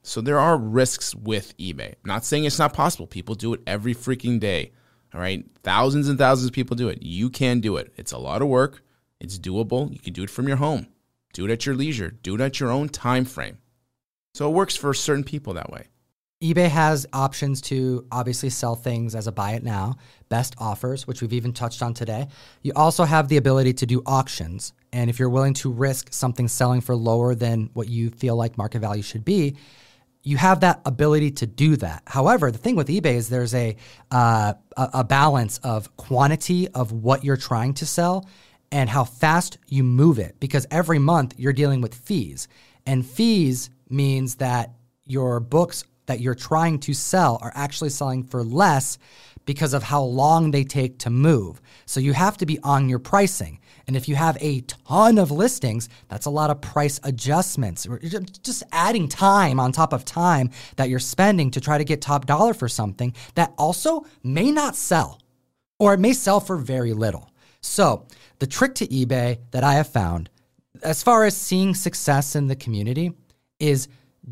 So 0.03 0.21
there 0.21 0.39
are 0.39 0.57
risks 0.57 1.15
with 1.15 1.57
eBay. 1.59 1.89
I'm 1.89 2.07
not 2.07 2.25
saying 2.25 2.45
it's 2.45 2.59
not 2.59 2.75
possible. 2.75 3.07
People 3.07 3.35
do 3.35 3.55
it 3.55 3.61
every 3.67 3.95
freaking 3.95 4.41
day. 4.41 4.73
All 5.15 5.21
right. 5.21 5.45
Thousands 5.63 6.09
and 6.09 6.19
thousands 6.19 6.49
of 6.49 6.53
people 6.53 6.77
do 6.77 6.89
it. 6.89 7.03
You 7.03 7.31
can 7.31 7.61
do 7.61 7.77
it. 7.77 7.93
It's 7.97 8.13
a 8.13 8.19
lot 8.19 8.43
of 8.43 8.49
work. 8.49 8.83
It's 9.21 9.39
doable. 9.39 9.93
You 9.93 9.99
can 9.99 10.13
do 10.13 10.23
it 10.23 10.31
from 10.31 10.49
your 10.49 10.57
home. 10.57 10.89
Do 11.33 11.45
it 11.45 11.51
at 11.51 11.67
your 11.67 11.75
leisure. 11.75 12.11
Do 12.11 12.35
it 12.35 12.41
at 12.41 12.61
your 12.61 12.71
own 12.71 12.89
time 12.89 13.25
frame. 13.25 13.59
So 14.35 14.49
it 14.49 14.53
works 14.53 14.75
for 14.75 14.93
certain 14.95 15.25
people 15.25 15.55
that 15.55 15.71
way 15.71 15.87
eBay 16.43 16.69
has 16.69 17.07
options 17.13 17.61
to 17.61 18.05
obviously 18.11 18.51
sell 18.51 18.75
things 18.75 19.15
as 19.15 19.29
a 19.29 19.33
buy 19.33 19.53
it 19.53 19.63
now, 19.63 19.95
best 20.29 20.57
offers, 20.59 21.07
which 21.07 21.23
we've 21.23 21.33
even 21.35 21.53
touched 21.53 21.83
on 21.83 21.95
today. 21.95 22.27
You 22.63 22.73
also 22.75 23.05
have 23.05 23.29
the 23.29 23.37
ability 23.37 23.75
to 23.75 23.87
do 23.87 24.03
auctions. 24.07 24.73
And 24.93 25.09
if 25.09 25.21
you're 25.21 25.31
willing 25.31 25.55
to 25.55 25.71
risk 25.71 26.13
something 26.13 26.49
selling 26.49 26.81
for 26.81 26.97
lower 26.97 27.37
than 27.37 27.71
what 27.75 27.89
you 27.89 28.11
feel 28.11 28.35
like 28.35 28.59
market 28.59 28.81
value 28.81 29.03
should 29.03 29.25
be, 29.25 29.57
you 30.23 30.37
have 30.37 30.61
that 30.61 30.81
ability 30.85 31.33
to 31.33 31.47
do 31.47 31.77
that. 31.77 32.03
However, 32.07 32.51
the 32.51 32.59
thing 32.59 32.77
with 32.77 32.89
eBay 32.89 33.15
is 33.15 33.29
there's 33.29 33.55
a, 33.55 33.77
uh, 34.11 34.55
a, 34.77 35.03
balance 35.03 35.59
of 35.59 35.97
quantity 35.97 36.69
of 36.69 36.93
what 36.93 37.25
you're 37.25 37.37
trying 37.37 37.75
to 37.75 37.87
sell 37.87 38.29
and 38.71 38.89
how 38.89 39.05
fast 39.05 39.59
you 39.67 39.83
move 39.83 40.19
it 40.19 40.37
because 40.39 40.67
every 40.71 40.99
month 40.99 41.35
you're 41.39 41.53
dealing 41.53 41.81
with 41.81 41.95
fees. 41.95 42.47
And 42.87 43.05
fees 43.05 43.71
means 43.89 44.37
that 44.37 44.71
your 45.07 45.41
books 45.41 45.85
that 46.07 46.21
you're 46.21 46.35
trying 46.35 46.79
to 46.81 46.95
sell 46.95 47.39
are 47.43 47.53
actually 47.55 47.91
selling 47.91 48.23
for 48.25 48.43
less 48.43 48.99
because 49.45 49.75
of 49.75 49.83
how 49.83 50.03
long 50.03 50.51
they 50.51 50.65
take 50.65 50.99
to 50.99 51.11
move. 51.11 51.61
So 51.87 52.01
you 52.01 52.13
have 52.13 52.37
to 52.39 52.47
be 52.47 52.59
on 52.61 52.89
your 52.89 52.99
pricing. 52.99 53.59
And 53.87 53.97
if 53.97 54.09
you 54.09 54.15
have 54.15 54.37
a 54.41 54.61
ton 54.63 55.19
of 55.19 55.31
listings, 55.31 55.89
that's 56.09 56.27
a 56.27 56.31
lot 56.31 56.51
of 56.51 56.61
price 56.61 57.01
adjustments. 57.03 57.87
Just 58.43 58.63
adding 58.73 59.09
time 59.09 59.59
on 59.59 59.73
top 59.73 59.93
of 59.93 60.05
time 60.05 60.51
that 60.77 60.89
you're 60.89 60.99
spending 60.99 61.51
to 61.53 61.61
try 61.61 61.79
to 61.79 61.85
get 61.85 62.01
top 62.01 62.27
dollar 62.27 62.55
for 62.55 62.69
something 62.69 63.15
that 63.35 63.53
also 63.59 64.05
may 64.23 64.51
not 64.51 64.77
sell 64.77 65.21
or 65.79 65.95
it 65.95 66.01
may 66.01 66.13
sell 66.13 66.41
for 66.41 66.57
very 66.57 66.93
little. 66.93 67.31
So, 67.61 68.07
the 68.39 68.47
trick 68.47 68.75
to 68.77 68.87
eBay 68.89 69.39
that 69.53 69.63
I 69.63 69.75
have 69.75 69.89
found 69.89 70.29
as 70.83 71.03
far 71.03 71.25
as 71.25 71.37
seeing 71.37 71.75
success 71.75 72.35
in 72.35 72.49
the 72.49 72.57
community 72.57 73.13
is 73.59 73.89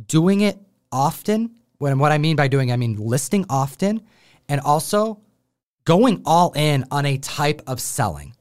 doing 0.07 0.41
it 0.41 0.59
often 0.91 1.53
when 1.79 1.99
what 1.99 2.13
I 2.13 2.19
mean 2.19 2.37
by 2.37 2.49
doing, 2.49 2.71
I 2.71 2.77
mean 2.77 2.97
listing 2.97 3.47
often 3.49 4.03
and 4.49 4.61
also 4.61 5.21
going 5.85 6.23
all 6.27 6.53
in 6.53 6.85
on 6.91 7.07
a 7.07 7.19
type 7.19 7.63
of 7.67 7.81
selling. 7.81 8.35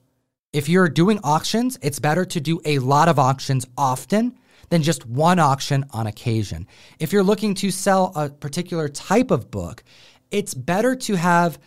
If 0.51 0.67
you're 0.67 0.89
doing 0.89 1.19
auctions, 1.23 1.77
it's 1.83 1.99
better 1.99 2.25
to 2.25 2.39
do 2.39 2.59
a 2.65 2.79
lot 2.79 3.07
of 3.07 3.19
auctions 3.19 3.67
often 3.77 4.35
than 4.69 4.81
just 4.81 5.05
one 5.05 5.37
auction 5.37 5.85
on 5.91 6.07
occasion. 6.07 6.65
If 6.97 7.13
you're 7.13 7.23
looking 7.23 7.53
to 7.55 7.69
sell 7.69 8.11
a 8.15 8.29
particular 8.29 8.89
type 8.89 9.29
of 9.29 9.51
book, 9.51 9.83
it's 10.31 10.55
better 10.55 10.95
to 10.95 11.15
have 11.15 11.59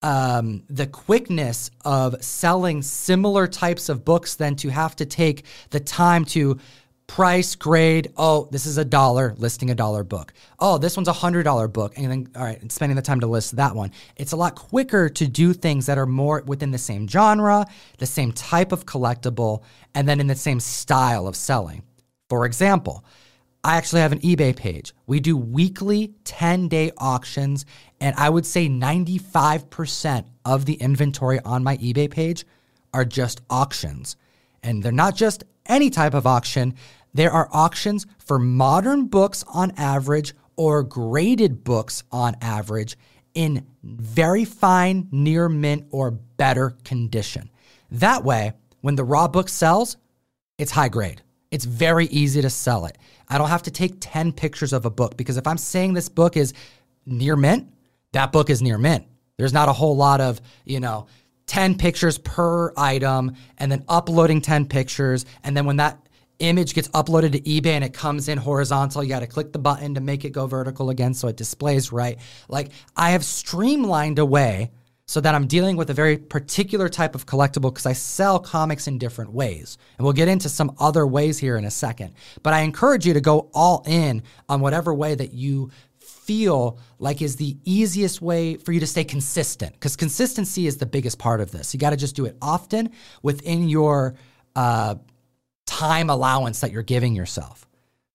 um, 0.00 0.62
the 0.70 0.86
quickness 0.86 1.70
of 1.84 2.22
selling 2.24 2.80
similar 2.80 3.46
types 3.46 3.90
of 3.90 4.02
books 4.02 4.34
than 4.34 4.56
to 4.56 4.70
have 4.70 4.96
to 4.96 5.04
take 5.04 5.44
the 5.68 5.80
time 5.80 6.24
to 6.26 6.58
price 7.06 7.54
grade 7.54 8.12
oh 8.16 8.48
this 8.50 8.66
is 8.66 8.78
a 8.78 8.84
dollar 8.84 9.34
listing 9.38 9.70
a 9.70 9.74
dollar 9.74 10.02
book. 10.02 10.32
Oh 10.58 10.78
this 10.78 10.96
one's 10.96 11.08
a 11.08 11.12
hundred 11.12 11.44
dollar 11.44 11.68
book 11.68 11.94
and 11.96 12.10
then 12.10 12.28
all 12.34 12.42
right 12.42 12.72
spending 12.72 12.96
the 12.96 13.02
time 13.02 13.20
to 13.20 13.26
list 13.26 13.56
that 13.56 13.74
one. 13.74 13.92
It's 14.16 14.32
a 14.32 14.36
lot 14.36 14.56
quicker 14.56 15.08
to 15.08 15.26
do 15.26 15.52
things 15.52 15.86
that 15.86 15.98
are 15.98 16.06
more 16.06 16.42
within 16.46 16.70
the 16.70 16.78
same 16.78 17.06
genre 17.06 17.66
the 17.98 18.06
same 18.06 18.32
type 18.32 18.72
of 18.72 18.86
collectible 18.86 19.62
and 19.94 20.08
then 20.08 20.20
in 20.20 20.26
the 20.26 20.34
same 20.34 20.60
style 20.60 21.26
of 21.26 21.36
selling. 21.36 21.82
For 22.28 22.46
example 22.46 23.04
i 23.62 23.76
actually 23.76 24.00
have 24.00 24.12
an 24.12 24.20
ebay 24.20 24.54
page. 24.54 24.94
We 25.06 25.18
do 25.20 25.36
weekly 25.36 26.14
10 26.24 26.68
day 26.68 26.92
auctions 26.98 27.66
and 28.00 28.14
i 28.16 28.28
would 28.28 28.46
say 28.46 28.68
95% 28.68 30.24
of 30.44 30.64
the 30.64 30.74
inventory 30.74 31.40
on 31.40 31.64
my 31.64 31.76
ebay 31.78 32.10
page 32.10 32.44
are 32.92 33.04
just 33.04 33.42
auctions. 33.50 34.16
And 34.62 34.82
they're 34.82 34.90
not 34.90 35.14
just 35.14 35.44
any 35.68 35.90
type 35.90 36.14
of 36.14 36.26
auction. 36.26 36.74
There 37.14 37.30
are 37.30 37.48
auctions 37.52 38.06
for 38.18 38.38
modern 38.38 39.06
books 39.06 39.44
on 39.52 39.72
average 39.76 40.34
or 40.56 40.82
graded 40.82 41.64
books 41.64 42.02
on 42.10 42.36
average 42.40 42.96
in 43.34 43.66
very 43.82 44.44
fine, 44.44 45.08
near 45.10 45.48
mint, 45.48 45.86
or 45.90 46.10
better 46.10 46.70
condition. 46.84 47.50
That 47.90 48.24
way, 48.24 48.52
when 48.80 48.96
the 48.96 49.04
raw 49.04 49.28
book 49.28 49.48
sells, 49.48 49.96
it's 50.58 50.72
high 50.72 50.88
grade. 50.88 51.22
It's 51.50 51.64
very 51.64 52.06
easy 52.06 52.42
to 52.42 52.50
sell 52.50 52.86
it. 52.86 52.98
I 53.28 53.38
don't 53.38 53.48
have 53.48 53.62
to 53.64 53.70
take 53.70 53.96
10 54.00 54.32
pictures 54.32 54.72
of 54.72 54.86
a 54.86 54.90
book 54.90 55.16
because 55.16 55.36
if 55.36 55.46
I'm 55.46 55.58
saying 55.58 55.92
this 55.92 56.08
book 56.08 56.36
is 56.36 56.54
near 57.04 57.36
mint, 57.36 57.72
that 58.12 58.32
book 58.32 58.50
is 58.50 58.62
near 58.62 58.78
mint. 58.78 59.06
There's 59.36 59.52
not 59.52 59.68
a 59.68 59.72
whole 59.72 59.96
lot 59.96 60.20
of, 60.20 60.40
you 60.64 60.80
know, 60.80 61.06
10 61.46 61.78
pictures 61.78 62.18
per 62.18 62.72
item 62.76 63.34
and 63.58 63.70
then 63.70 63.84
uploading 63.88 64.40
10 64.40 64.66
pictures. 64.66 65.24
And 65.44 65.56
then 65.56 65.66
when 65.66 65.76
that 65.76 65.98
image 66.38 66.74
gets 66.74 66.88
uploaded 66.88 67.32
to 67.32 67.40
eBay 67.40 67.72
and 67.72 67.84
it 67.84 67.92
comes 67.92 68.28
in 68.28 68.38
horizontal, 68.38 69.02
you 69.02 69.08
got 69.08 69.20
to 69.20 69.26
click 69.26 69.52
the 69.52 69.58
button 69.58 69.94
to 69.94 70.00
make 70.00 70.24
it 70.24 70.30
go 70.30 70.46
vertical 70.46 70.90
again 70.90 71.14
so 71.14 71.28
it 71.28 71.36
displays 71.36 71.92
right. 71.92 72.18
Like 72.48 72.70
I 72.96 73.10
have 73.10 73.24
streamlined 73.24 74.18
a 74.18 74.26
way 74.26 74.70
so 75.08 75.20
that 75.20 75.36
I'm 75.36 75.46
dealing 75.46 75.76
with 75.76 75.88
a 75.90 75.94
very 75.94 76.18
particular 76.18 76.88
type 76.88 77.14
of 77.14 77.26
collectible 77.26 77.72
because 77.72 77.86
I 77.86 77.92
sell 77.92 78.40
comics 78.40 78.88
in 78.88 78.98
different 78.98 79.32
ways. 79.32 79.78
And 79.96 80.04
we'll 80.04 80.12
get 80.12 80.26
into 80.26 80.48
some 80.48 80.74
other 80.80 81.06
ways 81.06 81.38
here 81.38 81.56
in 81.56 81.64
a 81.64 81.70
second. 81.70 82.14
But 82.42 82.54
I 82.54 82.62
encourage 82.62 83.06
you 83.06 83.14
to 83.14 83.20
go 83.20 83.48
all 83.54 83.84
in 83.86 84.24
on 84.48 84.60
whatever 84.60 84.92
way 84.92 85.14
that 85.14 85.32
you 85.32 85.70
feel 86.26 86.78
like 86.98 87.22
is 87.22 87.36
the 87.36 87.56
easiest 87.64 88.20
way 88.20 88.56
for 88.56 88.72
you 88.72 88.80
to 88.80 88.86
stay 88.86 89.04
consistent 89.04 89.72
because 89.72 89.96
consistency 89.96 90.66
is 90.66 90.76
the 90.76 90.86
biggest 90.86 91.18
part 91.18 91.40
of 91.40 91.52
this. 91.52 91.72
You 91.72 91.80
got 91.80 91.90
to 91.90 91.96
just 91.96 92.16
do 92.16 92.24
it 92.24 92.36
often 92.42 92.90
within 93.22 93.68
your 93.68 94.14
uh, 94.56 94.96
time 95.66 96.10
allowance 96.10 96.60
that 96.60 96.72
you're 96.72 96.82
giving 96.82 97.14
yourself. 97.14 97.66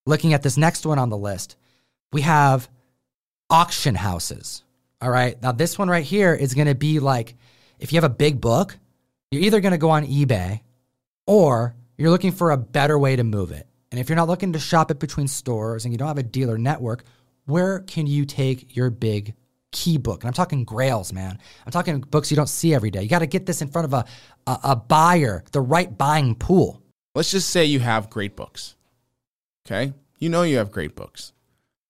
Looking 0.06 0.34
at 0.34 0.44
this 0.44 0.58
next 0.58 0.86
one 0.86 1.00
on 1.00 1.10
the 1.10 1.18
list, 1.18 1.56
we 2.12 2.22
have 2.22 2.70
auction 3.50 3.96
houses. 3.96 4.64
All 5.02 5.10
right. 5.10 5.42
Now, 5.42 5.52
this 5.52 5.80
one 5.80 5.90
right 5.90 6.06
here 6.06 6.34
is 6.34 6.54
going 6.54 6.68
to 6.68 6.76
be 6.76 7.00
like 7.00 7.36
if 7.80 7.92
you 7.92 7.98
have 7.98 8.10
a 8.10 8.14
big 8.14 8.42
book, 8.42 8.78
you're 9.32 9.42
either 9.42 9.62
going 9.62 9.72
to 9.72 9.78
go 9.78 9.90
on 9.90 10.06
eBay 10.06 10.62
or 11.26 11.76
you're 11.98 12.10
looking 12.10 12.32
for 12.32 12.52
a 12.52 12.58
better 12.58 13.00
way 13.00 13.16
to 13.16 13.24
move 13.24 13.52
it. 13.52 13.68
And 13.92 14.00
if 14.00 14.10
you're 14.10 14.16
not 14.16 14.28
looking 14.28 14.54
to 14.54 14.60
shop 14.60 14.92
it 14.92 15.00
between 15.00 15.28
stores 15.28 15.86
and 15.86 15.94
you 15.94 15.98
don't 15.98 16.08
have 16.08 16.18
a 16.18 16.24
dealer 16.24 16.58
network, 16.58 17.04
where 17.52 17.80
can 17.80 18.08
you 18.08 18.26
take 18.26 18.76
your 18.76 18.90
big 18.90 19.36
key 19.72 19.98
book? 19.98 20.24
And 20.24 20.28
I'm 20.28 20.34
talking 20.34 20.64
grails, 20.64 21.14
man. 21.14 21.38
I'm 21.66 21.72
talking 21.72 22.00
books 22.00 22.32
you 22.32 22.38
don't 22.38 22.50
see 22.50 22.74
every 22.74 22.92
day. 22.92 23.04
You 23.04 23.10
got 23.10 23.20
to 23.20 23.28
get 23.28 23.46
this 23.46 23.62
in 23.62 23.68
front 23.68 23.86
of 23.86 23.94
a, 23.94 24.06
a, 24.48 24.60
a 24.64 24.76
buyer, 24.76 25.44
the 25.52 25.62
right 25.62 25.96
buying 25.98 26.36
pool. 26.36 26.82
Let's 27.14 27.32
just 27.32 27.50
say 27.50 27.66
you 27.66 27.80
have 27.80 28.10
great 28.10 28.36
books. 28.36 28.76
Okay. 29.66 29.94
You 30.20 30.30
know 30.30 30.44
you 30.44 30.58
have 30.58 30.72
great 30.72 30.96
books. 30.96 31.34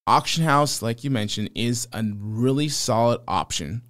Auction 0.08 0.44
house, 0.44 0.82
like 0.82 1.04
you 1.04 1.10
mentioned, 1.10 1.52
is 1.56 1.88
a 1.94 2.04
really 2.18 2.70
solid 2.70 3.22
option 3.28 3.84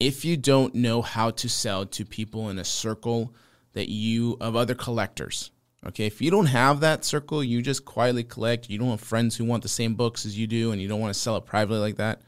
if 0.00 0.24
you 0.24 0.36
don't 0.36 0.74
know 0.74 1.02
how 1.02 1.30
to 1.30 1.48
sell 1.48 1.86
to 1.86 2.04
people 2.04 2.50
in 2.50 2.58
a 2.58 2.64
circle 2.64 3.34
that 3.72 3.88
you 3.88 4.36
of 4.40 4.56
other 4.56 4.74
collectors. 4.74 5.50
Okay, 5.86 6.06
if 6.06 6.20
you 6.20 6.30
don't 6.30 6.46
have 6.46 6.80
that 6.80 7.04
circle, 7.04 7.42
you 7.42 7.62
just 7.62 7.84
quietly 7.84 8.24
collect, 8.24 8.68
you 8.68 8.78
don't 8.78 8.90
have 8.90 9.00
friends 9.00 9.36
who 9.36 9.44
want 9.44 9.62
the 9.62 9.68
same 9.68 9.94
books 9.94 10.26
as 10.26 10.36
you 10.36 10.46
do, 10.46 10.72
and 10.72 10.82
you 10.82 10.88
don't 10.88 11.00
want 11.00 11.14
to 11.14 11.20
sell 11.20 11.36
it 11.36 11.46
privately 11.46 11.78
like 11.78 11.96
that, 11.96 12.20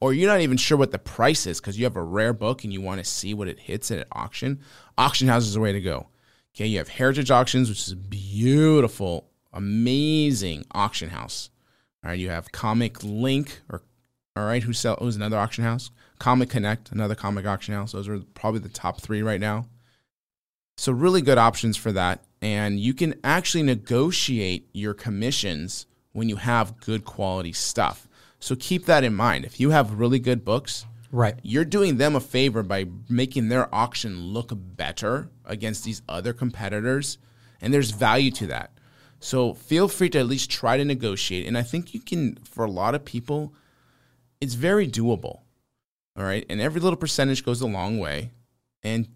or 0.00 0.12
you're 0.12 0.30
not 0.30 0.40
even 0.40 0.56
sure 0.56 0.76
what 0.76 0.90
the 0.90 0.98
price 0.98 1.46
is 1.46 1.60
because 1.60 1.78
you 1.78 1.84
have 1.84 1.96
a 1.96 2.02
rare 2.02 2.32
book 2.32 2.64
and 2.64 2.72
you 2.72 2.80
want 2.80 2.98
to 2.98 3.04
see 3.04 3.32
what 3.32 3.48
it 3.48 3.60
hits 3.60 3.90
at 3.92 4.08
auction, 4.10 4.60
auction 4.98 5.28
house 5.28 5.44
is 5.44 5.54
the 5.54 5.60
way 5.60 5.72
to 5.72 5.80
go. 5.80 6.08
Okay, 6.54 6.66
you 6.66 6.78
have 6.78 6.88
Heritage 6.88 7.30
Auctions, 7.30 7.68
which 7.68 7.86
is 7.86 7.92
a 7.92 7.96
beautiful, 7.96 9.30
amazing 9.52 10.64
auction 10.72 11.10
house. 11.10 11.50
All 12.02 12.10
right, 12.10 12.18
you 12.18 12.30
have 12.30 12.50
ComicLink, 12.50 13.58
or 13.70 13.82
all 14.34 14.46
right, 14.46 14.62
who 14.64 14.72
sell 14.72 14.96
who's 14.96 15.16
another 15.16 15.38
auction 15.38 15.62
house? 15.62 15.90
ComicConnect, 16.18 16.90
another 16.92 17.14
comic 17.14 17.46
auction 17.46 17.74
house. 17.74 17.92
Those 17.92 18.08
are 18.08 18.18
probably 18.34 18.60
the 18.60 18.68
top 18.68 19.00
three 19.00 19.22
right 19.22 19.40
now. 19.40 19.66
So 20.76 20.92
really 20.92 21.22
good 21.22 21.38
options 21.38 21.76
for 21.76 21.92
that 21.92 22.25
and 22.40 22.78
you 22.78 22.94
can 22.94 23.14
actually 23.24 23.62
negotiate 23.62 24.68
your 24.72 24.94
commissions 24.94 25.86
when 26.12 26.28
you 26.28 26.36
have 26.36 26.80
good 26.80 27.04
quality 27.04 27.52
stuff. 27.52 28.08
So 28.38 28.54
keep 28.56 28.86
that 28.86 29.04
in 29.04 29.14
mind. 29.14 29.44
If 29.44 29.60
you 29.60 29.70
have 29.70 29.98
really 29.98 30.18
good 30.18 30.44
books, 30.44 30.86
right, 31.10 31.38
you're 31.42 31.64
doing 31.64 31.96
them 31.96 32.14
a 32.14 32.20
favor 32.20 32.62
by 32.62 32.86
making 33.08 33.48
their 33.48 33.74
auction 33.74 34.18
look 34.18 34.52
better 34.54 35.30
against 35.44 35.84
these 35.84 36.02
other 36.08 36.32
competitors, 36.32 37.18
and 37.60 37.72
there's 37.72 37.90
value 37.90 38.30
to 38.32 38.46
that. 38.48 38.72
So 39.18 39.54
feel 39.54 39.88
free 39.88 40.10
to 40.10 40.18
at 40.18 40.26
least 40.26 40.50
try 40.50 40.76
to 40.76 40.84
negotiate, 40.84 41.46
and 41.46 41.56
I 41.56 41.62
think 41.62 41.94
you 41.94 42.00
can. 42.00 42.36
For 42.44 42.64
a 42.64 42.70
lot 42.70 42.94
of 42.94 43.04
people, 43.04 43.54
it's 44.40 44.54
very 44.54 44.86
doable. 44.86 45.40
All 46.16 46.24
right, 46.24 46.46
and 46.48 46.60
every 46.60 46.80
little 46.80 46.96
percentage 46.96 47.44
goes 47.44 47.60
a 47.60 47.66
long 47.66 47.98
way 47.98 48.30
and 48.82 49.08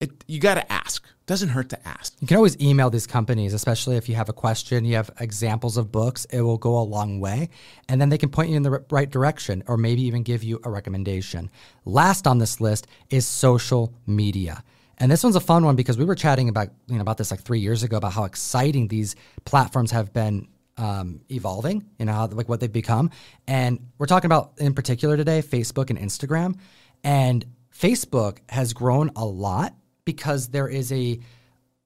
it 0.00 0.24
you 0.26 0.38
got 0.38 0.54
to 0.54 0.72
ask. 0.72 1.04
It 1.04 1.26
Doesn't 1.26 1.50
hurt 1.50 1.70
to 1.70 1.88
ask. 1.88 2.14
You 2.20 2.26
can 2.26 2.36
always 2.36 2.58
email 2.60 2.88
these 2.88 3.06
companies, 3.06 3.52
especially 3.52 3.96
if 3.96 4.08
you 4.08 4.14
have 4.14 4.28
a 4.28 4.32
question, 4.32 4.84
you 4.84 4.94
have 4.94 5.10
examples 5.20 5.76
of 5.76 5.90
books, 5.90 6.24
it 6.26 6.40
will 6.40 6.58
go 6.58 6.78
a 6.78 6.82
long 6.82 7.20
way. 7.20 7.50
And 7.88 8.00
then 8.00 8.08
they 8.08 8.18
can 8.18 8.28
point 8.28 8.50
you 8.50 8.56
in 8.56 8.62
the 8.62 8.84
right 8.90 9.10
direction 9.10 9.64
or 9.66 9.76
maybe 9.76 10.02
even 10.02 10.22
give 10.22 10.44
you 10.44 10.60
a 10.64 10.70
recommendation. 10.70 11.50
Last 11.84 12.26
on 12.26 12.38
this 12.38 12.60
list 12.60 12.86
is 13.10 13.26
social 13.26 13.92
media. 14.06 14.62
And 14.98 15.10
this 15.10 15.22
one's 15.22 15.36
a 15.36 15.40
fun 15.40 15.64
one 15.64 15.76
because 15.76 15.98
we 15.98 16.04
were 16.04 16.16
chatting 16.16 16.48
about 16.48 16.68
you 16.88 16.96
know 16.96 17.02
about 17.02 17.18
this 17.18 17.30
like 17.30 17.40
three 17.40 17.60
years 17.60 17.82
ago 17.82 17.96
about 17.96 18.12
how 18.12 18.24
exciting 18.24 18.88
these 18.88 19.14
platforms 19.44 19.90
have 19.92 20.12
been 20.12 20.48
um, 20.76 21.20
evolving, 21.28 21.84
you 21.98 22.04
know, 22.04 22.12
how, 22.12 22.26
like 22.26 22.48
what 22.48 22.60
they've 22.60 22.72
become. 22.72 23.10
And 23.46 23.90
we're 23.98 24.06
talking 24.06 24.26
about 24.26 24.52
in 24.58 24.74
particular 24.74 25.16
today 25.16 25.42
Facebook 25.42 25.90
and 25.90 25.98
Instagram. 25.98 26.56
And 27.04 27.44
Facebook 27.72 28.38
has 28.48 28.72
grown 28.72 29.10
a 29.14 29.24
lot 29.24 29.74
because 30.08 30.48
there 30.48 30.68
is 30.68 30.90
a 30.90 31.20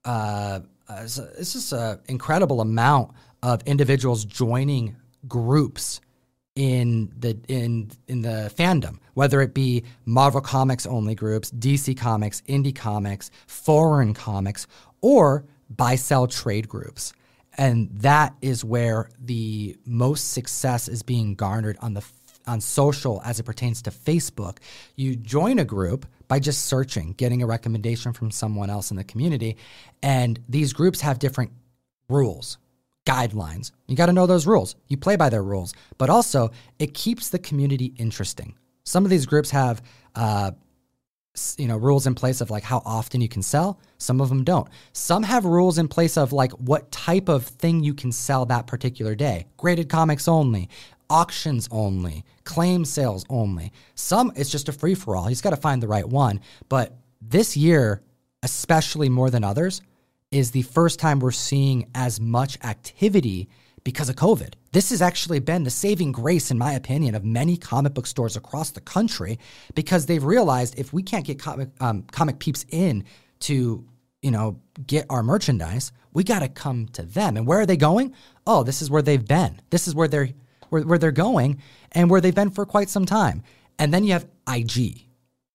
uh, 0.04 0.60
it's 0.88 1.54
just 1.54 1.72
an 1.72 1.98
incredible 2.06 2.60
amount 2.60 3.10
of 3.42 3.60
individuals 3.66 4.24
joining 4.24 4.94
groups 5.26 6.00
in 6.54 7.12
the 7.18 7.36
in 7.48 7.90
in 8.06 8.22
the 8.22 8.52
fandom, 8.56 8.98
whether 9.14 9.40
it 9.40 9.54
be 9.54 9.82
Marvel 10.04 10.40
Comics 10.40 10.86
only 10.86 11.16
groups, 11.16 11.50
DC 11.50 11.96
Comics, 11.96 12.42
Indie 12.42 12.76
Comics, 12.76 13.32
foreign 13.48 14.14
comics, 14.14 14.68
or 15.00 15.44
buy 15.68 15.96
sell 15.96 16.28
trade 16.28 16.68
groups. 16.68 17.12
And 17.58 17.90
that 17.90 18.36
is 18.40 18.64
where 18.64 19.10
the 19.18 19.76
most 19.84 20.30
success 20.30 20.86
is 20.86 21.02
being 21.02 21.34
garnered 21.34 21.76
on 21.80 21.94
the 21.94 22.04
on 22.46 22.60
social 22.60 23.20
as 23.24 23.40
it 23.40 23.42
pertains 23.42 23.82
to 23.82 23.90
Facebook. 23.90 24.58
You 24.94 25.16
join 25.16 25.58
a 25.58 25.64
group 25.64 26.06
by 26.32 26.38
just 26.38 26.64
searching, 26.64 27.12
getting 27.18 27.42
a 27.42 27.46
recommendation 27.46 28.14
from 28.14 28.30
someone 28.30 28.70
else 28.70 28.90
in 28.90 28.96
the 28.96 29.04
community. 29.04 29.58
And 30.02 30.40
these 30.48 30.72
groups 30.72 31.02
have 31.02 31.18
different 31.18 31.52
rules, 32.08 32.56
guidelines. 33.04 33.70
You 33.86 33.96
got 33.96 34.06
to 34.06 34.14
know 34.14 34.24
those 34.26 34.46
rules. 34.46 34.74
You 34.88 34.96
play 34.96 35.16
by 35.16 35.28
their 35.28 35.42
rules, 35.42 35.74
but 35.98 36.08
also 36.08 36.50
it 36.78 36.94
keeps 36.94 37.28
the 37.28 37.38
community 37.38 37.92
interesting. 37.98 38.54
Some 38.84 39.04
of 39.04 39.10
these 39.10 39.26
groups 39.26 39.50
have, 39.50 39.82
uh, 40.14 40.52
you 41.58 41.68
know, 41.68 41.76
rules 41.76 42.06
in 42.06 42.14
place 42.14 42.40
of 42.40 42.50
like 42.50 42.62
how 42.62 42.80
often 42.86 43.20
you 43.20 43.28
can 43.28 43.42
sell. 43.42 43.78
Some 43.98 44.22
of 44.22 44.30
them 44.30 44.42
don't. 44.42 44.68
Some 44.94 45.24
have 45.24 45.44
rules 45.44 45.76
in 45.76 45.86
place 45.86 46.16
of 46.16 46.32
like 46.32 46.52
what 46.52 46.90
type 46.90 47.28
of 47.28 47.44
thing 47.44 47.84
you 47.84 47.92
can 47.92 48.10
sell 48.10 48.46
that 48.46 48.66
particular 48.66 49.14
day. 49.14 49.48
Graded 49.58 49.90
comics 49.90 50.28
only, 50.28 50.70
auctions 51.12 51.68
only, 51.70 52.24
claim 52.44 52.86
sales 52.86 53.24
only. 53.28 53.70
Some 53.94 54.32
it's 54.34 54.50
just 54.50 54.70
a 54.70 54.72
free 54.72 54.94
for 54.94 55.14
all. 55.14 55.26
He's 55.26 55.42
got 55.42 55.50
to 55.50 55.56
find 55.56 55.82
the 55.82 55.86
right 55.86 56.08
one. 56.08 56.40
But 56.70 56.96
this 57.20 57.54
year, 57.54 58.02
especially 58.42 59.10
more 59.10 59.28
than 59.28 59.44
others, 59.44 59.82
is 60.30 60.50
the 60.50 60.62
first 60.62 60.98
time 60.98 61.20
we're 61.20 61.30
seeing 61.30 61.90
as 61.94 62.18
much 62.18 62.58
activity 62.64 63.50
because 63.84 64.08
of 64.08 64.16
COVID. 64.16 64.54
This 64.72 64.88
has 64.88 65.02
actually 65.02 65.40
been 65.40 65.64
the 65.64 65.70
saving 65.70 66.12
grace, 66.12 66.50
in 66.50 66.56
my 66.56 66.72
opinion, 66.72 67.14
of 67.14 67.24
many 67.24 67.58
comic 67.58 67.92
book 67.92 68.06
stores 68.06 68.36
across 68.36 68.70
the 68.70 68.80
country 68.80 69.38
because 69.74 70.06
they've 70.06 70.24
realized 70.24 70.78
if 70.78 70.94
we 70.94 71.02
can't 71.02 71.26
get 71.26 71.38
comic, 71.38 71.68
um, 71.80 72.04
comic 72.10 72.38
peeps 72.38 72.64
in 72.70 73.04
to 73.40 73.84
you 74.22 74.30
know 74.30 74.58
get 74.86 75.04
our 75.10 75.22
merchandise, 75.22 75.92
we 76.14 76.24
got 76.24 76.38
to 76.38 76.48
come 76.48 76.86
to 76.88 77.02
them. 77.02 77.36
And 77.36 77.46
where 77.46 77.60
are 77.60 77.66
they 77.66 77.76
going? 77.76 78.14
Oh, 78.46 78.62
this 78.62 78.80
is 78.80 78.90
where 78.90 79.02
they've 79.02 79.26
been. 79.26 79.60
This 79.68 79.86
is 79.86 79.94
where 79.94 80.08
they're 80.08 80.30
where, 80.72 80.82
where 80.82 80.98
they're 80.98 81.12
going 81.12 81.60
and 81.92 82.08
where 82.08 82.20
they've 82.20 82.34
been 82.34 82.50
for 82.50 82.64
quite 82.64 82.88
some 82.88 83.04
time. 83.04 83.42
And 83.78 83.92
then 83.92 84.04
you 84.04 84.14
have 84.14 84.26
IG, 84.48 85.06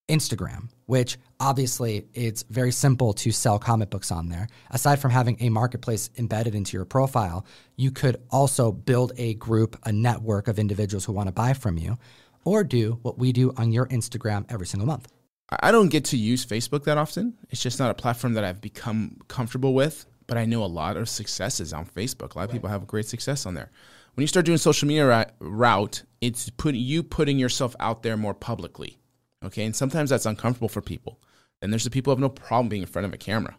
Instagram, 0.07 0.69
which 0.85 1.17
obviously 1.39 2.05
it's 2.13 2.43
very 2.43 2.71
simple 2.71 3.13
to 3.13 3.31
sell 3.31 3.57
comic 3.57 3.89
books 3.89 4.11
on 4.11 4.29
there. 4.29 4.47
Aside 4.69 4.99
from 4.99 5.09
having 5.09 5.37
a 5.39 5.49
marketplace 5.49 6.11
embedded 6.17 6.53
into 6.53 6.77
your 6.77 6.85
profile, 6.85 7.45
you 7.75 7.89
could 7.89 8.17
also 8.29 8.71
build 8.71 9.11
a 9.17 9.33
group, 9.33 9.75
a 9.85 9.91
network 9.91 10.47
of 10.47 10.59
individuals 10.59 11.03
who 11.05 11.13
want 11.13 11.27
to 11.27 11.33
buy 11.33 11.53
from 11.53 11.79
you, 11.79 11.97
or 12.45 12.63
do 12.63 12.99
what 13.01 13.17
we 13.17 13.31
do 13.31 13.51
on 13.57 13.71
your 13.71 13.87
Instagram 13.87 14.45
every 14.49 14.67
single 14.67 14.85
month. 14.85 15.11
I 15.49 15.71
don't 15.71 15.89
get 15.89 16.05
to 16.05 16.17
use 16.17 16.45
Facebook 16.45 16.83
that 16.83 16.97
often. 16.97 17.33
It's 17.49 17.63
just 17.63 17.79
not 17.79 17.89
a 17.89 17.95
platform 17.95 18.33
that 18.33 18.43
I've 18.43 18.61
become 18.61 19.17
comfortable 19.27 19.73
with, 19.73 20.05
but 20.27 20.37
I 20.37 20.45
know 20.45 20.63
a 20.63 20.65
lot 20.67 20.95
of 20.95 21.09
successes 21.09 21.73
on 21.73 21.85
Facebook. 21.85 22.35
A 22.35 22.37
lot 22.37 22.43
of 22.45 22.51
people 22.51 22.69
have 22.69 22.85
great 22.85 23.07
success 23.07 23.45
on 23.45 23.55
there 23.55 23.71
when 24.17 24.23
you 24.23 24.27
start 24.27 24.47
doing 24.47 24.57
social 24.57 24.87
media 24.87 25.31
route, 25.37 26.01
it's 26.21 26.49
put 26.49 26.73
you 26.73 27.03
putting 27.03 27.37
yourself 27.37 27.75
out 27.79 28.01
there 28.01 28.17
more 28.17 28.33
publicly. 28.33 28.97
Okay, 29.45 29.63
and 29.63 29.75
sometimes 29.75 30.09
that's 30.09 30.25
uncomfortable 30.25 30.69
for 30.69 30.81
people. 30.81 31.21
And 31.61 31.71
there's 31.71 31.83
the 31.83 31.91
people 31.91 32.09
who 32.09 32.15
have 32.15 32.21
no 32.21 32.29
problem 32.29 32.67
being 32.67 32.81
in 32.81 32.87
front 32.87 33.05
of 33.05 33.13
a 33.13 33.17
camera. 33.17 33.55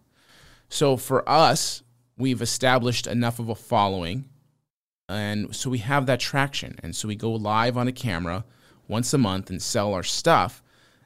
So 0.68 0.96
for 0.96 1.26
us, 1.28 1.84
we've 2.16 2.42
established 2.42 3.06
enough 3.06 3.38
of 3.38 3.48
a 3.48 3.54
following, 3.54 4.30
and 5.08 5.54
so 5.54 5.70
we 5.70 5.78
have 5.78 6.06
that 6.06 6.18
traction. 6.18 6.76
And 6.82 6.96
so 6.96 7.06
we 7.06 7.14
go 7.14 7.30
live 7.30 7.76
on 7.76 7.86
a 7.86 7.92
camera 7.92 8.44
once 8.88 9.14
a 9.14 9.18
month 9.18 9.50
and 9.50 9.62
sell 9.62 9.94
our 9.94 10.02
stuff, 10.02 10.60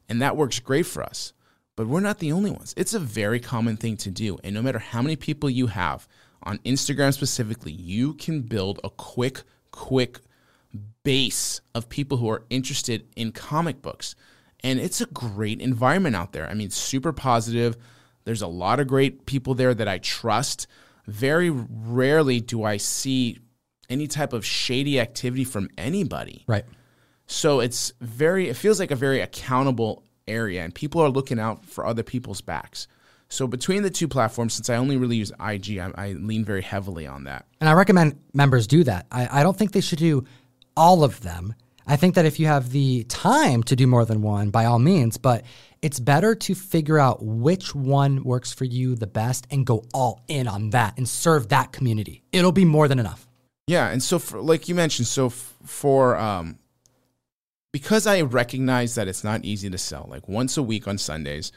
and 0.08 0.22
that 0.22 0.34
works 0.34 0.60
great 0.60 0.86
for 0.86 1.02
us. 1.02 1.34
But 1.76 1.88
we're 1.88 2.00
not 2.00 2.20
the 2.20 2.32
only 2.32 2.50
ones. 2.50 2.72
It's 2.74 2.94
a 2.94 2.98
very 2.98 3.38
common 3.38 3.76
thing 3.76 3.98
to 3.98 4.10
do, 4.10 4.38
and 4.42 4.54
no 4.54 4.62
matter 4.62 4.78
how 4.78 5.02
many 5.02 5.16
people 5.16 5.50
you 5.50 5.66
have, 5.66 6.08
on 6.44 6.58
Instagram 6.58 7.12
specifically, 7.12 7.72
you 7.72 8.14
can 8.14 8.42
build 8.42 8.80
a 8.84 8.90
quick, 8.90 9.42
quick 9.70 10.20
base 11.04 11.60
of 11.74 11.88
people 11.88 12.18
who 12.18 12.30
are 12.30 12.44
interested 12.50 13.06
in 13.16 13.32
comic 13.32 13.82
books. 13.82 14.14
And 14.60 14.78
it's 14.78 15.00
a 15.00 15.06
great 15.06 15.60
environment 15.60 16.14
out 16.14 16.32
there. 16.32 16.48
I 16.48 16.54
mean, 16.54 16.70
super 16.70 17.12
positive. 17.12 17.76
There's 18.24 18.42
a 18.42 18.46
lot 18.46 18.80
of 18.80 18.86
great 18.86 19.26
people 19.26 19.54
there 19.54 19.74
that 19.74 19.88
I 19.88 19.98
trust. 19.98 20.66
Very 21.06 21.50
rarely 21.50 22.40
do 22.40 22.62
I 22.62 22.76
see 22.76 23.38
any 23.90 24.06
type 24.06 24.32
of 24.32 24.46
shady 24.46 25.00
activity 25.00 25.44
from 25.44 25.68
anybody. 25.76 26.44
Right. 26.46 26.64
So 27.26 27.60
it's 27.60 27.92
very, 28.00 28.48
it 28.48 28.54
feels 28.54 28.78
like 28.78 28.90
a 28.90 28.96
very 28.96 29.20
accountable 29.20 30.04
area, 30.28 30.62
and 30.62 30.74
people 30.74 31.00
are 31.00 31.08
looking 31.08 31.40
out 31.40 31.64
for 31.64 31.84
other 31.86 32.02
people's 32.02 32.40
backs. 32.40 32.86
So 33.32 33.46
between 33.46 33.82
the 33.82 33.88
two 33.88 34.08
platforms, 34.08 34.52
since 34.52 34.68
I 34.68 34.76
only 34.76 34.98
really 34.98 35.16
use 35.16 35.32
IG, 35.40 35.78
I, 35.78 35.90
I 35.96 36.12
lean 36.12 36.44
very 36.44 36.60
heavily 36.60 37.06
on 37.06 37.24
that. 37.24 37.46
And 37.62 37.70
I 37.70 37.72
recommend 37.72 38.20
members 38.34 38.66
do 38.66 38.84
that. 38.84 39.06
I, 39.10 39.40
I 39.40 39.42
don't 39.42 39.56
think 39.56 39.72
they 39.72 39.80
should 39.80 40.00
do 40.00 40.26
all 40.76 41.02
of 41.02 41.22
them. 41.22 41.54
I 41.86 41.96
think 41.96 42.14
that 42.16 42.26
if 42.26 42.38
you 42.38 42.46
have 42.46 42.72
the 42.72 43.04
time 43.04 43.62
to 43.64 43.74
do 43.74 43.86
more 43.86 44.04
than 44.04 44.20
one, 44.20 44.50
by 44.50 44.66
all 44.66 44.78
means, 44.78 45.16
but 45.16 45.46
it's 45.80 45.98
better 45.98 46.34
to 46.34 46.54
figure 46.54 46.98
out 46.98 47.24
which 47.24 47.74
one 47.74 48.22
works 48.22 48.52
for 48.52 48.64
you 48.64 48.96
the 48.96 49.06
best 49.06 49.46
and 49.50 49.64
go 49.64 49.82
all 49.94 50.20
in 50.28 50.46
on 50.46 50.68
that 50.70 50.98
and 50.98 51.08
serve 51.08 51.48
that 51.48 51.72
community. 51.72 52.22
It'll 52.32 52.52
be 52.52 52.66
more 52.66 52.86
than 52.86 52.98
enough. 52.98 53.26
Yeah, 53.66 53.88
and 53.88 54.02
so 54.02 54.18
for, 54.18 54.42
like 54.42 54.68
you 54.68 54.74
mentioned, 54.74 55.08
so 55.08 55.26
f- 55.26 55.54
for 55.64 56.18
um, 56.18 56.58
because 57.72 58.06
I 58.06 58.20
recognize 58.20 58.94
that 58.96 59.08
it's 59.08 59.24
not 59.24 59.42
easy 59.42 59.70
to 59.70 59.78
sell, 59.78 60.06
like 60.10 60.28
once 60.28 60.58
a 60.58 60.62
week 60.62 60.86
on 60.86 60.98
Sundays, 60.98 61.50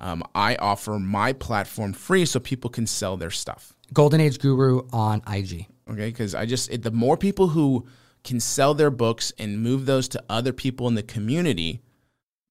um, 0.00 0.22
I 0.34 0.56
offer 0.56 0.98
my 0.98 1.32
platform 1.32 1.92
free 1.92 2.24
so 2.24 2.40
people 2.40 2.70
can 2.70 2.86
sell 2.86 3.16
their 3.16 3.30
stuff. 3.30 3.74
Golden 3.92 4.20
Age 4.20 4.38
Guru 4.38 4.82
on 4.92 5.22
IG. 5.30 5.66
Okay, 5.88 6.08
because 6.08 6.34
I 6.34 6.46
just 6.46 6.70
it, 6.70 6.82
the 6.82 6.90
more 6.90 7.16
people 7.16 7.48
who 7.48 7.86
can 8.24 8.40
sell 8.40 8.74
their 8.74 8.90
books 8.90 9.32
and 9.38 9.62
move 9.62 9.86
those 9.86 10.08
to 10.08 10.22
other 10.28 10.52
people 10.52 10.88
in 10.88 10.94
the 10.94 11.02
community, 11.02 11.80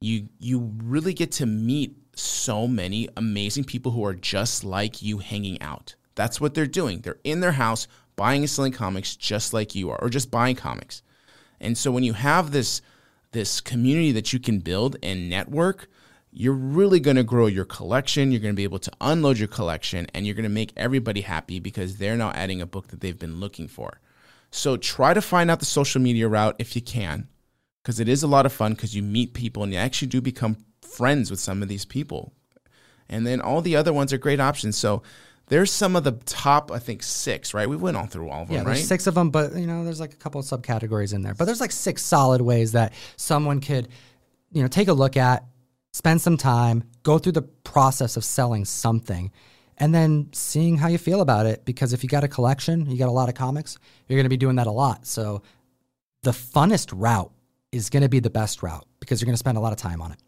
you 0.01 0.29
you 0.39 0.71
really 0.83 1.13
get 1.13 1.31
to 1.33 1.45
meet 1.45 1.95
so 2.15 2.67
many 2.67 3.07
amazing 3.15 3.63
people 3.63 3.91
who 3.93 4.03
are 4.05 4.13
just 4.13 4.63
like 4.63 5.01
you 5.01 5.19
hanging 5.19 5.61
out. 5.61 5.95
That's 6.15 6.41
what 6.41 6.53
they're 6.53 6.67
doing. 6.67 6.99
They're 6.99 7.19
in 7.23 7.39
their 7.39 7.53
house 7.53 7.87
buying 8.15 8.41
and 8.41 8.49
selling 8.49 8.73
comics 8.73 9.15
just 9.15 9.53
like 9.53 9.73
you 9.73 9.89
are, 9.89 10.01
or 10.01 10.09
just 10.09 10.29
buying 10.29 10.55
comics. 10.55 11.01
And 11.61 11.77
so 11.77 11.91
when 11.91 12.03
you 12.03 12.13
have 12.13 12.51
this 12.51 12.81
this 13.31 13.61
community 13.61 14.11
that 14.11 14.33
you 14.33 14.39
can 14.39 14.59
build 14.59 14.97
and 15.01 15.29
network, 15.29 15.87
you're 16.39 16.53
really 16.53 17.01
going 17.01 17.17
to 17.17 17.23
grow 17.23 17.47
your 17.47 17.65
collection. 17.65 18.31
You're 18.31 18.39
going 18.39 18.53
to 18.53 18.57
be 18.57 18.63
able 18.63 18.79
to 18.79 18.91
unload 19.01 19.37
your 19.37 19.49
collection 19.49 20.07
and 20.13 20.25
you're 20.25 20.35
going 20.35 20.43
to 20.43 20.49
make 20.49 20.71
everybody 20.77 21.19
happy 21.19 21.59
because 21.59 21.97
they're 21.97 22.15
now 22.15 22.31
adding 22.31 22.61
a 22.61 22.65
book 22.65 22.87
that 22.87 23.01
they've 23.01 23.19
been 23.19 23.41
looking 23.41 23.67
for. 23.67 23.99
So 24.49 24.77
try 24.77 25.13
to 25.13 25.21
find 25.21 25.51
out 25.51 25.59
the 25.59 25.65
social 25.65 26.01
media 26.01 26.29
route 26.29 26.55
if 26.57 26.77
you 26.77 26.81
can, 26.81 27.27
because 27.83 27.99
it 27.99 28.07
is 28.07 28.23
a 28.23 28.27
lot 28.27 28.45
of 28.45 28.53
fun 28.53 28.71
because 28.73 28.95
you 28.95 29.03
meet 29.03 29.33
people 29.33 29.63
and 29.63 29.73
you 29.73 29.79
actually 29.79 30.07
do 30.07 30.21
become 30.21 30.55
friends 30.81 31.29
with 31.29 31.41
some 31.41 31.61
of 31.61 31.67
these 31.67 31.83
people. 31.83 32.31
And 33.09 33.27
then 33.27 33.41
all 33.41 33.61
the 33.61 33.75
other 33.75 33.91
ones 33.91 34.13
are 34.13 34.17
great 34.17 34.39
options. 34.39 34.77
So 34.77 35.03
there's 35.47 35.73
some 35.73 35.97
of 35.97 36.05
the 36.05 36.13
top, 36.25 36.71
I 36.71 36.79
think 36.79 37.03
six, 37.03 37.53
right? 37.53 37.67
We 37.67 37.75
went 37.75 37.97
all 37.97 38.05
through 38.05 38.29
all 38.29 38.43
of 38.43 38.47
them, 38.47 38.55
yeah, 38.55 38.63
right? 38.63 38.77
Six 38.77 39.07
of 39.07 39.13
them, 39.13 39.29
but 39.29 39.55
you 39.57 39.67
know, 39.67 39.83
there's 39.83 39.99
like 39.99 40.13
a 40.13 40.17
couple 40.17 40.39
of 40.39 40.45
subcategories 40.45 41.13
in 41.13 41.21
there. 41.21 41.33
But 41.33 41.45
there's 41.45 41.59
like 41.59 41.73
six 41.73 42.01
solid 42.01 42.39
ways 42.39 42.71
that 42.71 42.93
someone 43.17 43.59
could, 43.59 43.89
you 44.53 44.61
know, 44.61 44.69
take 44.69 44.87
a 44.87 44.93
look 44.93 45.17
at 45.17 45.43
spend 45.91 46.21
some 46.21 46.37
time, 46.37 46.83
go 47.03 47.17
through 47.17 47.33
the 47.33 47.41
process 47.41 48.17
of 48.17 48.23
selling 48.23 48.65
something, 48.65 49.31
and 49.77 49.93
then 49.93 50.29
seeing 50.33 50.77
how 50.77 50.87
you 50.87 50.97
feel 50.97 51.21
about 51.21 51.45
it. 51.45 51.65
Because 51.65 51.93
if 51.93 52.03
you 52.03 52.09
got 52.09 52.23
a 52.23 52.27
collection, 52.27 52.89
you 52.89 52.97
got 52.97 53.09
a 53.09 53.11
lot 53.11 53.29
of 53.29 53.35
comics, 53.35 53.77
you're 54.07 54.17
going 54.17 54.25
to 54.25 54.29
be 54.29 54.37
doing 54.37 54.57
that 54.57 54.67
a 54.67 54.71
lot. 54.71 55.05
So 55.05 55.41
the 56.23 56.31
funnest 56.31 56.91
route 56.93 57.31
is 57.71 57.89
going 57.89 58.03
to 58.03 58.09
be 58.09 58.19
the 58.19 58.29
best 58.29 58.61
route 58.61 58.85
because 58.99 59.21
you're 59.21 59.27
going 59.27 59.35
to 59.35 59.39
spend 59.39 59.57
a 59.57 59.61
lot 59.61 59.71
of 59.71 59.77
time 59.77 60.01
on 60.01 60.11
it. 60.11 60.19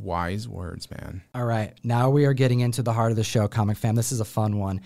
Wise 0.00 0.48
words, 0.48 0.90
man. 0.90 1.22
All 1.34 1.44
right. 1.44 1.74
Now 1.82 2.10
we 2.10 2.24
are 2.24 2.32
getting 2.32 2.60
into 2.60 2.82
the 2.82 2.92
heart 2.92 3.10
of 3.10 3.16
the 3.16 3.24
show, 3.24 3.48
Comic 3.48 3.76
Fam. 3.76 3.94
This 3.94 4.12
is 4.12 4.20
a 4.20 4.24
fun 4.24 4.58
one. 4.58 4.80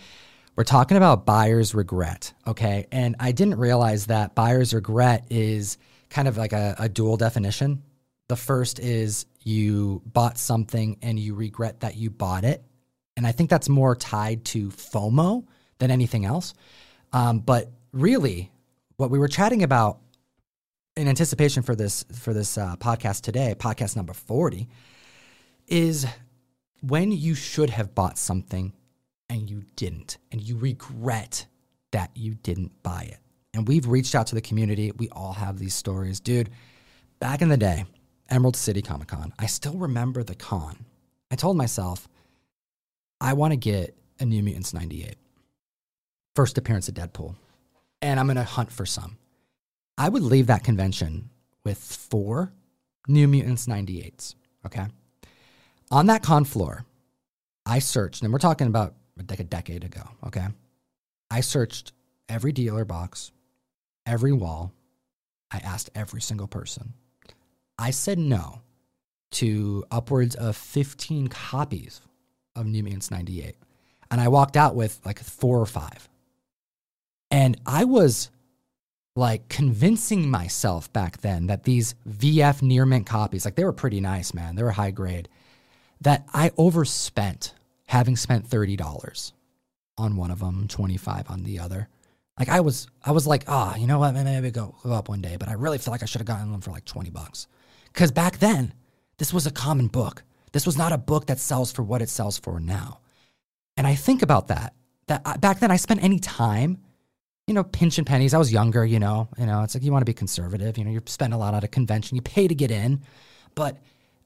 We're 0.56 0.64
talking 0.64 0.96
about 0.96 1.26
buyer's 1.26 1.74
regret. 1.74 2.32
Okay. 2.46 2.86
And 2.90 3.16
I 3.20 3.32
didn't 3.32 3.58
realize 3.58 4.06
that 4.06 4.34
buyer's 4.34 4.72
regret 4.74 5.26
is 5.30 5.78
kind 6.10 6.28
of 6.28 6.36
like 6.36 6.52
a, 6.52 6.74
a 6.78 6.88
dual 6.88 7.16
definition. 7.16 7.82
The 8.28 8.36
first 8.36 8.78
is 8.78 9.26
you 9.44 10.02
bought 10.04 10.38
something 10.38 10.98
and 11.02 11.18
you 11.18 11.34
regret 11.34 11.80
that 11.80 11.96
you 11.96 12.10
bought 12.10 12.44
it. 12.44 12.64
And 13.16 13.26
I 13.26 13.32
think 13.32 13.50
that's 13.50 13.68
more 13.68 13.94
tied 13.94 14.44
to 14.46 14.70
FOMO 14.70 15.46
than 15.78 15.90
anything 15.90 16.24
else. 16.24 16.54
Um, 17.12 17.38
but 17.38 17.70
really, 17.92 18.50
what 18.96 19.10
we 19.10 19.18
were 19.18 19.28
chatting 19.28 19.62
about 19.62 20.00
in 20.96 21.06
anticipation 21.08 21.62
for 21.62 21.76
this 21.76 22.04
for 22.12 22.32
this 22.32 22.58
uh, 22.58 22.76
podcast 22.76 23.20
today, 23.20 23.54
podcast 23.56 23.94
number 23.94 24.14
forty, 24.14 24.68
is 25.68 26.06
when 26.80 27.12
you 27.12 27.34
should 27.34 27.70
have 27.70 27.94
bought 27.94 28.18
something 28.18 28.72
and 29.28 29.48
you 29.48 29.62
didn't, 29.76 30.18
and 30.32 30.40
you 30.40 30.56
regret 30.56 31.46
that 31.92 32.10
you 32.14 32.34
didn't 32.34 32.82
buy 32.82 33.02
it. 33.10 33.18
And 33.54 33.68
we've 33.68 33.86
reached 33.86 34.14
out 34.14 34.26
to 34.28 34.34
the 34.34 34.40
community. 34.40 34.92
We 34.96 35.08
all 35.10 35.32
have 35.32 35.58
these 35.58 35.74
stories, 35.74 36.20
dude. 36.20 36.50
Back 37.20 37.42
in 37.42 37.48
the 37.48 37.56
day, 37.56 37.86
Emerald 38.34 38.56
City 38.56 38.82
Comic 38.82 39.06
Con, 39.06 39.32
I 39.38 39.46
still 39.46 39.74
remember 39.74 40.24
the 40.24 40.34
con. 40.34 40.84
I 41.30 41.36
told 41.36 41.56
myself, 41.56 42.08
I 43.20 43.32
want 43.34 43.52
to 43.52 43.56
get 43.56 43.96
a 44.18 44.24
New 44.24 44.42
Mutants 44.42 44.74
98. 44.74 45.14
First 46.34 46.58
appearance 46.58 46.88
of 46.88 46.96
Deadpool. 46.96 47.36
And 48.02 48.18
I'm 48.18 48.26
going 48.26 48.34
to 48.34 48.42
hunt 48.42 48.72
for 48.72 48.86
some. 48.86 49.18
I 49.96 50.08
would 50.08 50.24
leave 50.24 50.48
that 50.48 50.64
convention 50.64 51.30
with 51.64 51.78
four 51.78 52.52
New 53.06 53.28
Mutants 53.28 53.66
98s. 53.66 54.34
Okay. 54.66 54.86
On 55.92 56.06
that 56.06 56.24
con 56.24 56.44
floor, 56.44 56.84
I 57.64 57.78
searched, 57.78 58.24
and 58.24 58.32
we're 58.32 58.40
talking 58.40 58.66
about 58.66 58.94
like 59.28 59.38
a 59.38 59.44
decade 59.44 59.84
ago. 59.84 60.02
Okay. 60.26 60.46
I 61.30 61.40
searched 61.40 61.92
every 62.28 62.50
dealer 62.50 62.84
box, 62.84 63.30
every 64.04 64.32
wall. 64.32 64.72
I 65.52 65.58
asked 65.58 65.90
every 65.94 66.20
single 66.20 66.48
person. 66.48 66.94
I 67.78 67.90
said 67.90 68.18
no 68.18 68.62
to 69.32 69.84
upwards 69.90 70.34
of 70.36 70.56
15 70.56 71.28
copies 71.28 72.00
of 72.54 72.66
New 72.66 72.82
Mutants 72.82 73.10
98. 73.10 73.56
And 74.10 74.20
I 74.20 74.28
walked 74.28 74.56
out 74.56 74.76
with 74.76 75.00
like 75.04 75.18
four 75.18 75.60
or 75.60 75.66
five. 75.66 76.08
And 77.30 77.60
I 77.66 77.84
was 77.84 78.30
like 79.16 79.48
convincing 79.48 80.30
myself 80.30 80.92
back 80.92 81.20
then 81.20 81.46
that 81.46 81.64
these 81.64 81.94
VF 82.08 82.62
near 82.62 82.86
mint 82.86 83.06
copies, 83.06 83.44
like 83.44 83.56
they 83.56 83.64
were 83.64 83.72
pretty 83.72 84.00
nice, 84.00 84.34
man. 84.34 84.54
They 84.54 84.62
were 84.62 84.70
high 84.70 84.92
grade. 84.92 85.28
That 86.00 86.26
I 86.32 86.52
overspent 86.56 87.54
having 87.86 88.16
spent 88.16 88.48
$30 88.48 89.32
on 89.96 90.16
one 90.16 90.30
of 90.30 90.40
them, 90.40 90.68
25 90.68 91.30
on 91.30 91.44
the 91.44 91.58
other. 91.58 91.88
Like 92.38 92.48
I 92.48 92.60
was 92.60 92.88
I 93.04 93.12
was 93.12 93.26
like, 93.26 93.44
ah, 93.46 93.72
oh, 93.74 93.80
you 93.80 93.86
know 93.86 94.00
what, 94.00 94.12
maybe 94.14 94.50
go, 94.50 94.74
go 94.82 94.92
up 94.92 95.08
one 95.08 95.20
day, 95.20 95.36
but 95.38 95.48
I 95.48 95.52
really 95.52 95.78
feel 95.78 95.92
like 95.92 96.02
I 96.02 96.06
should 96.06 96.20
have 96.20 96.26
gotten 96.26 96.50
them 96.50 96.60
for 96.60 96.72
like 96.72 96.84
20 96.84 97.10
bucks. 97.10 97.46
Cuz 97.94 98.10
back 98.10 98.38
then, 98.38 98.74
this 99.18 99.32
was 99.32 99.46
a 99.46 99.50
common 99.50 99.86
book. 99.86 100.24
This 100.52 100.66
was 100.66 100.76
not 100.76 100.92
a 100.92 100.98
book 100.98 101.26
that 101.26 101.40
sells 101.40 101.72
for 101.72 101.82
what 101.82 102.02
it 102.02 102.08
sells 102.08 102.38
for 102.38 102.60
now. 102.60 103.00
And 103.76 103.86
I 103.86 103.94
think 103.94 104.22
about 104.22 104.48
that. 104.48 104.74
That 105.06 105.22
I, 105.24 105.36
back 105.36 105.60
then 105.60 105.70
I 105.70 105.76
spent 105.76 106.02
any 106.02 106.18
time 106.18 106.78
you 107.46 107.54
know, 107.54 107.64
pinching 107.64 108.04
pennies. 108.04 108.32
I 108.32 108.38
was 108.38 108.52
younger, 108.52 108.84
you 108.84 108.98
know, 108.98 109.28
you 109.38 109.46
know, 109.46 109.62
it's 109.62 109.74
like 109.74 109.84
you 109.84 109.92
want 109.92 110.02
to 110.02 110.10
be 110.10 110.14
conservative, 110.14 110.78
you 110.78 110.84
know, 110.84 110.90
you 110.90 111.02
spend 111.06 111.34
a 111.34 111.36
lot 111.36 111.54
at 111.54 111.64
a 111.64 111.68
convention, 111.68 112.16
you 112.16 112.22
pay 112.22 112.48
to 112.48 112.54
get 112.54 112.70
in. 112.70 113.02
But 113.54 113.78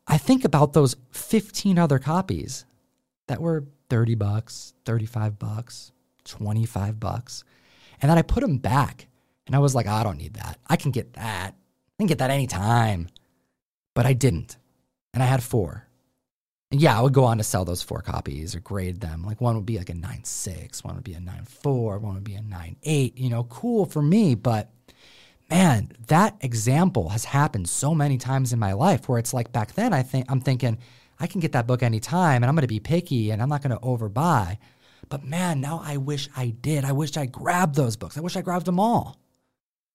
I 0.06 0.18
think 0.18 0.44
about 0.44 0.72
those 0.72 0.96
15 1.10 1.78
other 1.78 1.98
copies 1.98 2.64
that 3.26 3.40
were 3.40 3.66
30 3.90 4.14
bucks, 4.14 4.74
35 4.84 5.38
bucks, 5.38 5.92
25 6.24 7.00
bucks. 7.00 7.44
And 8.00 8.10
then 8.10 8.18
I 8.18 8.22
put 8.22 8.40
them 8.40 8.58
back 8.58 9.08
and 9.46 9.56
I 9.56 9.58
was 9.58 9.74
like, 9.74 9.86
I 9.86 10.04
don't 10.04 10.18
need 10.18 10.34
that. 10.34 10.58
I 10.68 10.76
can 10.76 10.92
get 10.92 11.14
that. 11.14 11.54
I 11.54 11.96
can 11.98 12.06
get 12.06 12.18
that 12.18 12.30
anytime. 12.30 13.08
But 13.98 14.06
I 14.06 14.12
didn't. 14.12 14.58
And 15.12 15.24
I 15.24 15.26
had 15.26 15.42
four. 15.42 15.88
And 16.70 16.80
yeah, 16.80 16.96
I 16.96 17.02
would 17.02 17.12
go 17.12 17.24
on 17.24 17.38
to 17.38 17.42
sell 17.42 17.64
those 17.64 17.82
four 17.82 18.00
copies 18.00 18.54
or 18.54 18.60
grade 18.60 19.00
them. 19.00 19.24
Like 19.24 19.40
one 19.40 19.56
would 19.56 19.66
be 19.66 19.76
like 19.76 19.90
a 19.90 19.94
nine 19.94 20.22
six, 20.22 20.84
one 20.84 20.94
would 20.94 21.02
be 21.02 21.14
a 21.14 21.20
nine 21.20 21.42
four, 21.44 21.98
one 21.98 22.14
would 22.14 22.22
be 22.22 22.36
a 22.36 22.40
nine 22.40 22.76
eight. 22.84 23.18
You 23.18 23.28
know, 23.28 23.42
cool 23.42 23.86
for 23.86 24.00
me, 24.00 24.36
but 24.36 24.70
man, 25.50 25.90
that 26.06 26.36
example 26.42 27.08
has 27.08 27.24
happened 27.24 27.68
so 27.68 27.92
many 27.92 28.18
times 28.18 28.52
in 28.52 28.60
my 28.60 28.72
life 28.72 29.08
where 29.08 29.18
it's 29.18 29.34
like 29.34 29.50
back 29.50 29.72
then 29.72 29.92
I 29.92 30.04
think 30.04 30.26
I'm 30.28 30.42
thinking 30.42 30.78
I 31.18 31.26
can 31.26 31.40
get 31.40 31.50
that 31.50 31.66
book 31.66 31.82
anytime 31.82 32.44
and 32.44 32.48
I'm 32.48 32.54
going 32.54 32.62
to 32.62 32.68
be 32.68 32.78
picky 32.78 33.32
and 33.32 33.42
I'm 33.42 33.48
not 33.48 33.62
going 33.62 33.76
to 33.76 33.84
overbuy. 33.84 34.58
But 35.08 35.24
man, 35.24 35.60
now 35.60 35.82
I 35.84 35.96
wish 35.96 36.28
I 36.36 36.50
did. 36.50 36.84
I 36.84 36.92
wish 36.92 37.16
I 37.16 37.26
grabbed 37.26 37.74
those 37.74 37.96
books. 37.96 38.16
I 38.16 38.20
wish 38.20 38.36
I 38.36 38.42
grabbed 38.42 38.66
them 38.66 38.78
all. 38.78 39.18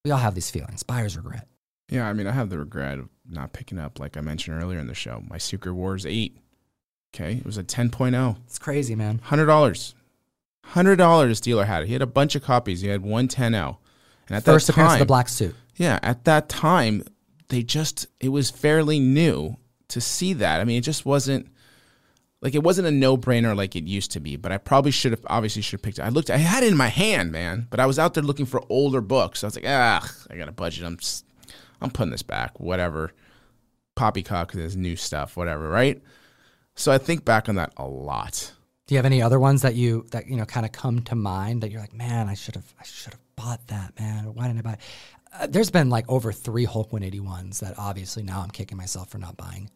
We 0.04 0.12
all 0.12 0.18
have 0.18 0.36
these 0.36 0.52
feelings. 0.52 0.84
Buyer's 0.84 1.16
regret. 1.16 1.48
Yeah, 1.90 2.08
I 2.08 2.14
mean, 2.14 2.28
I 2.28 2.32
have 2.32 2.50
the 2.50 2.58
regret 2.58 3.00
of 3.00 3.10
not 3.30 3.54
picking 3.54 3.78
up, 3.78 4.00
like 4.00 4.18
I 4.18 4.22
mentioned 4.22 4.62
earlier 4.62 4.80
in 4.80 4.88
the 4.88 4.94
show, 4.94 5.24
my 5.30 5.38
Secret 5.38 5.74
Wars 5.74 6.06
8. 6.06 6.38
Okay, 7.14 7.34
it 7.34 7.46
was 7.46 7.58
a 7.58 7.64
10.0. 7.64 8.38
It's 8.46 8.58
crazy, 8.58 8.96
man. 8.96 9.22
$100. 9.28 9.94
$100 10.70 11.42
dealer 11.42 11.66
had 11.66 11.84
it. 11.84 11.88
He 11.88 11.94
had 11.94 12.02
a 12.02 12.08
bunch 12.08 12.36
of 12.36 12.44
copies. 12.44 12.82
He 12.82 12.88
had 12.88 13.04
one 13.04 13.28
10.0. 13.28 13.78
And 14.28 14.38
at 14.38 14.44
First 14.44 14.68
that 14.68 14.74
time, 14.74 14.86
appearance 14.86 14.94
of 14.94 15.00
the 15.00 15.06
black 15.06 15.30
suit. 15.30 15.56
Yeah, 15.76 16.00
at 16.02 16.24
that 16.26 16.50
time, 16.50 17.04
they 17.50 17.62
just, 17.62 18.08
it 18.20 18.30
was 18.30 18.50
fairly 18.50 19.00
new 19.00 19.58
to 19.90 20.02
see 20.02 20.34
that. 20.34 20.60
I 20.60 20.64
mean, 20.64 20.78
it 20.78 20.84
just 20.84 21.06
wasn't, 21.06 21.48
like, 22.42 22.56
it 22.56 22.64
wasn't 22.64 22.88
a 22.88 22.92
no 22.92 23.18
brainer 23.18 23.56
like 23.56 23.76
it 23.76 23.84
used 23.84 24.12
to 24.12 24.20
be, 24.20 24.36
but 24.36 24.52
I 24.52 24.58
probably 24.58 24.92
should 24.92 25.12
have, 25.12 25.26
obviously, 25.28 25.62
should 25.62 25.80
have 25.80 25.84
picked 25.84 26.00
it. 26.00 26.04
I 26.04 26.10
looked, 26.10 26.30
I 26.30 26.38
had 26.38 26.64
it 26.64 26.72
in 26.72 26.78
my 26.78 26.88
hand, 26.88 27.32
man, 27.32 27.68
but 27.70 27.80
I 27.80 27.86
was 27.86 28.00
out 28.00 28.14
there 28.14 28.24
looking 28.24 28.46
for 28.46 28.64
older 28.70 29.02
books. 29.02 29.44
I 29.44 29.48
was 29.48 29.56
like, 29.56 29.66
ah, 29.68 30.10
I 30.32 30.38
got 30.38 30.50
a 30.50 30.54
budget. 30.54 30.86
I'm 30.86 30.98
just, 30.98 31.26
I'm 31.84 31.92
putting 31.92 32.12
this 32.12 32.24
back, 32.24 32.60
whatever. 32.60 33.12
Poppycock 33.96 34.56
is 34.56 34.76
new 34.76 34.96
stuff, 34.96 35.38
whatever, 35.38 35.70
right? 35.70 36.02
So 36.76 36.92
I 36.92 36.98
think 36.98 37.26
back 37.26 37.50
on 37.50 37.56
that 37.56 37.74
a 37.78 37.86
lot. 37.86 38.54
Do 38.88 38.96
you 38.96 38.98
have 38.98 39.06
any 39.06 39.22
other 39.22 39.40
ones 39.40 39.62
that 39.62 39.76
you 39.76 40.06
that 40.12 40.28
you 40.28 40.36
know 40.36 40.46
kind 40.46 40.66
of 40.66 40.72
come 40.72 41.02
to 41.04 41.16
mind 41.16 41.62
that 41.62 41.72
you're 41.72 41.82
like, 41.82 41.94
man, 41.94 42.28
I 42.28 42.34
should 42.34 42.56
have 42.56 42.74
I 42.80 42.84
should 42.84 43.14
have 43.14 43.22
bought 43.36 43.68
that, 43.68 44.00
man. 44.00 44.34
Why 44.34 44.48
didn't 44.48 44.60
I 44.60 44.72
buy? 44.72 44.78
Uh, 45.40 45.48
there's 45.48 45.72
been 45.72 45.90
like 45.90 46.06
over 46.10 46.32
three 46.32 46.66
Hulk 46.66 46.92
181s 46.92 47.60
that 47.60 47.76
obviously 47.78 48.24
now 48.24 48.42
I'm 48.42 48.50
kicking 48.50 48.78
myself 48.78 49.10
for 49.10 49.18
not 49.18 49.38
buying. 49.38 49.70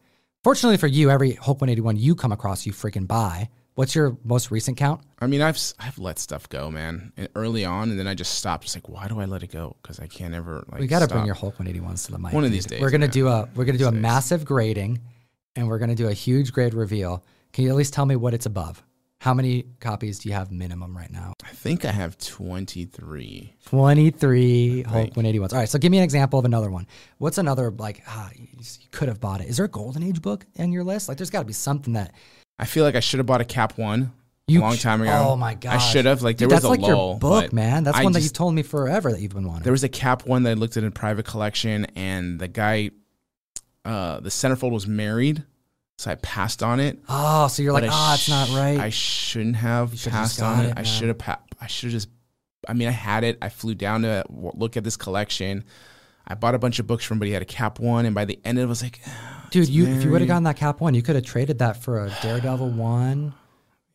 Fortunately 0.44 0.76
for 0.76 0.86
you, 0.86 1.10
every 1.10 1.32
Hulk 1.32 1.60
181 1.60 1.96
you 1.96 2.14
come 2.14 2.32
across, 2.32 2.66
you 2.66 2.72
freaking 2.72 3.06
buy. 3.06 3.48
What's 3.78 3.94
your 3.94 4.18
most 4.24 4.50
recent 4.50 4.76
count? 4.76 5.02
I 5.20 5.28
mean, 5.28 5.40
I've 5.40 5.56
I've 5.78 6.00
let 6.00 6.18
stuff 6.18 6.48
go, 6.48 6.68
man, 6.68 7.12
And 7.16 7.28
early 7.36 7.64
on, 7.64 7.90
and 7.90 7.98
then 7.98 8.08
I 8.08 8.14
just 8.14 8.34
stopped. 8.34 8.64
It's 8.64 8.74
like, 8.74 8.88
why 8.88 9.06
do 9.06 9.20
I 9.20 9.24
let 9.24 9.44
it 9.44 9.52
go? 9.52 9.76
Because 9.80 10.00
I 10.00 10.08
can't 10.08 10.34
ever. 10.34 10.64
Like, 10.68 10.80
we 10.80 10.88
got 10.88 10.98
to 11.00 11.06
bring 11.06 11.26
your 11.26 11.36
Hulk 11.36 11.58
181s 11.58 12.06
to 12.06 12.12
the 12.12 12.18
mic. 12.18 12.32
One 12.32 12.44
of 12.44 12.50
these 12.50 12.66
days, 12.66 12.80
we're 12.80 12.90
gonna 12.90 13.06
man. 13.06 13.10
do 13.10 13.28
a 13.28 13.48
we're 13.54 13.64
gonna 13.64 13.78
do 13.78 13.86
a 13.86 13.92
massive 13.92 14.44
grading 14.44 15.00
and 15.58 15.68
we're 15.68 15.78
going 15.78 15.90
to 15.90 15.96
do 15.96 16.08
a 16.08 16.12
huge 16.12 16.52
grade 16.52 16.72
reveal. 16.72 17.24
Can 17.52 17.64
you 17.64 17.70
at 17.70 17.76
least 17.76 17.92
tell 17.92 18.06
me 18.06 18.16
what 18.16 18.32
it's 18.32 18.46
above? 18.46 18.82
How 19.20 19.34
many 19.34 19.64
copies 19.80 20.20
do 20.20 20.28
you 20.28 20.34
have 20.36 20.52
minimum 20.52 20.96
right 20.96 21.10
now? 21.10 21.32
I 21.44 21.48
think 21.48 21.84
I 21.84 21.90
have 21.90 22.16
23. 22.18 23.54
23 23.64 24.82
Hulk 24.82 25.14
181s. 25.14 25.52
All 25.52 25.58
right, 25.58 25.68
so 25.68 25.78
give 25.78 25.90
me 25.90 25.98
an 25.98 26.04
example 26.04 26.38
of 26.38 26.44
another 26.44 26.70
one. 26.70 26.86
What's 27.18 27.38
another, 27.38 27.72
like, 27.72 28.04
ah, 28.06 28.30
you 28.36 28.46
could 28.92 29.08
have 29.08 29.20
bought 29.20 29.40
it? 29.40 29.48
Is 29.48 29.56
there 29.56 29.66
a 29.66 29.68
Golden 29.68 30.04
Age 30.04 30.22
book 30.22 30.46
in 30.54 30.70
your 30.70 30.84
list? 30.84 31.08
Like, 31.08 31.18
there's 31.18 31.30
got 31.30 31.40
to 31.40 31.44
be 31.44 31.52
something 31.52 31.94
that. 31.94 32.12
I 32.58 32.64
feel 32.64 32.84
like 32.84 32.94
I 32.96 33.00
should 33.00 33.18
have 33.18 33.26
bought 33.26 33.40
a 33.40 33.44
Cap 33.44 33.78
1 33.78 34.12
you 34.48 34.60
a 34.60 34.62
long 34.62 34.76
time 34.76 35.02
ago. 35.02 35.26
Oh 35.28 35.36
my 35.36 35.54
god! 35.54 35.74
I 35.74 35.78
should 35.78 36.06
have. 36.06 36.22
Like 36.22 36.38
there 36.38 36.48
Dude, 36.48 36.56
was 36.56 36.64
a 36.64 36.68
like 36.68 36.80
lull, 36.80 37.10
your 37.10 37.18
book, 37.18 37.52
man. 37.52 37.84
That's 37.84 37.96
I 37.96 38.04
one 38.04 38.12
just, 38.12 38.22
that 38.22 38.24
you've 38.24 38.32
told 38.32 38.54
me 38.54 38.62
forever 38.62 39.12
that 39.12 39.20
you've 39.20 39.34
been 39.34 39.46
wanting. 39.46 39.62
There 39.64 39.72
was 39.72 39.84
a 39.84 39.88
cap 39.88 40.26
one 40.26 40.42
that 40.44 40.50
I 40.50 40.54
looked 40.54 40.76
at 40.76 40.84
in 40.84 40.92
private 40.92 41.26
collection, 41.26 41.86
and 41.96 42.38
the 42.38 42.48
guy, 42.48 42.90
uh, 43.84 44.20
the 44.20 44.30
centerfold 44.30 44.72
was 44.72 44.86
married, 44.86 45.44
so 45.98 46.10
I 46.10 46.14
passed 46.16 46.62
on 46.62 46.80
it. 46.80 46.98
Oh, 47.08 47.48
so 47.48 47.62
you're 47.62 47.74
like, 47.74 47.84
ah, 47.90 48.12
oh, 48.12 48.14
it's 48.14 48.28
not 48.28 48.48
right. 48.50 48.78
I 48.78 48.90
shouldn't 48.90 49.56
have 49.56 49.92
passed 50.06 50.40
on 50.40 50.64
it. 50.64 50.70
it 50.70 50.78
I 50.78 50.82
should 50.82 51.08
have. 51.08 51.18
Pa- 51.18 51.42
I 51.60 51.66
should 51.66 51.88
have 51.88 51.92
just. 51.92 52.08
I 52.66 52.72
mean, 52.72 52.88
I 52.88 52.92
had 52.92 53.24
it. 53.24 53.38
I 53.42 53.50
flew 53.50 53.74
down 53.74 54.02
to 54.02 54.24
look 54.30 54.76
at 54.76 54.84
this 54.84 54.96
collection. 54.96 55.64
I 56.28 56.34
bought 56.34 56.54
a 56.54 56.58
bunch 56.58 56.78
of 56.78 56.86
books 56.86 57.04
from, 57.04 57.18
but 57.18 57.26
he 57.26 57.32
had 57.32 57.40
a 57.40 57.46
cap 57.46 57.80
one, 57.80 58.04
and 58.04 58.14
by 58.14 58.26
the 58.26 58.38
end, 58.44 58.58
of 58.58 58.64
it 58.64 58.66
was 58.68 58.82
like, 58.82 59.00
oh, 59.06 59.46
dude, 59.50 59.68
you 59.68 59.86
if 59.86 60.04
you 60.04 60.10
would 60.10 60.20
have 60.20 60.28
gotten 60.28 60.44
that 60.44 60.56
cap 60.56 60.80
one, 60.80 60.94
you 60.94 61.02
could 61.02 61.16
have 61.16 61.24
traded 61.24 61.58
that 61.60 61.82
for 61.82 62.04
a 62.04 62.12
Daredevil 62.22 62.70
one. 62.70 63.32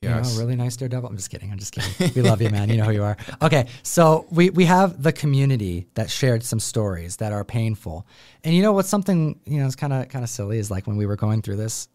Yes. 0.01 0.31
You 0.33 0.33
know, 0.33 0.39
really 0.43 0.55
nice 0.57 0.75
Daredevil. 0.75 1.07
I'm 1.07 1.15
just 1.15 1.29
kidding. 1.29 1.51
I'm 1.51 1.59
just 1.59 1.71
kidding. 1.71 2.11
We 2.13 2.27
love 2.27 2.41
you, 2.41 2.49
man. 2.49 2.69
You 2.69 2.77
know 2.77 2.85
who 2.85 2.91
you 2.91 3.03
are. 3.03 3.15
Okay, 3.41 3.67
so 3.83 4.25
we 4.31 4.49
we 4.49 4.65
have 4.65 5.01
the 5.01 5.13
community 5.13 5.87
that 5.93 6.09
shared 6.09 6.43
some 6.43 6.59
stories 6.59 7.17
that 7.17 7.31
are 7.31 7.45
painful, 7.45 8.05
and 8.43 8.53
you 8.53 8.63
know 8.63 8.73
what's 8.73 8.89
something 8.89 9.39
you 9.45 9.59
know 9.59 9.65
it's 9.65 9.77
kind 9.77 9.93
of 9.93 10.09
kind 10.09 10.23
of 10.23 10.29
silly 10.29 10.57
is 10.57 10.69
like 10.69 10.87
when 10.87 10.97
we 10.97 11.05
were 11.05 11.15
going 11.15 11.41
through 11.41 11.57
this, 11.57 11.87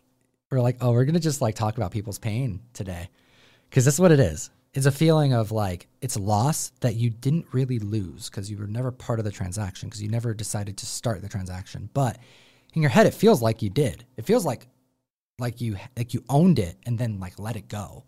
we're 0.50 0.60
like, 0.60 0.78
oh, 0.80 0.92
we're 0.92 1.04
gonna 1.04 1.18
just 1.18 1.42
like 1.42 1.56
talk 1.56 1.76
about 1.76 1.90
people's 1.90 2.18
pain 2.18 2.60
today, 2.72 3.10
because 3.68 3.84
that's 3.84 3.98
what 3.98 4.12
it 4.12 4.20
is. 4.20 4.50
It's 4.78 4.86
a 4.86 4.92
feeling 4.92 5.32
of 5.32 5.50
like 5.50 5.88
it's 6.00 6.16
loss 6.16 6.70
that 6.82 6.94
you 6.94 7.10
didn't 7.10 7.46
really 7.50 7.80
lose 7.80 8.30
because 8.30 8.48
you 8.48 8.56
were 8.58 8.68
never 8.68 8.92
part 8.92 9.18
of 9.18 9.24
the 9.24 9.32
transaction 9.32 9.88
because 9.88 10.00
you 10.00 10.08
never 10.08 10.34
decided 10.34 10.76
to 10.76 10.86
start 10.86 11.20
the 11.20 11.28
transaction, 11.28 11.90
but 11.94 12.16
in 12.74 12.82
your 12.82 12.90
head 12.92 13.04
it 13.04 13.12
feels 13.12 13.42
like 13.42 13.60
you 13.60 13.70
did. 13.70 14.04
It 14.16 14.24
feels 14.24 14.46
like 14.46 14.68
like 15.40 15.60
you 15.60 15.78
like 15.96 16.14
you 16.14 16.22
owned 16.28 16.60
it 16.60 16.76
and 16.86 16.96
then 16.96 17.18
like 17.18 17.40
let 17.40 17.56
it 17.56 17.66
go. 17.66 18.04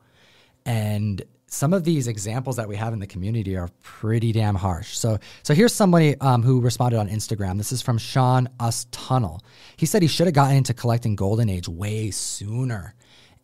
And 0.64 1.20
some 1.48 1.72
of 1.72 1.82
these 1.82 2.06
examples 2.06 2.54
that 2.54 2.68
we 2.68 2.76
have 2.76 2.92
in 2.92 3.00
the 3.00 3.06
community 3.08 3.56
are 3.56 3.70
pretty 3.82 4.30
damn 4.30 4.54
harsh. 4.54 4.96
So, 4.96 5.18
so 5.42 5.54
here's 5.54 5.74
somebody 5.74 6.16
um, 6.20 6.44
who 6.44 6.60
responded 6.60 7.00
on 7.00 7.08
Instagram. 7.08 7.58
This 7.58 7.72
is 7.72 7.82
from 7.82 7.98
Sean 7.98 8.48
Us 8.60 8.86
Tunnel. 8.92 9.42
He 9.76 9.86
said 9.86 10.02
he 10.02 10.06
should 10.06 10.28
have 10.28 10.34
gotten 10.34 10.58
into 10.58 10.72
collecting 10.72 11.16
Golden 11.16 11.48
Age 11.48 11.68
way 11.68 12.12
sooner. 12.12 12.94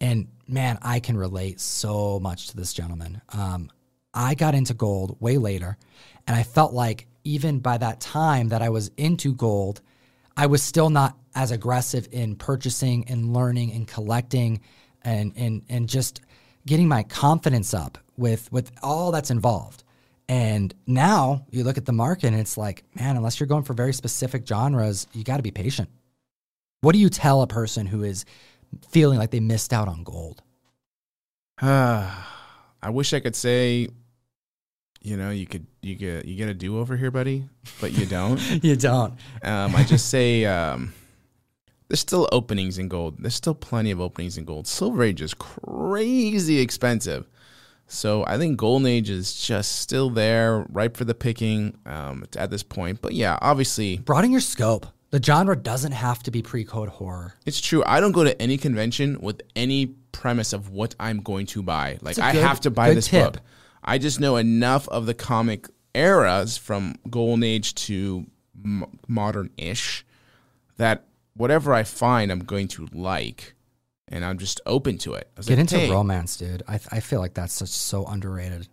And 0.00 0.28
man, 0.48 0.78
I 0.82 1.00
can 1.00 1.16
relate 1.16 1.60
so 1.60 2.20
much 2.20 2.48
to 2.48 2.56
this 2.56 2.72
gentleman. 2.72 3.20
Um, 3.32 3.70
I 4.14 4.34
got 4.34 4.54
into 4.54 4.74
gold 4.74 5.16
way 5.20 5.38
later, 5.38 5.76
and 6.26 6.36
I 6.36 6.42
felt 6.42 6.72
like 6.72 7.06
even 7.24 7.58
by 7.58 7.78
that 7.78 8.00
time 8.00 8.48
that 8.48 8.62
I 8.62 8.68
was 8.68 8.90
into 8.96 9.34
gold, 9.34 9.82
I 10.36 10.46
was 10.46 10.62
still 10.62 10.90
not 10.90 11.16
as 11.34 11.50
aggressive 11.50 12.08
in 12.12 12.36
purchasing 12.36 13.04
and 13.08 13.32
learning 13.32 13.72
and 13.72 13.86
collecting 13.86 14.60
and 15.02 15.32
and 15.36 15.62
and 15.68 15.88
just 15.88 16.20
getting 16.66 16.88
my 16.88 17.02
confidence 17.02 17.74
up 17.74 17.98
with 18.16 18.50
with 18.52 18.70
all 18.82 19.12
that's 19.12 19.30
involved. 19.30 19.84
And 20.28 20.74
now 20.86 21.46
you 21.50 21.62
look 21.62 21.78
at 21.78 21.84
the 21.84 21.92
market 21.92 22.28
and 22.28 22.36
it's 22.36 22.56
like, 22.58 22.82
man, 22.94 23.16
unless 23.16 23.38
you're 23.38 23.46
going 23.46 23.62
for 23.62 23.74
very 23.74 23.92
specific 23.92 24.46
genres, 24.46 25.06
you 25.12 25.22
got 25.22 25.36
to 25.36 25.42
be 25.42 25.52
patient. 25.52 25.88
What 26.80 26.92
do 26.92 26.98
you 26.98 27.08
tell 27.08 27.42
a 27.42 27.46
person 27.46 27.86
who 27.86 28.02
is 28.02 28.24
feeling 28.90 29.18
like 29.18 29.30
they 29.30 29.40
missed 29.40 29.72
out 29.72 29.88
on 29.88 30.04
gold? 30.04 30.42
I 31.60 32.90
wish 32.90 33.12
I 33.14 33.20
could 33.20 33.36
say, 33.36 33.88
you 35.00 35.16
know, 35.16 35.30
you 35.30 35.46
could 35.46 35.66
you 35.82 35.94
get 35.94 36.24
you 36.24 36.36
get 36.36 36.48
a 36.48 36.54
do 36.54 36.78
over 36.78 36.96
here, 36.96 37.10
buddy, 37.10 37.48
but 37.80 37.92
you 37.92 38.06
don't. 38.06 38.40
you 38.62 38.76
don't. 38.76 39.14
Um, 39.42 39.74
I 39.74 39.84
just 39.84 40.08
say 40.08 40.44
um, 40.44 40.92
there's 41.88 42.00
still 42.00 42.28
openings 42.32 42.78
in 42.78 42.88
gold. 42.88 43.16
There's 43.18 43.34
still 43.34 43.54
plenty 43.54 43.90
of 43.90 44.00
openings 44.00 44.36
in 44.36 44.44
gold. 44.44 44.66
Silver 44.66 45.02
Age 45.02 45.22
is 45.22 45.34
crazy 45.34 46.58
expensive. 46.58 47.26
So 47.88 48.24
I 48.26 48.36
think 48.36 48.58
Golden 48.58 48.86
Age 48.86 49.10
is 49.10 49.34
just 49.34 49.76
still 49.76 50.10
there, 50.10 50.66
ripe 50.70 50.96
for 50.96 51.04
the 51.04 51.14
picking 51.14 51.78
um, 51.86 52.24
at 52.36 52.50
this 52.50 52.64
point. 52.64 53.00
But 53.00 53.14
yeah, 53.14 53.38
obviously, 53.40 53.98
broaden 53.98 54.32
your 54.32 54.40
scope. 54.40 54.86
The 55.10 55.22
genre 55.22 55.56
doesn't 55.56 55.92
have 55.92 56.22
to 56.24 56.30
be 56.30 56.42
pre-code 56.42 56.88
horror. 56.88 57.34
It's 57.46 57.60
true. 57.60 57.82
I 57.86 58.00
don't 58.00 58.12
go 58.12 58.24
to 58.24 58.40
any 58.42 58.58
convention 58.58 59.20
with 59.20 59.40
any 59.54 59.86
premise 60.12 60.52
of 60.52 60.70
what 60.70 60.94
I'm 60.98 61.20
going 61.20 61.46
to 61.46 61.62
buy. 61.62 61.98
Like 62.00 62.18
I 62.18 62.32
have 62.32 62.60
to 62.60 62.70
buy 62.70 62.92
this 62.92 63.08
tip. 63.08 63.34
book. 63.34 63.42
I 63.84 63.98
just 63.98 64.18
know 64.18 64.36
enough 64.36 64.88
of 64.88 65.06
the 65.06 65.14
comic 65.14 65.68
eras 65.94 66.56
from 66.56 66.96
Golden 67.08 67.44
Age 67.44 67.74
to 67.86 68.26
m- 68.64 68.98
modern-ish 69.06 70.04
that 70.76 71.04
whatever 71.34 71.72
I 71.72 71.84
find, 71.84 72.32
I'm 72.32 72.40
going 72.40 72.68
to 72.68 72.88
like, 72.92 73.54
and 74.08 74.24
I'm 74.24 74.38
just 74.38 74.60
open 74.66 74.98
to 74.98 75.14
it. 75.14 75.30
Get 75.36 75.50
like, 75.50 75.58
into 75.58 75.78
hey. 75.78 75.90
romance, 75.90 76.36
dude. 76.36 76.62
I 76.66 76.80
I 76.90 77.00
feel 77.00 77.20
like 77.20 77.34
that's 77.34 77.54
such, 77.54 77.68
so 77.68 78.04
underrated. 78.06 78.68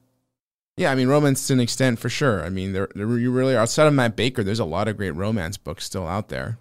Yeah, 0.78 0.91
I 0.91 0.95
mean 0.95 1.08
romance 1.08 1.45
to 1.48 1.54
an 1.54 1.60
extent 1.60 2.00
for 2.00 2.10
sure. 2.10 2.44
I 2.44 2.50
mean, 2.50 2.74
there, 2.74 2.90
there 2.95 3.08
you 3.18 3.32
really 3.32 3.56
are. 3.56 3.60
Outside 3.60 3.88
of 3.88 3.94
Matt 3.94 4.16
Baker, 4.16 4.44
there's 4.44 4.60
a 4.60 4.66
lot 4.66 4.88
of 4.88 4.98
great 4.98 5.12
romance 5.12 5.58
books 5.58 5.86
still 5.86 6.08
out 6.08 6.30
there. 6.30 6.58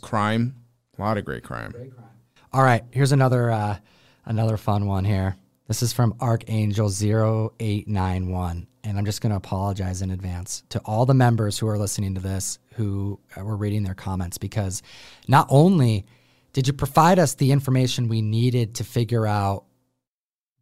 Crime, 0.00 0.54
a 0.96 1.02
lot 1.02 1.18
of 1.18 1.24
great 1.24 1.42
crime. 1.42 1.72
Great 1.72 1.94
crime. 1.94 2.06
All 2.52 2.62
right, 2.62 2.84
here's 2.92 3.12
another 3.12 3.50
uh, 3.50 3.78
another 4.24 4.56
fun 4.56 4.86
one 4.86 5.04
here. 5.04 5.36
This 5.66 5.82
is 5.82 5.92
from 5.92 6.14
Archangel 6.20 6.88
0891 6.88 8.68
and 8.86 8.96
I'm 8.96 9.04
just 9.04 9.20
going 9.20 9.30
to 9.30 9.36
apologize 9.36 10.00
in 10.00 10.12
advance 10.12 10.62
to 10.68 10.78
all 10.84 11.06
the 11.06 11.14
members 11.14 11.58
who 11.58 11.66
are 11.66 11.76
listening 11.76 12.14
to 12.14 12.20
this 12.20 12.60
who 12.74 13.18
were 13.36 13.56
reading 13.56 13.82
their 13.82 13.94
comments 13.94 14.38
because 14.38 14.80
not 15.26 15.48
only 15.50 16.06
did 16.52 16.68
you 16.68 16.72
provide 16.72 17.18
us 17.18 17.34
the 17.34 17.50
information 17.50 18.08
we 18.08 18.22
needed 18.22 18.76
to 18.76 18.84
figure 18.84 19.26
out 19.26 19.64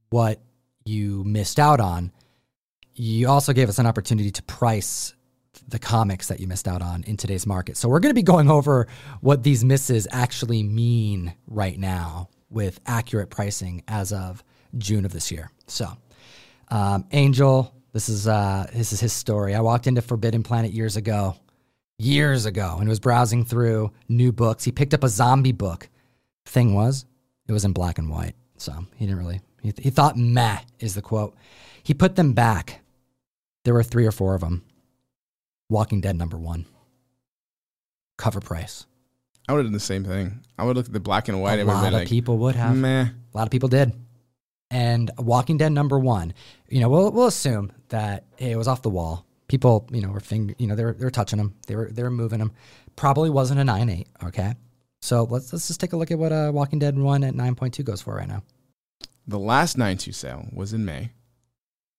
what 0.09 0.41
you 0.87 1.23
missed 1.25 1.59
out 1.59 1.81
on, 1.81 2.13
you 2.95 3.29
also 3.29 3.53
gave 3.53 3.69
us 3.69 3.79
an 3.79 3.87
opportunity 3.87 4.31
to 4.31 4.43
price 4.45 5.15
the 5.69 5.79
comics 5.79 6.29
that 6.29 6.41
you 6.41 6.47
missed 6.47 6.69
out 6.69 6.83
on 6.83 7.05
in 7.05 7.17
today's 7.17 7.47
market. 7.47 7.77
So 7.77 7.89
we're 7.89 8.01
going 8.01 8.11
to 8.11 8.15
be 8.15 8.23
going 8.23 8.51
over 8.51 8.87
what 9.21 9.43
these 9.43 9.65
misses 9.65 10.07
actually 10.11 10.63
mean 10.63 11.35
right 11.47 11.79
now 11.79 12.29
with 12.51 12.81
accurate 12.87 13.31
pricing 13.31 13.83
as 13.89 14.13
of 14.13 14.45
June 14.77 15.05
of 15.05 15.13
this 15.13 15.31
year. 15.31 15.51
So, 15.67 15.89
um, 16.69 17.07
Angel, 17.13 17.75
this 17.93 18.09
is 18.09 18.27
uh, 18.27 18.67
this 18.73 18.93
is 18.93 19.01
his 19.01 19.13
story. 19.13 19.55
I 19.55 19.61
walked 19.61 19.87
into 19.87 20.03
Forbidden 20.03 20.43
Planet 20.43 20.73
years 20.73 20.97
ago, 20.97 21.37
years 21.99 22.47
ago, 22.47 22.77
and 22.79 22.89
was 22.89 23.01
browsing 23.01 23.45
through 23.45 23.93
new 24.09 24.33
books. 24.33 24.65
He 24.65 24.73
picked 24.73 24.95
up 24.95 25.05
a 25.05 25.09
zombie 25.09 25.53
book. 25.53 25.89
Thing 26.47 26.75
was, 26.75 27.07
it 27.49 27.53
was 27.53 27.65
in 27.65 27.73
black 27.73 27.99
and 27.99 28.11
white, 28.11 28.35
so 28.59 28.73
he 28.97 29.07
didn't 29.07 29.19
really. 29.19 29.41
He, 29.63 29.73
th- 29.73 29.83
he 29.83 29.91
thought 29.91 30.17
"meh" 30.17 30.59
is 30.79 30.95
the 30.95 31.03
quote. 31.03 31.37
He 31.83 31.95
put 31.95 32.17
them 32.17 32.33
back. 32.33 32.81
There 33.65 33.75
were 33.75 33.83
three 33.83 34.07
or 34.07 34.13
four 34.13 34.35
of 34.35 34.41
them. 34.41 34.65
Walking 35.69 36.01
Dead 36.01 36.17
number 36.17 36.37
one. 36.37 36.67
Cover 38.17 38.41
price. 38.41 38.87
I 39.49 39.53
would 39.53 39.59
have 39.59 39.67
done 39.67 39.73
the 39.73 39.81
same 39.81 40.05
thing. 40.05 40.41
I 40.59 40.65
would 40.65 40.77
look 40.77 40.87
at 40.87 40.93
the 40.93 41.01
black 41.01 41.29
and 41.29 41.41
white. 41.41 41.59
A 41.59 41.65
lot 41.65 41.87
of 41.87 41.93
like, 41.93 42.09
people 42.09 42.39
would 42.39 42.55
have. 42.55 42.77
Meh. 42.77 43.03
A 43.03 43.37
lot 43.37 43.47
of 43.47 43.51
people 43.51 43.69
did 43.69 43.93
and 44.75 45.11
Walking 45.19 45.57
Dead 45.57 45.71
number 45.71 45.99
one, 45.99 46.35
you 46.69 46.81
know, 46.81 46.89
we'll 46.89 47.13
we'll 47.13 47.29
assume 47.29 47.73
that 47.91 48.25
it 48.39 48.57
was 48.59 48.67
off 48.67 48.83
the 48.83 48.91
wall. 48.91 49.25
People, 49.47 49.89
you 49.93 50.01
know, 50.01 50.09
were 50.09 50.21
finger, 50.21 50.55
you 50.59 50.67
know, 50.67 50.75
they 50.75 50.85
were 50.85 50.95
they 50.95 51.05
were 51.05 51.13
touching 51.13 51.37
them, 51.37 51.55
they 51.69 51.77
were 51.77 51.89
they 51.91 52.03
were 52.03 52.11
moving 52.11 52.41
them. 52.41 52.53
Probably 52.97 53.31
wasn't 53.31 53.61
a 53.61 53.65
nine 53.65 53.89
eight. 53.89 54.09
Okay, 54.25 54.55
so 55.01 55.25
let's 55.25 55.53
let's 55.53 55.69
just 55.69 55.79
take 55.79 55.93
a 55.93 55.97
look 55.97 56.11
at 56.11 56.19
what 56.19 56.33
uh, 56.33 56.51
Walking 56.53 56.81
Dead 56.81 56.99
one 56.99 57.23
at 57.23 57.37
nine 57.37 57.55
point 57.55 57.73
two 57.73 57.85
goes 57.85 58.03
for 58.03 58.17
right 58.17 58.27
now. 58.27 58.43
The 59.29 59.39
last 59.39 59.79
nine 59.79 59.97
two 59.97 60.13
sale 60.13 60.49
was 60.53 60.73
in 60.73 60.85
May. 60.85 61.13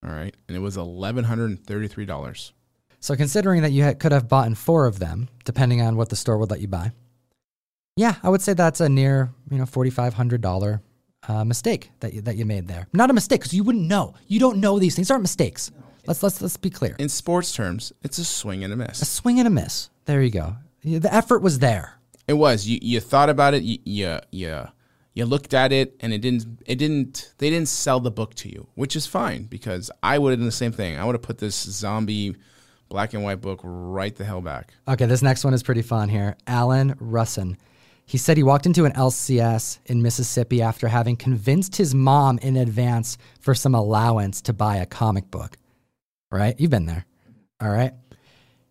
All 0.06 0.14
right, 0.14 0.36
and 0.48 0.56
it 0.56 0.60
was 0.60 0.78
eleven 0.78 1.24
hundred 1.24 1.50
and 1.50 1.66
thirty 1.66 1.88
three 1.88 2.06
dollars. 2.06 2.54
So 3.00 3.16
considering 3.16 3.62
that 3.62 3.72
you 3.72 3.84
had, 3.84 4.00
could 4.00 4.12
have 4.12 4.28
bought 4.28 4.48
in 4.48 4.56
four 4.56 4.86
of 4.86 5.00
them, 5.00 5.30
depending 5.44 5.82
on 5.82 5.96
what 5.96 6.10
the 6.10 6.16
store 6.16 6.38
would 6.38 6.50
let 6.52 6.62
you 6.62 6.68
buy, 6.68 6.92
yeah, 7.96 8.16
I 8.24 8.30
would 8.30 8.42
say 8.42 8.54
that's 8.54 8.82
a 8.82 8.90
near 8.90 9.32
you 9.50 9.58
know 9.58 9.66
forty 9.66 9.90
five 9.90 10.14
hundred 10.14 10.42
dollar 10.42 10.82
uh, 11.28 11.44
mistake 11.44 11.92
that 12.02 12.14
you, 12.14 12.22
that 12.22 12.36
you 12.36 12.46
made 12.46 12.68
there. 12.68 12.88
Not 12.94 13.10
a 13.10 13.14
mistake 13.14 13.42
because 13.42 13.54
you 13.54 13.64
wouldn't 13.64 13.88
know. 13.88 14.16
You 14.28 14.40
don't 14.40 14.58
know 14.58 14.80
these 14.80 14.96
things. 14.96 15.10
aren't 15.10 15.24
mistakes. 15.24 15.72
Let's 16.06 16.22
let's 16.22 16.42
let's 16.42 16.58
be 16.58 16.70
clear. 16.70 16.96
In 17.00 17.10
sports 17.10 17.52
terms, 17.52 17.92
it's 18.04 18.18
a 18.18 18.26
swing 18.26 18.64
and 18.64 18.74
a 18.74 18.76
miss. 18.76 19.02
A 19.02 19.06
swing 19.06 19.40
and 19.40 19.48
a 19.48 19.52
miss. 19.52 19.90
There 20.06 20.22
you 20.22 20.30
go. 20.30 20.58
The 20.84 21.12
effort 21.12 21.42
was 21.42 21.60
there. 21.60 21.94
It 22.28 22.34
was. 22.34 22.68
You 22.68 22.80
you 22.82 23.00
thought 23.00 23.30
about 23.30 23.54
it. 23.54 23.64
You 23.64 23.80
you 23.86 24.20
you, 24.32 24.68
you 25.16 25.26
looked 25.26 25.54
at 25.54 25.72
it, 25.72 25.96
and 26.02 26.14
it 26.14 26.20
didn't. 26.20 26.46
It 26.66 26.76
didn't. 26.76 27.34
They 27.38 27.50
didn't 27.50 27.70
sell 27.70 28.02
the 28.02 28.12
book 28.12 28.36
to 28.36 28.50
you, 28.50 28.68
which 28.76 28.96
is 28.96 29.08
fine 29.08 29.44
because 29.44 29.90
I 30.04 30.20
would 30.20 30.32
have 30.32 30.40
done 30.40 30.46
the 30.46 30.52
same 30.52 30.74
thing. 30.74 30.98
I 30.98 31.06
would 31.06 31.16
have 31.16 31.22
put 31.22 31.38
this 31.38 31.56
zombie 31.56 32.36
black 32.90 33.14
and 33.14 33.24
white 33.24 33.42
book 33.42 33.62
right 33.64 34.14
the 34.14 34.26
hell 34.26 34.42
back. 34.42 34.74
Okay, 34.88 35.06
this 35.06 35.22
next 35.22 35.46
one 35.46 35.54
is 35.54 35.64
pretty 35.64 35.82
fun 35.82 36.10
here. 36.10 36.36
Alan 36.46 36.96
Russin. 36.96 37.56
He 38.06 38.20
said 38.20 38.38
he 38.38 38.44
walked 38.44 38.68
into 38.68 38.86
an 38.86 38.92
LCS 38.92 39.80
in 39.86 40.04
Mississippi 40.04 40.62
after 40.62 40.90
having 40.90 41.16
convinced 41.16 41.78
his 41.78 41.96
mom 41.96 42.38
in 42.40 42.56
advance 42.58 43.18
for 43.40 43.56
some 43.56 43.74
allowance 43.74 44.42
to 44.44 44.54
buy 44.54 44.76
a 44.76 44.86
comic 44.86 45.32
book. 45.32 45.58
Right? 46.30 46.60
You've 46.60 46.70
been 46.70 46.86
there. 46.86 47.06
All 47.62 47.70
right. 47.70 47.94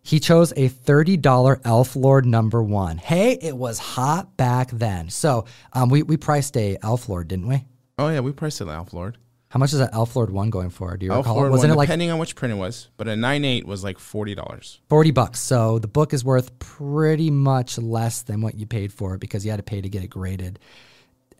He 0.05 0.19
chose 0.19 0.51
a 0.51 0.69
$30 0.69 1.61
Elf 1.65 1.95
Lord 1.95 2.27
number 2.27 2.61
one. 2.61 2.99
Hey, 2.99 3.39
it 3.41 3.57
was 3.57 3.79
hot 3.79 4.37
back 4.37 4.69
then. 4.69 5.09
So 5.09 5.45
um, 5.73 5.89
we, 5.89 6.03
we 6.03 6.15
priced 6.15 6.55
a 6.57 6.77
Elf 6.83 7.09
Lord, 7.09 7.27
didn't 7.27 7.47
we? 7.47 7.65
Oh, 7.97 8.09
yeah, 8.09 8.19
we 8.19 8.31
priced 8.31 8.61
an 8.61 8.69
Elf 8.69 8.93
Lord. 8.93 9.17
How 9.49 9.57
much 9.57 9.73
is 9.73 9.79
that 9.79 9.95
Elf 9.95 10.15
Lord 10.15 10.29
one 10.29 10.51
going 10.51 10.69
for? 10.69 10.95
Do 10.95 11.07
you 11.07 11.11
Elf 11.11 11.25
recall? 11.25 11.37
Lord 11.37 11.51
Wasn't 11.51 11.71
one, 11.71 11.75
it 11.75 11.77
like 11.77 11.87
depending 11.87 12.11
on 12.11 12.19
which 12.19 12.35
print 12.35 12.53
it 12.53 12.57
was, 12.57 12.89
but 12.97 13.07
a 13.07 13.15
nine 13.15 13.43
eight 13.45 13.65
was 13.65 13.83
like 13.83 13.97
forty 13.97 14.35
dollars. 14.35 14.79
Forty 14.89 15.09
bucks. 15.11 15.39
So 15.39 15.79
the 15.79 15.87
book 15.87 16.13
is 16.13 16.23
worth 16.23 16.59
pretty 16.59 17.31
much 17.31 17.79
less 17.79 18.21
than 18.21 18.41
what 18.41 18.55
you 18.55 18.67
paid 18.67 18.93
for 18.93 19.15
it 19.15 19.19
because 19.21 19.43
you 19.43 19.51
had 19.51 19.57
to 19.57 19.63
pay 19.63 19.81
to 19.81 19.89
get 19.89 20.03
it 20.03 20.09
graded 20.09 20.59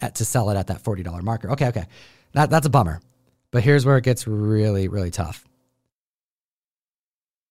at, 0.02 0.16
to 0.16 0.26
sell 0.26 0.50
it 0.50 0.56
at 0.56 0.68
that 0.68 0.82
forty 0.82 1.04
dollar 1.04 1.22
marker. 1.22 1.52
Okay, 1.52 1.68
okay, 1.68 1.86
that 2.32 2.50
that's 2.50 2.66
a 2.66 2.70
bummer. 2.70 3.02
But 3.52 3.64
here's 3.64 3.86
where 3.86 3.98
it 3.98 4.06
gets 4.06 4.26
really 4.26 4.88
really 4.88 5.12
tough. 5.12 5.46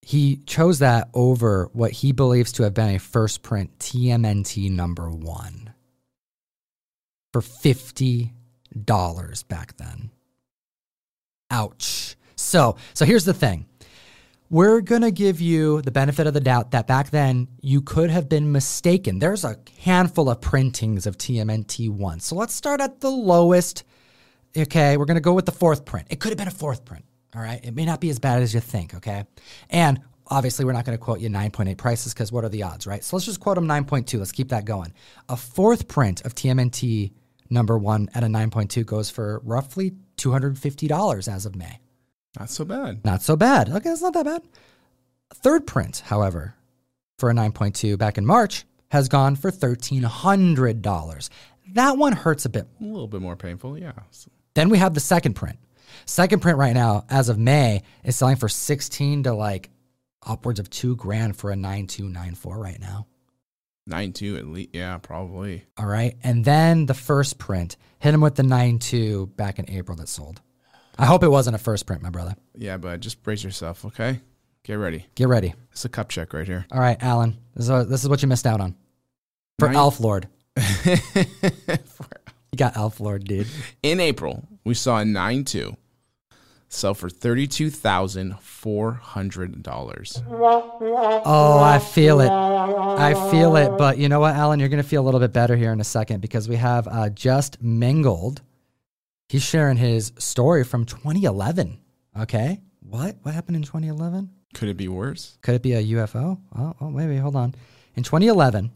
He 0.05 0.37
chose 0.45 0.81
that 0.81 1.09
over 1.15 1.71
what 1.73 1.93
he 1.93 2.13
believes 2.13 2.53
to 2.53 2.63
have 2.65 2.75
been 2.75 2.95
a 2.95 2.99
first 2.99 3.43
print 3.43 3.79
TMNT 3.79 4.71
number 4.71 5.11
one 5.11 5.73
for 7.33 7.41
fifty 7.41 8.35
dollars 8.85 9.43
back 9.45 9.77
then. 9.79 10.11
Ouch. 11.51 12.17
So, 12.37 12.77
so 12.93 13.05
here's 13.05 13.25
the 13.25 13.33
thing. 13.33 13.67
We're 14.51 14.83
going 14.83 15.03
to 15.03 15.11
give 15.11 15.41
you 15.41 15.81
the 15.81 15.91
benefit 15.91 16.27
of 16.27 16.35
the 16.35 16.41
doubt 16.41 16.73
that 16.73 16.87
back 16.87 17.11
then 17.11 17.49
you 17.63 17.81
could 17.81 18.11
have 18.11 18.29
been 18.29 18.53
mistaken. 18.53 19.19
There's 19.19 19.45
a 19.45 19.57
handful 19.81 20.29
of 20.29 20.41
printings 20.41 21.07
of 21.07 21.17
TMNT1. 21.17 22.21
So 22.21 22.37
let's 22.37 22.55
start 22.55 22.81
at 22.81 23.01
the 23.01 23.11
lowest. 23.11 23.85
Okay, 24.57 24.97
we're 24.97 25.07
going 25.07 25.17
to 25.17 25.23
go 25.23 25.33
with 25.33 25.47
the 25.47 25.53
fourth 25.53 25.85
print. 25.85 26.09
It 26.11 26.21
could 26.21 26.29
have 26.29 26.39
been 26.39 26.47
a 26.49 26.53
fourth 26.53 26.85
print. 26.85 27.05
All 27.35 27.43
right, 27.43 27.65
it 27.65 27.75
may 27.75 27.85
not 27.85 28.01
be 28.01 28.11
as 28.11 28.19
bad 28.19 28.43
as 28.43 28.55
you 28.55 28.61
think. 28.61 28.95
Okay, 28.95 29.25
and 29.71 30.01
obviously 30.29 30.65
we're 30.65 30.73
not 30.73 30.85
going 30.85 30.97
to 30.97 31.03
quote 31.03 31.21
you 31.21 31.29
9.8 31.29 31.77
prices 31.77 32.15
because 32.15 32.33
what 32.33 32.45
are 32.45 32.49
the 32.49 32.63
odds, 32.63 32.87
right? 32.87 33.03
So 33.03 33.17
let's 33.17 33.27
just 33.27 33.41
quote 33.41 33.57
them 33.57 33.67
9.2. 33.67 34.19
Let's 34.19 34.33
keep 34.33 34.49
that 34.51 34.65
going. 34.65 34.93
A 35.29 35.37
fourth 35.37 35.89
print 35.89 36.25
of 36.25 36.35
TMNT 36.35 37.13
number 37.51 37.77
one 37.77 38.09
at 38.15 38.25
a 38.25 38.27
9.2 38.27 38.87
goes 38.87 39.11
for 39.11 39.41
roughly 39.45 39.93
$250 40.17 41.33
as 41.33 41.47
of 41.47 41.57
May. 41.57 41.81
Not 42.39 42.51
so 42.51 42.65
bad. 42.65 43.05
Not 43.05 43.23
so 43.23 43.37
bad. 43.37 43.69
Okay, 43.69 43.91
it's 43.91 44.03
not 44.03 44.15
that 44.15 44.25
bad. 44.25 44.43
Third 45.35 45.67
print, 45.67 46.03
however, 46.07 46.55
for 47.19 47.31
a 47.31 47.35
9.2 47.35 47.99
back 47.99 48.19
in 48.19 48.27
March 48.27 48.65
has 48.91 49.09
gone 49.09 49.37
for 49.37 49.51
$1,300. 49.51 51.29
That 51.73 51.97
one 51.97 52.13
hurts 52.13 52.45
a 52.45 52.49
bit. 52.49 52.67
A 52.81 52.85
little 52.85 53.09
bit 53.09 53.21
more 53.21 53.37
painful, 53.37 53.79
yeah. 53.79 53.93
Then 54.55 54.69
we 54.69 54.79
have 54.79 54.95
the 54.95 55.01
second 55.01 55.35
print. 55.35 55.59
Second 56.07 56.41
print 56.41 56.59
right 56.59 56.75
now, 56.75 57.05
as 57.09 57.29
of 57.29 57.39
May, 57.39 57.83
is 58.05 58.17
selling 58.17 58.37
for 58.37 58.49
16 58.49 59.25
to 59.25 59.35
like 59.35 59.71
upwards 60.27 60.59
of 60.59 60.71
two 60.71 60.97
grand 60.97 61.37
for 61.37 61.51
a 61.51 61.57
9294 61.57 62.59
right 62.59 62.81
now. 62.81 63.07
Nine 63.87 64.13
two 64.15 64.37
at 64.37 64.47
least, 64.47 64.71
yeah, 64.73 64.97
probably. 64.99 65.65
All 65.77 65.87
right. 65.87 66.17
And 66.23 66.45
then 66.45 66.87
the 66.87 66.95
first 66.95 67.39
print, 67.39 67.77
hit 67.99 68.15
him 68.15 68.23
with 68.23 68.35
the 68.35 68.43
92 68.43 69.27
back 69.37 69.59
in 69.59 69.69
April 69.69 69.97
that 69.99 70.09
sold. 70.09 70.41
I 70.99 71.07
hope 71.07 71.23
it 71.23 71.29
wasn't 71.29 71.57
a 71.57 71.59
first 71.59 71.85
print, 71.87 72.01
my 72.03 72.09
brother. 72.11 72.35
Yeah, 72.55 72.77
but 72.79 73.01
just 73.01 73.23
brace 73.23 73.45
yourself, 73.45 73.85
okay? 73.85 74.21
Get 74.63 74.75
ready. 74.75 75.07
Get 75.17 75.29
ready. 75.29 75.53
It's 75.73 75.85
a 75.85 75.91
cup 75.91 76.09
check 76.09 76.33
right 76.33 76.47
here. 76.47 76.65
All 76.73 76.81
right, 76.81 76.97
Alan. 77.03 77.37
This 77.55 77.69
is, 77.69 77.89
this 77.89 78.03
is 78.03 78.09
what 78.09 78.23
you 78.23 78.29
missed 78.29 78.47
out 78.47 78.61
on. 78.61 78.75
For 79.59 79.67
Nine- 79.67 79.77
Elf 79.77 80.01
Lord. 80.01 80.29
You 82.55 82.57
got 82.57 82.77
Elf 82.77 83.01
Lord, 83.01 83.25
dude. 83.25 83.49
In 83.83 83.99
April, 83.99 84.47
we 84.63 84.75
saw 84.75 84.99
a 84.99 85.05
nine 85.05 85.43
two 85.43 85.77
sell 86.75 86.95
for 86.95 87.09
thirty 87.09 87.47
two 87.47 87.71
thousand 87.71 88.39
four 88.41 88.93
hundred 88.93 89.63
dollars. 89.63 90.23
Oh, 90.29 91.61
I 91.63 91.79
feel 91.79 92.21
it. 92.21 92.31
I 92.31 93.31
feel 93.31 93.57
it. 93.57 93.77
But 93.79 93.99
you 93.99 94.09
know 94.09 94.21
what, 94.21 94.35
Alan? 94.35 94.61
You're 94.61 94.69
going 94.69 94.83
to 94.83 94.89
feel 94.89 95.03
a 95.03 95.07
little 95.07 95.21
bit 95.21 95.33
better 95.33 95.57
here 95.57 95.73
in 95.73 95.81
a 95.81 95.85
second 95.85 96.21
because 96.21 96.49
we 96.49 96.57
have 96.57 96.89
uh, 96.89 97.09
Just 97.11 97.63
Mingled. 97.63 98.43
He's 99.29 99.43
sharing 99.43 99.77
his 99.77 100.13
story 100.19 100.65
from 100.65 100.85
2011. 100.85 101.79
Okay. 102.21 102.61
What? 102.81 103.17
What 103.23 103.35
happened 103.35 103.57
in 103.57 103.63
2011? 103.63 104.31
Could 104.55 104.69
it 104.69 104.77
be 104.77 104.89
worse? 104.89 105.39
Could 105.43 105.57
it 105.57 105.63
be 105.63 105.73
a 105.73 105.83
UFO? 105.83 106.39
Oh, 106.57 106.75
oh 106.81 106.91
maybe. 106.91 107.17
Hold 107.17 107.37
on. 107.37 107.55
In 107.97 108.03
2011, 108.03 108.71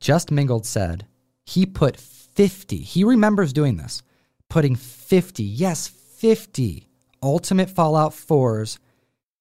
Just 0.00 0.30
Mingled 0.30 0.66
said 0.66 1.06
he 1.44 1.66
put 1.66 1.96
50, 1.96 2.78
he 2.78 3.04
remembers 3.04 3.52
doing 3.52 3.76
this, 3.76 4.02
putting 4.48 4.76
50, 4.76 5.42
yes, 5.42 5.88
50 6.22 6.86
Ultimate 7.20 7.68
Fallout 7.68 8.12
4s 8.12 8.78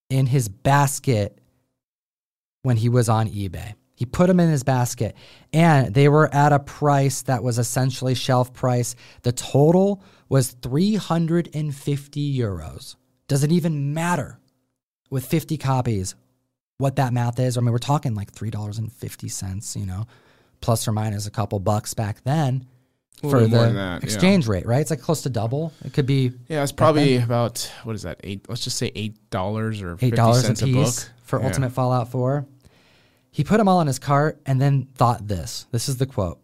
in 0.09 0.25
his 0.25 0.49
basket 0.49 1.37
when 2.63 2.75
he 2.75 2.89
was 2.89 3.07
on 3.07 3.29
eBay. 3.29 3.75
He 3.93 4.07
put 4.07 4.25
them 4.25 4.39
in 4.39 4.49
his 4.49 4.63
basket 4.63 5.15
and 5.53 5.93
they 5.93 6.09
were 6.09 6.33
at 6.33 6.51
a 6.51 6.57
price 6.57 7.21
that 7.21 7.43
was 7.43 7.59
essentially 7.59 8.15
shelf 8.15 8.51
price. 8.51 8.95
The 9.21 9.31
total 9.31 10.03
was 10.27 10.53
350 10.53 12.39
euros. 12.39 12.95
Does 13.27 13.43
it 13.43 13.51
even 13.51 13.93
matter 13.93 14.39
with 15.11 15.23
50 15.23 15.59
copies 15.59 16.15
what 16.79 16.95
that 16.95 17.13
math 17.13 17.39
is? 17.39 17.59
I 17.59 17.61
mean, 17.61 17.73
we're 17.73 17.77
talking 17.77 18.15
like 18.15 18.31
$3.50, 18.31 19.75
you 19.75 19.85
know, 19.85 20.07
plus 20.61 20.87
or 20.87 20.93
minus 20.93 21.27
a 21.27 21.31
couple 21.31 21.59
bucks 21.59 21.93
back 21.93 22.23
then 22.23 22.65
for 23.21 23.41
the 23.41 23.47
that, 23.47 23.73
yeah. 23.73 23.99
exchange 24.01 24.47
rate, 24.47 24.65
right? 24.65 24.81
It's 24.81 24.89
like 24.89 25.01
close 25.01 25.21
to 25.23 25.29
double. 25.29 25.73
It 25.85 25.93
could 25.93 26.05
be 26.05 26.33
Yeah, 26.47 26.63
it's 26.63 26.71
probably 26.71 27.17
about 27.17 27.71
what 27.83 27.95
is 27.95 28.01
that? 28.03 28.19
Eight. 28.23 28.47
Let's 28.49 28.63
just 28.63 28.77
say 28.77 28.91
eight 28.95 29.29
dollars 29.29 29.81
or 29.81 29.97
eight 30.01 30.15
dollars 30.15 30.39
a 30.39 30.47
cents 30.47 30.61
a, 30.61 30.65
piece 30.65 31.03
book 31.03 31.13
for 31.23 31.39
Yeah. 31.39 31.47
Ultimate 31.47 31.71
Fallout 31.71 32.09
4. 32.09 32.45
He 33.31 33.43
put 33.43 33.57
them 33.57 33.67
all 33.67 33.79
in 33.81 33.87
his 33.87 33.99
cart 33.99 34.41
and 34.45 34.59
then 34.61 34.87
thought 34.95 35.27
this. 35.27 35.65
This 35.71 35.87
is 35.87 35.97
the 35.97 36.05
quote. 36.05 36.41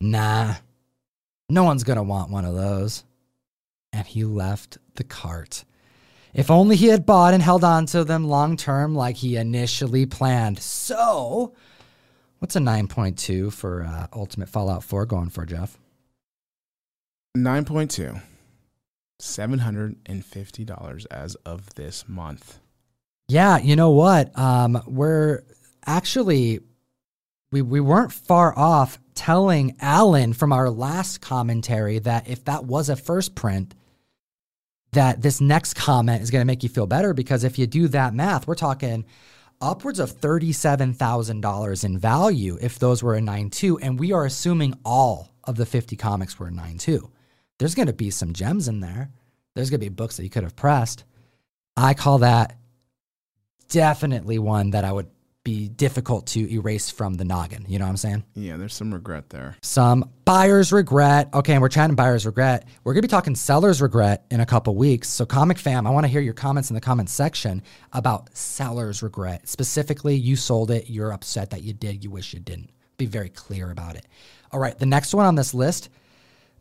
Nah, 0.00 0.54
no 1.48 1.64
one's 1.64 1.84
gonna 1.84 2.02
want 2.02 2.30
one 2.30 2.44
of 2.44 2.54
those. 2.54 3.04
And 3.92 4.06
he 4.06 4.24
left 4.24 4.78
the 4.94 5.04
cart. 5.04 5.64
If 6.32 6.50
only 6.50 6.74
he 6.74 6.86
had 6.88 7.06
bought 7.06 7.32
and 7.32 7.42
held 7.42 7.62
on 7.62 7.86
to 7.86 8.04
them 8.04 8.26
long 8.26 8.56
term 8.56 8.94
like 8.94 9.16
he 9.16 9.36
initially 9.36 10.04
planned. 10.04 10.58
So, 10.58 11.54
what's 12.38 12.56
a 12.56 12.60
9.2 12.60 13.52
for 13.52 13.84
uh, 13.84 14.06
Ultimate 14.12 14.48
Fallout 14.48 14.82
4 14.84 15.06
going 15.06 15.30
for, 15.30 15.44
Jeff? 15.44 15.78
Nine 17.36 17.64
point 17.64 17.90
two. 17.90 18.14
Seven 19.18 19.58
hundred 19.58 19.96
and 20.06 20.24
fifty 20.24 20.64
dollars 20.64 21.04
as 21.06 21.34
of 21.36 21.74
this 21.74 22.08
month. 22.08 22.60
Yeah, 23.26 23.58
you 23.58 23.74
know 23.74 23.90
what? 23.90 24.36
Um, 24.38 24.80
we're 24.86 25.42
actually 25.84 26.60
we 27.50 27.60
we 27.60 27.80
weren't 27.80 28.12
far 28.12 28.56
off 28.56 29.00
telling 29.14 29.74
Alan 29.80 30.32
from 30.32 30.52
our 30.52 30.70
last 30.70 31.22
commentary 31.22 31.98
that 32.00 32.28
if 32.28 32.44
that 32.44 32.66
was 32.66 32.88
a 32.88 32.94
first 32.94 33.34
print, 33.34 33.74
that 34.92 35.20
this 35.20 35.40
next 35.40 35.74
comment 35.74 36.22
is 36.22 36.30
going 36.30 36.42
to 36.42 36.46
make 36.46 36.62
you 36.62 36.68
feel 36.68 36.86
better 36.86 37.14
because 37.14 37.42
if 37.42 37.58
you 37.58 37.66
do 37.66 37.88
that 37.88 38.14
math, 38.14 38.46
we're 38.46 38.54
talking 38.54 39.04
upwards 39.60 39.98
of 39.98 40.10
thirty-seven 40.10 40.94
thousand 40.94 41.40
dollars 41.40 41.84
in 41.84 41.98
value 41.98 42.58
if 42.60 42.78
those 42.78 43.02
were 43.02 43.14
a 43.14 43.20
nine 43.20 43.50
two, 43.50 43.78
and 43.78 43.98
we 43.98 44.12
are 44.12 44.24
assuming 44.24 44.74
all 44.84 45.34
of 45.44 45.56
the 45.56 45.66
fifty 45.66 45.96
comics 45.96 46.38
were 46.38 46.48
a 46.48 46.50
nine 46.50 46.78
two. 46.78 47.10
There's 47.58 47.74
going 47.74 47.86
to 47.86 47.92
be 47.92 48.10
some 48.10 48.32
gems 48.32 48.68
in 48.68 48.80
there. 48.80 49.10
There's 49.54 49.70
going 49.70 49.80
to 49.80 49.86
be 49.86 49.94
books 49.94 50.16
that 50.16 50.24
you 50.24 50.30
could 50.30 50.42
have 50.42 50.56
pressed. 50.56 51.04
I 51.76 51.94
call 51.94 52.18
that 52.18 52.56
definitely 53.68 54.38
one 54.38 54.70
that 54.70 54.84
I 54.84 54.92
would 54.92 55.08
be 55.44 55.68
difficult 55.68 56.26
to 56.26 56.50
erase 56.50 56.90
from 56.90 57.14
the 57.14 57.24
noggin. 57.24 57.66
You 57.68 57.78
know 57.78 57.84
what 57.84 57.90
I'm 57.90 57.96
saying? 57.98 58.24
Yeah, 58.34 58.56
there's 58.56 58.74
some 58.74 58.92
regret 58.92 59.28
there. 59.28 59.56
Some 59.60 60.10
buyer's 60.24 60.72
regret. 60.72 61.28
Okay, 61.34 61.52
and 61.52 61.60
we're 61.60 61.68
chatting 61.68 61.94
buyer's 61.94 62.24
regret. 62.24 62.66
We're 62.82 62.94
gonna 62.94 63.02
be 63.02 63.08
talking 63.08 63.34
seller's 63.34 63.82
regret 63.82 64.24
in 64.30 64.40
a 64.40 64.46
couple 64.46 64.74
weeks. 64.74 65.08
So, 65.08 65.26
comic 65.26 65.58
fam, 65.58 65.86
I 65.86 65.90
want 65.90 66.04
to 66.04 66.08
hear 66.08 66.22
your 66.22 66.34
comments 66.34 66.70
in 66.70 66.74
the 66.74 66.80
comments 66.80 67.12
section 67.12 67.62
about 67.92 68.34
seller's 68.34 69.02
regret. 69.02 69.46
Specifically, 69.46 70.16
you 70.16 70.34
sold 70.34 70.70
it, 70.70 70.88
you're 70.88 71.12
upset 71.12 71.50
that 71.50 71.62
you 71.62 71.74
did, 71.74 72.02
you 72.02 72.10
wish 72.10 72.32
you 72.32 72.40
didn't. 72.40 72.70
Be 72.96 73.06
very 73.06 73.28
clear 73.28 73.70
about 73.70 73.96
it. 73.96 74.06
All 74.50 74.60
right, 74.60 74.78
the 74.78 74.86
next 74.86 75.14
one 75.14 75.26
on 75.26 75.34
this 75.34 75.52
list. 75.52 75.90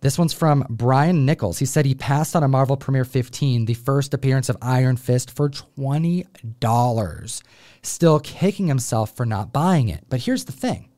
This 0.04 0.18
one's 0.18 0.34
from 0.34 0.66
Brian 0.70 1.26
Nichols. 1.26 1.60
He 1.60 1.66
said 1.66 1.86
he 1.86 1.96
passed 1.96 2.36
on 2.36 2.44
a 2.44 2.48
Marvel 2.50 2.76
Premiere 2.76 3.06
15, 3.06 3.64
the 3.64 3.74
first 3.74 4.14
appearance 4.14 4.50
of 4.50 4.58
Iron 4.62 4.98
Fist, 4.98 5.32
for 5.32 5.50
$20. 5.50 7.42
Still 7.84 8.20
kicking 8.20 8.68
himself 8.68 9.16
for 9.16 9.26
not 9.26 9.54
buying 9.54 9.88
it. 9.88 10.04
But 10.10 10.20
here's 10.20 10.44
the 10.44 10.52
thing 10.52 10.90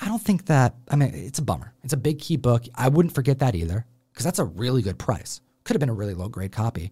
I 0.00 0.06
don't 0.06 0.22
think 0.22 0.46
that, 0.46 0.76
I 0.88 0.96
mean, 0.96 1.10
it's 1.12 1.40
a 1.40 1.42
bummer. 1.42 1.74
It's 1.84 1.92
a 1.92 1.98
big 1.98 2.20
key 2.20 2.38
book. 2.38 2.64
I 2.74 2.88
wouldn't 2.88 3.14
forget 3.14 3.40
that 3.40 3.54
either 3.54 3.84
because 4.10 4.24
that's 4.24 4.38
a 4.38 4.44
really 4.44 4.80
good 4.80 4.98
price. 4.98 5.42
Could 5.64 5.74
have 5.74 5.80
been 5.80 5.90
a 5.90 5.94
really 5.94 6.14
low 6.14 6.30
grade 6.30 6.52
copy. 6.52 6.90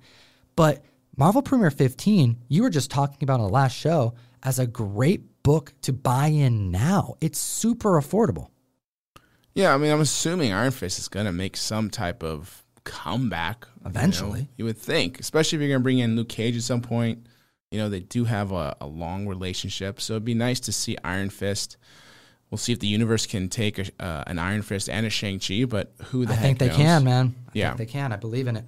But 0.56 0.84
Marvel 1.16 1.40
Premiere 1.40 1.70
15, 1.70 2.36
you 2.48 2.62
were 2.62 2.68
just 2.68 2.90
talking 2.90 3.16
about 3.22 3.40
on 3.40 3.46
the 3.46 3.52
last 3.52 3.74
show 3.74 4.12
as 4.42 4.58
a 4.58 4.66
great 4.66 5.42
book 5.42 5.72
to 5.82 5.94
buy 5.94 6.26
in 6.26 6.70
now. 6.70 7.14
It's 7.22 7.38
super 7.38 7.92
affordable. 7.92 8.48
Yeah, 9.54 9.74
I 9.74 9.78
mean, 9.78 9.90
I'm 9.90 10.00
assuming 10.00 10.52
Iron 10.52 10.70
Fist 10.70 10.98
is 10.98 11.08
going 11.08 11.26
to 11.26 11.32
make 11.32 11.56
some 11.56 11.90
type 11.90 12.22
of 12.22 12.64
comeback 12.84 13.66
you 13.78 13.84
know? 13.84 13.90
Eventually. 13.90 14.48
You, 14.56 14.64
would 14.66 14.78
think, 14.78 15.18
especially 15.20 15.56
if 15.56 15.60
you're 15.60 15.68
going 15.70 15.80
to 15.80 15.82
bring 15.82 15.98
in 15.98 16.16
Luke 16.16 16.28
Cage 16.28 16.56
at 16.56 16.62
some 16.62 16.80
point. 16.80 17.26
You 17.70 17.78
know, 17.78 17.88
they 17.88 18.00
do 18.00 18.24
have 18.24 18.50
a, 18.52 18.76
a 18.80 18.86
long 18.86 19.26
relationship, 19.28 20.00
so 20.00 20.14
it'd 20.14 20.24
be 20.24 20.34
nice 20.34 20.58
to 20.60 20.72
see 20.72 20.96
Iron 21.04 21.30
Fist. 21.30 21.76
We'll 22.50 22.58
see 22.58 22.72
if 22.72 22.80
the 22.80 22.88
universe 22.88 23.26
can 23.26 23.48
take 23.48 23.78
a, 23.78 23.84
uh, 24.02 24.24
an 24.26 24.38
Iron 24.40 24.62
Fist 24.62 24.88
and 24.88 25.06
a 25.06 25.10
Shang 25.10 25.38
Chi, 25.38 25.64
but 25.66 25.92
who 26.06 26.26
the 26.26 26.34
heck 26.34 26.40
I 26.40 26.46
think 26.48 26.58
they 26.58 26.66
knows? 26.68 26.76
can, 26.76 27.04
man. 27.04 27.34
I 27.46 27.50
Yeah. 27.54 27.68
think 27.76 27.78
they 27.88 27.92
can. 27.92 28.12
I 28.12 28.16
believe 28.16 28.48
in 28.48 28.56
it. 28.56 28.64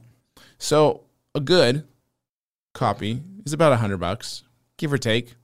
So 0.59 1.03
a 1.35 1.41
good 1.41 1.85
copy 2.75 3.21
is 3.45 3.53
about 3.53 3.73
a 3.73 3.77
hundred 3.77 3.99
bucks, 3.99 4.45
give 4.77 4.93
or 4.93 4.99
take. 4.99 5.35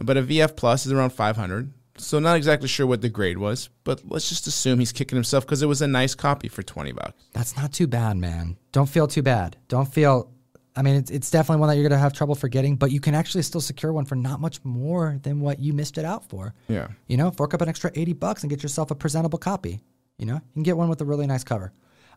But 0.00 0.16
a 0.16 0.22
VF 0.22 0.54
Plus 0.56 0.86
is 0.86 0.92
around 0.92 1.10
five 1.10 1.36
hundred. 1.36 1.72
So 2.00 2.18
not 2.18 2.36
exactly 2.36 2.68
sure 2.68 2.86
what 2.86 3.02
the 3.02 3.08
grade 3.08 3.38
was, 3.38 3.68
but 3.84 4.02
let's 4.04 4.28
just 4.28 4.46
assume 4.46 4.78
he's 4.78 4.92
kicking 4.92 5.16
himself 5.16 5.44
because 5.44 5.62
it 5.62 5.66
was 5.66 5.82
a 5.82 5.88
nice 5.88 6.14
copy 6.14 6.48
for 6.48 6.62
twenty 6.62 6.92
bucks. 6.92 7.22
That's 7.32 7.56
not 7.56 7.72
too 7.72 7.86
bad, 7.86 8.16
man. 8.16 8.56
Don't 8.72 8.88
feel 8.88 9.06
too 9.06 9.22
bad. 9.22 9.56
Don't 9.68 9.86
feel. 9.92 10.32
I 10.76 10.82
mean, 10.82 10.94
it's, 10.94 11.10
it's 11.10 11.30
definitely 11.30 11.60
one 11.60 11.68
that 11.70 11.74
you're 11.74 11.88
going 11.88 11.98
to 11.98 12.02
have 12.02 12.12
trouble 12.12 12.36
forgetting, 12.36 12.76
but 12.76 12.92
you 12.92 13.00
can 13.00 13.12
actually 13.12 13.42
still 13.42 13.60
secure 13.60 13.92
one 13.92 14.04
for 14.04 14.14
not 14.14 14.40
much 14.40 14.64
more 14.64 15.18
than 15.24 15.40
what 15.40 15.58
you 15.58 15.72
missed 15.72 15.98
it 15.98 16.04
out 16.04 16.28
for. 16.28 16.54
Yeah. 16.68 16.86
You 17.08 17.16
know, 17.16 17.32
fork 17.32 17.52
up 17.52 17.62
an 17.62 17.68
extra 17.68 17.90
80 17.92 18.12
bucks 18.12 18.42
and 18.44 18.50
get 18.50 18.62
yourself 18.62 18.92
a 18.92 18.94
presentable 18.94 19.40
copy. 19.40 19.80
You 20.18 20.26
know, 20.26 20.34
you 20.34 20.52
can 20.54 20.62
get 20.62 20.76
one 20.76 20.88
with 20.88 21.00
a 21.00 21.04
really 21.04 21.26
nice 21.26 21.42
cover. 21.42 21.72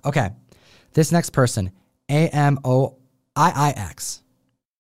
Okay. 0.06 0.30
This 0.94 1.12
next 1.12 1.32
person, 1.32 1.72
A 2.10 2.28
M 2.30 2.60
O 2.64 2.98
I 3.36 3.74
I 3.76 3.82
X. 3.90 4.22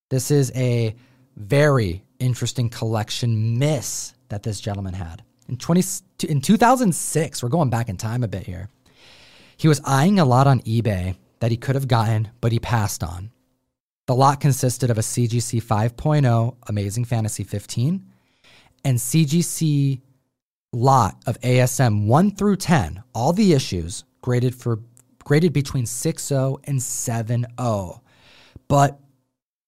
This 0.09 0.29
is 0.29 0.51
a 0.55 0.95
very 1.35 2.03
interesting 2.19 2.69
collection 2.69 3.57
miss 3.57 4.13
that 4.31 4.43
this 4.43 4.59
gentleman 4.59 4.95
had. 4.95 5.23
In 5.47 5.57
20 5.57 5.83
in 6.27 6.41
2006, 6.41 7.43
we're 7.43 7.49
going 7.49 7.69
back 7.69 7.87
in 7.87 7.97
time 7.97 8.23
a 8.23 8.27
bit 8.27 8.43
here. 8.43 8.69
He 9.57 9.67
was 9.67 9.81
eyeing 9.85 10.19
a 10.19 10.25
lot 10.25 10.47
on 10.47 10.61
eBay 10.61 11.15
that 11.39 11.51
he 11.51 11.57
could 11.57 11.75
have 11.75 11.87
gotten, 11.87 12.29
but 12.41 12.51
he 12.51 12.59
passed 12.59 13.03
on. 13.03 13.31
The 14.07 14.15
lot 14.15 14.39
consisted 14.39 14.89
of 14.89 14.97
a 14.97 15.01
CGC 15.01 15.61
5.0 15.61 16.55
Amazing 16.67 17.05
Fantasy 17.05 17.43
15 17.43 18.05
and 18.83 18.97
CGC 18.97 20.01
lot 20.73 21.21
of 21.27 21.39
ASM 21.41 22.07
1 22.07 22.35
through 22.35 22.55
10, 22.55 23.03
all 23.13 23.33
the 23.33 23.53
issues 23.53 24.03
graded 24.21 24.55
for 24.55 24.79
graded 25.23 25.53
between 25.53 25.85
6.0 25.85 26.59
and 26.63 26.79
7.0. 26.79 27.99
But 28.67 28.99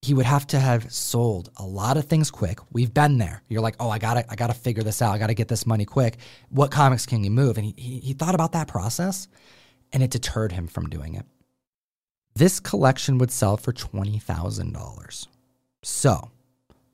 he 0.03 0.13
would 0.13 0.25
have 0.25 0.45
to 0.45 0.59
have 0.59 0.91
sold 0.91 1.49
a 1.55 1.65
lot 1.65 1.95
of 1.95 2.05
things 2.05 2.29
quick. 2.29 2.59
We've 2.73 2.93
been 2.93 3.19
there. 3.19 3.41
You're 3.47 3.61
like, 3.61 3.77
oh, 3.79 3.89
I 3.89 3.99
gotta, 3.99 4.29
I 4.29 4.35
gotta 4.35 4.53
figure 4.53 4.83
this 4.83 5.01
out. 5.01 5.13
I 5.13 5.17
gotta 5.17 5.33
get 5.33 5.47
this 5.47 5.65
money 5.65 5.85
quick. 5.85 6.17
What 6.49 6.71
comics 6.71 7.05
can 7.05 7.23
you 7.23 7.31
move? 7.31 7.57
And 7.57 7.65
he, 7.67 7.73
he, 7.77 7.99
he 7.99 8.13
thought 8.13 8.35
about 8.35 8.51
that 8.51 8.67
process, 8.67 9.29
and 9.93 10.03
it 10.03 10.11
deterred 10.11 10.51
him 10.51 10.67
from 10.67 10.89
doing 10.89 11.15
it. 11.15 11.25
This 12.35 12.59
collection 12.59 13.17
would 13.19 13.31
sell 13.31 13.55
for 13.55 13.71
twenty 13.71 14.19
thousand 14.19 14.73
dollars. 14.73 15.29
So, 15.83 16.31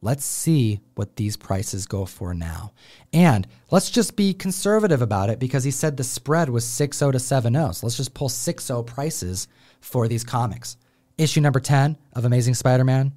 let's 0.03 0.23
see 0.23 0.79
what 0.93 1.15
these 1.15 1.35
prices 1.35 1.87
go 1.87 2.05
for 2.05 2.35
now, 2.35 2.73
and 3.11 3.47
let's 3.71 3.89
just 3.89 4.17
be 4.17 4.35
conservative 4.35 5.01
about 5.01 5.31
it 5.31 5.39
because 5.39 5.63
he 5.63 5.71
said 5.71 5.97
the 5.97 6.03
spread 6.03 6.47
was 6.49 6.63
6.0 6.63 7.13
to 7.13 7.17
7.0. 7.17 7.73
So 7.73 7.87
let's 7.87 7.97
just 7.97 8.13
pull 8.13 8.29
6.0 8.29 8.85
prices 8.85 9.47
for 9.81 10.07
these 10.07 10.23
comics 10.23 10.77
issue 11.19 11.41
number 11.41 11.59
10 11.59 11.97
of 12.13 12.25
Amazing 12.25 12.55
Spider 12.55 12.83
Man, 12.83 13.13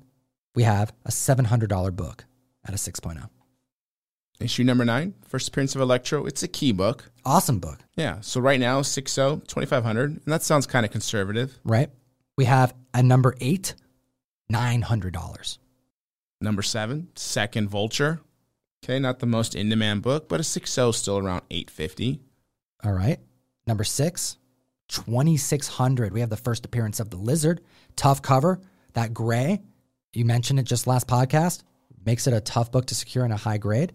we 0.55 0.65
have 0.65 0.93
a 1.07 1.11
$700 1.11 1.95
book 1.97 2.25
at 2.67 2.75
a 2.75 2.77
6.0. 2.77 3.29
Issue 4.41 4.65
number 4.65 4.85
nine, 4.85 5.15
first 5.25 5.49
appearance 5.49 5.77
of 5.77 5.81
Electro. 5.81 6.27
It's 6.27 6.43
a 6.43 6.49
key 6.49 6.73
book. 6.73 7.11
Awesome 7.25 7.61
book. 7.61 7.79
Yeah. 7.97 8.21
So 8.23 8.41
right 8.41 8.59
now, 8.59 8.81
6.0, 8.81 9.47
2500 9.47 10.11
And 10.11 10.21
that 10.27 10.43
sounds 10.43 10.67
kind 10.67 10.85
of 10.85 10.91
conservative. 10.91 11.61
Right. 11.65 11.91
We 12.37 12.47
have 12.47 12.75
a 12.93 13.03
number 13.03 13.35
eight, 13.41 13.75
$900. 14.53 15.59
Number 16.41 16.63
seven, 16.63 17.09
Second 17.15 17.69
Vulture. 17.71 18.21
Okay. 18.85 18.99
Not 18.99 19.21
the 19.21 19.27
most 19.27 19.55
in 19.55 19.69
demand 19.69 20.03
book, 20.03 20.29
but 20.29 20.41
a 20.41 20.43
6.0 20.43 20.93
still 20.95 21.19
around 21.19 21.43
850 21.51 22.21
All 22.83 22.93
right. 22.93 23.21
Number 23.65 23.85
six, 23.85 24.39
2600 24.93 26.13
We 26.13 26.21
have 26.21 26.31
the 26.31 26.37
first 26.37 26.65
appearance 26.65 27.01
of 27.01 27.11
the 27.11 27.17
Lizard. 27.17 27.61
Tough 27.97 28.23
cover. 28.23 28.61
That 28.95 29.15
gray, 29.15 29.63
you 30.13 30.25
mentioned 30.25 30.59
it 30.59 30.65
just 30.65 30.87
last 30.87 31.07
podcast, 31.09 31.63
makes 32.05 32.27
it 32.27 32.35
a 32.35 32.41
tough 32.41 32.71
book 32.71 32.87
to 32.87 32.95
secure 32.95 33.25
in 33.25 33.33
a 33.33 33.37
high 33.37 33.57
grade. 33.59 33.95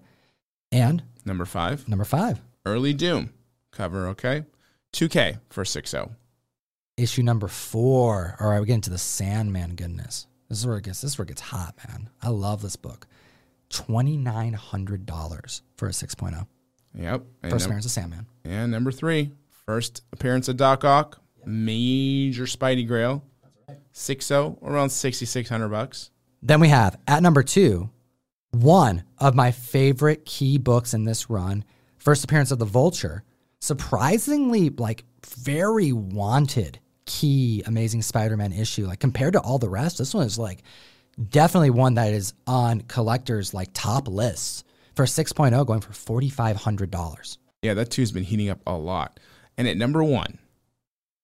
And 0.71 1.03
number 1.23 1.45
five, 1.45 1.87
number 1.87 2.03
five, 2.05 2.41
Early 2.65 2.93
Doom 2.93 3.31
cover. 3.71 4.07
Okay, 4.07 4.43
2K 4.93 5.39
for 5.49 5.63
6.0. 5.63 6.09
Issue 6.97 7.21
number 7.21 7.47
four. 7.47 8.35
All 8.39 8.49
right, 8.49 8.59
we 8.59 8.65
get 8.65 8.73
into 8.73 8.89
the 8.89 8.97
Sandman 8.97 9.75
goodness. 9.75 10.25
This 10.49 10.57
is 10.59 10.65
where 10.67 10.77
it 10.77 10.83
gets. 10.85 11.01
This 11.01 11.11
is 11.11 11.17
where 11.19 11.23
it 11.25 11.27
gets 11.29 11.41
hot, 11.41 11.75
man. 11.87 12.09
I 12.23 12.29
love 12.29 12.61
this 12.63 12.75
book. 12.75 13.05
Twenty 13.69 14.17
nine 14.17 14.53
hundred 14.53 15.05
dollars 15.05 15.61
for 15.75 15.87
a 15.87 15.91
6.0. 15.91 16.47
Yep. 16.95 17.23
And 17.43 17.51
First 17.51 17.65
num- 17.65 17.69
appearance 17.69 17.85
of 17.85 17.91
Sandman. 17.91 18.25
And 18.45 18.71
number 18.71 18.91
three, 18.91 19.31
first 19.67 20.01
appearance 20.13 20.47
of 20.47 20.57
Doc 20.57 20.83
Ock, 20.83 21.21
major 21.45 22.45
Spidey 22.45 22.87
Grail. 22.87 23.23
Six 23.91 24.27
zero, 24.27 24.57
around 24.63 24.89
sixty 24.89 25.25
six 25.25 25.49
hundred 25.49 25.69
bucks. 25.69 26.11
Then 26.41 26.59
we 26.59 26.69
have 26.69 26.97
at 27.07 27.21
number 27.21 27.43
two, 27.43 27.89
one 28.51 29.03
of 29.17 29.35
my 29.35 29.51
favorite 29.51 30.25
key 30.25 30.57
books 30.57 30.93
in 30.93 31.03
this 31.03 31.29
run, 31.29 31.65
first 31.97 32.23
appearance 32.23 32.51
of 32.51 32.59
the 32.59 32.65
Vulture. 32.65 33.23
Surprisingly, 33.59 34.69
like 34.69 35.03
very 35.25 35.91
wanted 35.91 36.79
key 37.05 37.63
Amazing 37.65 38.03
Spider-Man 38.03 38.53
issue. 38.53 38.85
Like 38.85 38.99
compared 38.99 39.33
to 39.33 39.39
all 39.39 39.57
the 39.57 39.69
rest, 39.69 39.97
this 39.97 40.13
one 40.13 40.25
is 40.25 40.37
like 40.37 40.61
definitely 41.29 41.71
one 41.71 41.95
that 41.95 42.13
is 42.13 42.33
on 42.45 42.81
collectors 42.81 43.53
like 43.53 43.69
top 43.73 44.07
lists 44.07 44.63
for 44.95 45.05
6.0 45.05 45.65
going 45.65 45.81
for 45.81 46.21
$4500 46.21 47.37
yeah 47.63 47.73
that 47.73 47.89
two's 47.89 48.11
been 48.11 48.23
heating 48.23 48.49
up 48.49 48.59
a 48.67 48.73
lot 48.75 49.19
and 49.57 49.67
at 49.67 49.77
number 49.77 50.03
one 50.03 50.39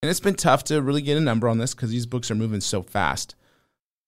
and 0.03 0.09
it's 0.09 0.19
been 0.19 0.35
tough 0.35 0.65
to 0.65 0.81
really 0.81 1.01
get 1.01 1.15
a 1.15 1.21
number 1.21 1.47
on 1.47 1.59
this 1.59 1.73
because 1.73 1.89
these 1.89 2.05
books 2.05 2.29
are 2.29 2.35
moving 2.35 2.59
so 2.59 2.81
fast. 2.81 3.35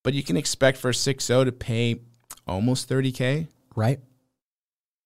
But 0.04 0.14
you 0.14 0.24
can 0.24 0.36
expect 0.36 0.78
for 0.78 0.90
a 0.90 0.94
6.0 0.94 1.46
to 1.46 1.54
pay 1.54 2.02
almost 2.46 2.90
30K. 2.90 3.48
Right. 3.78 4.02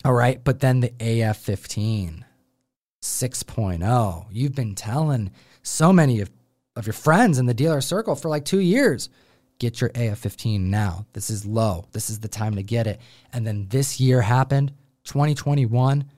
All 0.04 0.14
right. 0.14 0.44
But 0.44 0.62
then 0.62 0.80
the 0.80 0.92
AF 1.00 1.38
15 1.38 2.26
6.0. 3.04 4.26
You've 4.32 4.56
been 4.56 4.74
telling 4.74 5.30
so 5.62 5.94
many 5.94 6.22
of, 6.22 6.32
of 6.76 6.88
your 6.88 6.94
friends 6.94 7.38
in 7.38 7.46
the 7.46 7.54
dealer 7.54 7.82
circle 7.82 8.16
for 8.16 8.30
like 8.30 8.44
two 8.44 8.60
years 8.60 9.10
get 9.60 9.82
your 9.82 9.92
AF 9.94 10.18
15 10.18 10.72
now. 10.72 11.06
This 11.14 11.30
is 11.30 11.46
low. 11.46 11.86
This 11.92 12.10
is 12.10 12.22
the 12.22 12.28
time 12.28 12.56
to 12.56 12.64
get 12.64 12.88
it. 12.88 13.00
And 13.32 13.46
then 13.46 13.68
this 13.70 14.00
year 14.00 14.24
happened, 14.24 14.72
2021. 15.04 16.10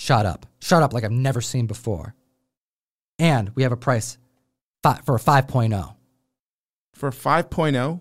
Shut 0.00 0.24
up. 0.24 0.46
shot 0.60 0.82
up 0.82 0.94
like 0.94 1.04
I've 1.04 1.12
never 1.12 1.42
seen 1.42 1.66
before 1.66 2.14
and 3.18 3.50
we 3.54 3.62
have 3.64 3.72
a 3.72 3.76
price 3.76 4.16
for 4.82 5.14
a 5.14 5.18
5.0. 5.18 5.94
For 6.94 7.08
a 7.08 7.12
5.0, 7.12 8.00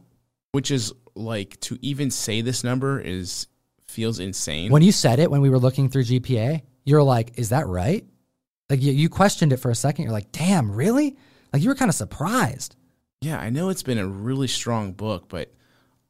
which 0.54 0.72
is 0.72 0.94
like 1.14 1.60
to 1.60 1.78
even 1.82 2.10
say 2.10 2.40
this 2.40 2.64
number 2.64 3.02
is 3.02 3.48
feels 3.90 4.20
insane. 4.20 4.72
When 4.72 4.82
you 4.82 4.94
said 4.94 5.20
it 5.20 5.30
when 5.30 5.42
we 5.42 5.50
were 5.50 5.60
looking 5.60 5.90
through 5.90 6.04
GPA, 6.04 6.62
you're 6.86 7.04
like, 7.04 7.38
"Is 7.38 7.50
that 7.50 7.68
right?" 7.68 8.06
Like 8.70 8.82
you, 8.82 8.94
you 8.94 9.10
questioned 9.10 9.52
it 9.52 9.58
for 9.58 9.72
a 9.72 9.76
second. 9.76 10.04
You're 10.06 10.14
like, 10.14 10.32
"Damn, 10.32 10.72
really?" 10.72 11.18
Like 11.52 11.62
you 11.62 11.70
were 11.70 11.76
kind 11.76 11.90
of 11.90 11.96
surprised. 11.96 12.76
Yeah, 13.22 13.40
I 13.40 13.50
know 13.50 13.70
it's 13.70 13.84
been 13.84 13.98
a 13.98 14.08
really 14.08 14.48
strong 14.48 14.94
book, 14.94 15.28
but 15.28 15.52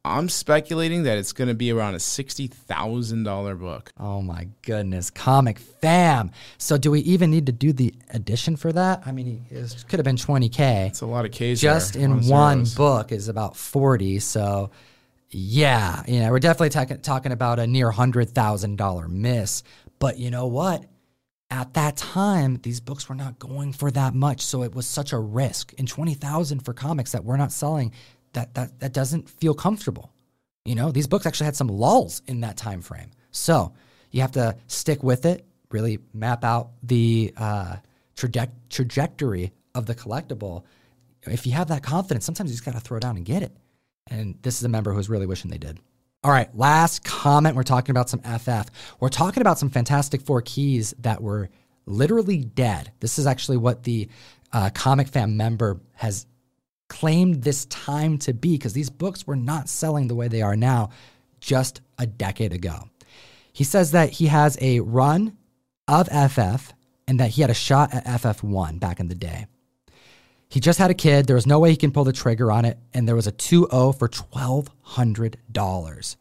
I'm 0.02 0.30
speculating 0.30 1.02
that 1.02 1.18
it's 1.18 1.34
going 1.34 1.48
to 1.48 1.54
be 1.54 1.70
around 1.70 1.94
a 1.94 1.98
$60,000 1.98 3.60
book. 3.60 3.92
Oh 4.00 4.22
my 4.22 4.48
goodness. 4.62 5.10
Comic 5.10 5.58
fam. 5.58 6.30
So, 6.56 6.78
do 6.78 6.90
we 6.90 7.00
even 7.00 7.30
need 7.30 7.44
to 7.46 7.52
do 7.52 7.74
the 7.74 7.94
addition 8.08 8.56
for 8.56 8.72
that? 8.72 9.02
I 9.04 9.12
mean, 9.12 9.44
it 9.50 9.84
could 9.88 9.98
have 9.98 10.04
been 10.04 10.16
20K. 10.16 10.86
It's 10.88 11.02
a 11.02 11.06
lot 11.06 11.26
of 11.26 11.32
K's. 11.32 11.60
Just 11.60 11.94
there, 11.94 12.04
in 12.04 12.26
one 12.28 12.64
book 12.76 13.12
is 13.12 13.28
about 13.28 13.56
40. 13.56 14.20
So, 14.20 14.70
yeah, 15.28 16.02
you 16.08 16.20
know, 16.20 16.30
we're 16.30 16.38
definitely 16.38 16.70
talking 16.70 16.98
talking 17.02 17.32
about 17.32 17.58
a 17.58 17.66
near 17.66 17.92
$100,000 17.92 19.08
miss. 19.10 19.62
But 19.98 20.18
you 20.18 20.30
know 20.30 20.46
what? 20.46 20.86
At 21.50 21.74
that 21.74 21.98
time, 21.98 22.58
these 22.62 22.80
books 22.80 23.08
were 23.08 23.14
not 23.16 23.38
going 23.38 23.74
for 23.74 23.90
that 23.90 24.14
much. 24.14 24.40
So, 24.40 24.62
it 24.62 24.74
was 24.74 24.86
such 24.86 25.12
a 25.12 25.18
risk. 25.18 25.74
In 25.74 25.84
20,000 25.84 26.60
for 26.60 26.72
comics 26.72 27.12
that 27.12 27.22
we're 27.22 27.36
not 27.36 27.52
selling, 27.52 27.92
that 28.32 28.54
that 28.54 28.78
that 28.80 28.92
doesn't 28.92 29.28
feel 29.28 29.54
comfortable. 29.54 30.12
You 30.64 30.74
know, 30.74 30.90
these 30.92 31.06
books 31.06 31.26
actually 31.26 31.46
had 31.46 31.56
some 31.56 31.68
lulls 31.68 32.22
in 32.26 32.40
that 32.40 32.56
time 32.56 32.82
frame. 32.82 33.10
So 33.30 33.72
you 34.10 34.20
have 34.20 34.32
to 34.32 34.56
stick 34.66 35.02
with 35.02 35.24
it, 35.24 35.46
really 35.70 35.98
map 36.12 36.44
out 36.44 36.70
the 36.82 37.32
uh, 37.36 37.76
traje- 38.16 38.50
trajectory 38.68 39.52
of 39.74 39.86
the 39.86 39.94
collectible. 39.94 40.64
If 41.22 41.46
you 41.46 41.52
have 41.52 41.68
that 41.68 41.82
confidence, 41.82 42.24
sometimes 42.24 42.50
you 42.50 42.54
just 42.54 42.64
got 42.64 42.74
to 42.74 42.80
throw 42.80 42.98
down 42.98 43.16
and 43.16 43.24
get 43.24 43.42
it. 43.42 43.56
And 44.08 44.36
this 44.42 44.58
is 44.58 44.64
a 44.64 44.68
member 44.68 44.92
who's 44.92 45.08
really 45.08 45.26
wishing 45.26 45.50
they 45.50 45.58
did. 45.58 45.78
All 46.22 46.30
right, 46.30 46.54
last 46.54 47.04
comment. 47.04 47.56
We're 47.56 47.62
talking 47.62 47.92
about 47.92 48.10
some 48.10 48.20
FF. 48.20 48.70
We're 48.98 49.08
talking 49.08 49.40
about 49.40 49.58
some 49.58 49.70
Fantastic 49.70 50.20
Four 50.20 50.42
keys 50.42 50.92
that 50.98 51.22
were 51.22 51.48
literally 51.86 52.44
dead. 52.44 52.92
This 53.00 53.18
is 53.18 53.26
actually 53.26 53.56
what 53.56 53.84
the 53.84 54.08
uh, 54.52 54.70
Comic 54.74 55.08
Fam 55.08 55.36
member 55.36 55.80
has 55.94 56.26
claimed 56.90 57.42
this 57.42 57.64
time 57.66 58.18
to 58.18 58.34
be 58.34 58.58
because 58.58 58.74
these 58.74 58.90
books 58.90 59.26
were 59.26 59.36
not 59.36 59.70
selling 59.70 60.08
the 60.08 60.14
way 60.14 60.28
they 60.28 60.42
are 60.42 60.56
now 60.56 60.90
just 61.40 61.80
a 61.98 62.06
decade 62.06 62.52
ago. 62.52 62.90
He 63.52 63.64
says 63.64 63.92
that 63.92 64.10
he 64.10 64.26
has 64.26 64.58
a 64.60 64.80
run 64.80 65.38
of 65.88 66.08
FF 66.08 66.74
and 67.08 67.18
that 67.18 67.30
he 67.30 67.40
had 67.40 67.50
a 67.50 67.54
shot 67.54 67.94
at 67.94 68.04
FF1 68.04 68.78
back 68.78 69.00
in 69.00 69.08
the 69.08 69.14
day. 69.14 69.46
He 70.48 70.60
just 70.60 70.80
had 70.80 70.90
a 70.90 70.94
kid. 70.94 71.26
There 71.26 71.36
was 71.36 71.46
no 71.46 71.60
way 71.60 71.70
he 71.70 71.76
can 71.76 71.92
pull 71.92 72.04
the 72.04 72.12
trigger 72.12 72.50
on 72.50 72.64
it. 72.64 72.76
And 72.92 73.06
there 73.06 73.14
was 73.14 73.28
a 73.28 73.32
2 73.32 73.68
0 73.70 73.92
for 73.92 74.08
$1,200. 74.08 76.16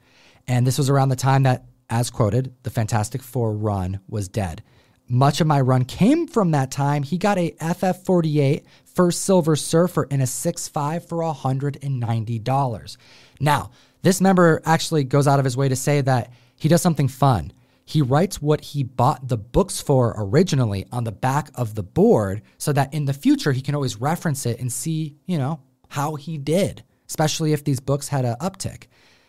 And 0.47 0.67
this 0.67 0.77
was 0.77 0.89
around 0.89 1.09
the 1.09 1.15
time 1.15 1.43
that, 1.43 1.65
as 1.89 2.11
quoted, 2.11 2.53
the 2.61 2.69
Fantastic 2.69 3.23
Four 3.23 3.53
run 3.53 4.01
was 4.07 4.27
dead. 4.27 4.61
Much 5.07 5.41
of 5.41 5.47
my 5.47 5.59
run 5.59 5.83
came 5.83 6.27
from 6.27 6.51
that 6.51 6.69
time. 6.69 7.01
He 7.01 7.17
got 7.17 7.39
a 7.39 7.55
FF48 7.59 8.63
first 8.99 9.21
Silver 9.21 9.55
Surfer 9.55 10.03
in 10.11 10.19
a 10.19 10.25
6.5 10.25 11.07
for 11.07 11.19
$190. 11.19 12.97
Now, 13.39 13.71
this 14.01 14.19
member 14.19 14.61
actually 14.65 15.05
goes 15.05 15.25
out 15.25 15.39
of 15.39 15.45
his 15.45 15.55
way 15.55 15.69
to 15.69 15.75
say 15.77 16.01
that 16.01 16.33
he 16.57 16.67
does 16.67 16.81
something 16.81 17.07
fun. 17.07 17.53
He 17.85 18.01
writes 18.01 18.41
what 18.41 18.59
he 18.59 18.83
bought 18.83 19.29
the 19.29 19.37
books 19.37 19.79
for 19.79 20.13
originally 20.17 20.85
on 20.91 21.05
the 21.05 21.13
back 21.13 21.49
of 21.55 21.75
the 21.75 21.81
board 21.81 22.41
so 22.57 22.73
that 22.73 22.93
in 22.93 23.05
the 23.05 23.13
future 23.13 23.53
he 23.53 23.61
can 23.61 23.73
always 23.73 24.01
reference 24.01 24.45
it 24.45 24.59
and 24.59 24.69
see, 24.69 25.15
you 25.25 25.37
know, 25.37 25.61
how 25.87 26.15
he 26.15 26.37
did, 26.37 26.83
especially 27.07 27.53
if 27.53 27.63
these 27.63 27.79
books 27.79 28.09
had 28.09 28.25
an 28.25 28.35
uptick. 28.41 28.87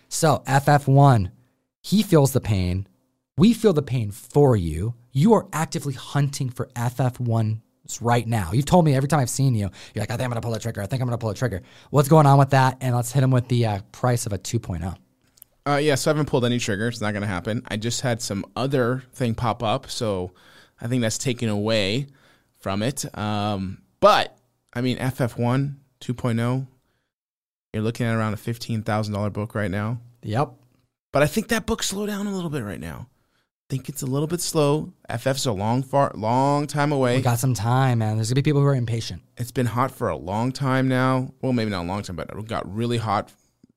So, 0.08 0.42
FF1, 0.48 1.30
he 1.80 2.02
feels 2.02 2.32
the 2.32 2.40
pain. 2.40 2.88
We 3.38 3.54
feel 3.54 3.72
the 3.72 3.82
pain 3.82 4.10
for 4.10 4.56
you. 4.56 4.96
You 5.12 5.32
are 5.34 5.46
actively 5.52 5.94
hunting 5.94 6.50
for 6.50 6.66
FF1 6.74 7.60
right 8.00 8.26
now. 8.26 8.50
You've 8.52 8.66
told 8.66 8.84
me 8.84 8.94
every 8.94 9.08
time 9.08 9.20
I've 9.20 9.30
seen 9.30 9.54
you, 9.54 9.70
you're 9.94 10.02
like, 10.02 10.10
I 10.10 10.16
think 10.16 10.24
I'm 10.24 10.30
going 10.30 10.40
to 10.40 10.46
pull 10.46 10.54
a 10.54 10.60
trigger. 10.60 10.82
I 10.82 10.86
think 10.86 11.02
I'm 11.02 11.08
going 11.08 11.18
to 11.18 11.22
pull 11.22 11.30
a 11.30 11.34
trigger. 11.34 11.62
What's 11.90 12.08
going 12.08 12.26
on 12.26 12.38
with 12.38 12.50
that? 12.50 12.78
And 12.80 12.94
let's 12.94 13.12
hit 13.12 13.22
him 13.22 13.30
with 13.30 13.48
the 13.48 13.66
uh, 13.66 13.80
price 13.92 14.26
of 14.26 14.32
a 14.32 14.38
2.0. 14.38 14.96
Uh, 15.66 15.76
yeah, 15.76 15.94
so 15.94 16.10
I 16.10 16.14
haven't 16.14 16.26
pulled 16.26 16.44
any 16.44 16.58
triggers. 16.58 16.94
It's 16.94 17.00
not 17.00 17.12
going 17.12 17.22
to 17.22 17.28
happen. 17.28 17.62
I 17.68 17.76
just 17.76 18.00
had 18.00 18.22
some 18.22 18.44
other 18.56 19.04
thing 19.12 19.34
pop 19.34 19.62
up, 19.62 19.90
so 19.90 20.32
I 20.80 20.86
think 20.86 21.02
that's 21.02 21.18
taken 21.18 21.48
away 21.48 22.06
from 22.58 22.82
it. 22.82 23.04
Um, 23.16 23.82
but 24.00 24.36
I 24.72 24.80
mean, 24.80 24.98
FF1 24.98 25.74
2.0, 26.00 26.66
you're 27.72 27.82
looking 27.82 28.06
at 28.06 28.16
around 28.16 28.32
a 28.32 28.36
fifteen 28.36 28.82
thousand 28.82 29.14
dollar 29.14 29.30
book 29.30 29.54
right 29.54 29.70
now. 29.70 30.00
Yep. 30.22 30.54
But 31.12 31.22
I 31.22 31.26
think 31.26 31.48
that 31.48 31.66
book 31.66 31.82
slowed 31.82 32.08
down 32.08 32.26
a 32.26 32.34
little 32.34 32.50
bit 32.50 32.64
right 32.64 32.80
now. 32.80 33.08
I 33.70 33.72
think 33.72 33.88
it's 33.88 34.02
a 34.02 34.06
little 34.06 34.26
bit 34.26 34.40
slow. 34.40 34.92
FF's 35.08 35.46
a 35.46 35.52
long, 35.52 35.84
far, 35.84 36.10
long 36.16 36.66
time 36.66 36.90
away. 36.90 37.14
We 37.14 37.22
got 37.22 37.38
some 37.38 37.54
time, 37.54 37.98
man. 37.98 38.16
There's 38.16 38.28
gonna 38.28 38.34
be 38.34 38.42
people 38.42 38.62
who 38.62 38.66
are 38.66 38.74
impatient. 38.74 39.22
it's 39.36 39.52
been 39.52 39.66
hot 39.66 39.92
for 39.92 40.08
a 40.08 40.16
long 40.16 40.50
time 40.50 40.88
now. 40.88 41.32
Well, 41.40 41.52
maybe 41.52 41.70
not 41.70 41.84
a 41.84 41.86
long 41.86 42.02
time, 42.02 42.16
but 42.16 42.28
it 42.28 42.48
got 42.48 42.68
really 42.74 42.96
hot 42.96 43.32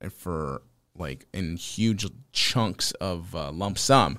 for 0.10 0.64
like 0.98 1.28
in 1.32 1.58
huge 1.58 2.08
chunks 2.32 2.92
of 2.94 3.36
uh, 3.36 3.52
lump 3.52 3.78
sum. 3.78 4.18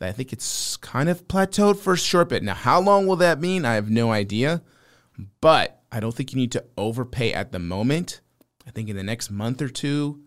I 0.00 0.12
think 0.12 0.32
it's 0.32 0.76
kind 0.76 1.08
of 1.08 1.26
plateaued 1.26 1.78
for 1.78 1.94
a 1.94 1.98
short 1.98 2.28
bit. 2.28 2.44
Now, 2.44 2.54
how 2.54 2.80
long 2.80 3.08
will 3.08 3.16
that 3.16 3.40
mean? 3.40 3.64
I 3.64 3.74
have 3.74 3.90
no 3.90 4.12
idea. 4.12 4.62
But 5.40 5.82
I 5.90 5.98
don't 5.98 6.14
think 6.14 6.32
you 6.32 6.38
need 6.38 6.52
to 6.52 6.64
overpay 6.76 7.32
at 7.32 7.50
the 7.50 7.58
moment. 7.58 8.20
I 8.68 8.70
think 8.70 8.88
in 8.88 8.94
the 8.94 9.02
next 9.02 9.32
month 9.32 9.60
or 9.62 9.68
two, 9.68 10.20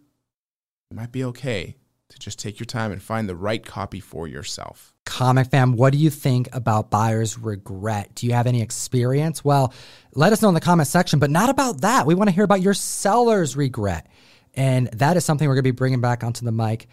it 0.90 0.96
might 0.96 1.14
be 1.14 1.24
okay 1.24 1.78
to 2.12 2.20
just 2.20 2.40
take 2.40 2.60
your 2.60 2.66
time 2.66 2.92
and 2.92 3.02
find 3.02 3.28
the 3.28 3.36
right 3.36 3.66
copy 3.66 4.00
for 4.00 4.28
yourself. 4.28 4.94
Comic 5.06 5.50
fam, 5.50 5.76
what 5.76 5.92
do 5.92 5.98
you 5.98 6.10
think 6.10 6.48
about 6.54 6.92
buyer's 6.92 7.38
regret? 7.38 8.14
Do 8.16 8.28
you 8.28 8.34
have 8.34 8.48
any 8.48 8.62
experience? 8.62 9.44
Well, 9.44 9.74
let 10.14 10.32
us 10.32 10.42
know 10.42 10.50
in 10.50 10.54
the 10.54 10.62
comment 10.62 10.88
section, 10.88 11.20
but 11.20 11.30
not 11.30 11.50
about 11.50 11.82
that. 11.82 12.06
We 12.06 12.16
want 12.16 12.30
to 12.30 12.36
hear 12.36 12.44
about 12.44 12.62
your 12.62 12.74
seller's 12.74 13.56
regret. 13.56 14.08
And 14.54 14.88
that 14.88 15.18
is 15.18 15.26
something 15.26 15.48
we're 15.48 15.56
going 15.56 15.64
to 15.64 15.72
be 15.72 15.76
bringing 15.76 16.02
back 16.02 16.24
onto 16.24 16.46
the 16.46 16.52
mic 16.52 16.88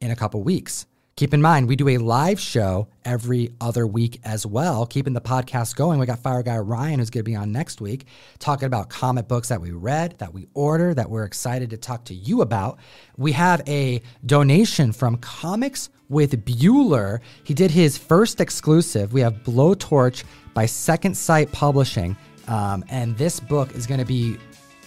in 0.00 0.10
a 0.10 0.16
couple 0.16 0.42
weeks. 0.42 0.86
Keep 1.16 1.32
in 1.32 1.40
mind, 1.40 1.68
we 1.68 1.76
do 1.76 1.90
a 1.90 1.98
live 1.98 2.40
show 2.40 2.88
every 3.04 3.54
other 3.60 3.86
week 3.86 4.20
as 4.24 4.44
well, 4.44 4.84
keeping 4.84 5.12
the 5.12 5.20
podcast 5.20 5.76
going. 5.76 6.00
We 6.00 6.06
got 6.06 6.18
Fire 6.18 6.42
Guy 6.42 6.58
Ryan, 6.58 6.98
who's 6.98 7.08
going 7.08 7.24
to 7.24 7.30
be 7.30 7.36
on 7.36 7.52
next 7.52 7.80
week, 7.80 8.06
talking 8.40 8.66
about 8.66 8.88
comic 8.88 9.28
books 9.28 9.48
that 9.50 9.60
we 9.60 9.70
read, 9.70 10.18
that 10.18 10.34
we 10.34 10.48
order, 10.54 10.92
that 10.92 11.08
we're 11.08 11.22
excited 11.22 11.70
to 11.70 11.76
talk 11.76 12.04
to 12.06 12.14
you 12.14 12.42
about. 12.42 12.80
We 13.16 13.30
have 13.30 13.62
a 13.68 14.02
donation 14.26 14.90
from 14.90 15.18
Comics 15.18 15.88
with 16.08 16.44
Bueller. 16.44 17.20
He 17.44 17.54
did 17.54 17.70
his 17.70 17.96
first 17.96 18.40
exclusive. 18.40 19.12
We 19.12 19.20
have 19.20 19.34
Blowtorch 19.44 20.24
by 20.52 20.66
Second 20.66 21.16
Sight 21.16 21.52
Publishing. 21.52 22.16
Um, 22.48 22.84
and 22.88 23.16
this 23.16 23.38
book 23.38 23.72
is 23.76 23.86
going 23.86 24.00
to 24.00 24.06
be 24.06 24.36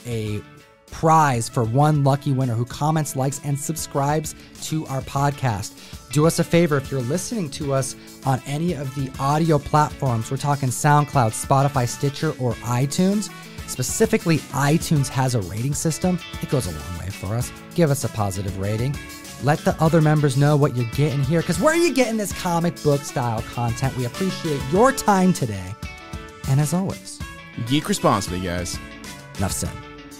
a 0.05 0.41
prize 0.91 1.47
for 1.47 1.63
one 1.63 2.03
lucky 2.03 2.33
winner 2.33 2.53
who 2.53 2.65
comments, 2.65 3.15
likes, 3.15 3.39
and 3.45 3.57
subscribes 3.57 4.35
to 4.63 4.85
our 4.87 5.01
podcast. 5.01 5.96
Do 6.11 6.25
us 6.25 6.39
a 6.39 6.43
favor 6.43 6.77
if 6.77 6.89
you're 6.89 7.01
listening 7.01 7.49
to 7.51 7.73
us 7.73 7.95
on 8.25 8.41
any 8.45 8.73
of 8.73 8.93
the 8.95 9.11
audio 9.19 9.59
platforms, 9.59 10.31
we're 10.31 10.37
talking 10.37 10.69
SoundCloud, 10.69 11.31
Spotify, 11.31 11.87
Stitcher, 11.87 12.33
or 12.39 12.53
iTunes. 12.53 13.29
Specifically, 13.67 14.37
iTunes 14.53 15.09
has 15.09 15.35
a 15.35 15.41
rating 15.41 15.73
system. 15.73 16.17
It 16.41 16.49
goes 16.49 16.67
a 16.67 16.71
long 16.71 16.99
way 16.99 17.09
for 17.09 17.35
us. 17.35 17.51
Give 17.75 17.91
us 17.91 18.03
a 18.05 18.09
positive 18.09 18.57
rating. 18.57 18.95
Let 19.43 19.59
the 19.59 19.75
other 19.81 20.01
members 20.01 20.37
know 20.37 20.55
what 20.55 20.75
you're 20.75 20.89
getting 20.91 21.23
here 21.23 21.41
because 21.41 21.59
where 21.59 21.73
are 21.73 21.77
you 21.77 21.93
getting 21.93 22.17
this 22.17 22.33
comic 22.33 22.81
book 22.81 23.01
style 23.01 23.41
content? 23.53 23.95
We 23.97 24.05
appreciate 24.05 24.61
your 24.71 24.91
time 24.91 25.33
today. 25.33 25.75
And 26.49 26.59
as 26.59 26.73
always, 26.73 27.19
Geek 27.67 27.89
responsibly, 27.89 28.39
guys. 28.39 28.79
enough 29.37 29.51
said. 29.51 29.86